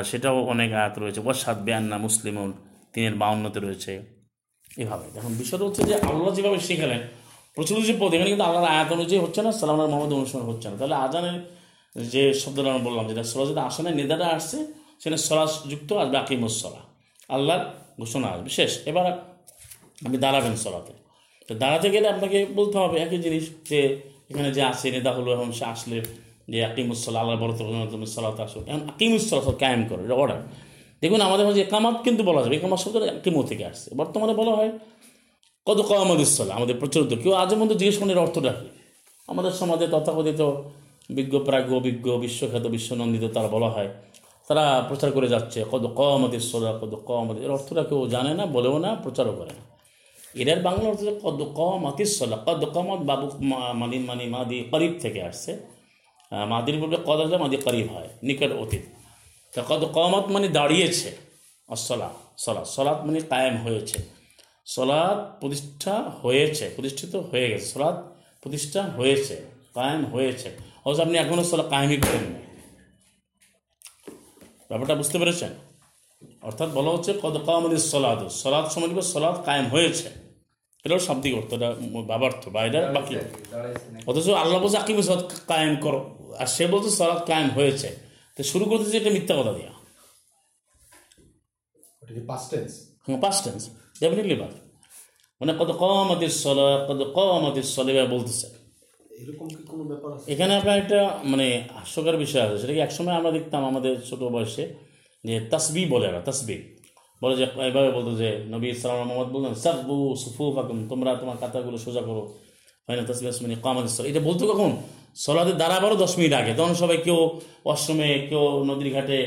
সেটাও 0.10 0.38
অনেক 0.54 0.70
আয়াত 0.80 0.96
রয়েছে। 1.00 1.20
ওয়াসাদ 1.26 1.58
বেয়ান্না 1.68 1.98
মুসলিমুন, 2.06 2.50
তিনের 2.94 3.16
বাউন্নতে 3.22 3.60
রয়েছে। 3.60 3.94
এভাবে। 4.82 5.06
এখন 5.18 5.32
বিষয়টা 5.42 5.66
হচ্ছে 5.68 5.82
যে 5.90 5.94
আল্লাহ 6.10 6.32
যেভাবে 6.38 6.60
শেখালেন 6.68 7.02
প্রচলিত 7.60 7.84
যে 7.90 7.96
পদ, 8.02 8.12
এখানে 8.16 8.30
কিন্তু 8.34 8.46
আল্লাহর 8.48 8.70
আয়াত 8.76 8.90
অনুযায়ী 8.98 9.20
হচ্ছে 9.26 9.40
না, 9.46 9.52
সালাম 9.60 9.78
মোহাম্মদ 9.92 10.12
অনুসরণ 10.20 10.46
হচ্ছে 10.52 10.68
না। 10.72 10.76
তাহলে 10.82 10.96
আজানের 11.06 11.38
যে 12.14 12.24
শব্দটা 12.42 12.68
আমরা 12.72 12.84
বললাম, 12.88 13.04
যেটা 13.10 13.24
সরা 13.32 13.46
যেটা 13.50 13.62
আসে 13.70 13.82
না, 13.86 13.90
নেদাটা 14.00 14.28
আসছে, 14.38 14.58
সেখানে 15.02 15.20
সরাস 15.28 15.52
যুক্ত 15.72 15.90
আসবে 16.02 16.18
আকিমুসলা 16.24 16.82
আল্লাহর 17.36 17.64
ঘোষণা 18.02 18.28
আসবে। 18.34 18.50
শেষ। 18.58 18.72
এবার 18.90 19.06
আপনি 20.06 20.18
দাঁড়াবেন 20.26 20.54
সরাতে 20.64 20.94
তো 21.48 21.52
দাঁড়াতে 21.64 21.88
গেলে 21.96 22.08
আপনাকে 22.16 22.38
বলতে 22.60 22.76
হবে 22.82 22.96
একই 23.06 23.20
জিনিস, 23.26 23.46
যে 23.70 23.80
এখানে 24.32 24.50
যে 24.58 24.62
আসে 24.72 24.88
নেতা 24.96 25.12
হলো, 25.18 25.30
এখন 25.36 25.50
সে 25.60 25.66
আসলে 25.74 25.98
যে 26.52 26.58
আকিমুসলা 26.70 27.20
আল্লাহ 27.24 27.36
বড় 27.44 27.54
তুমি 27.94 28.06
সলাত 28.16 28.38
আসো। 28.46 28.60
এখন 28.70 28.82
আকিমুসলা 28.92 29.40
কায়েম 29.64 29.82
করো, 29.90 30.02
এটা 30.08 30.16
অর্ডার 30.22 30.40
দেখুন, 31.04 31.20
আমাদের 31.28 31.46
মাঝে 31.48 31.62
একামাত 31.68 31.98
কিন্তু 32.06 32.22
বলা 32.30 32.42
যাবে, 32.44 32.56
একামাত 32.60 32.80
শব্দটা 32.84 33.08
কিমো 33.24 33.42
থেকে 33.50 33.64
আসছে? 33.72 33.90
বর্তমানে 34.00 34.34
বলা 34.42 34.54
হয় 34.60 34.72
কত 35.68 35.80
কমাদ 35.90 36.20
ইসলা 36.26 36.52
আমাদের 36.58 36.76
প্রচলিত। 36.82 37.12
কেউ 37.24 37.34
আজের 37.42 37.58
মধ্যে 37.62 37.76
জিজ্ঞেস 37.80 37.96
করেন 38.00 38.18
অর্থটা 38.26 38.54
আমাদের 39.30 39.52
সমাজে 39.62 39.86
তথাকথিত 39.94 40.42
বিজ্ঞ 41.18 41.34
প্রাজ্ঞ, 41.48 41.72
বিজ্ঞ, 41.88 42.06
বিশ্বখ্যাত, 42.24 42.66
বিশ্বনন্দিত 42.76 43.26
তারা 43.36 43.50
বলা 43.56 43.70
হয়। 43.76 43.90
তারা 44.48 44.66
প্রচার 44.90 45.10
করে 45.18 45.28
যাচ্ছে 45.34 45.60
কত 45.72 45.84
কমাদ 46.00 46.34
ইসলা 46.40 46.72
কত 46.82 46.94
কমাদ 47.08 47.38
এর 47.46 47.52
অর্থটা 47.56 47.84
কেউ 47.90 48.00
জানে 48.16 48.32
না, 48.40 48.44
বলেও 48.56 48.76
না, 48.86 48.90
প্রচারও 49.04 49.34
করে 49.40 49.52
না। 49.58 49.64
এটার 50.42 50.60
বাংলা 50.68 50.86
অর্থ 50.92 51.02
কদ 51.24 51.40
কমাত 51.58 51.98
ইসলা 52.06 52.38
কদ 52.46 52.62
কমাত 52.76 53.02
বাবু 53.10 53.26
মানি 53.82 53.98
মানি, 54.10 54.26
মাদি 54.36 54.58
করিব 54.72 54.94
থেকে 55.04 55.20
আসছে। 55.30 55.52
মাদির 56.48 56.76
বলবে 56.82 56.98
কদ 57.08 57.20
আসলে 57.24 57.38
মাদি 57.44 57.58
করিব 57.66 57.88
হয়, 57.96 58.10
নিকট 58.28 58.52
অতীত। 58.64 58.84
তা 59.54 59.62
কদ 59.70 59.82
কমাত 59.96 60.26
মানে 60.36 60.48
দাঁড়িয়েছে। 60.58 61.10
অসলা 61.70 62.10
সলাৎ। 62.44 62.68
সলাৎ 62.76 62.98
মানে 63.06 63.20
কায়েম 63.32 63.56
হয়েছে। 63.66 63.98
সলাৎ 64.76 65.18
প্রতিষ্ঠা 65.40 65.96
হয়েছে 66.22 66.66
প্রতিষ্ঠিত 66.76 67.14
হয়ে 67.30 67.48
গেছে 67.52 67.68
সলাদ 67.74 67.96
প্রতিষ্ঠা 68.42 68.82
হয়েছে 68.98 69.36
কায়েম 69.78 70.02
হয়েছে। 70.14 70.50
অথচ 70.86 71.00
আপনি 71.06 71.16
এখনও 71.24 71.44
সলা 71.52 71.66
কায়েমই 71.74 72.00
করেন 72.06 72.26
না 72.34 72.40
ব্যাপারটা 74.70 74.96
বুঝতে 75.02 75.18
পেরেছেন? 75.22 75.52
অর্থাৎ 76.48 76.70
বলা 76.78 76.90
হচ্ছে 76.96 77.12
কদ 77.24 77.36
কামাদের 77.48 77.82
সলাদ 77.92 78.20
সলাদ 78.42 78.66
সময় 78.74 78.90
সলাদ 79.14 79.36
কায়েম 79.48 79.66
হয়েছে। 79.76 80.08
এটাও 80.86 81.00
শাব্দিক 81.08 81.34
অর্থ 81.40 81.50
এটা 81.58 81.70
বাবার্থ 82.12 82.44
বা 82.54 82.60
এটা 82.68 82.82
বাকি। 82.96 83.14
অথচ 84.10 84.28
আল্লাহ 84.44 84.58
বলছে 84.64 84.78
আকিম 84.84 84.98
সলাদ 85.08 85.24
কায়েম 85.52 85.74
করো 85.86 86.00
আর 86.42 86.48
সে 86.56 86.64
বলছে 86.74 86.90
সলাদ 87.00 87.20
কায়েম 87.30 87.50
হয়েছে। 87.58 87.90
তো 88.36 88.42
শুরু 88.52 88.66
করতেছে 88.72 88.98
এটা 89.02 89.12
মিথ্যা 89.18 89.34
কথা 89.40 89.54
দিয়া। 89.58 89.72
কি 92.16 92.22
পাস্ট 92.32 92.48
টেন্স 92.52 92.74
হ্যাঁ 93.06 93.20
ডেফিনেটলি 94.02 94.36
বাদ 94.42 94.54
মানে 95.42 95.52
কত 95.60 95.72
কমাতির 95.82 96.34
সলা 96.44 96.68
কত 96.90 97.02
কমাতির 97.16 97.68
সলে 97.76 97.92
বলতেছে। 98.16 98.48
এরকম 99.22 99.48
কি 99.48 99.64
কোনো 99.72 99.84
ব্যাপার 99.84 100.10
আছে? 100.16 100.26
এখানে 100.34 100.52
আপনার 100.60 100.76
একটা 100.78 101.00
মানে 101.32 101.48
হাস্যকর 101.78 102.16
বিষয় 102.24 102.44
আছে। 102.46 102.56
সেটা 102.62 102.74
কি 102.74 102.82
একসময় 102.88 103.16
আমরা 103.20 103.32
দেখতাম 103.38 103.62
আমাদের 103.72 103.94
ছোট 104.10 104.22
বয়সে 104.36 104.64
যে 105.24 105.36
তসবি 105.52 105.82
বলে 105.94 106.08
না 106.14 106.20
তসবি। 106.28 106.58
বলে 107.22 107.36
যে 107.40 107.46
এভাবে 107.70 107.90
বলতো 107.98 108.12
যে 108.22 108.30
নবী 108.54 108.68
ইসলাম 108.76 108.96
মোহাম্মদ 108.98 109.30
বলতেন 109.36 109.54
সাব্বু 109.64 109.98
সুফু 110.24 110.44
ফাকুম 110.56 110.78
তোমরা 110.92 111.12
তোমার 111.22 111.38
কাতাগুলো 111.42 111.78
সোজা 111.86 112.02
করো। 112.02 112.24
হয় 112.86 112.96
না 113.00 113.04
তসবি 113.10 113.28
আসমানি 113.32 113.56
কামাদ 113.66 113.86
এটা 114.12 114.22
বলতো 114.30 114.44
কখন? 114.52 114.72
সলাতে 115.24 115.54
দাঁড়াবারও 115.62 115.96
দশ 116.04 116.12
মিনিট 116.18 116.34
আগে। 116.42 116.52
তখন 116.60 116.74
সবাই 116.82 116.98
কেউ 117.08 117.20
ওয়াশরুমে 117.66 118.10
কেউ 118.30 118.44
নদীর 118.70 118.90
ঘাটে 118.96 119.20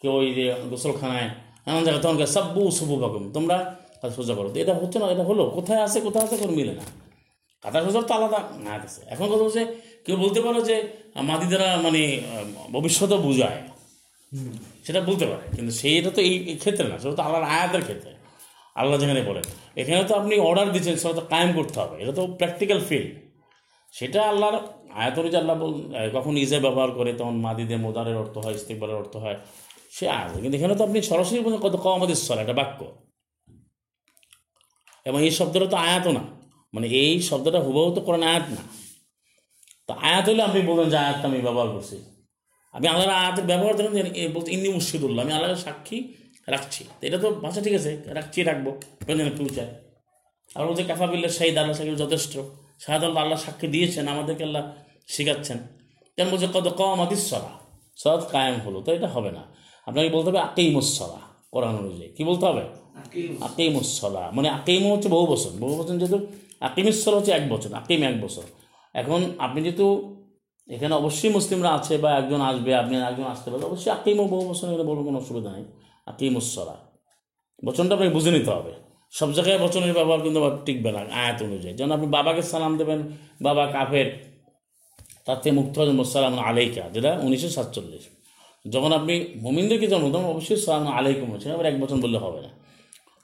কেউ 0.00 0.12
ওই 0.20 0.28
যে 0.36 0.44
গোসলখানায় 0.70 1.28
এমন 1.66 1.80
জায়গায় 1.86 2.02
তখন 2.04 2.16
কে 2.20 2.26
সাব্বু 2.36 2.62
সুফু 2.78 2.94
ফাকুম 3.02 3.24
তোমরা 3.36 3.56
কাজ 4.00 4.10
সোজা 4.18 4.34
করো। 4.38 4.48
এটা 4.62 4.72
হচ্ছে 4.82 4.96
না 5.02 5.06
এটা 5.14 5.24
হলো 5.30 5.44
কোথায় 5.56 5.80
আছে 5.86 5.98
কোথায় 6.06 6.24
আছে 6.26 6.36
কোনো 6.42 6.52
মিলে 6.58 6.72
না। 6.78 6.84
কাতার 7.64 7.82
হাজার 7.86 8.02
তো 8.08 8.12
আলাদা 8.18 8.40
না 8.66 8.72
আছে। 8.86 9.00
এখন 9.12 9.26
কথা 9.32 9.44
হচ্ছে 9.48 9.62
কেউ 10.04 10.16
বলতে 10.24 10.40
পারো 10.46 10.58
যে 10.68 10.76
মাদি 11.30 11.46
দ্বারা 11.52 11.68
মানে 11.86 12.02
আহ, 12.20 12.44
ভবিষ্যতও 12.74 13.18
বুঝায়। 13.26 13.58
সেটা 14.86 15.00
বলতে 15.08 15.24
পারে 15.30 15.44
কিন্তু 15.56 15.72
সেইটা 15.80 16.10
তো 16.16 16.20
এই 16.28 16.34
ক্ষেত্রে 16.62 16.84
না 16.90 16.96
সেটা 17.02 17.14
তো 17.18 17.22
আল্লাহর 17.26 17.46
আয়াতের 17.54 17.82
ক্ষেত্রে। 17.88 18.12
আল্লাহ 18.76 18.96
যেখানে 19.02 19.20
বলেন 19.30 19.44
এখানে 19.80 19.96
তো 20.10 20.14
আপনি 20.20 20.34
অর্ডার 20.48 20.66
দিচ্ছেন 20.74 20.96
সেটা 21.02 21.14
তো 21.20 21.24
কায়েম 21.32 21.50
করতে 21.58 21.76
হবে 21.82 21.94
এটা 22.02 22.12
তো 22.18 22.22
প্র্যাকটিক্যাল 22.40 22.80
ফিল্ড 22.88 23.10
সেটা 23.94 24.20
আল্লাহর 24.32 24.56
আয়াত 25.00 25.14
অনুযায়ী 25.22 25.40
আল্লাহ 25.42 25.56
কখন 26.16 26.32
ইজে 26.44 26.58
ব্যবহার 26.66 26.90
করে 26.98 27.10
তখন 27.20 27.36
মাদিদের 27.46 27.78
মোদারের 27.84 28.16
অর্থ 28.22 28.34
হয় 28.44 28.54
ইস্তেকবারের 28.60 28.96
অর্থ 29.02 29.14
হয়। 29.24 29.38
সে 29.96 30.04
আয়াত 30.16 30.32
কিন্তু 30.42 30.56
এখানে 30.58 30.74
তো 30.78 30.82
আপনি 30.86 30.98
সরাসরি 31.10 31.38
বলছেন 31.44 31.62
কত 31.66 31.74
কম 31.84 31.92
আমাদের 31.98 32.18
সর 32.26 32.38
একটা 32.44 32.54
বাক্য। 32.60 32.80
এবং 35.08 35.18
এই 35.26 35.32
শব্দটা 35.38 35.66
তো 35.72 35.76
আয়াতও 35.86 36.12
না। 36.18 36.22
মানে 36.74 36.86
এই 37.02 37.12
শব্দটা 37.30 37.58
হুবহু 37.66 37.90
তো 37.96 38.00
কোরআন 38.06 38.22
আয়াত 38.30 38.46
না। 38.56 38.62
তো 39.86 39.92
আয়াত 40.08 40.24
হলে 40.30 40.42
আপনি 40.48 40.60
বলবেন 40.70 40.88
যে 40.92 40.98
আয়াতটা 41.04 41.26
আমি 41.30 41.40
ব্যবহার 41.46 41.68
করছি। 41.74 41.96
আপনি 42.74 42.86
আল্লাহর 42.92 43.14
আয়াতের 43.22 43.46
ব্যবহার 43.50 43.74
ধরেন 43.78 43.92
বলতে 44.34 44.48
ইন্নি 44.56 44.68
মুর্শিদুল্লাহ, 44.74 45.20
আমি 45.24 45.32
আল্লাহর 45.36 45.62
সাক্ষী 45.66 45.98
রাখছি। 46.54 46.82
এটা 47.06 47.18
তো 47.22 47.28
ভাষা 47.44 47.60
ঠিক 47.66 47.74
আছে, 47.80 47.90
রাখছি, 48.18 48.38
রাখব। 48.50 48.66
প্রয়োজনে 49.04 49.32
পৌঁছায় 49.38 49.72
আর 50.56 50.62
বলছে 50.68 50.84
কাফাবিল্লা 50.90 51.30
শাহিদ, 51.38 51.56
আল্লাহ 51.60 51.74
সাকিব 51.78 51.96
যথেষ্ট। 52.04 52.32
শাহাদ 52.82 53.02
আল্লাহ 53.08 53.20
আল্লাহ 53.24 53.38
সাক্ষী 53.46 53.66
দিয়েছেন, 53.74 54.04
আমাদেরকে 54.14 54.42
আল্লাহ 54.48 54.62
শেখাচ্ছেন। 55.14 55.58
তেমন 56.14 56.28
বলছে 56.32 56.48
কত 56.56 56.66
কম 56.80 56.98
আদিসরা 57.04 57.50
সদ 58.02 58.20
কায়েম 58.34 58.56
হলো, 58.64 58.78
তো 58.84 58.90
এটা 58.96 59.08
হবে 59.14 59.30
না। 59.38 59.42
আপনাকে 59.86 60.08
বলতে 60.08 60.28
হবে 60.30 60.40
আকেইমুসলা 60.48 61.20
কোরআন 61.52 61.74
অনুযায়ী। 61.82 62.10
কী 62.16 62.22
বলতে 62.24 62.44
হবে? 62.46 62.64
আকিমুসলা 63.48 64.24
মানে 64.36 64.48
আকিম 64.48 64.82
হচ্ছে 64.92 65.08
বহু 65.08 65.26
বছর 65.26 65.52
বহু 65.62 65.74
বছর 65.78 65.94
যেহেতু 66.02 66.18
আকিমুসলা 66.60 67.16
হচ্ছে 67.18 67.32
এক 67.32 67.44
বছর 67.52 67.70
আকিম 67.74 68.00
এক 68.10 68.16
বছর। 68.24 68.44
এখন 68.94 69.20
আপনি 69.38 69.58
যেহেতু 69.66 69.86
এখানে 70.68 70.94
অবশ্যই 70.94 71.32
মুসলিমরা 71.32 71.70
আছে 71.78 71.94
বা 71.98 72.10
একজন 72.20 72.40
আসবে 72.40 72.70
আপনি 72.74 72.94
একজন 73.10 73.26
আসতে 73.34 73.48
পারবে 73.50 73.64
অবশ্যই 73.66 73.90
আকিমও 73.90 74.26
বহু 74.32 74.44
বছর 74.50 74.64
এখানে 74.68 74.86
বলব 74.90 75.00
কোনো 75.04 75.18
অসুবিধা 75.18 75.50
নেই। 75.56 75.64
আকিমুসলা 76.06 76.76
বচনটা 77.64 77.92
আপনাকে 77.94 78.12
বুঝে 78.14 78.30
নিতে 78.30 78.50
হবে। 78.50 78.72
সব 79.12 79.28
জায়গায় 79.32 79.58
বচনের 79.64 79.92
ব্যবহার 79.98 80.20
কিন্তু 80.20 80.40
টিকবে 80.66 80.90
না 80.92 81.00
আয়াত 81.20 81.38
অনুযায়ী। 81.42 81.74
যেমন 81.78 81.92
আপনি 81.92 82.08
বাবাকে 82.16 82.42
সালাম 82.42 82.72
দেবেন 82.80 83.00
বাবা 83.42 83.64
কাফের 83.66 84.08
তাতে 85.26 85.48
মুক্ত 85.58 85.74
হবেন 85.78 85.96
সালাম 86.14 86.34
আলাইকা 86.38 86.84
যেটা 86.94 87.10
উনিশশো 87.26 87.48
সাতচল্লিশ। 87.48 88.04
যখন 88.74 88.90
আপনি 88.98 89.14
মোমিনদেরকে 89.46 89.86
জন্ম 89.92 90.06
তখন 90.14 90.28
অবশ্যই 90.34 90.58
সালাম 90.64 90.84
আলাইকুম 90.98 91.28
হচ্ছে 91.32 91.46
আবার 91.56 91.66
এক 91.70 91.76
বছর 91.82 91.98
বললে 92.04 92.18
হবে 92.24 92.40
না। 92.46 92.50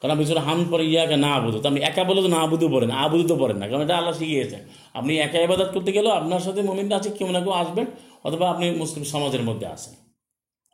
কারণ 0.01 0.13
আপনি 0.15 0.25
হাম 0.49 0.61
পরে 0.71 0.85
ইয়াকে 0.93 1.17
না 1.25 1.31
আবুদু 1.39 1.59
তো 1.63 1.67
আপনি 1.71 1.81
একা 1.91 2.03
বলে 2.09 2.21
তো 2.25 2.31
না 2.35 2.39
আবুদু 2.47 2.67
পড়েন, 2.75 2.91
আবুদু 3.05 3.25
তো 3.31 3.35
পড়েন 3.43 3.59
না, 3.61 3.65
কারণ 3.71 3.83
এটা 3.87 3.95
আল্লাহ 4.01 4.15
শিখিয়েছে। 4.21 4.59
আপনি 4.99 5.13
একা 5.27 5.39
ইবাদত 5.47 5.69
করতে 5.75 5.91
গেলেও 5.97 6.13
আপনার 6.21 6.41
সাথে 6.47 6.61
মোমিনটা 6.71 6.95
আছে, 7.01 7.11
কেউ 7.19 7.29
না 7.35 7.41
কেউ 7.45 7.55
আসবেন, 7.63 7.87
অথবা 8.27 8.45
আপনি 8.53 8.67
মুসলিম 8.83 9.03
সমাজের 9.13 9.43
মধ্যে 9.49 9.67
আসেন 9.75 9.95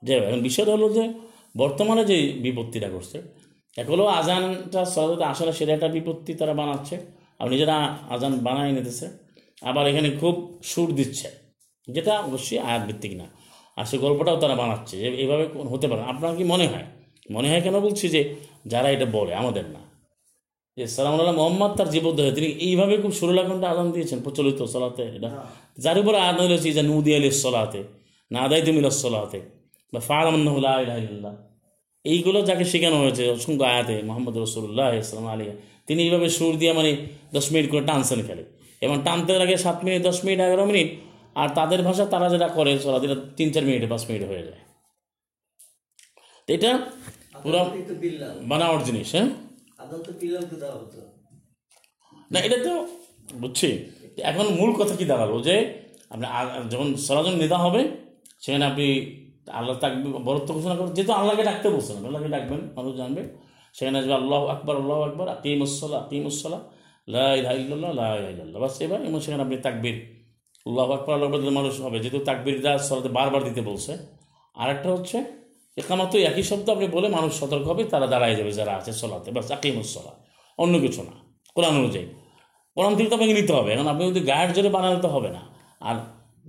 যে 0.02 0.12
এখন 0.28 0.40
বিষয়টা 0.48 0.72
হলো 0.76 0.86
যে, 0.96 1.04
বর্তমানে 1.62 2.02
যে 2.10 2.16
বিপত্তিটা 2.44 2.88
করছে 2.94 3.18
এক 3.76 3.86
হলো 3.92 4.04
আজানটা 4.18 4.80
সরাসরি 4.94 5.24
আসলে 5.32 5.52
সেটা 5.58 5.72
একটা 5.76 5.88
বিপত্তি 5.96 6.30
তারা 6.40 6.54
বানাচ্ছে, 6.60 6.96
আর 7.40 7.46
নিজেরা 7.52 7.76
আজান 8.14 8.32
বানাই 8.46 8.70
নিতেছে, 8.76 9.06
আবার 9.70 9.84
এখানে 9.90 10.08
খুব 10.20 10.34
সুর 10.70 10.88
দিচ্ছে, 10.98 11.28
যেটা 11.88 12.12
অবশ্যই 12.28 12.58
আয়াত 12.68 12.82
ভিত্তিক 12.88 13.12
না। 13.20 13.26
আর 13.78 13.84
সে 13.90 13.96
গল্পটাও 13.98 14.36
তারা 14.42 14.54
বানাচ্ছে 14.54 14.94
যে 15.02 15.08
এইভাবে 15.22 15.44
হতে 15.72 15.86
পারে। 15.88 16.02
আপনার 16.02 16.32
কি 16.36 16.44
মনে 16.44 16.66
হয়? 16.66 16.86
মনে 17.30 17.48
হয় 17.50 17.60
কেন 17.60 17.76
বলছি 17.80 18.04
যে 18.14 18.20
যারা 18.66 18.88
এটা 18.94 19.06
বলে 19.16 19.32
আমাদের 19.34 19.64
না। 19.74 19.82
যে 20.76 20.86
সালাম 20.86 21.14
আল্লাহ 21.14 21.34
মোহাম্মদ 21.34 21.70
তার 21.78 21.88
জীবদ্দহে 21.90 22.32
তিনি 22.32 22.48
এইভাবে 22.66 22.94
খুব 22.96 23.12
ঘণ্টা 23.48 23.66
আজান 23.70 23.88
দিয়েছেন 23.92 24.18
প্রচলিত 24.20 24.60
সলাতে 24.62 25.02
এটা। 25.16 25.30
যার 25.78 25.96
উপরে 25.98 26.18
আদান 26.20 26.46
হয়েছে 26.46 26.68
যে 26.72 26.82
নুদি 26.82 27.10
আলী 27.16 27.30
সলাতে 27.44 27.80
না 28.30 28.38
আদাই 28.40 28.62
তুমি 28.62 28.80
সলাতে 29.02 29.38
বা 29.92 30.00
ইল্লাহ 31.10 31.34
এইগুলো 32.04 32.38
যাকে 32.42 32.64
শেখানো 32.64 32.96
হয়েছে 33.02 33.22
অসংখ্য 33.30 33.64
আয়াতে 33.64 33.94
মোহাম্মদ 34.04 34.34
রসুল্লাহ 34.38 34.88
ইসলাম 34.94 35.26
আলী 35.26 35.44
তিনি 35.86 36.00
এইভাবে 36.02 36.28
সুর 36.28 36.52
দিয়ে 36.58 36.72
মানে 36.72 36.90
দশ 37.34 37.46
মিনিট 37.52 37.66
করে 37.70 37.84
টানছেন 37.86 38.20
খেলে। 38.26 38.44
এবং 38.80 38.96
টানতে 39.04 39.32
লাগে 39.38 39.56
সাত 39.56 39.78
মিনিট 39.84 40.00
দশ 40.02 40.18
মিনিট 40.24 40.40
এগারো 40.40 40.64
মিনিট 40.66 40.88
আর 41.40 41.48
তাদের 41.58 41.80
ভাষা 41.88 42.04
তারা 42.14 42.26
যেটা 42.34 42.48
করে 42.58 42.72
চলা 42.84 42.98
যেটা 43.04 43.16
তিন 43.38 43.48
চার 43.54 43.64
মিনিটে 43.68 43.88
পাঁচ 43.92 44.02
মিনিটে 44.08 44.26
হয়ে 44.32 44.44
যায়। 44.48 44.60
তো 46.46 46.50
এটা 46.56 46.70
পুরো 47.42 47.60
বানাওয়ার 48.50 48.80
জিনিস 48.88 49.08
হ্যাঁ? 49.14 49.28
না 52.30 52.38
এটা 52.46 52.58
তো 52.66 52.72
বুঝছি। 53.42 53.68
এখন 54.30 54.46
মূল 54.58 54.70
কথা 54.80 54.94
কি 55.00 55.04
দাঁড়াল? 55.10 55.32
যে 55.48 55.56
আপনি 56.12 56.26
যখন 56.72 56.88
সরাজন 57.06 57.34
নেতা 57.42 57.58
হবে 57.64 57.82
সেখানে 58.42 58.64
আপনি 58.70 58.86
আল্লাহ 59.58 59.74
তাকবি 59.82 60.08
বরত্ব 60.28 60.48
ঘোষণা 60.56 60.74
করবেন 60.78 60.94
যেহেতু 60.96 61.12
আল্লাহকে 61.20 61.44
ডাকতে 61.50 61.68
বলছেন 61.74 61.96
আল্লাহকে 62.06 62.30
ডাকবেন 62.36 62.60
মানুষ 62.76 62.92
জানবে। 63.00 63.22
সেখানে 63.76 63.96
আসবে 64.00 64.14
আল্লাহ 64.20 64.40
আকবর 64.54 64.74
আল্লাহ 64.82 64.98
আকবর 65.08 65.26
আকিম 65.36 65.58
উসলা 65.66 65.96
আকিম 66.04 66.22
উসলা 66.30 66.58
লাহ 67.08 67.32
লাহ 67.98 68.60
বাস 68.64 68.74
এবার 68.84 69.00
এবং 69.08 69.18
সেখানে 69.24 69.42
আপনি 69.46 69.56
তাকবির 69.66 69.96
আল্লাহ 70.68 70.92
আকবর 70.92 71.14
আল্লাহ 71.14 71.50
মানুষ 71.50 71.80
হবে। 71.80 71.98
যেহেতু 71.98 72.24
তাকবিরটা 72.24 72.78
সলাতে 72.78 73.08
বারবার 73.08 73.44
দিতে 73.44 73.60
বলছে। 73.60 73.96
আরেকটা 74.54 74.92
হচ্ছে 74.92 75.24
একামত 75.76 76.14
একই 76.14 76.42
শব্দ 76.42 76.70
আপনি 76.70 76.86
বলে 76.86 77.08
মানুষ 77.08 77.40
সতর্ক 77.40 77.66
হবে 77.66 77.84
তারা 77.84 78.06
দাঁড়ায় 78.06 78.36
যাবে 78.36 78.52
যারা 78.52 78.72
আছে 78.72 78.92
সলাতে। 78.92 79.30
বাস 79.30 79.52
আকিমুসলা 79.52 80.12
অন্য 80.58 80.80
কিছু 80.80 81.02
না। 81.02 81.12
কোরআন 81.54 81.76
অনুযায়ী। 81.76 82.06
কোরআন 82.74 82.96
থেকে 82.96 83.08
তো 83.08 83.14
আপনাকে 83.14 83.34
নিতে 83.34 83.52
হবে। 83.52 83.72
এখন 83.72 83.88
আপনি 83.88 84.10
যদি 84.10 84.20
গায়ের 84.20 84.52
জোরে 84.52 84.68
বানালে 84.68 85.00
তো 85.00 85.08
হবে 85.08 85.28
না। 85.28 85.40
আর 85.80 85.94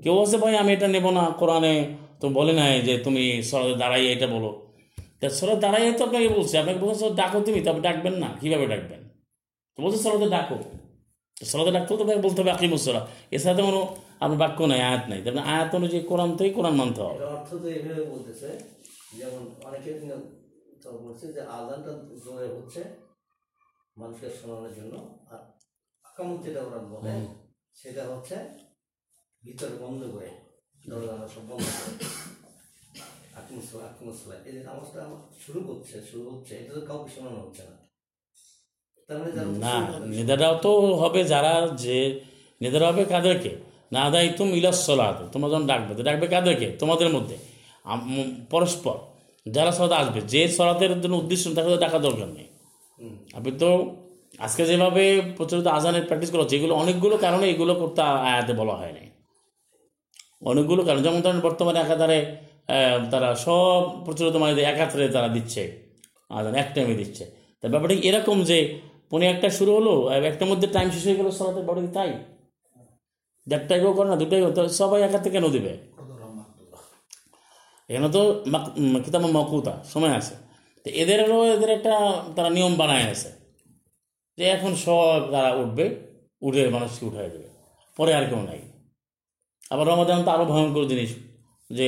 কেউ 0.01 0.21
আছে 0.21 0.37
ভাই 0.37 0.57
আমি 0.57 0.73
এটা 0.73 0.87
নেব 0.87 1.09
না 1.09 1.31
কোরআনে। 1.39 1.95
তো 2.19 2.29
বলে 2.29 2.53
নাই 2.53 2.81
যে 2.81 2.97
তুমি 2.97 3.43
সরাতে 3.43 3.75
দাঁড়াইয়ে 3.75 4.11
এটা 4.11 4.27
বলো। 4.27 4.73
তা 5.19 5.29
সরাতে 5.29 5.59
দাঁড়াইয়ে 5.59 5.91
তো 5.91 6.05
আপনাকে 6.05 6.27
বলছে। 6.27 6.57
আপনাকে 6.57 6.79
বলছে 6.79 6.99
"সর, 6.99 7.15
ডাকো 7.15 7.41
তুমি? 7.41 7.61
তবে 7.61 7.81
ডাকবেন 7.81 8.13
না। 8.13 8.27
কীভাবে 8.41 8.65
ডাকবেন? 8.65 9.09
তো 9.75 9.83
বলছে 9.83 9.97
সরাতে 9.97 10.29
ডাকো। 10.29 10.55
সরাতে 11.45 11.71
ডাকতে 11.71 11.97
তো 11.97 12.03
বলতে 12.03 12.41
হবে 12.41 12.51
আকিমুসলা 12.51 13.07
এছাড়া 13.31 13.57
তো 13.57 13.65
কোনো 13.65 13.95
আপনার 14.21 14.39
বাক্য 14.43 14.59
নাই 14.71 14.81
আয়াত 14.89 15.03
নাই। 15.11 15.19
তার 15.23 15.33
মানে 15.35 15.45
আয়াত 15.53 15.71
অনুযায়ী 15.79 16.03
কোরআন 16.11 16.29
থেকেই 16.37 16.53
কোরআন 16.57 16.75
মানতে 16.81 16.99
হবে। 17.05 17.17
অর্থ 17.35 17.49
তো 17.61 17.67
এইভাবে 17.75 18.03
বলতেছে 18.13 18.49
যেমন 19.19 19.43
অনেকে 19.67 19.91
তো 20.83 20.89
বলছে 21.05 21.25
যে 21.35 21.41
আজানটা 21.57 21.91
জোরে 22.23 22.47
হচ্ছে 22.55 22.81
মানুষকে 23.97 24.27
শোনানোর 24.39 24.71
জন্য 24.79 24.93
আর 25.31 25.41
আকামত 26.05 26.37
যেটা 26.45 26.61
ওরা 26.67 26.79
বলে 26.91 27.13
সেটা 27.81 28.03
হচ্ছে 28.11 28.35
ভিতরে 29.43 29.75
বন্ধ 29.83 30.01
করে 30.13 30.29
দরজা 30.89 31.13
সব 31.33 31.43
বন্ধ 31.49 31.65
করে। 31.77 31.91
আকিমুসলা 33.39 33.83
আকিমুসলা 33.89 34.35
এই 34.47 34.51
যে 34.55 34.61
নামাজটা 34.67 35.01
শুরু 35.43 35.59
করছে 35.67 35.95
শুরু 36.09 36.23
হচ্ছে 36.31 36.53
এটা 36.61 36.71
তো 36.77 36.81
কাউকে 36.89 37.09
শোনানো 37.15 37.39
হচ্ছে 37.45 37.63
না। 37.69 37.75
মানে 39.09 39.31
না 39.65 39.75
নেতারাও 40.11 40.55
তো 40.65 40.71
হবে 41.01 41.21
যারা 41.33 41.53
যে 41.83 41.97
নেতারা 42.61 42.85
হবে 42.89 43.03
কাদেরকে? 43.13 43.51
না 43.91 44.03
দায়িত্ব 44.13 44.37
তুম 44.39 44.49
ইলাসলাত 44.59 45.17
তোমরা 45.33 45.47
যখন 45.51 45.65
ডাকবে 45.71 45.91
তো 45.97 46.01
ডাকবে 46.07 46.25
কাদেরকে? 46.33 46.67
তোমাদের 46.81 47.09
মধ্যে। 47.15 47.35
পরস্পর। 48.53 48.97
যারা 49.45 49.71
সলাতে 49.77 49.95
আসবে 50.01 50.19
যে 50.33 50.41
সলাতের 50.57 50.91
জন্য 51.03 51.15
উদ্দেশ্য 51.23 51.45
তাকে 51.57 51.69
তো 51.73 51.77
ডাকা 51.85 51.97
দরকার 52.07 52.29
নেই। 52.37 52.47
আপনি 53.37 53.51
তো 53.63 53.69
আজকে 54.45 54.61
যেভাবে 54.69 55.03
প্রচলিত 55.37 55.67
আজানের 55.77 56.03
প্র্যাকটিস 56.07 56.29
করা 56.31 56.41
হচ্ছে 56.43 56.55
এগুলো 56.59 56.73
অনেকগুলো 56.81 57.15
কারণে 57.25 57.45
এগুলো 57.53 57.73
করতে 57.81 58.01
আয়াতে 58.29 58.53
বলা 58.61 58.75
হয়নি 58.81 59.03
অনেকগুলো 60.51 60.81
কারণ 60.87 61.01
যেমন 61.05 61.19
ধরেন 61.25 61.39
বর্তমানে 61.47 61.79
একাধারে 61.85 62.19
তারা 63.11 63.29
সব 63.45 63.81
প্রচলিত 64.05 64.35
মানে 64.41 64.53
একাত্রে 64.73 65.03
তারা 65.15 65.29
দিচ্ছে 65.35 65.63
আজান 66.37 66.55
এক 66.61 66.69
টাইমে 66.75 66.95
দিচ্ছে। 67.01 67.23
তা 67.59 67.65
ব্যাপারটা 67.73 67.95
এরকম 68.09 68.37
যে 68.49 68.57
পনে 69.11 69.25
একটা 69.33 69.47
শুরু 69.57 69.71
হলো 69.77 69.93
একটার 70.31 70.47
মধ্যে 70.51 70.67
টাইম 70.75 70.87
শেষ 70.93 71.03
হয়ে 71.07 71.17
গেলো 71.19 71.31
সলাতে 71.37 71.61
বড় 71.69 71.79
তাই? 71.97 72.11
দেড়টাই 73.47 73.79
কেউ 73.79 73.93
করে 73.97 74.07
না, 74.11 74.15
দুটাই 74.21 74.41
তাহলে 74.55 74.71
সবাই 74.81 74.99
একাতে 75.07 75.29
কেন 75.35 75.45
দিবে? 75.55 75.73
এখানে 77.89 78.09
তো 78.15 78.21
কিতাব 79.05 79.23
মকুতা, 79.37 79.73
সময় 79.93 80.13
আছে। 80.19 80.35
তো 80.83 80.87
এদেরও, 81.01 81.39
এদের 81.55 81.69
একটা, 81.77 81.93
তারা 82.35 82.49
নিয়ম 82.49 82.73
বানায় 82.81 83.05
আছে। 83.13 83.29
যে 84.37 84.45
এখন 84.55 84.71
সব 84.85 85.21
তারা 85.33 85.49
উঠবে, 85.61 85.85
উঠে 86.47 86.61
মানুষকে 86.75 87.03
উঠাই 87.09 87.29
দেবে। 87.33 87.49
পরে 87.97 88.11
আর 88.17 88.25
কেউ 88.29 88.41
নাই। 88.49 88.61
আবার 89.73 89.85
রমাদান 89.91 90.19
তো 90.25 90.29
আরও 90.35 90.45
ভয়ঙ্কর 90.51 90.83
জিনিস, 90.91 91.11
যে 91.77 91.87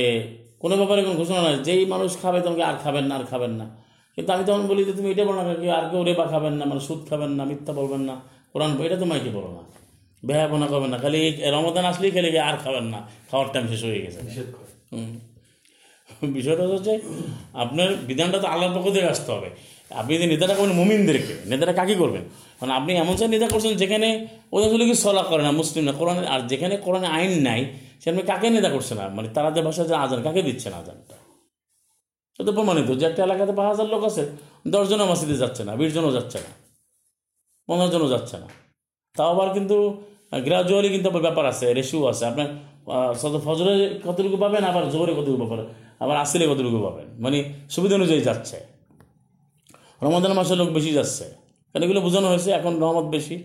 কোনো 0.62 0.74
ব্যাপারে 0.80 1.00
কোনো 1.04 1.16
ঘোষণা 1.20 1.40
নাই, 1.42 1.54
যেই 1.66 1.82
মানুষ 1.86 2.10
খাবে 2.22 2.38
তোমাকে 2.40 2.62
আর 2.70 2.76
খাবেন 2.84 3.04
না, 3.08 3.14
আর 3.18 3.24
খাবেন 3.32 3.52
না। 3.60 3.66
কিন্তু 4.14 4.30
আমি 4.34 4.44
তখন 4.48 4.62
বলি 4.70 4.82
যে, 4.88 4.92
তুমি 4.98 5.08
এটা 5.10 5.24
বলো 5.30 5.40
না 5.48 5.54
কি 5.60 5.66
আর 5.78 5.84
কেউ 5.90 6.00
রেবা 6.08 6.24
খাবেন 6.32 6.54
না 6.58 6.64
মানে 6.70 6.82
সুদ 6.86 7.00
খাবেন 7.10 7.30
না, 7.38 7.42
মিথ্যা 7.50 7.72
বলবেন 7.80 8.02
না, 8.08 8.14
কোরআন 8.52 8.70
এটা 8.86 8.96
তোমায় 9.02 9.20
মাইকে 9.20 9.30
বলো 9.38 9.50
না? 9.56 9.62
বেহাপনা 10.26 10.66
করবেন 10.66 10.90
না 10.90 10.98
খালি 10.98 11.18
এই 11.26 11.50
রমাদান 11.50 11.84
আসলেই 11.84 12.10
খালি 12.10 12.38
আর 12.38 12.56
খাবেন 12.56 12.84
না 12.84 13.08
খাওয়ার 13.30 13.48
টাইম 13.52 13.66
শেষ 13.68 13.84
হয়ে 13.84 14.00
গেছে। 14.02 14.20
হুম। 14.92 15.18
বিষয়টা 16.32 16.62
হচ্ছে 16.62 17.00
আপনার 17.52 17.94
বিধানটা 17.94 18.38
তো 18.38 18.46
আল্লাহর 18.46 18.74
পক্ষ 18.78 18.94
থেকে 18.94 19.08
আসতে 19.08 19.32
হবে। 19.32 19.50
আপনি 19.90 20.14
যদি 20.16 20.26
নেতাটা 20.26 20.54
করবেন 20.54 20.76
মুমিনদেরকে 20.76 21.34
নেতারা 21.46 21.72
কাকে 21.72 21.94
করবেন? 21.94 22.22
কারণ 22.60 22.72
আপনি 22.72 22.92
এমন 22.94 23.16
সব 23.16 23.26
নেতা 23.26 23.48
করছেন 23.48 23.76
যেখানে 23.76 24.26
ওদের 24.52 24.70
আসলে 24.70 24.84
কি 24.84 24.94
সলা 24.94 25.22
করে 25.22 25.42
না 25.42 25.50
মুসলিম 25.50 25.84
না 25.84 25.92
কোরআন 25.92 26.24
আর 26.24 26.40
যেখানে 26.46 26.76
কোরআনে 26.76 27.06
আইন 27.06 27.42
নাই 27.42 27.64
সেখানে 28.00 28.22
কাকে 28.22 28.50
নেতা 28.50 28.70
করছে 28.70 28.94
না? 28.94 29.08
মানে 29.08 29.28
তারাদের 29.28 29.64
ভাষায় 29.64 29.88
যে 29.88 29.94
আজান 29.94 30.22
কাকে 30.22 30.42
দিচ্ছে 30.42 30.70
না 30.70 30.76
আজানটা? 30.76 31.16
সে 32.36 32.44
তো 32.44 32.52
প্রমাণিত 32.52 32.90
যে 32.90 33.06
একটা 33.06 33.22
এলাকাতে 33.22 33.52
পাঁচ 33.52 33.68
হাজার 33.68 33.86
লোক 33.86 34.04
আছে 34.04 34.22
দশজনও 34.68 35.06
মসজিদে 35.06 35.36
যাচ্ছে 35.36 35.64
না 35.64 35.76
বিশজনও 35.76 36.12
যাচ্ছে 36.12 36.38
না 36.38 36.50
পনেরো 37.68 37.90
জনও 37.90 38.08
যাচ্ছে 38.08 38.38
না। 38.38 38.48
তাও 39.16 39.30
আবার 39.30 39.54
কিন্তু 39.54 40.02
গ্রাজুয়ালি 40.40 40.88
কিন্তু 40.88 41.08
আবার 41.10 41.22
ব্যাপার 41.22 41.46
আছে 41.46 41.74
রেশিও 41.74 42.06
আছে। 42.06 42.26
আপনার 42.26 42.48
ফজরে 43.44 44.00
কতটুকু 44.04 44.36
পাবেন, 44.36 44.64
আবার 44.64 44.90
জোরে 44.90 45.12
কতটুকু 45.12 45.46
পাবেন, 45.46 45.66
আবার 46.00 46.16
আসলে 46.16 46.46
কতটুকু 46.46 46.82
পাবেন। 46.82 47.06
মানে 47.18 47.52
সুবিধা 47.70 47.94
অনুযায়ী 47.94 48.20
যাচ্ছে। 48.20 48.56
রমাদান 50.02 50.32
মাসে 50.32 50.56
লোক 50.56 50.68
বেশি 50.68 50.92
যাচ্ছে। 50.92 51.24
কারণ 51.72 51.82
এগুলো 51.82 52.00
বোঝানো 52.00 52.28
হয়েছে, 52.28 52.50
এখন 52.50 52.72
রহমত 52.80 53.10
বেশি। 53.10 53.36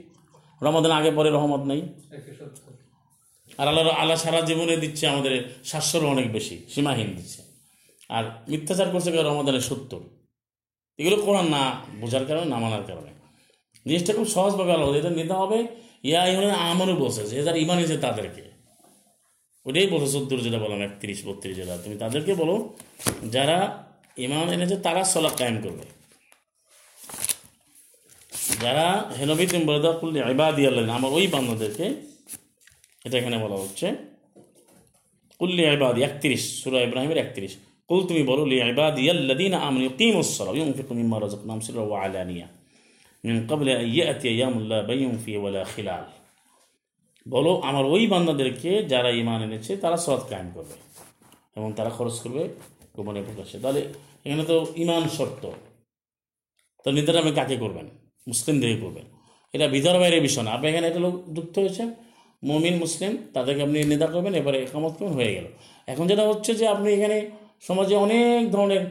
রমাদান 0.61 0.91
আগে, 0.91 1.11
পরে 1.11 1.29
রহমত 1.29 1.59
নেই। 1.59 1.81
আর 3.57 3.67
আল্লাহ 3.67 3.87
আল্লাহ 3.87 4.17
সারা 4.17 4.41
জীবনে 4.41 4.77
দিচ্ছে 4.77 5.07
আমাদের 5.07 5.55
সাতশোরও 5.63 6.07
অনেক 6.07 6.31
বেশি, 6.31 6.65
সীমাহীন 6.69 7.09
দিচ্ছে। 7.15 7.41
আর 8.09 8.23
মিথ্যাচার 8.49 8.87
করছে 8.89 9.11
কেউ 9.11 9.23
রমাদানের 9.23 9.61
সত্তর। 9.61 9.99
এগুলো 10.97 11.15
কোরআন 11.25 11.47
না 11.47 11.71
বোঝার 12.01 12.25
কারণে, 12.25 12.45
না 12.45 12.57
মানার 12.59 12.83
কারণে। 12.87 13.11
জিনিসটা 13.87 14.13
খুব 14.13 14.27
সহজভাবে 14.27 14.71
আলাদা 14.73 14.97
এটা 14.97 15.09
নিতে 15.09 15.33
হবে 15.33 15.86
ইয়া 16.09 16.21
ইমানের 16.31 16.55
আমারও 16.69 16.95
বলছে 17.03 17.21
যে 17.29 17.35
যারা 17.47 17.57
ইমান 17.63 17.77
এসে 17.85 17.97
তাদেরকে। 18.05 18.43
ওটাই 19.65 19.87
বলছে 19.93 20.07
চোদ্দোর 20.13 20.39
যেটা 20.45 20.59
বললাম, 20.63 20.79
একত্রিশ, 20.87 21.19
বত্রিশ 21.27 21.53
যেটা 21.59 21.73
তুমি 21.83 21.95
তাদেরকে 22.03 22.33
বলো, 22.41 22.55
যারা 23.35 23.57
ইমান 24.25 24.45
এনেছে 24.55 24.75
তারা 24.85 25.01
সলাপ 25.13 25.33
কায়েম 25.39 25.57
করবে। 25.65 25.85
যারা 28.63 28.85
হেনবি 29.17 29.45
তুমি 29.51 29.63
বলে 29.69 29.79
দাও 29.79 29.95
করলে 30.01 30.17
ইবাদি 30.35 30.61
আল্লাহ 30.67 30.83
আমার 30.99 31.11
ওই 31.17 31.25
বান্ধবদেরকে 31.33 31.85
এটা 33.05 33.15
এখানে 33.21 33.37
বলা 33.43 33.57
হচ্ছে। 33.63 33.87
কুল্লি 35.39 35.63
ইবাদি 35.77 35.99
একত্রিশ, 36.03 36.43
সুরা 36.61 36.79
ইব্রাহিমের 36.87 37.19
একত্রিশ। 37.23 37.53
কুল, 37.89 38.01
তুমি 38.09 38.21
বলো, 38.23 38.43
লি 38.51 38.57
ইবাদি 38.73 39.03
আল্লাদিন 39.09 39.53
আমনি 39.67 39.85
কিমুসসালাহ 39.99 40.53
ইউনফিকু 40.59 40.93
মিম্মা 40.99 41.17
রাযাকনাহুম 41.19 41.61
সিররা 41.65 41.83
ওয়া 41.89 41.97
আলানিয়া। 42.05 42.47
ক্বাবলি 43.47 43.71
আন 43.75 43.83
ইয়াতিয়া 43.95 44.33
ইয়ামুল্লাহ 44.33 44.79
বাইয়ুন 44.87 45.15
ফিহি 45.23 45.37
ওয়ালা 45.37 45.63
খিলাল 45.75 46.05
বলো, 47.25 47.51
আমার 47.69 47.85
ওই 47.85 48.07
বান্দাদেরকে 48.07 48.71
যারা 48.83 49.09
ঈমান 49.21 49.39
এনেছে, 49.43 49.71
তারা 49.77 49.97
সৎ 49.97 50.21
কায়েম 50.29 50.47
করবে 50.55 50.75
এবং 51.57 51.69
তারা 51.77 51.89
খরচ 51.89 52.15
করবে 52.19 52.43
গোপনে 52.95 53.21
প্রকাশ্যে। 53.27 53.57
তাহলে 53.59 53.81
এখানে 54.25 54.43
তো 54.43 54.55
ঈমান 54.75 55.03
শর্ত। 55.17 55.43
তো 56.83 56.87
নির্ধারণ 56.91 57.19
আপনি 57.19 57.31
কাকে 57.31 57.55
করবেন? 57.57 57.87
মুসলিমদেরকে 58.27 58.77
করবেন। 58.81 59.05
এটা 59.53 59.67
ভিতর 59.67 59.95
বাইরের 59.99 60.21
বিষয় 60.21 60.43
না। 60.43 60.51
আপনি 60.51 60.65
এখানে 60.69 60.87
একটা 60.87 60.99
লোক 60.99 61.15
যুক্ত 61.35 61.55
হয়েছে 61.59 61.83
মমিন, 62.43 62.75
মুসলিম, 62.75 63.11
তাদেরকে 63.33 63.61
আপনি 63.63 63.77
নিন্দা 63.83 64.07
করবেন 64.07 64.33
এবারে 64.33 64.57
একামত 64.63 64.93
করবেন, 64.97 65.13
হয়ে 65.13 65.31
গেল। 65.35 65.47
এখন 65.87 66.07
যেটা 66.07 66.23
হচ্ছে 66.29 66.51
যে 66.55 66.65
আপনি 66.67 66.87
এখানে 66.93 67.17
সমাজে 67.67 67.95
অনেক 68.05 68.51
ধরনের 68.51 68.83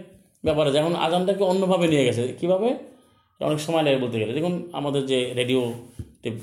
ব্যাপার 0.44 0.64
আছে। 0.68 0.78
এখন 0.78 0.94
আজানটাকে 0.96 1.42
অন্যভাবে 1.44 1.86
নিয়ে 1.88 2.04
গেছে। 2.04 2.22
কীভাবে? 2.40 2.95
অনেক 3.40 3.60
সময় 3.66 3.84
লাগে 3.86 3.98
বলতে 4.04 4.16
গেলে। 4.20 4.32
দেখুন, 4.38 4.54
আমাদের 4.78 5.02
যে 5.10 5.18
রেডিও 5.40 5.62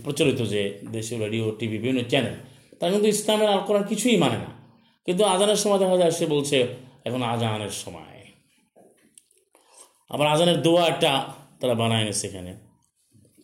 প্রচলিত 0.05 0.39
যে 0.53 0.61
দেশীয় 0.95 1.17
রেডিও 1.25 1.45
টিভি 1.59 1.77
বিভিন্ন 1.83 1.99
চ্যানেল 2.11 2.35
তারা 2.77 2.89
কিন্তু 2.93 3.07
ইসলামের 3.15 3.49
আল 3.53 3.61
কোরআন 3.67 3.83
কিছুই 3.91 4.17
মানে 4.23 4.37
না। 4.43 4.49
কিন্তু 5.07 5.23
আজানের 5.33 5.59
সময় 5.63 5.79
দেখা 5.83 5.97
যায়, 6.01 6.13
সে 6.17 6.25
বলছে, 6.33 6.57
এখন 7.07 7.21
আজানের 7.33 7.73
সময়। 7.83 8.11
আবার 10.13 10.27
আজানের 10.33 10.57
দোয়া 10.65 10.83
একটা 10.93 11.11
তারা 11.59 11.75
বানায় 11.81 12.01
এনেছে 12.03 12.25
এখানে। 12.29 12.51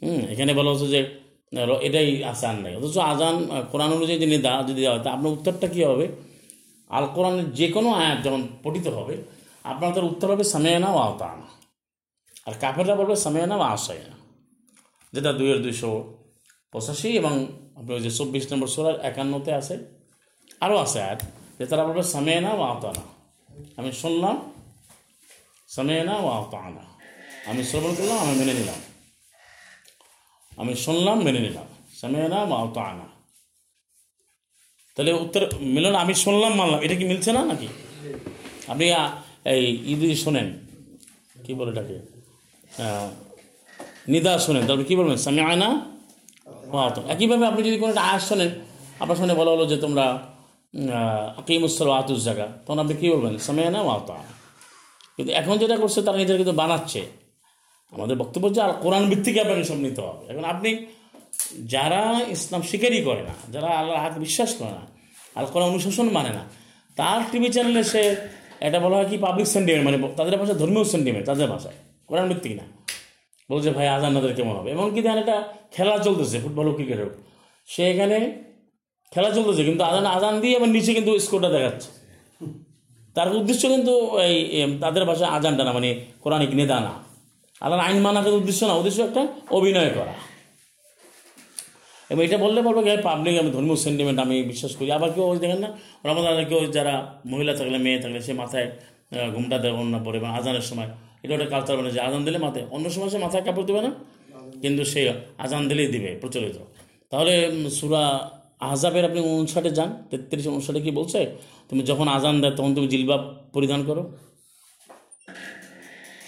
হুম, 0.03 0.21
এখানে 0.33 0.51
বলা 0.59 0.69
হচ্ছে 0.71 0.87
যে 0.95 1.01
এটাই 1.87 2.09
আসান 2.31 2.55
নাই। 2.63 2.73
অথচ 2.79 2.97
আজান 3.11 3.35
কোরআন 3.71 3.89
অনুযায়ী 3.97 4.19
যদি 4.23 4.37
দা 4.47 4.53
যদি 4.69 4.81
দেওয়া 4.83 4.95
হয়, 4.95 5.03
তা 5.05 5.09
আপনার 5.15 5.31
উত্তরটা 5.37 5.67
কী 5.73 5.79
হবে? 5.91 6.05
আল 6.95 7.05
কোরআনের 7.15 7.47
যে 7.59 7.67
কোনো 7.75 7.89
আয়াত 8.01 8.19
যখন 8.25 8.41
পঠিত 8.63 8.85
হবে, 8.97 9.15
আপনার 9.71 9.89
তার 9.95 10.05
উত্তর 10.11 10.27
হবে, 10.33 10.45
সামেয়ানা 10.53 10.89
ও 10.95 10.97
আওতানা। 11.07 11.47
আর 12.49 12.55
কাফেররা 12.63 12.95
বলবে 12.99 13.15
সামেয়ানা 13.25 13.55
ও 13.61 13.63
আশায়না 13.75 14.17
যেটা 15.13 15.31
দুইয়ের 15.39 15.59
দুইশো 15.65 15.91
পঁচাশি 16.73 17.09
এবং 17.21 17.33
আপনার 17.79 17.97
যে 18.05 18.11
চব্বিশ 18.17 18.43
নম্বর 18.51 18.69
সোলার 18.75 18.97
একান্নতে 19.09 19.51
আছে। 19.59 19.75
আরও 20.65 20.75
আছে 20.85 20.99
আর 21.09 21.17
যে 21.57 21.65
তারা 21.69 21.83
বলবে 21.87 22.03
সামেয়ানা 22.15 22.51
ও 22.59 22.61
আওতানা 22.71 23.03
আমি 23.79 23.89
শুনলাম 24.01 24.35
সামেয়ানা 25.75 26.13
ও 26.25 26.27
আওতানা 26.39 26.83
আমি 27.49 27.61
শ্রবণ 27.69 27.91
করলাম 27.97 28.17
আমি 28.23 28.33
মেনে 28.39 28.53
নিলাম। 28.59 28.79
আমি 30.61 30.73
শুনলাম 30.85 31.17
মেনে 31.25 31.41
নিলাম 31.45 31.67
সামেয়ানা 31.99 32.37
ও 32.49 32.51
আওতানা 32.63 33.07
তাহলে 34.95 35.11
উত্তর 35.23 35.41
মিলল 35.75 35.87
না, 35.93 35.97
আমি 36.05 36.13
শুনলাম 36.23 36.51
মানলাম। 36.59 36.79
এটা 36.85 36.95
কি 36.99 37.05
মিলছে 37.11 37.29
না 37.37 37.41
নাকি? 37.49 37.69
আপনি 38.71 38.85
এই 39.53 39.63
ঈদ 39.91 40.01
শোনেন 40.23 40.47
কি 41.45 41.51
বলে 41.59 41.71
এটাকে? 41.73 41.97
নিদা 44.13 44.31
শোনেন, 44.45 44.63
তারপরে 44.67 44.85
কী 44.89 44.93
বলবেন? 44.99 45.17
সামি 45.25 45.41
আয়না 45.49 45.69
তো 46.95 46.99
একইভাবে 47.13 47.45
আপনি 47.51 47.61
যদি 47.67 47.77
কোনো 47.81 47.89
একটা 47.93 48.03
আয়াস 48.09 48.23
শোনেন, 48.29 48.51
আপনার 49.01 49.17
সামনে 49.19 49.35
বলা 49.39 49.51
হলো 49.53 49.65
যে 49.71 49.77
তোমরা 49.85 50.05
আকিমুসল 51.39 51.89
আতুস 51.99 52.19
জায়গা 52.27 52.47
তখন 52.65 52.79
আপনি 52.83 52.93
কী 53.01 53.07
বলবেন? 53.13 53.33
সামি 53.47 53.61
আয়না 53.65 53.81
ওয়াত 53.87 54.09
কিন্তু 55.15 55.31
এখন 55.39 55.55
যেটা 55.61 55.75
করছে, 55.81 55.99
তারা 56.05 56.17
নিজেরা 56.21 56.37
কিন্তু 56.41 56.55
বানাচ্ছে। 56.61 57.01
আমাদের 57.95 58.15
বক্তব্য 58.21 58.43
হচ্ছে, 58.47 58.61
আর 58.65 58.71
কোরআন 58.83 59.03
ভিত্তিক 59.11 59.35
আপনাকে 59.43 59.63
সব 59.71 59.79
নিতে 59.85 60.01
হবে। 60.07 60.23
এখন 60.31 60.45
আপনি 60.53 60.69
যারা 61.73 62.01
ইসলাম 62.35 62.61
স্বীকারই 62.69 63.01
করে 63.07 63.21
না, 63.29 63.35
যারা 63.53 63.69
আল্লাহর 63.79 64.01
হাত 64.03 64.13
বিশ্বাস 64.25 64.51
করে 64.59 64.73
না, 64.79 64.83
আর 65.37 65.43
কোনো 65.53 65.63
অনুশাসন 65.71 66.07
মানে 66.17 66.31
না, 66.37 66.43
তার 66.99 67.19
টিভি 67.31 67.49
চ্যানেলে 67.55 67.83
সে, 67.91 68.03
এটা 68.67 68.77
বলা 68.85 68.95
হয় 68.99 69.07
কি 69.11 69.15
পাবলিক 69.25 69.47
সেন্টিমেন্ট 69.55 69.83
মানে 69.87 69.97
তাদের 70.19 70.33
ভাষায় 70.41 70.57
ধর্মীয় 70.61 70.85
সেন্টিমেন্ট 70.93 71.25
তাদের 71.31 71.47
ভাষায়। 71.53 71.77
কোরআন 72.09 72.25
ভিত্তিক 72.31 72.53
না। 72.59 72.65
বলছে 73.49 73.69
ভাই, 73.77 73.87
আজান 73.95 74.11
নাদের 74.15 74.33
কেমন 74.37 74.53
হবে? 74.59 74.69
এমনকি 74.75 74.99
দেখেন 75.05 75.19
একটা 75.23 75.37
খেলা 75.75 75.95
চলতেছে, 76.05 76.37
ফুটবল, 76.43 76.65
হোক, 76.69 76.75
ক্রিকেট। 76.77 76.99
হোক 77.03 77.13
সে 77.69 77.81
এখানে 77.93 78.17
খেলা 79.11 79.29
চলতেছে, 79.37 79.61
কিন্তু 79.67 79.81
আজান 79.89 80.05
আজান 80.17 80.35
দিয়ে 80.43 80.55
আবার 80.59 80.69
নিচে 80.75 80.91
কিন্তু 80.97 81.11
স্কোরটা 81.25 81.49
দেখাচ্ছে। 81.55 81.89
তার 83.15 83.27
উদ্দেশ্য 83.39 83.63
কিন্তু 83.73 83.93
এই 84.27 84.35
তাদের 84.83 85.03
ভাষায় 85.09 85.31
আজানটা 85.37 85.63
না 85.67 85.71
মানে 85.77 85.89
কোরআনিক 86.23 86.51
নেদা 86.59 86.77
না 86.87 86.93
আল্লাহর 87.63 87.83
আইন 87.87 87.99
মানার 88.05 88.37
উদ্দেশ্য 88.41 88.61
না, 88.69 88.73
উদ্দেশ্য 88.81 88.99
একটা 89.09 89.21
অভিনয় 89.57 89.91
করা। 89.97 90.13
এবং 92.11 92.21
এটা 92.27 92.37
বললে 92.45 92.59
বলব 92.67 92.79
কি 92.85 92.89
পাবলিক 93.09 93.35
আমি 93.41 93.49
ধর্মীয় 93.55 93.77
সেন্টিমেন্ট 93.85 94.17
আমি 94.25 94.35
বিশ্বাস 94.51 94.73
করি। 94.77 94.89
আবার 94.97 95.09
কেউ 95.15 95.25
দেখেন 95.43 95.59
না 95.65 95.69
রমজানে 96.07 96.43
কেউ 96.51 96.59
যারা 96.77 96.93
মহিলা 97.31 97.53
থাকলে, 97.59 97.77
মেয়ে 97.85 97.99
থাকলে, 98.03 98.19
সে 98.25 98.31
মাথায় 98.41 98.67
ঘুমটা 99.35 99.57
দেবেন 99.63 99.87
না 99.93 99.99
পরে 100.05 100.17
এবং 100.21 100.29
আজানের 100.39 100.65
সময়। 100.69 100.89
এটা 101.23 101.33
একটা 101.33 101.45
কালচার 101.45 101.77
মানে 101.77 101.91
যে 101.91 101.99
আজান 101.99 102.25
দিলে 102.25 102.37
মাথায়। 102.37 102.65
অন্য 102.71 102.89
সময় 102.89 103.09
সে 103.09 103.17
মাথায় 103.17 103.43
কাপড় 103.43 103.65
দেবে 103.65 103.81
না? 103.81 103.91
কিন্তু 104.61 104.85
সে 104.85 105.13
আজান 105.37 105.67
দিলেই 105.67 105.87
দিবে, 105.87 106.17
প্রচলিত। 106.21 106.57
তাহলে 107.09 107.51
সুরা 107.69 108.31
আহজাবের 108.59 109.05
আপনি 109.05 109.19
উনষাটে 109.19 109.69
যান, 109.69 109.89
তেত্রিশ 110.09 110.47
উনষাটে 110.47 110.81
কি 110.81 110.91
বলছে? 110.91 111.19
তুমি 111.69 111.83
যখন 111.83 112.07
আজান 112.07 112.41
দেয়, 112.41 112.55
তখন 112.55 112.75
তুমি 112.75 112.87
জিলবাব 112.87 113.21
পরিধান 113.53 113.83
করো। 113.83 114.11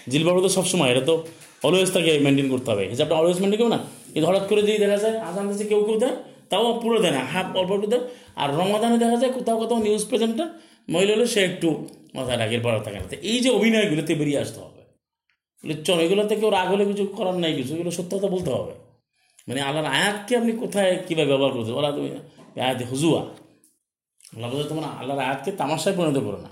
জিলবাব 0.08 0.40
তো 0.40 0.48
সবসময়, 0.48 0.90
এটা 0.90 1.00
তো 1.00 1.14
অলওয়েজ 1.62 1.92
তাকে 1.92 2.18
মেনটেন 2.18 2.48
করতে 2.48 2.70
হবে। 2.70 2.88
হিসাবটা 2.88 3.14
অলওয়েজ 3.14 3.40
মেনটেন 3.40 3.60
করো 3.60 3.68
না? 3.68 3.78
কিন্তু 4.12 4.26
হঠাৎ 4.30 4.48
করে 4.48 4.62
দিয়ে 4.62 4.78
দেখা 4.78 4.96
যায়, 4.96 5.18
আজান 5.18 5.48
দিচ্ছে 5.48 5.64
কেউ 5.64 5.84
কেউ 5.84 5.98
দেয়, 5.98 6.16
তাও 6.50 6.80
পুরো 6.82 6.98
দেয় 6.98 7.12
না 7.12 7.22
হাফ 7.24 7.56
অল্প 7.56 7.70
একটু 7.70 7.86
দেয়। 7.86 8.04
আর 8.36 8.48
রমাদানে 8.54 8.98
দেখা 8.98 9.16
যায়, 9.16 9.32
কোথাও 9.32 9.56
কোথাও 9.58 9.78
নিউজ 9.82 10.06
প্রেজেন্টার 10.08 10.48
মহিলা 10.88 11.12
হলে 11.14 11.26
সে 11.26 11.40
একটু 11.44 11.68
মাথায় 12.14 12.38
রাগের 12.38 12.60
পড়া 12.62 12.78
থাকে 12.78 12.98
না। 12.98 13.04
এই 13.22 13.38
যে 13.40 13.50
অভিনয়গুলোতে 13.50 14.14
বেরিয়ে 14.14 14.38
আসতে 14.38 14.60
হবে। 14.60 14.71
চল 15.84 15.98
এগুলোতে 15.98 16.36
কেউ 16.36 16.50
রাগ 16.50 16.68
হলে 16.68 16.84
কিছু 16.84 17.06
করার 17.06 17.34
নাই 17.34 17.54
কিছু, 17.54 17.74
এগুলো 17.74 17.90
সত্য 17.90 18.18
কথা 18.18 18.28
বলতে 18.28 18.50
হবে। 18.50 18.72
মানে 19.48 19.60
আল্লাহর 19.60 19.86
আয়াতকে 19.86 20.36
আপনি 20.36 20.52
কোথায় 20.52 20.98
কীভাবে 21.08 21.28
ব্যবহার 21.28 21.52
করতে 21.52 21.72
ওরা 21.72 21.92
তুমি 21.92 22.10
আয়াতে 22.60 22.84
হুজুয়া। 22.84 23.20
আল্লাহ 23.20 24.54
বলছে 24.54 24.68
তোমার 24.68 24.84
আল্লাহর 24.98 25.20
আয়াতকে 25.20 25.52
তামাশায় 25.52 25.96
পরিণত 25.96 26.18
করো 26.18 26.36
না। 26.36 26.48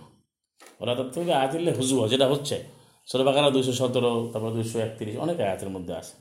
ওরা 0.80 0.94
তার 0.94 1.10
থেকে 1.10 1.34
আয়াত 1.34 1.52
দিলে 1.52 1.72
হুজুয়া, 1.72 2.08
যেটা 2.08 2.28
হচ্ছে। 2.28 2.64
ষোলো 3.12 3.24
বাকারা 3.24 3.50
দুইশো 3.50 3.72
সতেরো, 3.72 4.30
তারপর 4.32 4.50
দুইশো 4.50 4.78
একত্রিশ, 4.78 5.16
অনেক 5.16 5.40
আয়াতের 5.40 5.68
মধ্যে 5.68 5.94
আছে। 5.94 6.12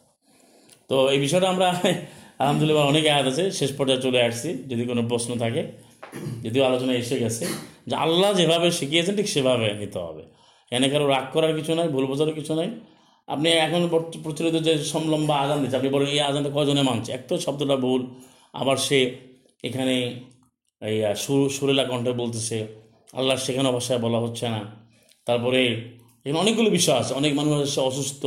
তো 0.88 1.10
এই 1.10 1.20
বিষয়টা 1.20 1.49
আমরা, 1.49 1.70
আলহামদুলিল্লাহ 2.40 2.88
অনেক 2.88 3.06
আয়াত 3.06 3.28
আছে। 3.28 3.52
শেষ 3.52 3.78
পর্যায়ে 3.78 4.02
চলে 4.02 4.22
আসছি, 4.24 4.53
যদি 4.53 4.86
কোনো 4.86 5.07
প্রশ্ন 5.10 5.38
থাকে। 5.38 5.68
যদিও 6.44 6.64
আলোচনা 6.64 6.94
এসে 6.94 7.20
গেছে, 7.20 7.48
যে 7.88 7.95
আল্লাহ 7.95 8.34
যেভাবে 8.34 8.72
শিখিয়েছেন, 8.72 9.16
ঠিক 9.16 9.30
সেভাবে 9.30 9.74
নিতে 9.74 9.99
হবে। 9.99 10.39
এখানে 10.72 10.88
কারও 10.94 11.06
রাগ 11.14 11.26
করার 11.36 11.54
কিছু 11.58 11.72
নাই, 11.80 11.88
ভুল 11.96 12.06
বোঝার 12.12 12.32
কিছু 12.40 12.54
নাই। 12.60 12.70
আপনি 13.28 13.48
এখন 13.66 13.82
প্রচলিত 14.26 14.56
যে 14.68 14.74
সমলম্বা 14.94 15.36
আজান 15.44 15.58
দিচ্ছে 15.62 15.78
আপনি 15.80 15.90
বলেন, 15.96 16.10
এই 16.16 16.22
আজানটা 16.30 16.52
কজনে 16.58 16.84
মানছে? 16.90 17.10
এক 17.18 17.24
তো 17.30 17.34
শব্দটা 17.46 17.76
ভুল, 17.86 18.02
আবার 18.54 18.78
সে 18.88 19.00
এখানে 19.68 19.96
এই 20.82 20.98
সুর 21.24 21.41
সুরেলা 21.56 21.84
কণ্ঠে 21.90 22.12
বলতেছে 22.22 22.58
আল্লাহর 23.20 23.41
শেখানো 23.46 23.70
ভাষায় 23.76 24.00
বলা 24.06 24.20
হচ্ছে 24.26 24.46
না। 24.56 24.62
তারপরে 25.28 25.62
এখানে 26.26 26.40
অনেকগুলো 26.44 26.70
বিষয় 26.78 26.98
আছে। 27.02 27.12
অনেক 27.20 27.32
মানুষ 27.40 27.56
সে 27.74 27.80
অসুস্থ, 27.90 28.24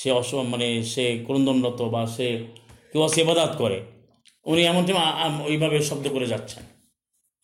সে 0.00 0.08
অস 0.20 0.30
মানে 0.52 0.68
সে 0.92 1.04
ক্রন্দনরত 1.26 1.80
বা 1.94 2.02
সে 2.16 2.28
কেউ 2.90 3.02
সেবাদাত 3.16 3.52
করে। 3.62 3.78
উনি 4.46 4.62
এমন 4.70 4.82
টাইম 4.86 4.98
ওইভাবে 5.48 5.76
শব্দ 5.90 6.04
করে 6.14 6.26
যাচ্ছেন 6.32 6.62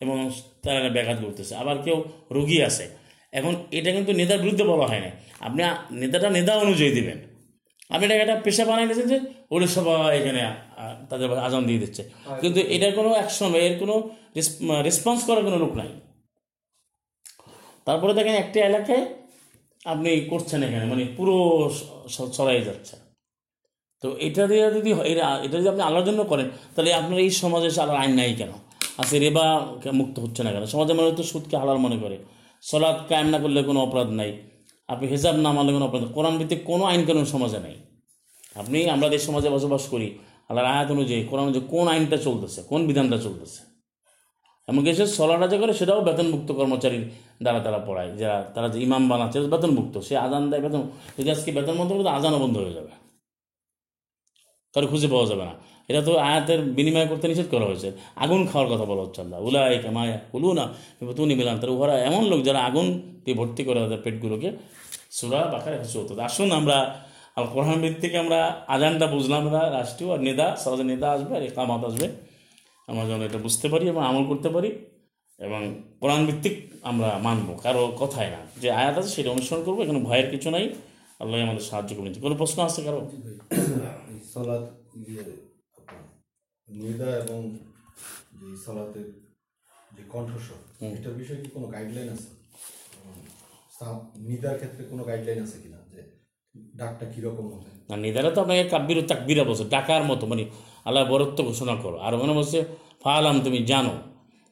এবং 0.01 0.17
তারা 0.63 0.89
ব্যাঘাত 0.95 1.17
করতেছে 1.25 1.53
আবার 1.61 1.77
কেউ 1.85 1.97
রুগী 2.35 2.59
আছে 2.69 2.85
এখন 3.31 3.55
এটা 3.71 3.91
কিন্তু 3.91 4.13
নেতার 4.13 4.39
বিরুদ্ধে 4.39 4.63
বলা 4.63 4.85
হয় 4.87 4.99
না 4.99 5.09
আপনি 5.39 5.63
নেতাটা 5.91 6.29
নেতা 6.29 6.55
অনুযায়ী 6.57 6.91
দেবেন। 6.91 7.17
আপনি 7.89 8.05
এটাকে 8.05 8.21
একটা 8.21 8.41
পেশা 8.43 8.65
বানাই 8.65 8.85
দিয়েছেন 8.85 9.07
যে 9.09 9.19
ওরা 9.51 9.67
সবাই 9.67 10.21
এখানে 10.21 10.41
তাদের 11.09 11.37
আজান 11.37 11.65
দিয়ে 11.65 11.79
দিচ্ছে। 11.79 12.09
কিন্তু 12.41 12.59
এটার 12.59 12.91
কোনো 12.91 13.09
অ্যাকশন 13.09 13.55
এর 13.55 13.79
কোনো 13.79 14.09
রেসপন্স 14.83 15.23
করার 15.23 15.43
কোনো 15.43 15.57
লোক 15.57 15.75
নাই। 15.75 15.87
তারপরে 17.85 18.13
দেখেন 18.13 18.33
একটা 18.33 18.59
এলাকায় 18.59 19.05
আপনি 19.85 20.19
করছেন 20.19 20.63
এখানে 20.63 20.85
মানে 20.85 21.05
পুরো 21.17 21.35
ছড়াই 22.33 22.61
যাচ্ছে। 22.61 22.95
তো 24.01 24.15
এটা 24.19 24.47
দিয়ে 24.47 24.71
যদি 24.71 24.93
হয়- 24.93 25.05
এটা 25.05 25.39
এটা 25.43 25.57
যদি 25.57 25.69
আপনি 25.69 25.81
আল্লাহর 25.81 26.05
জন্য 26.05 26.23
করেন 26.23 26.49
তাহলে 26.75 26.93
আপনার 26.93 27.19
এই 27.19 27.29
সমাজে 27.29 27.67
আল্লাহর 27.67 28.01
আইন 28.01 28.15
নাই 28.15 28.33
কেন? 28.33 28.49
আজকে 28.97 29.19
রেবা 29.19 29.65
মুক্ত 29.93 30.19
হচ্ছে 30.19 30.43
না 30.43 30.51
কেন? 30.51 30.65
সমাজের 30.65 30.95
মানুষ 30.95 31.13
তো 31.17 31.23
সুদকে 31.23 31.57
হালাল 31.57 31.77
মনে 31.77 31.97
করে। 31.97 32.17
সলাৎ 32.61 33.07
কায়েম 33.09 33.27
না 33.27 33.39
করলে 33.39 33.63
কোনো 33.63 33.79
অপরাধ 33.79 34.07
নাই। 34.07 34.37
আপনি 34.87 35.07
হিসাব 35.07 35.35
না 35.35 35.51
মানলে 35.51 35.73
কোনো 35.73 35.85
অপরাধ। 35.85 36.13
কোরআন 36.13 36.37
ভিত্তিক 36.37 36.63
কোনো 36.63 36.83
আইন 36.83 37.05
কানুন 37.05 37.25
সমাজে 37.25 37.59
নেই। 37.59 37.75
আপনি, 38.55 38.89
আমরা 38.89 39.09
যে 39.09 39.19
সমাজে 39.19 39.49
বসবাস 39.49 39.87
করি, 39.87 40.17
আল্লাহর 40.49 40.67
আয়াত 40.67 40.91
অনুযায়ী 40.91 41.23
কোরআন 41.23 41.45
অনুযায়ী 41.45 41.67
কোন 41.69 41.87
আইনটা 41.87 42.17
চলতেছে, 42.17 42.63
কোন 42.63 42.87
বিধানটা 42.87 43.17
চলতেছে? 43.17 43.63
এমনকি 44.67 44.93
সে 44.93 45.05
সলাটা 45.05 45.47
যে 45.47 45.57
করে 45.57 45.73
সেটাও 45.73 46.01
বেতনভুক্ত 46.01 46.51
কর্মচারীর 46.51 47.09
দ্বারা 47.41 47.59
তারা 47.59 47.79
পড়ায়। 47.79 48.17
যারা, 48.17 48.51
তারা 48.53 48.69
যে 48.69 48.81
ইমাম 48.81 49.09
বানাচ্ছে 49.09 49.39
বেতনভুক্ত। 49.39 49.99
সে 49.99 50.17
আজান 50.17 50.49
দেয়, 50.49 50.61
বেতন 50.61 50.81
যদি 51.19 51.31
আজকে 51.31 51.51
বেতন 51.51 51.77
বন্ধ 51.77 51.91
করে 51.91 52.09
আজানও 52.09 52.39
বন্ধ 52.39 52.57
হয়ে 52.57 52.73
যাবে। 52.73 52.87
কারও 54.73 54.87
খুঁজে 54.87 55.07
পাওয়া 55.07 55.25
যাবে 55.25 55.45
না। 55.45 55.51
এটা 55.91 56.01
তো 56.07 56.13
আয়াতের 56.29 56.59
বিনিময় 56.77 57.07
করতে 57.11 57.25
নিষেধ 57.31 57.47
করা 57.53 57.65
হয়েছে। 57.69 57.89
আগুন 58.23 58.41
খাওয়ার 58.49 58.67
কথা 58.71 58.85
বলা 58.91 59.01
হচ্ছে 59.05 59.19
আল্লাহ। 59.25 59.39
উলাই 59.47 59.75
কামায়া 59.85 60.17
কুলু 60.31 60.49
না 60.59 60.65
তুমি 61.17 61.33
মিলান 61.39 61.57
তার 61.61 61.69
ওরা 61.83 61.95
এমন 62.09 62.23
লোক 62.31 62.39
যারা 62.47 62.59
আগুন 62.69 62.87
দিয়ে 63.23 63.35
ভর্তি 63.39 63.61
করে 63.67 63.77
তাদের 63.83 64.01
পেটগুলোকে 64.05 64.49
সুরা 65.17 65.39
বাঁকা 65.53 65.69
কিছু 65.83 65.97
হতো 66.01 66.13
আসুন 66.29 66.49
আমরা 66.59 66.77
আল 67.37 67.45
কোরআন 67.53 67.77
ভিত্তিক 67.83 68.13
আমরা 68.23 68.39
আজানটা 68.75 69.05
বুঝলাম 69.15 69.39
আমরা 69.43 69.61
রাষ্ট্রীয় 69.77 70.09
আর 70.15 70.21
নেদা, 70.27 70.47
সহজে 70.63 70.85
নেদা 70.91 71.07
আসবে 71.15 71.33
আর 71.37 71.43
কামাত 71.57 71.81
আসবে। 71.89 72.07
আমরা 72.89 73.03
যেন 73.09 73.21
এটা 73.29 73.39
বুঝতে 73.45 73.67
পারি 73.73 73.85
এবং 73.93 74.01
আমল 74.09 74.23
করতে 74.31 74.49
পারি 74.55 74.69
এবং 75.45 75.61
কোরআন 76.01 76.21
ভিত্তিক 76.29 76.55
আমরা 76.89 77.09
মানবো, 77.27 77.51
কারও 77.63 77.83
কথায় 78.01 78.29
না। 78.35 78.39
যে 78.61 78.67
আয়াত 78.79 78.95
আছে 78.99 79.11
সেটা 79.15 79.29
অনুসরণ 79.35 79.61
করব, 79.67 79.77
এখানে 79.85 79.99
ভয়ের 80.07 80.27
কিছু 80.33 80.47
নাই। 80.55 80.65
আল্লাহ 81.21 81.35
আমাদের 81.47 81.65
সাহায্য 81.69 81.91
করে 81.97 82.07
কোনো 82.25 82.35
প্রশ্ন 82.41 82.57
আছে 82.67 82.79
কারও 82.85 83.01
এই 84.11 84.19
সলাৎ 84.33 84.63
ইয়ে 85.09 85.23
আপনার 85.79 86.03
নিদা 86.83 87.09
এবং 87.23 87.39
যে 88.39 88.47
সলাতের 88.63 89.07
যে 89.95 90.03
কণ্ঠস্বর 90.13 90.59
এটার 90.97 91.15
বিষয়ে 91.19 91.39
কি 91.43 91.49
কোনো 91.55 91.67
গাইডলাইন 91.73 92.09
আছে? 92.15 92.29
নিদার 94.27 94.55
ক্ষেত্রে 94.59 94.81
কোনো 94.91 95.01
গাইডলাইন 95.09 95.39
আছে 95.45 95.57
কিনা 95.63 95.79
যে 95.93 96.01
ডাকটা 96.79 97.05
কীরকম 97.13 97.45
হবে? 97.53 97.69
না 97.89 97.95
নিদারা 98.05 98.29
তো 98.35 98.39
আপনাকে 98.43 98.63
কাব্বির 98.73 98.97
তাকবিরা 99.11 99.43
বলছে 99.49 99.65
ডাকার 99.75 100.01
মতো 100.09 100.23
মানে 100.31 100.43
আল্লাহ 100.87 101.03
বরত্ব 101.11 101.37
ঘোষণা 101.49 101.75
করো। 101.83 101.97
আর 102.05 102.11
ওখানে 102.15 102.33
বলছে 102.39 102.57
ফালাম 103.03 103.35
তুমি 103.45 103.59
জানো। 103.71 103.93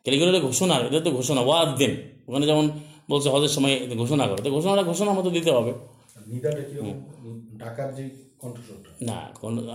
তাহলে 0.01 0.15
এগুলো 0.17 0.29
হলো 0.31 0.41
ঘোষণা 0.49 0.75
এটা 0.87 0.99
তো 1.07 1.11
ঘোষণা 1.19 1.41
ওয়াদ 1.47 1.69
দেন। 1.79 1.93
ওখানে 2.27 2.45
যেমন 2.49 2.65
বলছে 3.11 3.27
হজের 3.33 3.51
সময় 3.55 3.75
ঘোষণা 4.01 4.25
করো। 4.29 4.39
তো 4.45 4.49
ঘোষণাটা 4.57 4.83
ঘোষণা 4.91 5.11
মতো 5.17 5.29
দিতে 5.37 5.51
হবে। 5.57 5.71
নিদাটা 6.31 6.61
ডাকার 7.61 7.87
যে 7.97 8.03
কণ্ঠস্বরটা। 8.41 8.89
না 9.09 9.17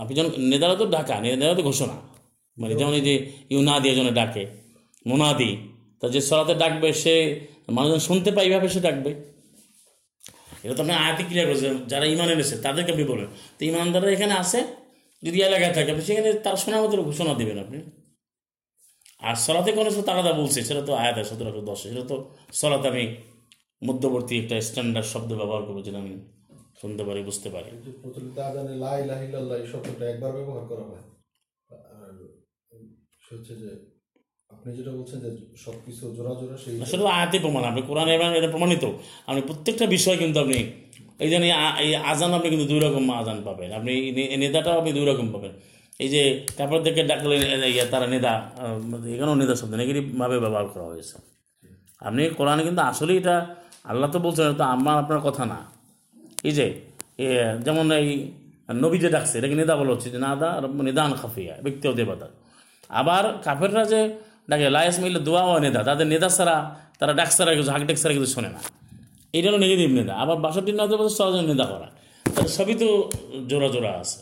আপনি 0.01 0.13
যখন 0.17 0.31
নেদারা 0.51 0.75
তো 0.81 0.85
ডাকা 0.95 1.15
নেদারা 1.23 1.55
তো 1.59 1.63
ঘোষণা। 1.71 1.95
মানে 2.57 2.73
যেমন 2.79 2.93
এই 2.99 3.03
যে 3.07 3.15
ইউনা 3.53 3.73
দিয়ে 3.83 3.95
জন্য 3.97 4.09
ডাকে, 4.19 4.43
মোনাদি, 5.09 5.51
তা 5.99 6.05
যে 6.15 6.21
সরাতে 6.29 6.53
ডাকবে, 6.63 6.89
সে 7.03 7.13
মানুষজন 7.75 8.01
শুনতে 8.09 8.29
পায়, 8.35 8.45
এইভাবে 8.47 8.67
সে 8.75 8.79
ডাকবে। 8.87 9.11
এটা 10.63 10.73
তো 10.77 10.81
আপনি 10.83 10.93
আয়াতে 11.03 11.23
ক্লিয়ার 11.27 11.47
করেছে 11.49 11.67
যারা 11.91 12.05
ইমান 12.13 12.27
এনেছে, 12.35 12.55
তাদেরকে 12.65 12.89
আপনি 12.93 13.05
বলবেন। 13.11 13.29
তো 13.57 13.61
ইমানদাররা 13.71 14.11
এখানে 14.17 14.33
আসে 14.43 14.59
যদি 15.23 15.37
এলাকায় 15.47 15.73
থাকে, 15.77 15.89
আপনি 15.93 16.03
সেখানে 16.09 16.29
তার 16.45 16.55
শোনা 16.63 16.77
মতো 16.83 16.95
ঘোষণা 17.09 17.33
দেবেন 17.41 17.57
আপনি। 17.65 17.79
আর 19.27 19.35
সলাতে 19.45 19.69
কোনো 19.77 19.89
সাথে 19.95 20.11
আলাদা 20.15 20.31
বলছে, 20.41 20.59
সেটা 20.67 20.81
তো 20.87 20.91
আয়াত 21.01 21.15
আছে 21.21 21.29
সতেরো 21.29 21.61
দশ, 21.69 21.79
সেটা 21.89 22.03
তো 22.11 22.15
সলাতে 22.59 22.87
আমি 22.93 23.03
মধ্যবর্তী 23.87 24.33
একটা 24.41 24.55
স্ট্যান্ডার্ড 24.67 25.07
শব্দ 25.13 25.29
ব্যবহার 25.39 25.61
করব 25.67 25.77
যেটা 25.85 25.99
আমি 26.03 26.13
শুনতে 26.81 27.03
পারি, 27.07 27.19
বুঝতে 27.29 27.49
পারি। 27.55 27.69
একবার 30.11 30.31
ব্যবহার 30.37 30.63
করা 30.71 30.83
হয়। 30.89 31.03
হচ্ছে 33.31 33.53
সেটা 36.91 37.03
আয়াতে 37.09 37.39
প্রমাণ 37.39 37.63
আপনি 37.63 37.81
কোরআন 37.81 38.07
এবং 38.09 38.37
এটা 38.37 38.47
প্রমাণিত। 38.47 38.83
আপনি 39.27 39.41
প্রত্যেকটা 39.41 39.85
বিষয় 39.85 40.17
কিন্তু 40.17 40.39
আপনি 40.39 40.57
এই 41.19 41.29
জন্য 41.29 41.45
এই 41.83 41.95
আজান 41.95 42.33
আপনি 42.33 42.49
কিন্তু 42.49 42.67
দুই 42.67 42.79
রকম 42.79 43.03
আজান 43.11 43.37
পাবেন। 43.43 43.69
আপনি 43.73 43.91
নেতাটাও 44.37 44.79
আপনি 44.79 44.91
দুই 44.93 45.05
রকম 45.05 45.27
পাবেন। 45.31 45.51
এই 45.99 46.09
যে 46.09 46.21
তারপর 46.57 46.79
থেকে 46.83 47.03
ডাকলে 47.03 47.35
তারা 47.91 48.05
আহ, 48.63 49.13
এখানেও 49.15 49.35
নেতা 49.35 49.55
শব্দ 49.55 49.73
নেগেটিভভাবে 49.73 50.39
ব্যবহার 50.39 50.67
করা 50.67 50.85
হয়েছে। 50.85 51.15
আপনি 52.01 52.29
কোরআনে 52.29 52.63
কিন্তু 52.63 52.81
আসলে 52.81 53.17
এটা 53.17 53.35
আল্লাহ 53.83 54.11
তো 54.11 54.19
বলছেন 54.19 54.53
তো 54.53 54.63
আমার 54.63 54.97
আপনার 54.97 55.19
কথা 55.19 55.45
না। 55.45 55.59
এই 56.43 56.51
যে 56.51 56.65
যেমন 57.65 57.85
এই 57.91 58.07
নবী 58.83 58.97
যে 58.97 59.09
ডাকছে 59.09 59.37
এটাকে 59.39 59.55
নেদা 59.55 59.75
বলা 59.75 59.91
হচ্ছে 59.93 60.09
যে 60.09 60.17
না 60.17 60.27
নাদা 60.27 60.49
নিদান 60.83 61.11
খাফিয়া 61.13 61.53
ব্যক্তি 61.63 61.85
দেবতা। 61.93 62.27
আবার 62.89 63.37
কাফেররা 63.43 63.85
যে 63.85 64.09
ডাকে 64.49 64.69
লায়াস 64.69 64.99
মিলে 64.99 65.19
দোয়া 65.19 65.43
ও 65.43 65.59
নেদা 65.59 65.83
তাদের 65.83 66.07
নেদা 66.07 66.29
ছাড়া 66.29 66.79
তারা 66.99 67.13
ডাক 67.13 67.29
ছাড়া 67.29 67.55
কিছু, 67.55 67.71
হাক 67.71 67.81
ডাক 67.81 67.97
ছাড়া 67.97 68.13
কিছু 68.13 68.25
শোনে 68.25 68.49
না। 68.49 68.59
এটা 69.33 69.49
হলো 69.49 69.57
নেগেটিভ 69.57 69.89
নেদা। 69.89 70.13
আবার 70.15 70.37
বাষট্টি 70.37 70.71
নদের 70.71 70.97
বছর 70.97 71.15
সহজে 71.15 71.41
নেদা 71.41 71.65
করা। 71.65 71.91
তাদের 72.35 72.49
সবই 72.49 72.75
তো 72.75 73.11
জোড়া 73.47 73.67
জোড়া 73.67 73.91
আছে। 73.91 74.19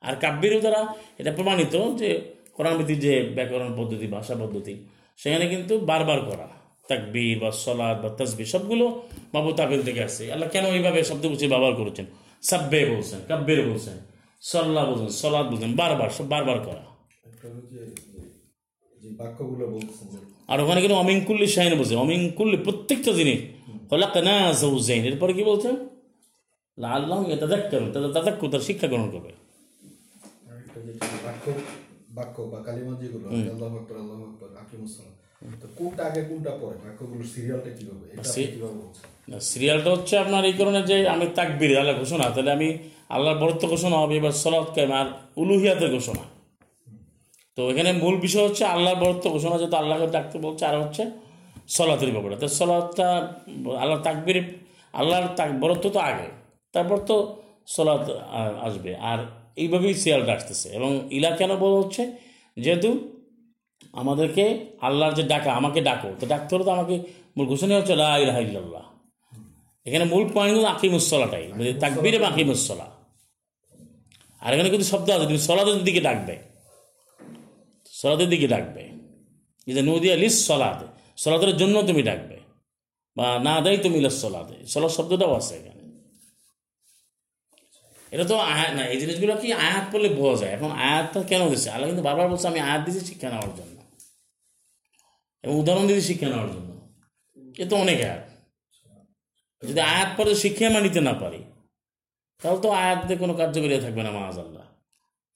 আর 0.00 0.16
কাব্যেরও 0.16 0.60
তারা 0.60 0.86
এটা 1.18 1.32
প্রমাণিত 1.32 1.94
যে 1.96 2.20
কোরআনভিত্তিক 2.54 3.00
যে 3.00 3.32
ব্যাকরণ 3.34 3.74
পদ্ধতি, 3.76 4.06
ভাষা 4.06 4.34
পদ্ধতি, 4.34 4.88
সেখানে 5.16 5.48
কিন্তু 5.48 5.78
বারবার 5.78 6.20
করা। 6.20 6.48
তাকবীর 6.88 7.38
বা 7.38 7.50
সলাদ 7.50 8.02
বা 8.02 8.08
তসবির 8.08 8.46
সবগুলো 8.46 9.02
বাবু 9.32 9.52
তাবিল 9.52 9.82
থেকে 9.82 10.04
আসছে। 10.04 10.32
আল্লাহ 10.32 10.48
কেন 10.48 10.64
এইভাবে 10.64 11.04
শব্দ 11.04 11.26
বুঝে 11.26 11.48
ব্যবহার 11.48 11.74
করেছেন? 11.74 12.06
সাব্বে 12.42 12.86
বলছেন, 12.86 13.18
কাব্যের 13.28 13.68
বলছেন 13.68 13.98
সল্লাহ 14.40 14.90
বলছেন 14.90 15.08
সলাদ 15.08 15.46
বলছেন, 15.46 15.72
বারবার, 15.76 16.10
সব 16.10 16.28
বারবার 16.28 16.58
করা। 16.58 16.95
আর 20.48 20.60
ওখানে 20.60 20.80
কিন্তু 20.80 20.96
অমিনকুল্লি 20.96 21.46
শাহিন 21.46 21.78
বলছে 21.78 21.96
অমিনকুল্লি 21.96 22.56
প্রত্যেকটা 22.56 23.12
জিনিস। 23.12 23.40
হলা 23.92 24.06
কানা 24.06 24.52
জৌজাইন 24.52 25.04
এরপরে 25.04 25.32
কি 25.32 25.44
বলছেন 25.44 25.76
আল্লাহ 26.84 27.24
তাদের 27.24 27.60
তাদের 27.92 28.12
তাদের 28.12 28.50
তার 28.50 28.60
শিক্ষা 28.60 28.86
গ্রহণ 28.86 29.10
করবে। 29.10 29.32
বাক্য 31.24 31.52
বাক্য 32.10 32.42
বা 32.42 32.62
কালিমা 32.62 33.00
যেগুলো 33.00 33.28
আল্লাহ 33.28 33.76
আকবর 33.76 33.96
আল্লাহ 33.96 34.22
আকবর 34.22 34.48
আকিমুসলাম 34.56 35.12
তো 35.62 35.68
কোনটা 35.76 36.04
আগে 36.04 36.24
কোনটা 36.24 36.50
পরে? 36.50 36.74
বাক্যগুলোর 36.74 37.24
সিরিয়ালটা 37.34 37.70
কীভাবে? 37.70 38.06
এটা 38.12 38.20
আপনি 38.20 38.32
সে- 38.32 38.54
কীভাবে 38.54 38.74
বলছেন? 38.74 39.34
না, 39.34 39.40
সিরিয়ালটা 39.40 39.90
হচ্ছে 39.90 40.18
আপনার 40.18 40.44
এই 40.44 40.52
কারণে 40.52 40.82
যে 40.82 41.08
আমি 41.08 41.26
তাকবির 41.34 41.78
আল্লাহ 41.78 41.98
ঘোষণা 41.98 42.30
তাহলে 42.30 42.52
আমি 42.52 42.78
আল্লাহর 43.08 43.38
বরত্ব 43.38 43.68
ঘোষণা 43.68 43.96
হবে 43.96 44.16
এবার 44.16 44.32
সলাৎ 44.32 44.74
কায়েম 44.74 44.92
আর 44.92 45.06
উলুহিয়াতের 45.36 45.94
ঘোষণা। 45.94 46.35
তো 47.56 47.70
এখানে 47.70 47.92
মূল 47.92 48.16
বিষয় 48.16 48.48
হচ্ছে 48.48 48.64
আল্লাহর 48.64 48.96
বরত্ব 48.96 49.30
ঘোষণা, 49.30 49.58
যেহেতু 49.58 49.76
আল্লাহকে 49.76 50.06
ডাকতে 50.06 50.38
বলছে, 50.38 50.66
আর 50.66 50.80
হচ্ছে 50.80 51.10
সলাতের 51.68 52.10
ব্যাপারে। 52.10 52.36
তো 52.36 52.48
সলাৎটা 52.48 53.34
আল্লাহর 53.78 54.02
তাকবির, 54.02 54.58
আল্লাহর 54.92 55.34
তাক, 55.36 55.50
বরত্ব 55.60 55.90
তো 55.90 55.98
আগে, 55.98 56.28
তারপর 56.72 56.98
তো 56.98 57.42
সলাৎ 57.66 58.10
আ- 58.10 58.52
আসবে। 58.60 58.96
আর 58.96 59.18
এইভাবেই 59.56 59.94
সিরিয়ালটা 59.94 60.32
আসতেছে 60.32 60.68
এবং 60.68 61.08
ইলা 61.10 61.30
কেন 61.30 61.56
বলা 61.56 61.86
হচ্ছে? 61.86 62.12
যেহেতু 62.56 62.98
আমাদেরকে 63.92 64.58
আল্লাহর 64.80 65.14
যে 65.14 65.22
ডাকা, 65.22 65.52
আমাকে 65.52 65.80
ডাকো, 65.80 66.08
তো 66.20 66.26
ডাকতে 66.26 66.54
হলে 66.54 66.64
তো 66.64 66.70
আমাকে 66.70 66.98
মূল 67.36 67.46
ঘোষণা 67.46 67.76
হচ্ছে, 67.76 67.96
লা 67.96 68.18
ইলাহা 68.18 68.40
এখানে 69.84 70.04
মূল 70.04 70.30
পয়েন্ট 70.34 70.58
হলো 70.58 70.68
আকিমুসলাটাই 70.68 71.48
মানে 71.48 71.72
তাকবির 71.72 72.14
এবং 72.14 72.26
আকিমুসলা 72.26 72.86
আর 74.40 74.54
এখানে 74.54 74.70
কিন্তু 74.70 74.86
শব্দ 74.86 75.10
আছে 75.10 75.24
তুমি 75.24 75.38
সলাদের 75.38 75.84
দিকে 75.84 76.00
ডাকবে। 76.00 76.55
সলাদের 78.00 78.28
দিকে 78.28 78.46
ডাকবে। 78.48 78.82
যে 79.66 79.82
নদিয়া 79.82 80.16
লিস 80.16 80.46
সলাদ 80.46 80.80
সলাদের 81.16 81.56
জন্য 81.56 81.82
তুমি 81.82 82.02
ডাকবে। 82.02 82.36
বা 83.16 83.26
না 83.38 83.60
দেয় 83.60 83.78
তুমি 83.78 84.00
লিস 84.00 84.16
সলাদে 84.22 84.66
সলাদ 84.66 84.90
শব্দটাও 84.90 85.34
আছে 85.34 85.54
এখানে। 85.54 85.82
এটা 88.10 88.24
তো 88.24 88.36
আয়াত, 88.36 88.72
না, 88.74 88.82
এই 88.86 89.00
জিনিসগুলো 89.00 89.36
কি 89.36 89.52
আয়াত 89.52 89.84
পড়লে 89.92 90.08
বোঝা 90.08 90.36
যায়? 90.40 90.52
এখন 90.52 90.70
আয়াতটা 90.70 91.22
কেন 91.22 91.48
দিচ্ছে? 91.48 91.70
আল্লাহ 91.70 91.88
কিন্তু 91.88 92.02
বারবার 92.02 92.28
বলছে, 92.28 92.48
আমি 92.48 92.60
আয়াত 92.60 92.80
দিয়েছি, 92.84 93.06
শিক্ষা 93.06 93.28
নেওয়ার 93.30 93.52
জন্য। 93.56 93.76
এবং 95.42 95.54
উদাহরণ 95.54 95.86
দিয়েছি, 95.86 96.06
শিক্ষা 96.06 96.28
নেওয়ার 96.28 96.48
জন্য। 96.48 96.70
এ 97.58 97.64
তো 97.68 97.76
অনেক 97.76 97.98
আয়াত। 98.00 98.24
যদি 99.64 99.80
আয়াত 99.80 100.08
পরে 100.16 100.34
শিক্ষা 100.34 100.66
আমরা 100.66 100.80
নিতে 100.80 101.00
না 101.00 101.12
পারি। 101.12 101.44
তাহলে 102.42 102.60
তো 102.60 102.68
আয়াতে 102.70 103.16
কোনো 103.16 103.34
কার্যকরিয়া 103.34 103.80
থাকবে 103.80 104.02
না 104.02 104.10
মাহাজ 104.10 104.38
আল্লাহ 104.38 104.66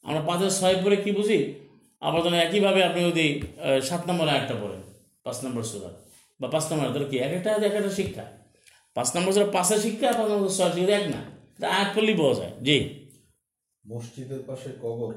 আমরা 0.03 0.21
পাঁচের 0.21 0.51
ছয় 0.51 0.83
পরে 0.83 0.97
কি 0.97 1.11
বুঝি? 1.11 1.41
আবার 2.03 2.21
যেন 2.23 2.35
একইভাবে 2.47 2.81
আপনি 2.85 3.01
যদি 3.11 3.27
সাত 3.89 4.03
নম্বর 4.09 4.27
আয়াতটা 4.29 4.55
পড়েন 4.63 4.83
পাঁচ 5.25 5.37
নম্বর 5.45 5.63
সুরা। 5.63 5.91
বা 6.41 6.47
পাঁচ 6.49 6.65
নম্বর 6.71 6.87
তাহলে 6.93 7.09
কি 7.11 7.17
এক 7.19 7.33
একটা 7.39 7.51
এক 7.69 7.75
একটা 7.79 7.93
শিক্ষা। 8.01 8.25
পাঁচ 8.97 9.09
নম্বর 9.17 9.31
সুরা 9.33 9.49
পাঁচের 9.57 9.81
শিক্ষা 9.81 10.07
পাঁচ 10.13 10.29
নম্বর 10.31 10.51
ছয় 10.59 10.73
শিক্ষা 10.73 10.95
এক 10.97 11.07
না। 11.15 11.21
আয়াত 11.69 11.89
পড়লেই 11.95 12.17
বোঝা 12.21 12.35
যায়। 12.41 12.53
জি। 12.63 12.77
মসজিদের 13.85 14.43
পাশে 14.47 14.71
কবর 14.83 15.13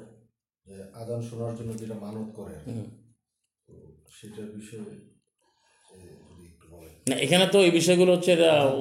যে 0.66 0.76
আজান 0.94 1.22
শোনার 1.22 1.54
জন্য 1.56 1.72
যেটা 1.78 1.96
মানত 2.02 2.28
করে 2.36 2.56
সেটার 4.16 4.48
বিষয়ে 4.56 4.86
একটু 6.46 6.66
না 7.10 7.16
এখানে 7.16 7.46
তো 7.48 7.58
এই 7.60 7.72
বিষয়গুলো 7.72 8.12
হচ্ছে 8.16 8.32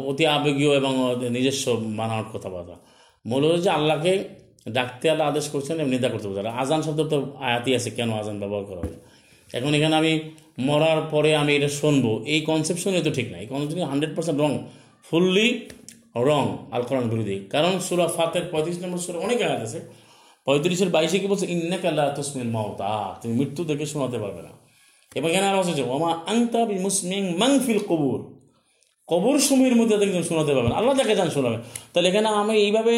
অতি 0.07 0.25
আবেগীয় 0.27 0.73
এবং 0.77 0.93
নিজস্ব 1.31 1.65
মানার 2.01 2.25
কথাবার্তা 2.33 2.77
মূল 3.27 3.43
হচ্ছে 3.45 3.63
যে 3.63 3.71
আল্লাহকে 3.71 4.13
ডাকতে 4.67 5.07
আল্লাহ 5.13 5.27
আদেশ 5.33 5.47
করছেন 5.55 5.75
এবং 5.81 5.91
নিন্দা 5.95 6.09
করতে 6.13 6.27
বলছেন 6.29 6.47
আজান 6.63 6.81
শব্দ 6.87 7.01
তো 7.13 7.17
আয়াতি 7.49 7.71
আছে, 7.79 7.91
কেন 7.99 8.11
আজান 8.23 8.37
ব্যবহার 8.43 8.65
করা 8.71 8.81
হবে 8.85 8.97
এখন 9.59 9.71
এখানে 9.79 9.95
আমি 10.01 10.13
মরার 10.69 11.01
পরে 11.13 11.31
আমি 11.43 11.53
এটা 11.59 11.71
শুনব। 11.81 12.05
এই 12.35 12.41
কনসেপশনই 12.51 13.03
তো 13.07 13.11
ঠিক 13.19 13.27
না 13.33 13.37
এই 13.43 13.49
conception 13.53 13.87
hundred 13.93 14.13
percent 14.17 14.39
wrong 14.43 14.53
fully 15.07 15.49
wrong 16.29 16.45
আল 16.75 16.83
কোরআন 16.89 17.07
বিরোধী 17.13 17.37
কারণ 17.55 17.73
সুরা 17.87 18.07
ফাতের 18.17 18.45
পঁয়ত্রিশ 18.53 18.79
নম্বর 18.83 19.01
সুরা 19.07 19.19
অনেক 19.27 19.39
আয়াত 19.47 19.61
আছে। 19.67 19.81
পঁয়ত্রিশের 20.47 20.91
বাইশে 20.95 21.17
কি 21.23 21.27
বলছে? 21.33 21.47
ইন্নাক 21.55 21.83
আল্লাহ 21.91 22.07
তসমিল 22.19 22.51
মাওতা। 22.57 22.93
তুমি 23.21 23.33
মৃত্যু 23.41 23.63
থেকে 23.71 23.85
শোনাতে 23.93 24.19
পারবে 24.23 24.43
না। 24.47 24.53
এবং 25.19 25.29
এখানে 25.33 25.47
আরও 25.51 25.61
আছে 25.63 25.85
ওমা 25.95 26.11
আংতা 26.33 26.61
বি 26.69 26.77
মুসমিং 26.87 27.23
মাংফিল 27.43 27.81
কবুর। 27.91 28.21
কবর 29.09 29.35
সময়ের 29.49 29.75
মধ্যে 29.79 29.95
একজন 30.07 30.25
শোনাতে 30.31 30.53
পারবেন 30.57 30.73
আল্লাহ 30.79 30.93
যাকে 31.01 31.15
যান 31.21 31.31
শোনাবে। 31.37 31.59
তাহলে 31.93 32.07
এখানে 32.11 32.29
আমি 32.41 32.55
এইভাবে 32.67 32.95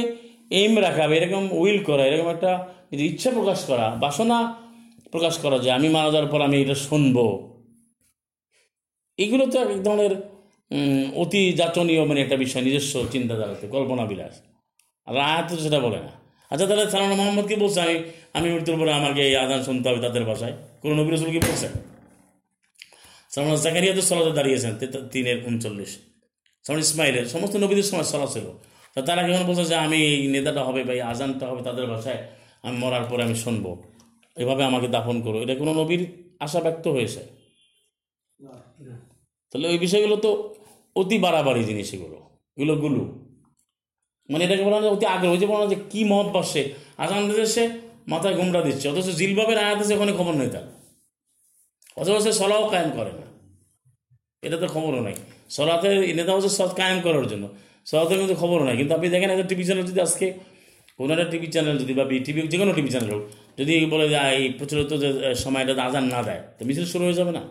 এইম 0.51 0.73
রাখা 0.87 1.05
এরকম 1.19 1.45
উইল 1.61 1.79
করা, 1.89 2.03
এরকম 2.09 2.29
একটা 2.35 2.53
যে 2.99 3.05
ইচ্ছা 3.11 3.31
প্রকাশ 3.39 3.61
করা, 3.71 3.87
বাসনা 4.05 4.39
প্রকাশ 5.12 5.35
করা 5.43 5.57
যে 5.65 5.69
আমি 5.79 5.89
মারা 5.97 6.11
যাওয়ার 6.15 6.29
পর 6.33 6.41
আমি 6.49 6.57
এটা 6.65 6.77
শুনব। 6.89 7.16
এগুলো 9.19 9.45
তো 9.53 9.57
এক 9.65 9.81
ধরনের 9.87 10.12
অতি 11.23 11.43
যাচনীয় 11.61 12.03
মানে 12.09 12.21
একটা 12.25 12.37
বিষয়, 12.45 12.62
নিজস্ব 12.66 12.95
চিন্তাধারাতে 13.15 13.65
কল্পনা 13.75 14.05
বিলাস 14.11 14.35
আয়াত 15.07 15.45
তো 15.49 15.55
সেটা 15.65 15.79
বলে 15.87 15.99
না। 16.07 16.12
আচ্ছা 16.51 16.66
তাহলে 16.69 16.85
সালানা 16.93 17.16
মোহাম্মদ 17.21 17.47
কি 17.51 17.57
বলছে, 17.65 17.79
আমি 17.87 17.97
আমি 18.37 18.47
মৃত্যুর 18.55 18.77
পরে 18.81 18.93
আমাকে 19.01 19.21
এই 19.29 19.35
আদান 19.45 19.61
শুনতে 19.69 19.87
হবে 19.89 20.01
তাদের 20.07 20.25
ভাষায় 20.31 20.55
কোনো 20.83 20.95
নবী 20.99 21.11
রসুল 21.11 21.31
কি 21.35 21.41
বলছে? 21.49 21.69
সালামান 23.33 23.57
জাকারিয়া 23.65 23.95
তো 23.99 24.03
সলাতে 24.09 24.33
দাঁড়িয়েছেন 24.39 24.73
তিনের 25.12 25.39
উনচল্লিশ। 25.49 25.93
সালাম 26.65 26.81
ইসমাইলের, 26.87 27.27
সমস্ত 27.35 27.55
নবীদের 27.62 27.87
সময় 27.91 28.07
সলা 28.12 28.29
ছিল। 28.35 28.47
তা 28.95 29.03
তারা 29.03 29.23
কেমন 29.27 29.47
বলছে 29.47 29.65
যে 29.65 29.75
আমি 29.75 29.97
এই 29.97 30.27
নেতাটা 30.27 30.65
হবে 30.65 30.85
বা 30.85 30.93
এই 30.93 31.01
আজানটা 31.01 31.47
হবে 31.47 31.62
তাদের 31.62 31.87
ভাষায় 31.87 32.27
আমি 32.62 32.79
মরার 32.79 33.05
পরে 33.11 33.23
আমি 33.23 33.35
শুনব? 33.35 33.83
এভাবে 34.37 34.65
আমাকে 34.65 34.89
দাফন 34.89 35.23
করো। 35.23 35.43
এটা 35.43 35.55
কোনো 35.55 35.73
নবীর 35.73 36.07
আশা 36.41 36.61
ব্যক্ত 36.61 36.89
হয়েছে? 36.89 37.21
তাহলে 39.51 39.69
ওই 39.69 39.79
বিষয়গুলো 39.79 40.16
তো 40.16 40.55
অতি 40.97 41.19
বাড়াবাড়ি 41.19 41.65
জিনিস 41.65 41.95
এগুলো। 41.95 42.16
এগুলো 42.57 42.77
গুলু। 42.77 43.05
মানে 44.31 44.45
এটাকে 44.45 44.62
বলা 44.62 44.77
অতি 44.77 45.07
আগ্রহ। 45.07 45.37
যে 45.37 45.47
বলা 45.47 45.66
যে 45.66 45.77
কী 45.91 46.05
মহব্বাস 46.05 46.53
সে 46.53 46.73
আজান 46.99 47.45
সে 47.45 47.69
মাথায় 48.09 48.35
ঘুমরা 48.35 48.62
দিচ্ছে। 48.62 48.89
অথচ 48.89 49.05
জিলবাবের 49.05 49.59
আয়াত 49.59 49.79
আছে, 49.79 49.95
ওখানে 49.95 50.12
খবর 50.12 50.33
নেই 50.33 50.51
তার। 50.51 50.62
অথচ 51.97 52.23
সে 52.23 52.33
সলাও 52.33 52.69
কায়েম 52.69 52.91
করে 52.91 53.12
না। 53.12 53.27
এটা 54.43 54.57
তো 54.57 54.66
খবরও 54.66 55.01
নাই। 55.01 55.15
সলাতে 55.51 56.15
নেতা 56.15 56.33
হচ্ছে 56.35 56.49
সৎ 56.49 56.75
কায়েম 56.75 57.01
করার 57.01 57.27
জন্য। 57.27 57.49
সলাতে 57.86 58.15
কিন্তু 58.20 58.36
খবর 58.43 58.59
নাই। 58.66 58.74
কিন্তু 58.81 58.93
আপনি 58.97 59.06
দেখেন 59.15 59.28
একটা 59.35 59.47
টিভি 59.51 59.65
চ্যানেল 59.69 59.85
যদি 59.90 60.01
আজকে 60.06 60.27
কোনো 60.98 61.11
একটা 61.15 61.27
টিভি 61.32 61.47
চ্যানেল 61.55 61.74
যদি 61.82 61.93
বা 61.98 62.05
টিভি 62.27 62.40
যে 62.52 62.56
কোনো 62.62 62.73
টিভি 62.78 62.90
চ্যানেল 62.94 63.11
হোক, 63.15 63.23
যদি 63.59 63.73
বলে 63.93 64.06
যে 64.12 64.19
এই 64.39 64.44
প্রচলিত 64.59 64.90
যে 65.02 65.09
সময়টাতে 65.44 65.82
আজান 65.89 66.05
না 66.15 66.20
দেয়, 66.28 66.40
তো 66.56 66.62
মিছিল 66.69 66.86
শুরু 66.93 67.02
হয়ে 67.06 67.16
যাবে 67.20 67.32
না? 67.39 67.43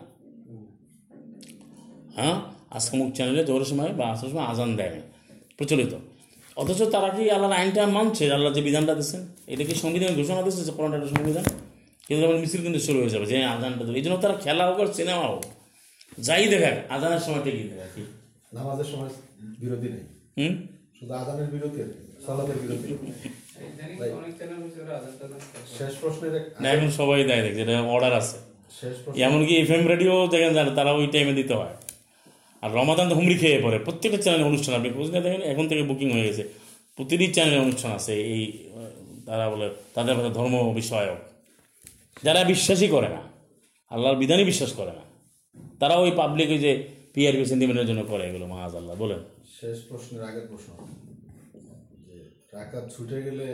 হ্যাঁ? 2.18 2.36
আজকে 2.76 2.94
মুখ 3.00 3.08
চ্যানেলে 3.16 3.42
জোরের 3.48 3.68
সময় 3.72 3.90
বা 3.98 4.04
আসার 4.14 4.28
সময় 4.32 4.46
আজান 4.52 4.70
দেয় 4.80 4.94
প্রচলিত। 5.58 5.92
অথচ 6.60 6.80
তারা 6.94 7.08
কি 7.16 7.22
আল্লাহর 7.34 7.54
আইনটা 7.60 7.82
মানছে? 7.96 8.24
আল্লাহ 8.36 8.50
যে 8.56 8.60
বিধানটা 8.68 8.92
দিচ্ছেন 8.98 9.22
এটা 9.52 9.62
কি 9.68 9.74
সংবিধান 9.84 10.10
ঘোষণা 10.18 10.40
দিচ্ছে 10.46 10.62
যে 10.68 10.72
কোনটা 10.78 11.08
সংবিধান? 11.14 11.44
কিন্তু 12.06 12.20
তখন 12.24 12.36
মিছিল 12.42 12.60
কিন্তু 12.66 12.80
শুরু 12.86 12.98
হয়ে 13.02 13.12
যাবে 13.14 13.26
যে 13.30 13.36
আজানটা 13.54 13.82
দেবে। 13.86 13.96
এই 14.00 14.04
জন্য 14.06 14.16
তারা 14.24 14.34
খেলা 14.44 14.64
হোক 14.68 14.78
আর 14.82 14.88
সিনেমা 14.98 15.24
হোক 15.32 15.42
যাই 16.26 16.44
দেখাক 16.52 16.76
আজানের 16.94 17.22
সময় 17.26 17.42
ঠিকই 17.44 17.66
দেখাক 17.72 17.90
কি? 17.94 18.02
নামাজের 18.56 18.88
সময় 18.92 19.10
বিরতি 19.60 19.88
নেই। 19.94 20.04
হুম? 20.36 20.52
শুধু 20.98 21.12
আজানের 21.20 21.48
বিরতি 21.52 21.80
সালাতের 22.26 22.56
বিরতি। 22.62 22.88
শেষ 25.78 25.92
প্রশ্নের 26.00 26.32
না 26.62 26.66
এখন 26.74 26.88
সবাই 26.98 27.18
দেয় 27.30 27.42
দেখছে 27.44 27.60
এটা 27.64 27.74
অর্ডার 27.94 28.12
আছে। 28.20 28.36
এমনকি 29.26 29.52
এফ 29.62 29.70
এম 29.76 29.84
রেডিও 29.92 30.14
দেখেন 30.32 30.52
যারা 30.58 30.70
তারা 30.78 30.90
ওই 30.98 31.06
টাইমে 31.14 31.34
দিতে 31.40 31.54
হয়। 31.60 31.74
আর 32.62 32.70
রমাদান 32.78 33.06
তো 33.10 33.14
হুমড়ি 33.18 33.36
খেয়ে 33.42 33.58
পড়ে। 33.64 33.78
প্রত্যেকটা 33.86 34.18
চ্যানেলে 34.24 34.44
অনুষ্ঠান 34.50 34.72
আপনি 34.78 34.90
বুঝলে 34.98 35.18
দেখেন 35.26 35.42
এখন 35.52 35.64
থেকে 35.70 35.82
বুকিং 35.90 36.08
হয়ে 36.14 36.26
গেছে। 36.28 36.44
প্রতিটি 36.96 37.26
চ্যানেলে 37.36 37.58
অনুষ্ঠান 37.66 37.90
আছে 37.98 38.14
এই 38.34 38.42
তারা 39.28 39.44
বলে 39.52 39.66
তাদের 39.94 40.12
মধ্যে 40.16 40.32
ধর্ম 40.38 40.54
বিষয়ক। 40.80 41.18
যারা 42.26 42.40
বিশ্বাসই 42.52 42.88
করে 42.94 43.08
না 43.16 43.20
আল্লাহর 43.90 44.18
বিধানই 44.22 44.46
বিশ্বাস 44.50 44.70
করে 44.78 44.92
না 44.98 45.04
তারা 45.80 45.94
ওই 46.04 46.10
পাবলিক 46.20 46.48
ওই 46.54 46.60
যে 46.66 46.72
পিআরপি 47.14 47.44
সেন্টিমেন্টের 47.44 47.86
জন্য 47.86 48.02
করে 48.10 48.22
এগুলো 48.28 48.46
মাহাজ 48.46 48.72
আল্লাহ 48.74 48.96
বলেন। 48.96 49.20
শেষ 49.60 49.78
প্রশ্নের 49.88 50.22
আগের 50.28 50.46
প্রশ্ন। 50.50 50.70
যে 52.06 52.16
রাকাত 52.52 52.84
ছুটে 52.94 53.18
গেলে 53.22 53.46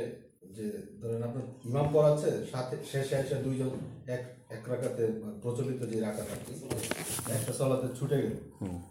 যে 0.56 0.66
ধরেন 1.00 1.22
আপনার 1.22 1.44
ইমাম 1.68 1.86
পড়াচ্ছে 1.92 2.30
সাথে 2.52 2.76
শেষে 2.92 3.16
এসে 3.16 3.34
দুইজন 3.34 3.70
এক 4.06 4.22
এক 4.56 4.62
রাকাতে 4.68 5.04
প্রচলিত 5.42 5.80
যে 5.92 6.00
রাকাত 6.00 6.28
আর 6.34 6.40
কি 6.46 6.54
একটা 7.32 7.52
সলাতে 7.52 7.88
ছুটে 7.98 8.16
গেল। 8.22 8.36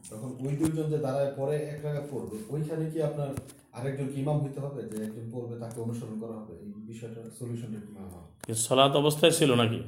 তখন 0.09 0.29
ওই 0.45 0.53
দুইজন 0.61 0.85
যে 0.91 0.97
দাঁড়ায় 0.97 1.31
পরে 1.37 1.55
এক 1.73 1.79
রাকাত 1.85 2.05
পড়বে 2.11 2.37
ওইখানে 2.49 2.83
কি 2.91 2.99
আপনার 3.01 3.29
আরেকজন 3.77 4.07
ইমাম 4.15 4.37
হইতে 4.43 4.59
হবে? 4.59 4.81
যে 4.91 4.97
একজন 5.03 5.25
পড়বে 5.33 5.55
তাকে 5.59 5.77
অনুসরণ 5.81 6.15
করা 6.19 6.35
হবে? 6.39 6.53
এই 6.65 6.71
বিষয়টা 6.91 7.21
সলিউশনটা 7.39 7.79
কি? 7.85 8.53
সলাৎ 8.67 8.91
অবস্থায় 8.91 9.31
ছিল 9.31 9.51
নাকি? 9.55 9.79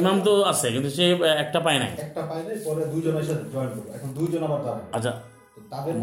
ইমাম 0.00 0.16
তো 0.20 0.32
আছে 0.44 0.66
কিন্তু 0.74 0.90
সে 0.90 1.04
একটা 1.44 1.58
পায় 1.60 1.78
নাই। 1.78 1.90
একটা 2.04 2.22
পায় 2.22 2.42
নাই 2.46 2.56
পরে 2.66 2.82
দুইজন 2.92 3.14
এসে 3.16 3.34
জয়েন 3.44 3.70
করবে 3.70 3.90
এখন 3.96 4.08
দুইজন 4.14 4.40
আবার 4.42 4.60
দাঁড়ায় 4.66 4.86
আচ্ছা 4.92 5.12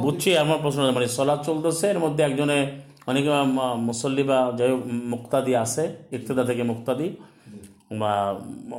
বুঝছি 0.03 0.29
আমার 0.37 0.57
প্রশ্ন 0.63 0.79
মানে 0.91 1.07
সলাৎ 1.17 1.39
চলতেছে 1.45 1.85
এর 1.89 1.99
মধ্যে 1.99 2.21
একজনে 2.23 2.59
অনেকে 3.07 3.29
মুসল্লি 3.87 4.23
বা 4.23 4.39
যাই 4.59 4.69
হোক 4.71 4.81
মুক্তাদি 5.13 5.51
আছে 5.55 5.83
ইফতেদা 6.11 6.43
থেকে 6.43 6.63
মুক্তাদি 6.63 7.07
বা 7.99 8.11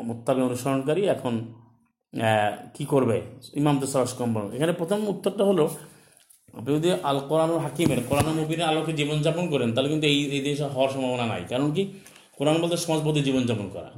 মুক্তাবি 0.03 0.41
অনুসরণকারী 0.43 1.03
এখন 1.09 1.35
আহ, 2.13 2.51
কি 2.75 2.85
করবে? 2.85 3.17
ইমাম 3.55 3.77
তো 3.81 3.87
সরাস 3.87 4.13
কম 4.15 4.29
এখানে 4.57 4.73
প্রথম 4.73 4.99
উত্তরটা 5.09 5.45
হলো 5.45 5.65
আপনি 6.55 6.71
যদি 6.77 6.89
আল 7.03 7.19
কোরআনুল 7.29 7.59
হাকিমের 7.59 8.01
কোরআন 8.09 8.27
মুবিনের 8.39 8.67
আলোকে 8.67 8.93
জীবনযাপন 8.93 9.45
করেন 9.49 9.69
তাহলে 9.75 9.89
কিন্তু 9.89 10.07
এই 10.07 10.19
এই 10.31 10.41
দেশে 10.41 10.65
হওয়ার 10.67 10.91
সম্ভাবনা 10.95 11.27
নাই। 11.27 11.43
কারণ 11.49 11.69
কি? 11.73 11.83
কোরআন 12.39 12.59
বলতে 12.59 12.77
সমাজবদ্ধ 12.77 13.19
জীবনযাপন 13.19 13.69
করা। 13.69 13.91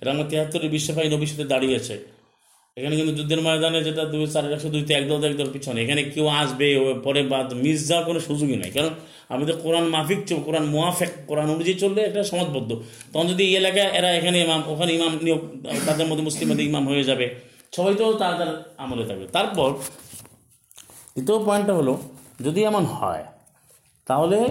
এটা 0.00 0.10
আমরা 0.10 0.24
তিয়াত্তরের 0.24 0.70
বিশ্বভাই 0.70 1.08
নবীর 1.08 1.26
সাথে 1.26 1.44
দাঁড়িয়েছে। 1.44 2.12
এখানে 2.76 2.96
কিন্তু 2.96 3.14
যুদ্ধের 3.14 3.42
ময়দানে 3.42 3.84
যেটা 3.84 4.04
দুই 4.04 4.26
চার 4.26 4.52
একশো 4.52 4.68
দুইতে 4.68 4.94
একদল 4.94 5.24
একদল 5.24 5.50
পিছনে 5.52 5.82
এখানে 5.82 6.02
কেউ 6.02 6.26
আসবে 6.26 6.94
পরে 7.04 7.22
বা 7.22 7.48
মিস 7.52 7.88
যাওয়ার 7.88 8.06
কোনো 8.06 8.20
সুযোগই 8.20 8.56
নাই। 8.56 8.70
কারণ 8.70 8.88
আমি 9.28 9.46
তো 9.46 9.56
কোরআন 9.56 9.84
মাফিক 9.84 10.24
চল- 10.26 10.40
কোরআন 10.40 10.64
মোয়াফেক 10.64 11.08
কোরআন 11.26 11.50
অনুযায়ী 11.50 11.78
চললে 11.78 12.02
এটা 12.02 12.24
সমাজবদ্ধ। 12.24 12.82
তখন 13.12 13.26
যদি 13.26 13.44
এই 13.44 13.56
এলাকায় 13.56 13.90
এরা 13.90 14.10
এখানে 14.10 14.40
ইমাম 14.40 14.62
ওখানে 14.66 14.92
ইমাম 14.92 15.18
নিয়োগ 15.22 15.66
তাদের 15.86 16.06
মধ্যে 16.06 16.24
মুসলিমদের 16.24 16.66
ইমাম 16.66 16.88
হয়ে 16.88 17.04
যাবে 17.04 17.34
সবাই 17.76 17.94
তো 17.94 18.12
তার 18.12 18.38
তার 18.38 18.74
আমলে 18.76 19.06
থাকবে। 19.06 19.26
তারপর 19.26 19.70
দ্বিতীয় 19.70 21.44
পয়েন্টটা 21.44 21.74
হলো 21.74 21.98
যদি 22.40 22.64
এমন 22.64 22.84
হয় 22.84 23.24
তাহলে 24.06 24.48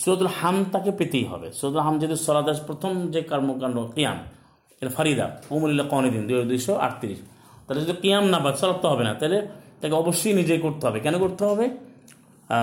সৈয়দুল 0.00 0.30
হাম 0.38 0.56
তাকে 0.74 0.90
পেতেই 0.98 1.24
হবে। 1.30 1.48
সৈয়দুল 1.58 1.82
হাম 1.86 1.94
যদি 2.02 2.14
সলাদাস 2.26 2.58
প্রথম 2.68 2.92
যে 3.14 3.20
কর্মকাণ্ড, 3.30 3.76
কিয়াম 3.96 4.18
এটা 4.80 4.92
ফারিদা 4.96 5.26
উমরুল্লাহ 5.54 5.86
কনিদিন 5.92 6.22
দুই 6.28 6.36
দুইশো 6.50 6.72
আটত্রিশ। 6.86 7.20
তাহলে 7.64 7.80
যদি 7.84 7.94
কিয়াম 8.02 8.24
না 8.32 8.38
পায় 8.44 8.54
সলাপ 8.60 8.78
তো 8.82 8.86
হবে 8.92 9.04
না। 9.08 9.12
তাহলে 9.20 9.38
তাকে 9.80 9.94
অবশ্যই 10.02 10.34
নিজে 10.40 10.54
করতে 10.66 10.82
হবে। 10.86 10.98
কেন 11.04 11.14
করতে 11.24 11.42
হবে? 11.50 11.66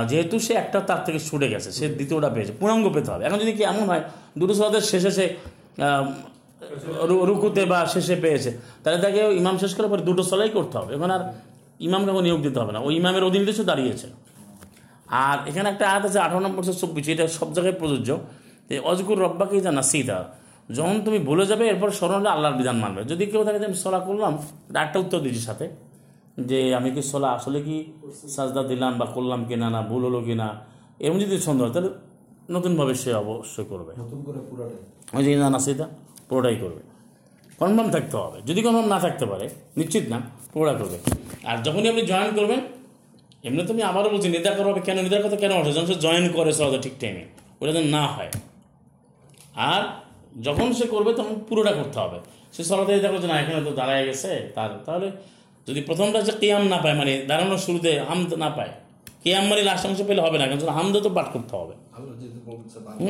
যেহেতু 0.09 0.35
সে 0.45 0.53
একটা 0.63 0.79
তার 0.89 1.01
থেকে 1.05 1.19
ছুটে 1.27 1.47
গেছে, 1.53 1.69
সে 1.77 1.85
দ্বিতীয়টা 1.97 2.29
পেয়েছে, 2.35 2.53
পূর্ণাঙ্গ 2.59 2.85
পেতে 2.95 3.09
হবে। 3.13 3.23
এখন 3.27 3.37
যদি 3.43 3.53
কি 3.57 3.63
এমন 3.71 3.83
হয়, 3.89 4.03
দুটো 4.39 4.53
সলাদের 4.57 4.83
শেষে 4.91 5.11
সে 5.17 5.25
রুকুতে 7.29 7.61
বা 7.71 7.79
শেষে 7.93 8.15
পেয়েছে, 8.23 8.51
তাহলে 8.83 8.97
তাকে 9.05 9.19
ইমাম 9.41 9.55
শেষ 9.63 9.71
করার 9.75 9.89
পরে 9.91 10.03
দুটো 10.09 10.23
সলাই 10.29 10.49
করতে 10.57 10.75
হবে। 10.79 10.91
এখন 10.97 11.09
আর 11.15 11.21
ইমামকে 11.87 12.11
নিয়োগ 12.27 12.39
দিতে 12.45 12.57
হবে 12.61 12.71
না। 12.75 12.79
ওই 12.87 12.93
ইমামের 12.99 13.23
অধীনে 13.27 13.53
সে 13.57 13.63
দাঁড়িয়েছে। 13.71 14.07
আর 15.09 15.37
এখানে 15.49 15.67
একটা 15.73 15.85
আয়াত 15.91 16.03
আছে 16.09 16.19
আঠারো 16.25 16.41
নম্বর 16.45 16.61
চব্বিশ 16.81 17.05
এটা 17.13 17.23
সব 17.39 17.49
জায়গায় 17.55 17.75
প্রযোজ্য। 17.81 18.09
যে 18.69 18.75
অজকুর 18.91 19.17
রব্বাকে 19.25 19.55
জানা 19.67 19.83
সিদা 19.91 20.19
যখন 20.77 20.95
তুমি 21.05 21.19
ভুলে 21.27 21.45
যাবে 21.51 21.63
এরপর 21.71 21.89
স্মরণ 21.99 22.15
হলে 22.19 22.29
আল্লাহর 22.35 22.55
বিধান 22.59 22.77
মানবে। 22.83 23.01
যদি 23.11 23.23
কেউ 23.31 23.41
থাকে 23.47 23.59
যে 23.61 23.65
আমি 23.65 23.77
সলা 23.83 23.99
করলাম 24.07 24.33
একটা 24.85 24.97
উত্তর 25.03 25.19
দিচ্ছি 25.25 25.41
সাথে 25.49 25.65
যে 26.49 26.59
আমি 26.79 26.89
কি 26.95 27.01
সলা 27.11 27.29
আসলে 27.37 27.59
কি 27.67 27.77
সাজদা 28.35 28.61
দিলাম 28.71 28.93
বা 28.99 29.05
করলাম 29.15 29.41
কি 29.49 29.55
না 29.61 29.67
না 29.75 29.79
ভুল 29.89 30.01
হলো 30.07 30.19
কি 30.27 30.35
না 30.41 30.47
এরকম 31.03 31.17
যদি 31.23 31.35
সন্দেহ 31.47 31.63
হয় 31.65 31.73
তাহলে 31.75 31.89
নতুনভাবে 32.55 32.93
সে 33.01 33.09
অবশ্যই 33.23 33.65
করবে। 33.71 33.91
নতুন 34.03 34.19
করে 34.27 34.39
পুরাটাই। 34.49 34.81
ওই 35.17 35.21
যে 35.25 35.31
না 35.55 35.59
সেটা 35.65 35.85
পুরোটাই 36.29 36.57
করবে। 36.63 36.81
কনফার্ম 37.59 37.89
থাকতে 37.95 38.15
হবে। 38.23 38.37
যদি 38.49 38.59
কনফার্ম 38.65 38.87
না 38.93 38.99
থাকতে 39.05 39.25
পারে 39.31 39.45
নিশ্চিত 39.79 40.05
না 40.13 40.17
পুরোটা 40.53 40.73
করবে। 40.79 40.97
আর 41.49 41.57
যখনই 41.65 41.87
আপনি 41.89 42.03
জয়েন 42.11 42.31
করবেন 42.35 42.59
এমনি 43.43 43.61
তুমি 43.67 43.81
আবারও 43.89 44.09
বলছি 44.13 44.27
নিদা 44.35 44.51
করা 44.57 44.67
হবে 44.71 44.81
কেন? 44.87 44.97
নিদার 45.05 45.21
কথা 45.25 45.37
কেন 45.43 45.51
আসে 45.51 45.71
যখন 45.75 45.87
সে 45.91 45.97
জয়েন 46.05 46.25
করে 46.37 46.51
সলাতে 46.57 46.79
ঠিক 46.85 46.95
টাইমে 47.01 47.23
ওটা 47.61 47.71
যেন 47.75 47.85
না 47.97 48.03
হয়। 48.15 48.31
আর 49.71 49.81
যখন 50.41 50.67
সে 50.73 50.85
করবে 50.93 51.11
তখন 51.13 51.35
পুরোটা 51.49 51.71
করতে 51.71 51.97
হবে। 52.03 52.17
সে 52.55 52.61
সলাতে 52.69 52.91
দেখো 53.05 53.17
যে 53.23 53.27
না 53.31 53.35
এখানে 53.41 53.59
তো 53.65 53.71
দাঁড়ায় 53.79 54.03
গেছে 54.07 54.31
তার 54.55 54.69
তাহলে 54.85 55.07
যদি 55.67 55.79
প্রথমটা 55.81 56.19
যে 56.27 56.33
কেয়াম 56.41 56.63
না 56.73 56.77
পায় 56.83 56.95
মানে 56.99 57.13
দাঁড়ানোর 57.29 57.57
শুরুতে 57.57 57.91
হামদ 58.07 58.31
না 58.43 58.49
পায় 58.57 58.71
কেয়াম 59.23 59.45
মানে 59.49 59.61
লাস্ট 59.69 59.83
অংশ 59.87 59.99
পেলে 60.07 60.21
হবে 60.25 60.37
না 60.41 60.45
কারণ 60.47 60.71
হামদ 60.77 60.95
তো 61.05 61.09
পাঠ 61.17 61.27
করতে 61.33 61.53
হবে। 61.59 61.75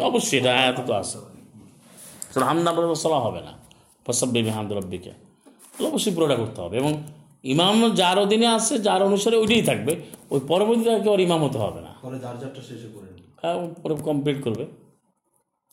অবশ্যই 0.09 0.37
এটা 0.39 0.51
আয়াত 0.61 0.79
তো 0.87 0.93
আছে। 1.01 1.17
সুতরাং 2.31 2.47
হামদা 2.49 2.71
বলে 2.75 2.87
চলা 2.95 3.19
হবে 3.25 3.41
না। 3.47 3.53
ফসব 4.05 4.29
বেবি 4.35 4.51
হামদ 4.57 4.71
রব্বিকে 4.77 5.13
অবশ্যই 5.85 6.13
পুরোটা 6.15 6.35
করতে 6.41 6.59
হবে। 6.61 6.75
এবং 6.77 6.91
ইমাম 7.43 7.95
যার 7.95 8.19
অধীনে 8.19 8.47
আছে 8.47 8.79
যার 8.79 9.03
অনুসারে 9.03 9.37
ওইটাই 9.37 9.61
থাকবে। 9.61 9.95
ওই 10.29 10.39
পরবর্তীতে 10.47 10.93
আর 10.93 10.99
কেউ 10.99 11.19
ইমাম 11.19 11.43
হতে 11.43 11.57
হবে 11.57 11.81
না। 11.81 11.95
হ্যাঁ, 13.41 13.67
পরে 13.83 13.95
কমপ্লিট 13.95 14.43
করবে। 14.43 14.65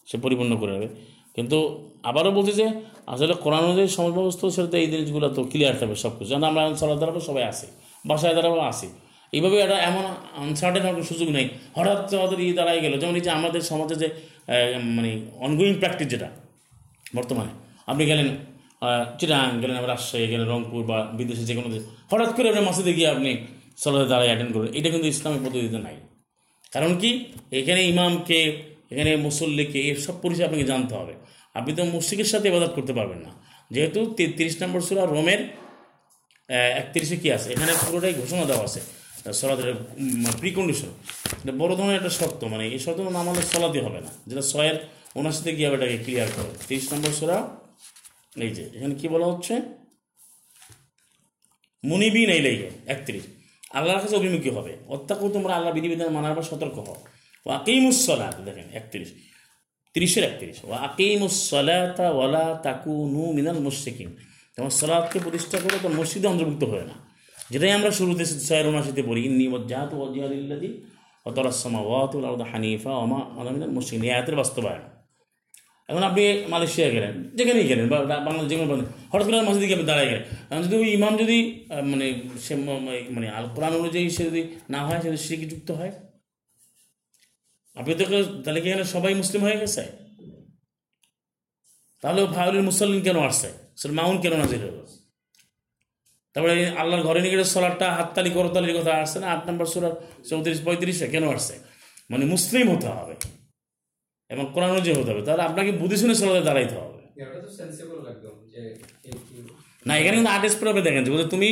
সে 0.07 0.19
পরিপূর্ণ 0.19 0.57
করে 0.57 0.73
নেবে। 0.73 0.89
কিন্তু 1.35 1.91
আবারও 2.03 2.31
বলছি 2.31 2.53
যে 2.53 2.73
আসলে 3.07 3.35
কোরআন 3.35 3.65
অনুযায়ী 3.65 3.89
সমাজ 3.89 4.13
ব্যবস্থা 4.13 4.51
সেটা 4.51 4.67
তো 4.67 4.77
এই 4.77 4.87
জিনিসগুলো 4.87 5.29
তো 5.29 5.45
ক্লিয়ার 5.45 5.79
থাকবে 5.79 5.95
সব 5.95 6.19
কিছু 6.19 6.37
আমরা 6.37 6.75
চলার 6.75 6.97
দ্বারা 6.97 7.21
সবাই 7.21 7.45
আসি। 7.45 7.67
বাসায় 8.07 8.33
দ্বারাও 8.33 8.59
আসি। 8.59 8.89
এইভাবে 9.33 9.61
এটা 9.61 9.79
এমন 9.79 10.05
আনসার্টেন 10.37 10.83
হওয়ার 10.83 10.95
কোনো 10.95 11.05
সুযোগ 11.05 11.31
নেই। 11.31 11.49
হঠাৎ 11.75 12.15
আমাদের 12.15 12.41
ই 12.41 12.53
দাঁড়াই 12.53 12.81
গেল। 12.81 13.01
যেমন 13.01 13.15
এই 13.15 13.21
যে 13.21 13.31
আমাদের 13.31 13.61
সমাজে 13.61 13.95
যে 13.95 14.09
মানে 14.83 15.21
অনগোয়িং 15.39 15.75
প্র্যাকটিস 15.75 16.09
যেটা 16.09 16.29
বর্তমানে। 17.17 17.51
আপনি 17.87 18.07
গেলেন 18.07 18.29
চিটাং 19.19 19.61
গেলেন 19.61 19.85
রাজশাহী 19.85 20.27
গেলেন 20.27 20.49
রংপুর 20.49 20.85
বা 20.85 21.09
বিদেশে 21.13 21.45
যে 21.45 21.55
কোনো 21.55 21.69
দেশ- 21.69 22.17
হঠাৎ 22.17 22.37
করে 22.37 22.49
আপনি 22.49 22.61
মসজিদে 22.61 22.93
গিয়ে 22.93 23.09
আপনি 23.09 23.37
সলাতে 23.77 24.09
দাঁড়ায় 24.09 24.29
অ্যাটেন্ড 24.29 24.53
করবেন 24.53 24.75
এটা 24.75 24.91
কিন্তু 24.91 25.09
ইসলামের 25.09 25.41
পদ্ধতিতে 25.41 25.79
নাই। 25.79 25.97
কারণ 26.73 26.99
কি? 26.99 27.25
এখানে 27.53 27.83
ইমামকে, 27.83 28.63
এখানে 28.91 29.17
মুসল্লিকে 29.17 29.81
এসব 29.81 30.21
পরিচয় 30.21 30.45
আপনাকে 30.45 30.65
জানতে 30.65 30.95
হবে। 30.95 31.15
আপনি 31.55 31.75
তো 31.75 31.85
মুসিকের 31.85 32.25
সাথে 32.25 32.49
ইবাদত 32.49 32.73
করতে 32.75 32.93
পারবেন 32.93 33.19
না। 33.19 33.31
যেহেতু 33.71 34.15
তিরিশ 34.17 34.63
নম্বর 34.63 34.81
সুরা 34.81 35.07
রোমের 35.07 35.49
একত্রিশে 36.49 37.17
কী 37.17 37.31
আছে? 37.31 37.53
এখানে 37.53 37.73
পুরোটাই 37.87 38.15
ঘোষণা 38.15 38.45
দেওয়া 38.45 38.65
আছে। 38.65 38.81
সলাদের 39.33 39.75
প্রিকন্ডিশন 40.41 40.87
এটা 41.45 41.53
বড় 41.53 41.77
ধরনের 41.77 41.97
একটা 41.97 42.09
শর্ত। 42.09 42.45
মানে 42.45 42.67
এই 42.67 42.79
শর্ত 42.79 43.01
না 43.01 43.23
মানলে 43.23 43.43
সলাতে 43.43 43.81
হবে 43.81 44.01
না। 44.01 44.11
যেটা 44.27 44.41
ছয়ের 44.41 44.75
ওনার 45.15 45.33
গিয়ে 45.53 45.67
আবার 45.67 45.83
এটাকে 45.83 46.05
ক্লিয়ার 46.05 46.29
করে 46.37 46.59
তিরিশ 46.69 46.93
নম্বর 46.93 47.11
সুরা 47.13 47.66
এই 48.37 48.51
যে, 48.51 48.63
এখানে 48.75 48.95
কি 48.95 49.09
বলা 49.09 49.27
হচ্ছে? 49.27 49.61
মুনিবিন 51.85 52.31
এই 52.31 52.41
লেগে 52.41 52.71
একত্রিশ। 52.87 53.23
আল্লাহর 53.71 54.01
কাছে 54.01 54.17
অভিমুখী 54.17 54.51
হবে। 54.51 54.77
অত্যাকু 54.89 55.29
তোমরা 55.29 55.55
আল্লাহ 55.55 55.75
বিধিবিধান 55.75 56.09
মানার 56.09 56.35
পর 56.35 56.43
সতর্ক 56.43 56.79
হও। 56.79 56.97
ও 57.47 57.51
আকিমুসলাত 57.51 58.41
দেখেন, 58.41 58.65
একত্রিশ। 58.73 59.13
তিরিশের 59.95 60.25
একত্রিশ। 60.25 60.65
ও 60.65 60.73
আকিমুসলাতা 60.73 62.11
ওয়ালা 62.11 62.61
তাকু 62.63 63.09
নু 63.09 63.33
মিনাল 63.33 63.59
মুশিকিন 63.59 64.17
তোমার 64.57 64.71
সলাদকে 64.71 65.19
প্রতিষ্ঠা 65.19 65.59
করে 65.59 65.79
তো 65.83 65.89
মসজিদে 65.89 66.29
অন্তর্ভুক্ত 66.29 66.65
হয় 66.65 66.85
না। 66.85 67.07
যেটাই 67.51 67.73
আমরা 67.73 67.91
শুরুতে 67.91 68.27
ছয়ের 68.27 68.67
উনাশিতে 68.67 69.03
পড়ি, 69.03 69.25
ইন্নি 69.25 69.49
ওজাহাত 69.49 69.95
ওজিয়ালিল্লাদি 69.95 70.85
অতরাসমা 71.25 71.81
ওয়াতুল 71.81 72.25
আউদ 72.25 72.41
হানিফা 72.41 72.91
ওমা 72.91 73.41
আলমিনাল 73.41 73.71
মুশিকিন 73.71 74.03
এই 74.03 74.11
আয়াতের 74.11 74.37
বাস্তবায়ন। 74.37 74.96
এখন 75.89 76.03
আপনি 76.11 76.23
মালয়েশিয়া 76.53 76.89
গেলেন 76.97 77.15
যেখানেই 77.37 77.67
গেলেন 77.71 77.87
বা 77.93 77.99
বাংলাদেশ 78.27 78.49
যেখানে 78.53 78.69
পারেন, 78.71 78.87
হঠাৎ 79.11 79.27
করে 79.29 79.37
মসজিদে 79.49 79.75
আপনি 79.77 79.87
দাঁড়ায় 79.91 80.09
গেলেন। 80.11 80.23
যদি 80.65 80.75
ওই 80.83 80.89
ইমাম 80.99 81.13
যদি 81.23 81.39
মানে 81.91 82.07
সে 82.45 82.53
মানে 83.17 83.27
আল 83.37 83.47
কোরআন 83.55 83.73
অনুযায়ী 83.81 84.07
সে 84.17 84.23
যদি 84.31 84.43
না 84.75 84.81
হয় 84.87 84.99
সে 85.03 85.09
যদি 85.13 85.21
সিকি 85.27 85.47
যুক্ত 85.53 85.69
হয়? 85.79 85.93
আপনি 87.77 87.93
তো 87.99 88.05
তাহলে 88.45 88.61
কি 88.63 88.67
এখানে 88.71 88.87
সবাই 88.95 89.13
মুসলিম 89.23 89.41
হয়ে 89.47 89.59
গেছে? 89.63 89.83
তাহলে 92.03 92.21
ভাইলির 92.37 92.65
মুসলিম 92.71 92.99
কেন 93.07 93.19
আসছে? 93.29 93.49
সে 93.81 93.87
মাউন 93.99 94.17
কেন 94.25 94.33
নাজির 94.43 94.61
হলো? 94.67 94.83
তারপরে 96.35 96.55
আল্লাহর 96.81 97.03
ঘরে 97.09 97.21
নিয়ে 97.23 97.33
গেলে 97.35 97.47
সোলারটা 97.55 97.87
হাততালি 97.99 98.31
করতালির 98.37 98.75
কথা 98.79 98.93
আসছে 99.03 99.19
না? 99.23 99.27
আট 99.35 99.43
নম্বর 99.49 99.67
সুরার 99.73 99.95
চৌত্রিশ 100.29 100.59
পঁয়ত্রিশে 100.67 101.07
কেন 101.15 101.25
আসছে? 101.37 101.55
মানে 102.11 102.25
মুসলিম 102.35 102.67
হতে 102.73 102.89
হবে। 102.97 103.15
এবং 104.31 104.45
কোরআন 104.55 104.71
অনুযায়ী 104.71 104.95
হতে 105.01 105.11
হবে 105.13 105.23
তাহলে 105.27 105.43
আপনাকে 105.43 105.71
বুদ্ধি 105.81 105.97
শুনে 105.97 106.15
সলাতে 106.21 106.43
দাঁড়াইতে 106.49 106.75
হবে। 106.75 107.01
এটা 107.19 107.27
না 109.87 109.93
এখানে 110.01 110.15
কিন্তু 110.17 110.31
আর্টিস 110.37 110.55
প্রভাবে 110.61 110.81
দেখেন 110.87 111.03
যে 111.05 111.11
বলতে 111.13 111.29
তুমি 111.37 111.51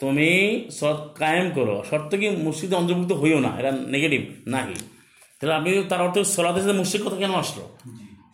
তুমি 0.00 0.30
সৎ 0.78 0.98
কায়েম 1.20 1.46
করো 1.58 1.76
শর্ত 1.90 2.10
কি 2.20 2.26
মসজিদে 2.46 2.74
অন্তর্ভুক্ত 2.80 3.12
হইও 3.12 3.38
না 3.46 3.50
এটা 3.60 3.70
নেগেটিভ 3.94 4.20
নাহি। 4.54 4.76
তাহলে 5.38 5.54
আপনি 5.58 5.70
তার 5.90 6.00
অর্থ 6.06 6.16
সলাদের 6.36 6.62
সাথে 6.64 6.76
মসজিদ 6.82 7.00
কথা 7.06 7.16
কেন 7.22 7.32
আসলো? 7.42 7.64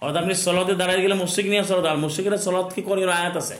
অর্থাৎ 0.02 0.22
আপনি 0.22 0.34
সলাতে 0.46 0.72
দাঁড়াই 0.80 1.02
গেলে 1.04 1.14
মসজিদ 1.14 1.46
নিয়ে 1.52 1.64
সলাদ 1.70 1.86
আর 1.92 1.98
মসজিদের 2.04 2.42
সলাদ 2.46 2.66
কি 2.74 2.82
করে 2.88 3.00
আয়াত 3.20 3.36
আছে? 3.42 3.56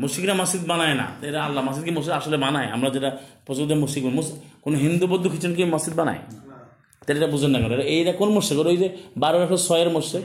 মুশিকরা 0.00 0.34
মসজিদ 0.40 0.62
বানায় 0.70 0.94
না 1.00 1.06
এরা 1.28 1.40
আল্লাহ 1.46 1.62
মসজিদ 1.68 1.84
কি 1.84 1.92
মসজিদ 1.98 2.14
আসলে 2.20 2.36
বানায়? 2.46 2.68
আমরা 2.74 2.88
যেটা 2.94 3.10
প্রচুর 3.46 3.66
বলি, 3.66 4.22
কোনো 4.64 4.76
হিন্দু 4.84 5.04
বৌদ্ধ 5.10 5.24
খ্রিস্টান 5.28 5.52
কি 5.54 5.62
মসজিদ 5.64 5.94
বানায়? 6.00 6.20
তাহলে 7.08 7.20
এটা 7.20 7.30
বুঝেন 7.34 7.50
না 7.54 7.58
কেন? 7.62 7.72
এইটা 7.94 8.12
কোন 8.20 8.28
মুর্শিক 8.36 8.56
ওই 8.72 8.78
যে 8.82 8.88
বারো 9.22 9.36
একশো 9.44 9.58
ছয়ের 9.66 9.88
মুর্শিক 9.96 10.24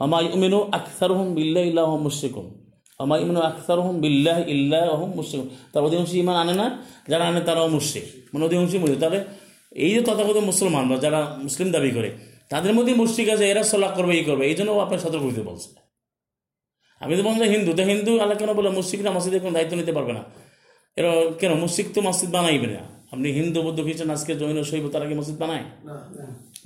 আমাই 0.00 0.26
উমিনু 0.36 0.58
আখতার 0.78 1.10
হুম 1.16 1.28
বিল্লাহ 1.38 1.64
ইল্লাহ 1.70 1.90
মুশিকুম 2.06 2.46
আমাই 3.02 3.18
উমিনু 3.24 3.40
আখতার 3.50 3.78
হুম 3.84 3.94
বিল্লাহ 4.04 4.38
ইল্লাহ 4.54 4.88
হুম 5.00 5.10
মুশিকুম 5.18 5.46
তার 5.72 5.82
অধিকাংশ 5.86 6.12
ইমান 6.22 6.36
আনে 6.42 6.54
না, 6.60 6.66
যারা 7.10 7.24
আনে 7.28 7.40
তারাও 7.48 7.68
মুর্শিক 7.74 8.04
মানে 8.32 8.42
অধিকাংশ 8.48 8.72
মুর্শিক 8.82 9.00
তাহলে 9.04 9.20
এই 9.84 9.90
যে 9.94 10.00
তথাগত 10.08 10.38
মুসলমান 10.50 10.84
বা 10.90 10.96
যারা 11.04 11.20
মুসলিম 11.46 11.68
দাবি 11.76 11.90
করে, 11.96 12.10
তাদের 12.52 12.72
মধ্যে 12.76 12.92
মুর্শিক 13.00 13.26
আছে, 13.34 13.44
এরা 13.52 13.62
সলাহ 13.72 13.90
করবে, 13.96 14.12
এই 14.18 14.24
করবে, 14.28 14.44
এই 14.50 14.54
জন্য 14.58 14.70
আপনার 14.84 15.00
সতর্ক 15.04 15.24
হতে 15.28 15.42
বলছে। 15.50 15.68
আমি 17.02 17.12
তো 17.18 17.22
যে 17.22 17.46
হিন্দু, 17.54 17.70
তো 17.78 17.82
হিন্দু 17.90 18.12
আল্লাহ 18.22 18.36
কেন 18.40 18.50
বলে 18.58 18.70
মুসিকরা 18.78 19.10
মসজিদের 19.16 19.40
কোনো 19.44 19.52
দায়িত্ব 19.56 19.74
নিতে 19.80 19.92
পারবে 19.96 20.12
না? 20.18 20.22
এরা 20.98 21.10
কেন 21.40 21.52
মুসিক 21.64 21.86
তো 21.94 22.00
মসজিদ 22.08 22.30
বানাইবে 22.36 22.68
না। 22.74 22.82
আপনি 23.12 23.28
হিন্দু 23.38 23.58
বৌদ্ধ 23.64 23.78
খ্রিস্টান 23.86 24.10
আজকে 24.16 24.32
জৈন 24.40 24.58
শৈব 24.70 24.84
তারা 24.94 25.04
কি 25.08 25.14
মসজিদ 25.20 25.36
বানায়? 25.42 25.64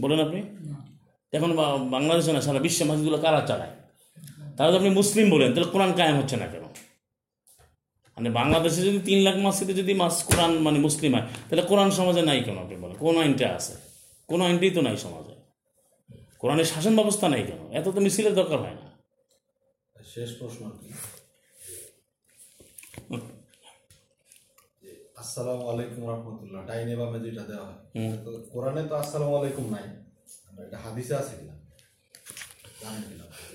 বলেন 0.03 0.19
আপনি? 0.27 0.41
এখন 1.33 1.51
বাংলাদেশে 1.95 2.31
না 2.37 2.41
সারা 2.47 2.61
বিশ্বে 2.67 2.85
মসজিদগুলো 2.91 3.19
কারা 3.25 3.41
চালায়? 3.51 3.73
তাহলে 4.57 4.71
তো 4.73 4.77
আপনি 4.81 4.91
মুসলিম 5.01 5.27
বলেন 5.35 5.49
তাহলে 5.55 5.69
কোরআন 5.75 5.91
কায়েম 5.99 6.17
হচ্ছে 6.21 6.37
না 6.43 6.47
কেন? 6.53 6.65
মানে 8.17 8.29
বাংলাদেশে 8.39 8.81
যদি 8.89 9.01
তিন 9.09 9.19
লাখ 9.27 9.37
মসজিদে 9.47 9.75
যদি 9.81 9.93
মাস 10.03 10.15
কোরআন 10.29 10.53
মানে 10.67 10.79
মুসলিম 10.87 11.11
হয় 11.17 11.27
তাহলে 11.47 11.65
কোরআন 11.71 11.89
সমাজে 11.99 12.23
নাই 12.29 12.39
কেন 12.47 12.57
আপনি 12.65 12.77
বলেন? 12.83 12.97
কোন 13.05 13.15
আইনটা 13.23 13.47
আছে? 13.59 13.75
কোন 14.29 14.41
আইনটাই 14.47 14.73
তো 14.77 14.81
নাই 14.87 14.97
সমাজে। 15.05 15.35
কোরআনের 16.41 16.69
শাসন 16.73 16.95
ব্যবস্থা 17.01 17.27
নাই 17.33 17.43
কেন? 17.49 17.61
এত 17.79 17.87
তো 17.95 18.01
মিছিলের 18.05 18.35
দরকার 18.41 18.59
হয় 18.65 18.77
না। 18.81 18.87
শেষ 20.15 20.31
প্রশ্ন 20.39 20.61
আর 20.71 20.77
কি 20.81 20.89
যে 24.83 24.91
আসসালামু 25.25 25.65
আলাইকুম 25.73 26.03
রহমতুল্লাহ। 26.13 26.61
ডাইনে 26.71 26.95
বামে 27.01 27.19
যেটা 27.25 27.45
দেওয়া 27.51 27.65
হয়। 27.69 27.79
তো 28.25 28.31
কোরআনে 28.53 28.83
তো 28.91 28.95
আসসালামু 29.03 29.35
আলাইকুম 29.41 29.65
নাই। 29.75 29.87
এটা 30.65 30.77
হাদিসে 30.85 31.15
আছে 31.21 31.33
কিনা? 31.39 31.55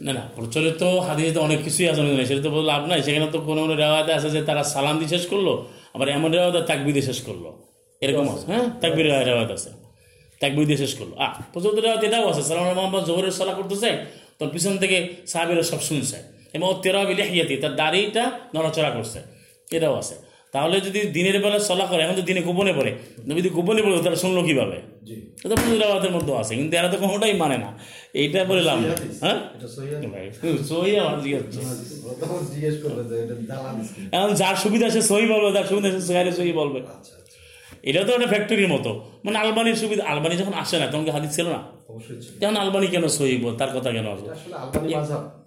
না। 0.05 0.11
না 0.17 0.23
প্রচলিত 0.35 0.81
হাদিসে 1.07 1.31
তো 1.35 1.39
অনেক 1.47 1.59
কিছুই 1.65 1.87
আছে 1.91 1.99
অনেক। 2.03 2.27
সেটা 2.29 2.41
তো 2.45 2.49
লাভ 2.71 2.81
নাই। 2.91 2.99
সেখানে 3.07 3.27
তো 3.35 3.39
কোনো 3.47 3.59
কোনো 3.63 3.75
রেওয়াতে 3.83 4.11
আছে 4.17 4.29
যে 4.35 4.41
তারা 4.49 4.63
সালাম 4.73 4.95
দিয়ে 4.99 5.11
শেষ 5.15 5.23
করল 5.31 5.47
আবার 5.95 6.07
এমন 6.17 6.29
রেওয়াতে 6.35 6.61
তাকবি 6.71 6.91
দিয়ে 6.95 7.05
শেষ 7.09 7.19
করল। 7.27 7.45
এরকম 8.01 8.25
আছে 8.33 8.45
হ্যাঁ? 8.51 8.65
তাকবির 8.81 9.05
রেওয়াত 9.29 9.49
আছে। 9.57 9.69
তাকবি 10.41 10.63
দিয়ে 10.69 10.79
শেষ 10.83 10.93
করল। 10.99 11.11
আহ 11.25 11.33
প্রচলিত 11.53 11.77
রেওয়াত 11.85 12.01
এটাও 12.07 12.25
আছে। 12.31 12.41
সালাম 12.49 12.65
মোহাম্মদ 12.79 13.03
জোহরের 13.09 13.35
সালা 13.39 13.53
করতেছে 13.59 13.89
তোর 14.39 14.49
পিছন 14.53 14.73
থেকে 14.83 14.97
সাহাবিরা 15.31 15.63
সব 15.71 15.81
শুনছে। 15.89 16.17
এবং 16.55 16.65
ও 16.71 16.73
তেরা 16.83 17.01
বিলে 17.09 17.23
হিয়াতি 17.31 17.55
তার 17.63 17.73
দাড়িটা 17.81 18.23
নড়াচড়া 18.55 18.91
করছে। 18.97 19.19
এটাও 19.77 19.95
আছে। 20.01 20.15
তাহলে 20.53 20.75
যদি 20.81 20.99
দিনের 21.15 21.37
বেলা 21.43 21.59
সলা 21.59 21.85
করে 21.85 22.01
এখন 22.03 22.15
তো 22.15 22.21
দিনে 22.21 22.41
গোপনে 22.41 22.73
পড়ে। 22.73 22.91
যদি 23.39 23.49
গোপনে 23.49 23.81
পড়ে 23.81 23.95
তারা 24.03 24.15
শুনলো 24.15 24.41
কীভাবে? 24.43 24.77
এটা 25.45 25.55
পুজোরাবাদের 25.55 26.11
মধ্যে 26.11 26.31
আছে 26.35 26.53
কিন্তু 26.55 26.73
এরা 26.77 26.89
তো 26.93 26.97
কোনোটাই 26.97 27.33
মানে 27.33 27.57
না। 27.57 27.69
এইটা 28.13 28.39
বলে 28.45 28.61
লাভ 28.61 28.77
হ্যাঁ? 29.23 29.39
এখন 34.15 34.31
যার 34.35 34.55
সুবিধা 34.55 34.87
সে 34.89 35.01
সহি 35.01 35.25
বলবে 35.25 35.49
যার 35.51 35.65
সুবিধা 35.71 35.89
সে 35.95 36.01
সহি 36.07 36.31
সহি 36.31 36.51
বলবে। 36.51 36.79
আচ্ছা 36.79 37.13
আচ্ছা। 37.19 37.37
এটা 37.83 38.01
তো 38.03 38.11
একটা 38.13 38.27
ফ্যাক্টরির 38.27 38.67
মতো। 38.67 38.91
মানে 39.25 39.37
আলবানির 39.37 39.75
সুবিধা 39.75 40.03
আলবানি 40.11 40.35
যখন 40.37 40.53
আসে 40.53 40.75
না 40.79 40.85
তখন 40.87 41.03
কি 41.05 41.11
হাদিস 41.11 41.31
ছিল 41.35 41.47
না? 41.55 41.59
তখন 42.41 42.55
আলবানি 42.57 42.87
কেন 42.87 43.05
সহি 43.07 43.35
বল 43.37 43.53
তার 43.55 43.71
কথা 43.75 43.89
কেন 43.91 44.07
আসবে 44.07 44.29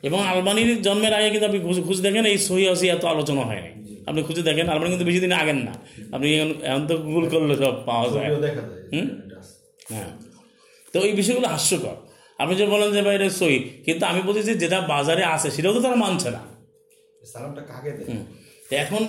এবং 0.03 0.19
আলবানির 0.27 0.83
জন্মের 0.83 1.13
আগে 1.15 1.29
কিন্তু 1.31 1.47
আপনি 1.47 1.59
খুঁজে 1.89 2.03
দেখেন 2.03 2.25
এই 2.27 2.39
সহি 2.39 2.65
আসি 2.69 2.89
এত 2.89 3.05
আলোচনা 3.05 3.43
হয় 3.51 3.61
নাই। 3.61 3.73
আপনি 4.07 4.23
খুঁজে 4.23 4.43
দেখেন 4.43 4.69
আলমারি 4.69 4.89
কিন্তু 4.89 5.05
বেশি 5.05 5.21
দিন 5.21 5.33
আগেন 5.33 5.57
না। 5.57 5.73
আপনি 6.13 6.39
এখন- 6.39 6.87
তো 6.87 6.97
গুগল 6.97 7.29
করলে 7.29 7.57
সব 7.57 7.87
পাওয়া 7.87 8.09
যায়। 8.09 8.27
আছে 8.27 9.07
হ্যাঁ। 9.89 10.05
তো 10.93 11.01
এই 11.01 11.13
বিষয়গুলো 11.13 11.49
হাস্যকর। 11.49 11.97
আপনি 12.39 12.55
যে 12.55 12.67
বলেন 12.67 12.93
যে 12.93 13.03
ভাই 13.03 13.15
এটা 13.15 13.31
সই 13.31 13.71
কিন্তু 13.85 14.07
আমি 14.07 14.23
বলছি 14.23 14.43
যে 14.43 14.55
যেটা 14.55 14.81
বাজারে 14.81 15.25
আছে 15.25 15.51
সেটাও 15.51 15.73
তো 15.73 15.81
তারা 15.81 15.95
মানছে 15.95 16.31
না। 16.31 16.39
সালামটা 17.27 17.61
কাকে 17.61 17.91
তো 18.71 18.77
এখন 18.77 19.07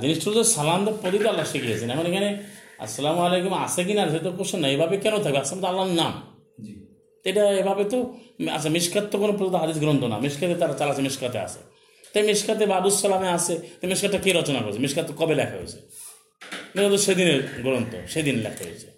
জিনিসটা 0.00 0.30
হচ্ছে 0.30 0.44
সালাম 0.44 0.86
তো 0.86 0.98
পদ্ধতি 1.02 1.28
আল্লাহ 1.28 1.46
শিখিয়েছেন। 1.46 1.90
এখন 1.90 2.06
এখানে 2.06 2.42
আসসালামু 2.78 3.20
আলাইকুম 3.22 3.54
আছে 3.54 3.84
কি 3.84 3.94
না 3.94 4.10
সেটা 4.10 4.30
কোশ্চেন 4.30 4.60
না 4.60 4.68
এভাবে 4.68 4.96
কেন 4.96 5.22
থাকবে? 5.22 5.38
আসলাম 5.38 5.60
তো 5.60 5.66
আল্লাহর 5.66 5.90
নাম। 5.90 6.22
এটা 7.24 7.50
এভাবে 7.50 7.84
তো 7.84 8.16
আচ্ছা 8.54 8.68
মিসকাত 8.68 9.04
তো 9.10 9.18
কোনো 9.18 9.56
হাদিস 9.56 9.78
গ্রন্থ 9.78 10.04
না। 10.04 10.18
মিসকাতে 10.18 10.54
তারা 10.54 10.72
চালাচ্ছে 10.72 11.02
মিসকাতে 11.02 11.38
আছে। 11.38 11.58
তাই 12.16 12.24
মিসকাতে 12.24 12.66
বাবুস 12.66 12.94
সালামে 13.02 13.28
আছে। 13.28 13.54
তাই 13.80 13.86
মিসকাতটা 13.90 14.18
কে 14.18 14.30
রচনা 14.32 14.60
করেছে? 14.62 14.78
মিসকাত 14.78 15.08
কবে 15.18 15.34
লেখা 15.34 15.56
হয়েছে? 15.56 15.78
সেদিনের 16.98 17.40
গ্রন্থ, 17.62 17.92
সেদিন 18.12 18.36
লেখা 18.36 18.64
হয়েছে। 18.64 18.95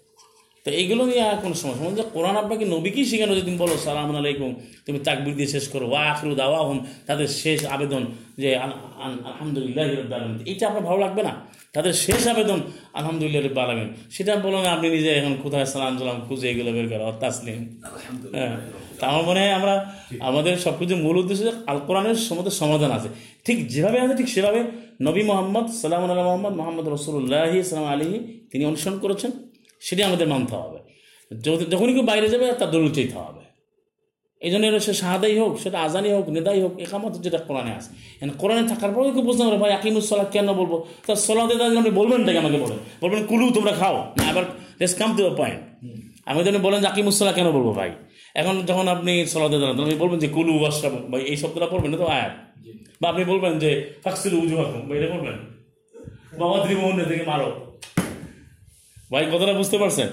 তো 0.69 0.75
এইগুলো 0.75 1.05
নিয়ে 1.05 1.21
আর 1.21 1.37
কোনো 1.41 1.53
সমস্যা। 1.53 2.03
যে 2.03 2.09
কোরআন 2.13 2.35
আপনাকে 2.37 2.65
নবীকেই 2.65 3.05
শেখানো 3.05 3.31
যদি 3.31 3.41
তুমি 3.41 3.57
বলো 3.57 3.77
সালাম 3.77 4.15
আলাইকুম 4.15 4.55
তুমি 4.85 4.99
তাকবির 4.99 5.35
দিয়ে 5.35 5.47
শেষ 5.47 5.67
করো 5.67 5.89
ওয়া 5.89 6.11
আখরু 6.11 6.35
দাওয়া 6.35 6.59
হুম 6.59 6.85
তাদের 7.07 7.27
শেষ 7.27 7.65
আবেদন 7.65 8.05
যে 8.37 8.55
আল- 8.55 8.71
আল- 9.03 9.25
আলহামদুলিল্লাহ 9.25 9.87
রব্bil 9.87 10.13
আলামিন। 10.13 10.39
এইটা 10.45 10.67
আপনার 10.67 10.83
ভালো 10.83 10.99
লাগবে 10.99 11.23
না? 11.23 11.35
তাদের 11.73 11.93
শেষ 11.93 12.27
আবেদন 12.27 12.59
আলহামদুলিল্লাহ 12.93 13.43
রব্bil 13.43 13.59
আলামিন 13.59 13.93
সেটা 14.11 14.35
বলো 14.35 14.61
না 14.61 14.71
আপনি 14.71 14.89
নিজে 14.89 15.09
এখন 15.09 15.35
কোথায় 15.43 15.65
সালাম 15.65 15.97
সালাম 15.97 16.21
খুঁজে 16.27 16.49
এগুলো 16.49 16.71
বের 16.71 16.89
করা 16.89 17.11
তাসলিম 17.11 17.81
হ্যাঁ 18.33 18.57
তা 18.99 19.07
আমার 19.07 19.23
মনে 19.23 19.39
হয় 19.39 19.51
আমরা 19.51 19.93
আমাদের 20.19 20.57
সব 20.57 20.79
কিছু 20.79 20.95
মূল 20.95 21.17
উদ্দেশ্য 21.17 21.43
যে 21.43 21.51
আল 21.67 21.79
কোরআনের 21.87 22.15
সমস্ত 22.15 22.47
সমাধান 22.47 22.91
আছে। 22.91 23.07
ঠিক 23.45 23.67
যেভাবে 23.67 23.99
আছে 23.99 24.15
ঠিক 24.15 24.29
সেভাবে 24.29 24.63
নবী 25.01 25.23
মোহাম্মদ 25.23 25.67
সালাম 25.67 26.03
আল্লাহ 26.03 26.23
মোহাম্মদ 26.23 26.53
মোহাম্মদ 26.53 26.87
রসুল্লাহি 26.87 27.63
সালাম 27.63 27.85
আলী 27.85 28.19
তিনি 28.51 28.65
অনুসরণ 28.65 28.99
করেছেন। 28.99 29.31
সেটি 29.79 30.03
আমাদের 30.03 30.27
মানতে 30.27 30.55
হবে। 30.55 30.79
যখনই 31.71 31.93
কেউ 31.93 32.03
বাইরে 32.03 32.29
যাবে, 32.29 32.53
তার 32.59 32.71
দরুদ 32.71 32.93
চাইতে 32.93 33.15
হবে। 33.15 33.39
এই 34.39 34.51
জন্য 34.51 34.79
সে 34.79 34.93
শাহাদাই 34.93 35.37
হোক, 35.39 35.59
সেটা 35.59 35.81
আজানি 35.81 36.11
হোক, 36.13 36.29
নেদাই 36.29 36.61
হোক, 36.61 36.79
একামত 36.79 37.13
যেটা 37.21 37.37
কোরআনে 37.37 37.71
আছে। 37.71 37.89
এখন 38.21 38.37
কোরআনে 38.37 38.67
থাকার 38.67 38.91
পরেও 38.91 39.11
কেউ 39.11 39.21
বুঝতে 39.21 39.43
পারে, 39.43 39.57
ভাই 39.57 39.71
আকিমুসলাহ 39.73 40.25
কেন 40.25 40.53
বলব? 40.53 40.85
তার 41.07 41.15
সলাতে 41.15 41.55
তাদের 41.55 41.77
আপনি 41.77 41.91
বলবেন 41.91 42.25
তাকে 42.25 42.37
আমাকে 42.37 42.57
বলেন? 42.57 42.77
বলবেন, 43.01 43.25
কুলু, 43.25 43.51
তোমরা 43.53 43.71
খাও। 43.71 43.95
না 44.17 44.29
আবার 44.29 44.43
লেস 44.79 44.95
কাম 44.95 45.15
দ্য 45.15 45.35
পয়েন্ট। 45.37 45.59
আমি 46.25 46.43
যদি 46.43 46.57
বলেন 46.57 46.81
যে 46.81 46.87
আকিমুসলাহ 46.87 47.33
কেন 47.33 47.51
বলব 47.51 47.75
ভাই? 47.75 47.91
এখন 48.35 48.65
যখন 48.65 48.87
আপনি 48.87 49.25
দাঁড়ান 49.25 49.73
তখন 49.73 49.83
আপনি 49.83 49.95
বলবেন 49.95 50.19
যে, 50.19 50.27
কুলু 50.27 50.59
ওয়াসটা 50.59 50.89
ভাই, 50.89 51.21
এই 51.21 51.37
শব্দটা 51.37 51.65
পড়বেন 51.65 51.91
না 51.91 51.97
তো 51.97 52.05
আয়াত। 52.05 52.31
বা 53.01 53.09
আপনি 53.09 53.23
বলবেন 53.25 53.59
যে, 53.59 53.93
ফাক্সিল 54.03 54.33
উজু 54.33 54.57
হাকুম 54.57 54.81
বা 54.89 54.95
এটা 54.95 55.07
বলবেন 55.15 55.37
বাবা 56.39 56.65
ত্রিমোহন 56.65 57.03
থেকে 57.03 57.23
মারো। 57.25 57.68
ভাই, 59.11 59.23
কথাটা 59.33 59.53
বুঝতে 59.61 59.77
পারছেন? 59.81 60.07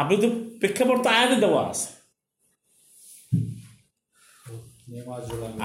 আপনি 0.00 0.14
তো 0.22 0.28
প্রেক্ষাপট 0.60 0.98
তো 1.04 1.08
আয়াতে 1.16 1.36
দেওয়া 1.44 1.60
আছে। 1.70 1.88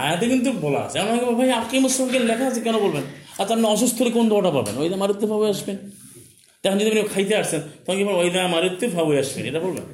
আয়াতে 0.03 0.25
কিন্তু 0.33 0.49
বলা 0.65 0.81
আছে। 0.85 0.97
আমাকে 1.03 1.25
ভাই, 1.39 1.49
আপনি 1.61 1.75
মুসলিমকে 1.85 2.19
লেখা 2.29 2.45
আছে 2.51 2.61
কেন 2.67 2.75
বলবেন? 2.85 3.03
আচ্ছা 3.39 3.53
আপনি 3.55 3.67
অসুস্থ 3.75 3.97
হলে 4.01 4.11
কোন 4.17 4.25
দোয়াটা 4.31 4.51
পাবেন? 4.57 4.75
ওই 4.81 4.87
মারুত্তে 5.03 5.25
ভাবে 5.33 5.45
আসবেন। 5.53 5.77
তখন 6.61 6.77
যদি 6.79 6.89
আপনি 6.91 7.03
খাইতে 7.13 7.33
আসছেন 7.41 7.61
তখন 7.83 7.97
কি 7.99 8.03
বলবেন? 8.07 8.21
ওই 8.23 8.29
মারুত্তে 8.55 8.85
ভাবে 8.95 9.13
আসবেন, 9.23 9.43
এটা 9.49 9.59
বলবেন? 9.65 9.85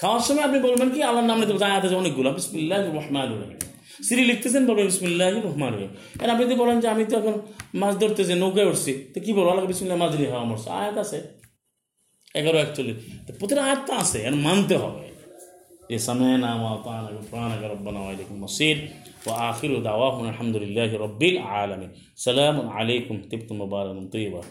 খাওয়ার 0.00 0.22
সময় 0.26 0.44
আপনি 0.48 0.58
বলবেন 0.66 0.88
কি, 0.94 1.00
আল্লাহর 1.08 1.28
নাম 1.30 1.38
নিতে 1.40 1.52
আয়াত 1.70 1.82
আছে 1.86 1.96
অনেকগুলো 2.02 2.28
বিসমিল্লাহ 2.38 2.78
রহমান 2.98 3.26
রহিম। 3.40 3.60
সিরি 4.06 4.22
লিখতেছেন, 4.30 4.62
বলবেন 4.68 4.86
বিসমিল্লাহ 4.90 5.28
রহমান 5.48 5.72
রহিম। 5.76 5.92
আর 6.22 6.28
আপনি 6.32 6.42
যদি 6.46 6.56
বলেন 6.62 6.76
যে 6.82 6.88
আমি 6.94 7.02
তো 7.10 7.14
এখন 7.20 7.34
মাছ 7.80 7.94
ধরতেছি, 8.02 8.32
নৌকায় 8.42 8.66
উঠছি, 8.70 8.92
তো 9.12 9.18
কি 9.24 9.30
বলব? 9.36 9.48
আল্লাহ 9.52 9.64
বিসমিল্লাহ 9.72 9.98
মাঝরি 10.02 10.24
হাওয়া 10.32 10.46
মরছে। 10.50 10.68
আয়াত 10.80 10.96
আছে। 11.04 11.18
এগারো 12.34 12.58
একচল্লিশ 12.58 12.96
তো 13.26 13.30
প্রতিটা 13.38 13.62
আয়াত 13.64 13.80
তো 13.86 13.92
আছে 14.02 14.18
আর 14.28 14.34
মানতে 14.46 14.74
হবে 14.76 15.04
যে 15.88 15.96
সামেনা 16.06 16.50
ওয়াতানা 16.54 17.10
গুফরানাক 17.14 17.62
রব্বানা 17.64 17.98
ওয়া 18.00 18.12
ইলাইকুম 18.14 18.36
মাসির 18.44 18.76
ওয়া 19.24 19.34
আখিরু 19.48 19.76
দাওয়াহুম 19.88 20.22
আলহামদুলিল্লাহি 20.24 20.94
রাব্বিল 20.96 21.36
আলামিন 21.52 21.90
সালামুন 22.18 22.66
আলাইকুম 22.72 23.16
তিবতুম 23.28 23.56
মুবারাকাতুন 23.60 24.06
তৈয়বা 24.12 24.42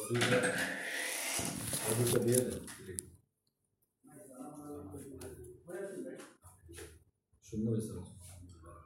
অডিওটা 0.00 0.38
অডিওটা 1.88 2.18
দিয়ে 2.24 2.40
দেন 2.40 2.60
সুন্দর 7.46 7.72
হয়েছে 7.72 8.07